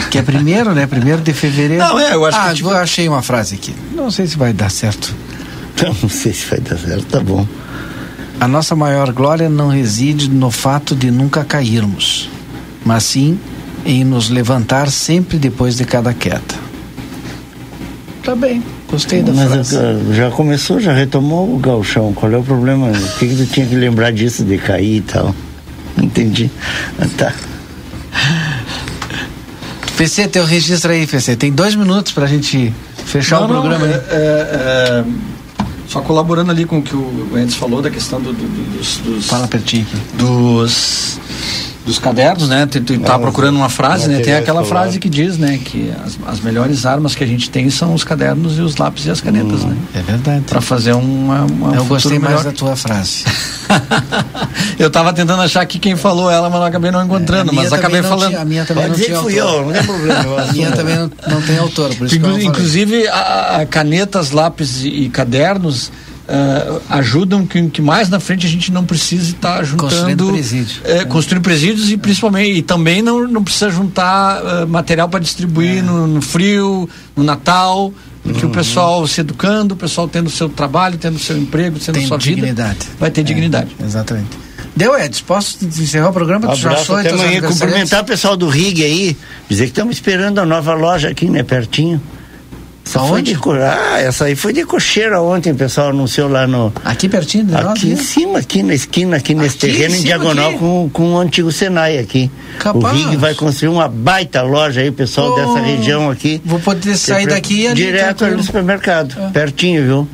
Que 0.09 0.17
é 0.17 0.21
primeiro, 0.21 0.73
né? 0.73 0.87
Primeiro 0.87 1.21
de 1.21 1.33
fevereiro. 1.33 1.83
Não, 1.83 1.99
é, 1.99 2.13
eu 2.13 2.25
acho 2.25 2.37
ah, 2.37 2.49
que, 2.49 2.55
tipo- 2.55 2.69
eu 2.69 2.77
achei 2.77 3.07
uma 3.07 3.21
frase 3.21 3.55
aqui. 3.55 3.75
Não 3.93 4.09
sei 4.09 4.25
se 4.25 4.37
vai 4.37 4.53
dar 4.53 4.71
certo. 4.71 5.13
Não 6.01 6.09
sei 6.09 6.33
se 6.33 6.45
vai 6.45 6.59
dar 6.59 6.77
certo, 6.77 7.05
tá 7.05 7.19
bom. 7.19 7.45
A 8.39 8.47
nossa 8.47 8.75
maior 8.75 9.11
glória 9.11 9.49
não 9.49 9.67
reside 9.67 10.29
no 10.29 10.49
fato 10.49 10.95
de 10.95 11.11
nunca 11.11 11.43
cairmos, 11.43 12.29
mas 12.85 13.03
sim 13.03 13.39
em 13.85 14.03
nos 14.03 14.29
levantar 14.29 14.89
sempre 14.89 15.37
depois 15.37 15.75
de 15.75 15.85
cada 15.85 16.13
queda. 16.13 16.62
Tá 18.23 18.35
bem, 18.35 18.63
gostei 18.89 19.21
da 19.21 19.33
Mas 19.33 19.49
frase. 19.51 19.75
uh, 19.77 20.13
já 20.13 20.31
começou, 20.31 20.79
já 20.79 20.93
retomou 20.93 21.53
o 21.53 21.59
galchão. 21.59 22.13
Qual 22.13 22.31
é 22.31 22.37
o 22.37 22.43
problema? 22.43 22.87
Por 22.89 23.19
que, 23.19 23.27
que 23.27 23.35
tu 23.35 23.45
tinha 23.47 23.65
que 23.65 23.75
lembrar 23.75 24.11
disso, 24.11 24.43
de 24.45 24.57
cair 24.57 24.97
e 24.97 25.01
tal? 25.01 25.35
Entendi. 26.01 26.49
Ah, 26.97 27.05
tá. 27.17 27.33
PC, 29.97 30.27
teu 30.29 30.45
registro 30.45 30.91
aí, 30.91 31.05
PC. 31.05 31.35
Tem 31.35 31.51
dois 31.51 31.75
minutos 31.75 32.11
pra 32.13 32.25
gente 32.25 32.73
fechar 33.05 33.39
Não, 33.41 33.45
o 33.45 33.49
programa 33.49 33.85
não, 33.85 33.93
aí. 33.93 33.93
é- 33.93 34.05
é- 34.09 34.99
é, 34.99 35.05
só 35.87 36.01
colaborando 36.01 36.49
ali 36.49 36.65
com 36.65 36.79
o 36.79 36.81
que 36.81 36.95
o 36.95 37.29
Endes 37.37 37.55
falou 37.55 37.81
da 37.81 37.89
questão 37.91 38.19
do- 38.21 38.31
do- 38.33 38.37
do- 38.47 38.77
dos, 38.77 38.97
dos. 38.97 39.25
Fala 39.27 39.47
pertinho 39.47 39.83
aqui. 39.83 39.97
Dos. 40.17 41.19
Dos 41.85 41.99
cadernos, 41.99 42.47
né? 42.47 42.65
Tu, 42.65 42.79
tu 42.79 42.97
tá 42.99 43.15
Ah, 43.15 43.19
procurando 43.19 43.57
uma 43.57 43.67
frase, 43.67 44.07
né? 44.07 44.19
Tem 44.21 44.33
aquela 44.35 44.61
escolar. 44.61 44.83
frase 44.83 44.99
que 44.99 45.09
diz, 45.09 45.37
né? 45.37 45.59
Que 45.63 45.91
as, 46.05 46.17
as 46.27 46.39
melhores 46.39 46.85
armas 46.85 47.13
que 47.13 47.23
a 47.23 47.27
gente 47.27 47.49
tem 47.49 47.69
são 47.69 47.93
os 47.93 48.05
cadernos 48.05 48.57
e 48.57 48.61
os 48.61 48.77
lápis 48.77 49.05
e 49.05 49.11
as 49.11 49.19
canetas, 49.19 49.65
né? 49.65 49.75
É 49.93 49.99
verdade. 50.01 50.45
Pra 50.45 50.61
fazer 50.61 50.93
uma. 50.93 51.41
uma 51.43 51.75
Eu 51.75 51.83
um 51.83 51.87
gostei 51.87 52.17
mais 52.17 52.35
melhor. 52.37 52.43
da 52.45 52.51
tua 52.53 52.75
frase. 52.77 53.25
Eu 54.79 54.89
tava 54.89 55.13
tentando 55.13 55.41
achar 55.41 55.61
aqui 55.61 55.77
quem 55.79 55.95
falou 55.95 56.29
ela, 56.29 56.49
mas 56.49 56.59
eu 56.59 56.65
acabei 56.65 56.91
não 56.91 57.03
encontrando. 57.03 57.47
É, 57.47 57.49
A 57.49 57.51
minha 57.51 57.63
mas 57.63 57.73
acabei 57.73 58.01
também 58.01 58.01
não 58.01 58.09
falando. 58.09 58.29
tinha- 58.31 58.41
a 58.41 58.45
minha 58.45 58.65
também 58.65 58.83
Pode 58.87 58.99
não 58.99 59.05
tinha 59.05 59.19
fui 59.21 59.39
autor. 59.39 59.55
eu, 59.59 59.65
não 59.65 59.73
tem 59.73 59.83
problema. 59.83 60.41
A 60.43 60.53
minha 60.53 60.71
também 60.71 60.95
não, 60.95 61.11
não 61.29 61.41
tem 61.41 61.57
autor, 61.57 61.95
por 61.95 62.07
isso 62.07 62.19
que 62.19 62.25
eu 62.25 62.29
Inclu-. 62.31 62.41
Inclusive, 62.49 63.07
a, 63.07 63.57
a 63.61 63.65
canetas, 63.65 64.31
lápis 64.31 64.83
e, 64.83 64.87
e 64.87 65.09
cadernos 65.09 65.91
ah, 66.27 66.79
ajudam 66.97 67.45
que, 67.45 67.69
que 67.69 67.81
mais 67.81 68.09
na 68.09 68.19
frente 68.19 68.45
a 68.45 68.49
gente 68.49 68.71
não 68.71 68.85
precise 68.85 69.31
estar 69.33 69.63
juntando. 69.63 69.89
Construindo 69.89 70.27
presídio. 70.31 70.81
É, 70.83 71.05
construir 71.05 71.41
presídios 71.41 71.91
e 71.91 71.97
principalmente. 71.97 72.57
E 72.59 72.61
também 72.61 73.01
não, 73.01 73.27
não 73.27 73.43
precisa 73.43 73.69
juntar 73.69 74.37
ah, 74.45 74.65
material 74.65 75.09
para 75.09 75.19
distribuir 75.19 75.79
É. 75.79 75.81
no, 75.81 76.07
no 76.07 76.21
frio, 76.21 76.89
no 77.15 77.23
Natal. 77.23 77.93
Porque 78.23 78.45
Uhum. 78.45 78.51
o 78.51 78.53
pessoal 78.53 79.05
se 79.05 79.19
educando, 79.19 79.73
o 79.73 79.77
pessoal 79.77 80.07
tendo 80.07 80.29
seu 80.29 80.47
trabalho, 80.47 80.97
tendo 80.97 81.19
seu 81.19 81.37
emprego, 81.37 81.77
tendo 81.77 81.95
Tem 81.95 82.07
sua 82.07 82.17
dignidade. 82.17 82.79
vida. 82.79 82.95
Vai 82.97 83.11
ter 83.11 83.19
É, 83.19 83.23
dignidade. 83.25 83.75
Exatamente. 83.83 84.29
Deu, 84.75 84.97
Ed? 84.97 85.21
Posso 85.23 85.57
encerrar 85.65 86.09
o 86.09 86.13
programa? 86.13 86.55
Já 86.55 86.69
Abraço 86.69 86.85
foi 86.85 87.01
até 87.01 87.09
amanhã. 87.11 87.41
Cumprimentar 87.41 88.01
o 88.01 88.05
pessoal 88.05 88.37
do 88.37 88.47
Rig 88.47 88.81
aí. 88.81 89.17
Dizer 89.49 89.65
que 89.65 89.71
estamos 89.71 89.97
esperando 89.97 90.39
a 90.39 90.45
nova 90.45 90.73
loja 90.73 91.09
aqui, 91.09 91.29
né? 91.29 91.43
Pertinho. 91.43 92.01
Essa 92.85 92.99
foi 92.99 93.09
Aonde? 93.19 93.33
de 93.33 93.39
Ah, 93.61 93.99
essa 94.01 94.25
aí 94.25 94.35
foi 94.35 94.51
de 94.53 94.65
cocheira 94.65 95.21
ontem, 95.21 95.51
o 95.51 95.55
pessoal 95.55 95.89
anunciou 95.89 96.27
lá 96.29 96.45
no. 96.45 96.71
Aqui 96.83 97.07
pertinho 97.07 97.45
de 97.45 97.51
nós, 97.53 97.65
Aqui 97.65 97.87
em 97.87 97.95
né? 97.95 97.95
cima, 97.95 98.39
aqui 98.39 98.61
na 98.61 98.73
esquina, 98.73 99.17
aqui 99.17 99.33
nesse 99.33 99.55
Aqui 99.57 99.67
em 99.67 99.69
terreno, 99.71 99.93
em 99.95 99.97
cima, 99.97 100.05
diagonal 100.07 100.49
aqui? 100.49 100.59
com, 100.59 100.89
com 100.91 101.13
o 101.13 101.17
antigo 101.17 101.51
Senai 101.51 101.97
aqui. 101.97 102.29
Capaz. 102.59 102.83
O 102.83 102.87
Rig 103.09 103.15
vai 103.17 103.33
construir 103.33 103.69
uma 103.69 103.87
baita 103.87 104.41
loja 104.41 104.81
aí, 104.81 104.89
o 104.89 104.93
pessoal 104.93 105.31
Oh, 105.31 105.35
dessa 105.35 105.59
região 105.65 106.09
aqui. 106.09 106.41
Vou 106.45 106.59
poder 106.59 106.95
sair 106.97 107.21
Sempre- 107.21 107.35
daqui 107.35 107.61
e 107.61 107.67
ali, 107.67 107.75
Direto 107.83 108.25
ali 108.25 108.35
no 108.35 108.43
supermercado, 108.43 109.15
É. 109.19 109.29
pertinho, 109.29 109.83
viu? 109.83 110.07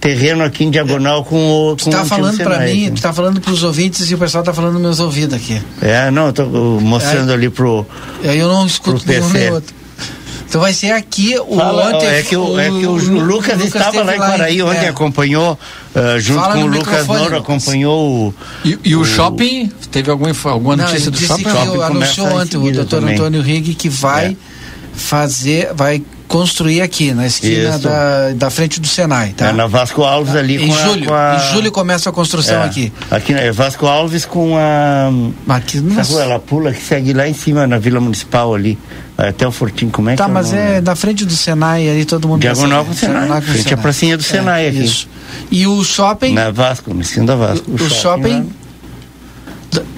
Terreno 0.00 0.42
aqui 0.42 0.64
em 0.64 0.70
diagonal 0.70 1.22
com 1.26 1.36
o. 1.36 1.76
Tu 1.76 1.84
Com 1.84 1.90
o 1.90 1.92
tá 1.92 1.98
antigo 2.00 2.16
falando 2.16 2.36
pra 2.38 2.54
Senai 2.54 2.74
mim, 2.74 2.90
tu 2.94 3.02
tá 3.02 3.12
falando 3.12 3.38
pros 3.38 3.62
ouvintes 3.62 4.10
e 4.10 4.14
o 4.14 4.18
pessoal 4.18 4.42
tá 4.42 4.54
falando 4.54 4.72
nos 4.72 4.82
meus 4.82 4.98
ouvidos 5.00 5.34
aqui. 5.36 5.60
É, 5.82 6.10
não, 6.10 6.28
eu 6.28 6.32
tô 6.32 6.46
mostrando 6.80 7.30
É. 7.30 7.34
ali 7.34 7.50
pro. 7.50 7.86
Aí 8.24 8.38
eu 8.38 8.48
não 8.48 8.64
escuto 8.66 9.04
nenhum 9.06 9.28
nem 9.28 9.50
outro. 9.52 9.74
Então 10.50 10.60
vai 10.60 10.72
ser 10.72 10.90
aqui 10.90 11.36
o 11.46 11.54
Fala, 11.56 11.94
ontem. 11.94 12.06
é 12.08 12.22
que 12.24 12.36
o, 12.36 12.58
é 12.58 12.64
que 12.66 12.84
o, 12.84 12.96
Lu- 12.96 13.20
Lucas, 13.20 13.60
estava 13.64 13.90
esteve 13.90 14.02
lá 14.04 14.16
em 14.16 14.18
Quaraí 14.18 14.62
ontem, 14.64 14.86
é. 14.86 14.88
acompanhou, 14.88 15.52
uh, 15.94 16.18
junto 16.18 16.40
Fala 16.40 16.54
com 16.54 16.60
no 16.62 16.66
o 16.66 16.68
Lucas 16.70 17.06
Noro, 17.06 17.22
Lucas. 17.22 17.38
acompanhou 17.38 18.10
o. 18.28 18.34
E, 18.64 18.78
e 18.84 18.96
o, 18.96 19.04
shopping? 19.04 19.70
Teve 19.92 20.10
alguma, 20.10 20.32
alguma 20.46 20.74
Não, 20.76 20.84
notícia 20.84 21.08
do 21.08 21.14
disse 21.14 21.28
shopping? 21.28 21.44
que 21.44 21.50
Shopping 21.52 21.82
anunciou 21.82 22.26
ontem 22.32 22.56
o 22.56 22.72
doutor 22.72 22.98
também. 23.00 23.14
Antônio 23.14 23.40
Rig 23.42 23.74
que 23.76 23.88
vai 23.88 24.32
É. 24.32 24.36
fazer, 24.92 25.72
vai 25.72 26.02
construir 26.30 26.80
aqui 26.80 27.12
na 27.12 27.26
esquina 27.26 27.76
da, 27.80 28.30
da 28.34 28.50
frente 28.50 28.80
do 28.80 28.86
Senai, 28.86 29.30
tá? 29.36 29.48
É, 29.48 29.52
na 29.52 29.66
Vasco 29.66 30.04
Alves 30.04 30.36
ali 30.36 30.62
em 30.64 30.68
com 30.68 30.74
a- 30.74 30.78
julho, 30.84 31.06
com 31.06 31.14
a- 31.14 31.36
em 31.36 31.52
julho 31.52 31.72
começa 31.72 32.08
a 32.08 32.12
construção 32.12 32.62
É, 32.62 32.66
aqui. 32.66 32.92
Aqui 33.10 33.32
é 33.34 33.50
Vasco 33.50 33.84
Alves 33.84 34.24
com 34.24 34.56
a. 34.56 35.10
Aqui, 35.56 35.78
Essa 35.78 35.82
nossa. 35.86 36.12
rua 36.12 36.22
ela 36.22 36.38
pula 36.38 36.72
que 36.72 36.80
segue 36.80 37.12
lá 37.12 37.26
em 37.28 37.34
cima 37.34 37.66
na 37.66 37.78
Vila 37.78 37.98
Municipal 38.00 38.54
ali. 38.54 38.78
Até 39.18 39.46
o 39.46 39.50
Fortinho, 39.52 39.90
como 39.90 40.08
é 40.08 40.14
Tá, 40.14 40.24
que 40.24 40.30
é? 40.30 40.32
o 40.32 40.34
mas 40.34 40.52
é 40.54 40.80
na 40.80 40.94
frente 40.96 41.26
do 41.26 41.32
Senai 41.34 41.86
ali 41.90 42.04
todo 42.06 42.26
mundo 42.28 42.40
Diagonal 42.40 42.84
com 42.86 42.92
o. 42.92 42.94
Senai, 42.94 43.28
o 43.38 43.42
frente 43.42 43.74
à 43.74 43.76
pracinha 43.76 44.16
do 44.16 44.22
Senai 44.22 44.68
aqui. 44.68 44.84
Isso. 44.84 45.08
E 45.50 45.66
o 45.66 45.82
shopping, 45.84 46.32
Na 46.32 46.50
Vasco, 46.50 46.94
no 46.94 47.00
esquina 47.02 47.26
da 47.26 47.34
Vasco. 47.36 47.70
o, 47.70 47.90
shopping, 47.90 48.42
d- 48.42 48.48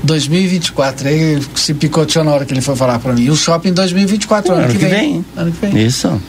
2024, 0.05 1.09
aí 1.09 1.41
se 1.55 1.73
picoteou 1.75 2.25
na 2.25 2.33
hora 2.33 2.45
que 2.45 2.53
ele 2.53 2.61
foi 2.61 2.77
falar 2.77 2.99
pra 2.99 3.13
mim. 3.13 3.23
E 3.25 3.31
o 3.31 3.37
shopping 3.37 3.73
2024, 3.73 4.53
ano, 4.53 4.63
ano 4.65 4.73
que 4.73 4.79
que 4.79 4.85
vem. 4.87 5.13
vem. 5.13 5.25
Ano 5.37 5.53
que 5.53 5.67
vem. 5.67 5.87
Isso. 5.87 6.21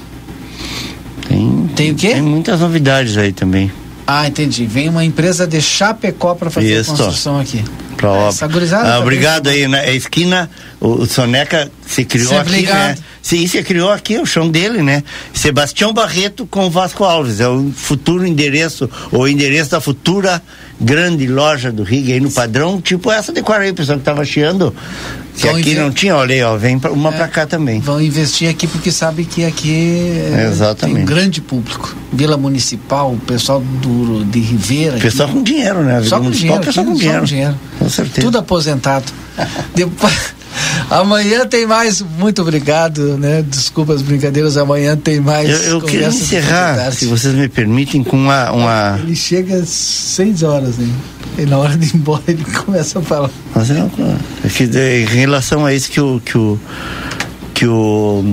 Tem, 1.28 1.70
Tem 1.76 1.91
o 1.91 1.95
quê? 1.95 2.10
Tem 2.14 2.22
muitas 2.22 2.60
novidades 2.60 3.18
aí 3.18 3.32
também. 3.32 3.72
Ah, 4.06 4.28
entendi. 4.28 4.65
Vem 4.65 4.90
uma 4.90 5.03
empresa 5.06 5.48
de 5.48 5.61
Chapecó 5.61 6.36
pra 6.36 6.49
fazer 6.49 6.80
Isso. 6.82 6.91
a 6.94 6.98
construção 6.98 7.40
aqui. 7.40 7.64
Pra 7.95 8.11
obra. 8.11 8.28
essa 8.30 8.48
gurizada 8.48 8.84
Ah, 8.84 8.86
também. 8.88 9.02
obrigado 9.03 9.48
aí. 9.48 9.65
Na 9.68 9.88
esquina, 9.88 10.49
o, 10.82 10.90
o 10.90 11.06
Soneca 11.06 11.72
se 11.88 12.03
criou 12.03 12.28
Sempre 12.30 12.53
aqui, 12.56 12.61
ligado. 12.61 12.78
né? 12.90 12.98
Sim, 13.24 13.48
se 13.48 13.64
criou 13.64 13.90
aqui, 13.90 14.20
o 14.20 14.26
chão 14.26 14.50
dele, 14.50 14.84
né? 14.84 15.02
Sebastião 15.34 15.94
Barreto 15.94 16.45
com 16.45 16.70
Vasco 16.70 17.06
Alves. 17.06 17.40
É 17.40 17.48
o 17.48 17.72
futuro 17.74 18.28
endereço, 18.28 18.90
o 19.14 19.26
endereço 19.26 19.72
da 19.72 19.80
futura 19.80 20.41
grande 20.80 21.26
loja 21.26 21.72
do 21.72 21.84
Rig 21.84 22.12
aí 22.12 22.20
no 22.20 22.30
padrão, 22.30 22.82
tipo 22.82 23.10
essa 23.10 23.32
de 23.32 23.41
Quaraí, 23.41 23.72
o 23.72 23.76
pessoal 23.76 23.98
que 23.98 24.04
tava 24.04 24.26
chiando. 24.26 24.76
Que 25.38 25.48
Vão 25.48 25.56
aqui 25.56 25.72
inve- 25.72 25.80
não 25.80 25.90
tinha, 25.91 26.16
olha 26.16 26.36
aí, 26.36 26.44
ó, 26.44 26.56
vem 26.58 26.78
pra- 26.78 26.91
uma 26.91 27.10
É. 27.10 27.14
pra 27.14 27.28
cá 27.30 27.45
também. 27.48 27.80
Vão 27.80 28.00
investir 28.02 28.48
aqui 28.50 28.68
porque 28.68 28.91
sabe 28.91 29.24
que 29.26 29.44
aqui 29.45 29.72
é, 30.36 30.50
Exatamente. 30.52 30.95
tem 30.98 31.04
um 31.04 31.06
grande 31.08 31.41
público. 31.41 31.95
Vila 32.12 32.36
Municipal, 32.38 33.14
o 33.14 33.18
pessoal 33.18 33.62
do, 33.82 34.24
de 34.26 34.40
Ribeira. 34.41 34.98
Pessoal 34.98 35.30
aqui. 35.30 35.38
com 35.38 35.44
dinheiro, 35.44 35.82
né? 35.82 36.04
Só 36.04 36.20
com 36.20 36.30
dinheiro, 36.30 36.62
pessoal 36.62 36.86
aqui, 36.86 36.91
com 36.91 36.98
só 36.98 37.00
dinheiro. 37.00 37.20
com 37.22 37.26
dinheiro. 37.26 37.56
Com 37.80 37.90
certeza. 37.90 38.22
Tudo 38.28 38.38
aposentado. 38.38 39.06
Depois, 39.74 40.14
amanhã 40.90 41.45
tem 41.48 41.65
mais. 41.65 42.02
Muito 42.02 42.41
obrigado, 42.41 43.18
né? 43.18 43.44
Desculpa 43.48 43.94
as 43.94 44.02
brincadeiras. 44.02 44.57
Amanhã 44.57 44.95
tem 44.98 45.19
mais. 45.19 45.49
Eu, 45.49 45.57
eu 45.57 45.80
do 45.80 45.90
encerrar, 45.95 46.91
se 46.91 47.06
vocês 47.06 47.34
me 47.34 47.48
permitem, 47.48 48.03
com 48.03 48.18
uma. 48.18 48.52
uma... 48.52 48.99
Ele 49.02 49.15
chega 49.15 49.56
às 49.56 49.69
6 49.69 50.44
horas, 50.44 50.77
né? 50.77 50.88
E 51.38 51.45
na 51.45 51.57
hora 51.57 51.76
de 51.76 51.88
ir 51.88 51.95
embora 51.95 52.22
ele 52.27 52.44
começa 52.45 52.99
a 52.99 53.02
falar. 53.02 53.30
Mas 53.56 53.72
é, 53.72 53.80
é 54.45 54.48
que 54.49 54.68
de- 54.68 55.02
em 55.03 55.06
relação 55.06 55.65
a 55.65 55.73
isso 55.73 55.90
que 55.90 55.99
o 55.99 56.19
que 56.23 56.38
o 56.38 56.60
que 57.53 57.65
o 57.68 58.23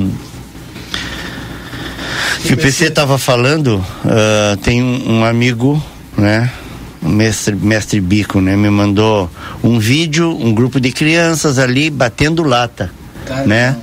que 2.42 2.54
o 2.54 2.56
PC 2.56 2.86
estava 2.86 3.18
falando, 3.18 3.84
ah, 4.04 4.56
tem 4.62 4.82
um, 4.82 5.18
um 5.20 5.24
amigo, 5.24 5.82
né, 6.16 6.50
o 7.02 7.08
mestre 7.08 7.54
mestre 7.54 8.00
Bico, 8.00 8.40
né, 8.40 8.56
me 8.56 8.68
mandou 8.70 9.30
um 9.62 9.78
vídeo, 9.78 10.30
um 10.30 10.52
grupo 10.54 10.78
de 10.80 10.92
crianças 10.92 11.58
ali 11.58 11.90
batendo 11.90 12.42
lata, 12.42 12.90
Tá, 13.26 13.44
né? 13.46 13.76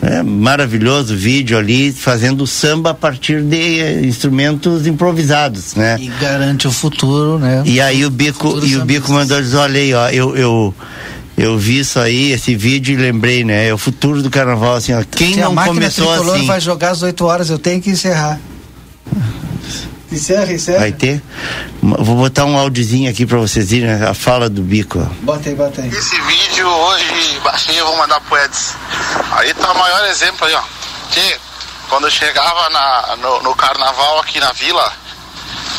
É 0.00 0.22
maravilhoso 0.22 1.14
o 1.14 1.16
vídeo 1.16 1.56
ali 1.56 1.92
fazendo 1.92 2.44
samba 2.46 2.90
a 2.90 2.94
partir 2.94 3.40
de 3.42 3.80
eh, 3.80 4.00
instrumentos 4.04 4.86
improvisados, 4.86 5.74
né? 5.76 5.96
E 6.00 6.08
garante 6.20 6.66
o 6.66 6.72
futuro, 6.72 7.38
né? 7.38 7.62
E 7.64 7.80
aí 7.80 8.04
o 8.04 8.10
Bico, 8.10 8.48
Futuro 8.48 8.66
e 8.66 8.76
o 8.76 8.84
Bico 8.84 9.12
mandou 9.12 9.40
dizer, 9.40 9.56
olha 9.56 9.78
aí, 9.80 9.94
ó, 9.94 10.08
eu, 10.08 10.36
eu, 10.36 10.74
Eu 11.36 11.56
vi 11.56 11.78
isso 11.78 11.98
aí, 12.00 12.32
esse 12.32 12.54
vídeo 12.56 12.94
e 12.94 12.96
lembrei, 13.00 13.44
né? 13.44 13.68
É 13.68 13.74
o 13.74 13.78
futuro 13.78 14.22
do 14.22 14.28
carnaval, 14.30 14.74
assim, 14.74 14.92
ó. 14.92 15.02
Quem 15.08 15.34
Se 15.34 15.40
não 15.40 15.56
a 15.58 15.64
começou 15.64 16.12
assim. 16.12 16.46
vai 16.46 16.60
jogar 16.60 16.90
às 16.90 17.02
8 17.02 17.24
horas, 17.24 17.48
eu 17.48 17.58
tenho 17.58 17.80
que 17.80 17.90
encerrar. 17.90 18.40
Encerra, 20.12 20.52
encerra. 20.52 20.78
Vai 20.80 20.92
ter? 20.92 21.22
Vou 21.80 22.16
botar 22.16 22.44
um 22.44 22.58
áudiozinho 22.58 23.10
aqui 23.10 23.24
pra 23.24 23.38
vocês 23.38 23.72
irem, 23.72 23.90
a 23.90 24.12
fala 24.12 24.50
do 24.50 24.60
bico. 24.60 24.98
Bota 25.22 25.48
aí, 25.48 25.54
bota 25.54 25.80
aí. 25.80 25.88
Esse 25.88 26.20
vídeo 26.20 26.68
hoje 26.68 27.40
baixei 27.42 27.80
eu 27.80 27.86
vou 27.86 27.96
mandar 27.96 28.20
pro 28.20 28.38
Edson. 28.38 28.74
Aí 29.32 29.54
tá 29.54 29.72
o 29.72 29.78
maior 29.78 30.04
exemplo 30.10 30.46
aí, 30.46 30.54
ó. 30.54 30.62
Que 31.10 31.38
quando 31.88 32.04
eu 32.04 32.10
chegava 32.10 32.68
na, 32.70 33.16
no, 33.16 33.42
no 33.42 33.54
carnaval 33.54 34.20
aqui 34.20 34.38
na 34.38 34.52
vila, 34.52 34.92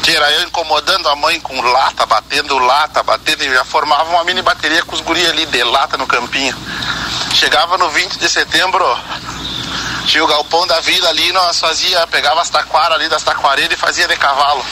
que 0.01 0.11
era 0.11 0.31
eu 0.31 0.43
incomodando 0.43 1.07
a 1.09 1.15
mãe 1.15 1.39
com 1.39 1.61
lata, 1.61 2.05
batendo 2.05 2.57
lata, 2.57 3.03
batendo, 3.03 3.43
e 3.43 3.53
já 3.53 3.63
formava 3.63 4.09
uma 4.09 4.23
mini 4.23 4.41
bateria 4.41 4.83
com 4.83 4.95
os 4.95 5.01
guri 5.01 5.25
ali 5.27 5.45
de 5.45 5.63
lata 5.63 5.95
no 5.95 6.07
campinho. 6.07 6.55
Chegava 7.33 7.77
no 7.77 7.89
20 7.89 8.17
de 8.17 8.29
setembro, 8.29 8.85
tinha 10.05 10.23
o 10.23 10.27
galpão 10.27 10.65
da 10.67 10.79
vila 10.81 11.09
ali, 11.09 11.31
nós 11.31 11.59
fazia, 11.59 12.05
pegava 12.07 12.41
as 12.41 12.49
taquaras 12.49 12.97
ali 12.97 13.09
das 13.09 13.23
taquareiras 13.23 13.73
e 13.73 13.79
fazia 13.79 14.07
de 14.07 14.15
cavalo. 14.15 14.63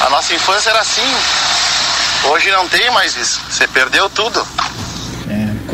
A 0.00 0.10
nossa 0.10 0.34
infância 0.34 0.70
era 0.70 0.80
assim. 0.80 1.14
Hoje 2.24 2.50
não 2.50 2.68
tem 2.68 2.90
mais 2.90 3.16
isso. 3.16 3.40
Você 3.48 3.66
perdeu 3.68 4.08
tudo. 4.10 4.46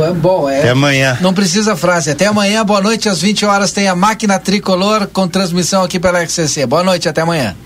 É 0.00 0.12
bom, 0.12 0.48
é. 0.48 0.60
Até 0.60 0.70
amanhã. 0.70 1.18
Não 1.20 1.34
precisa 1.34 1.74
frase. 1.76 2.10
Até 2.10 2.26
amanhã, 2.26 2.64
boa 2.64 2.80
noite, 2.80 3.08
às 3.08 3.20
20 3.20 3.44
horas 3.44 3.72
tem 3.72 3.88
a 3.88 3.96
máquina 3.96 4.38
tricolor 4.38 5.08
com 5.08 5.26
transmissão 5.26 5.82
aqui 5.82 5.98
pela 5.98 6.24
XCC. 6.24 6.66
Boa 6.66 6.84
noite, 6.84 7.08
até 7.08 7.22
amanhã. 7.22 7.56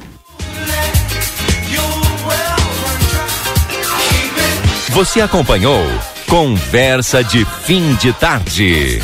Você 4.89 5.21
acompanhou 5.21 5.85
Conversa 6.29 7.23
de 7.23 7.45
Fim 7.65 7.95
de 7.95 8.13
Tarde. 8.15 9.03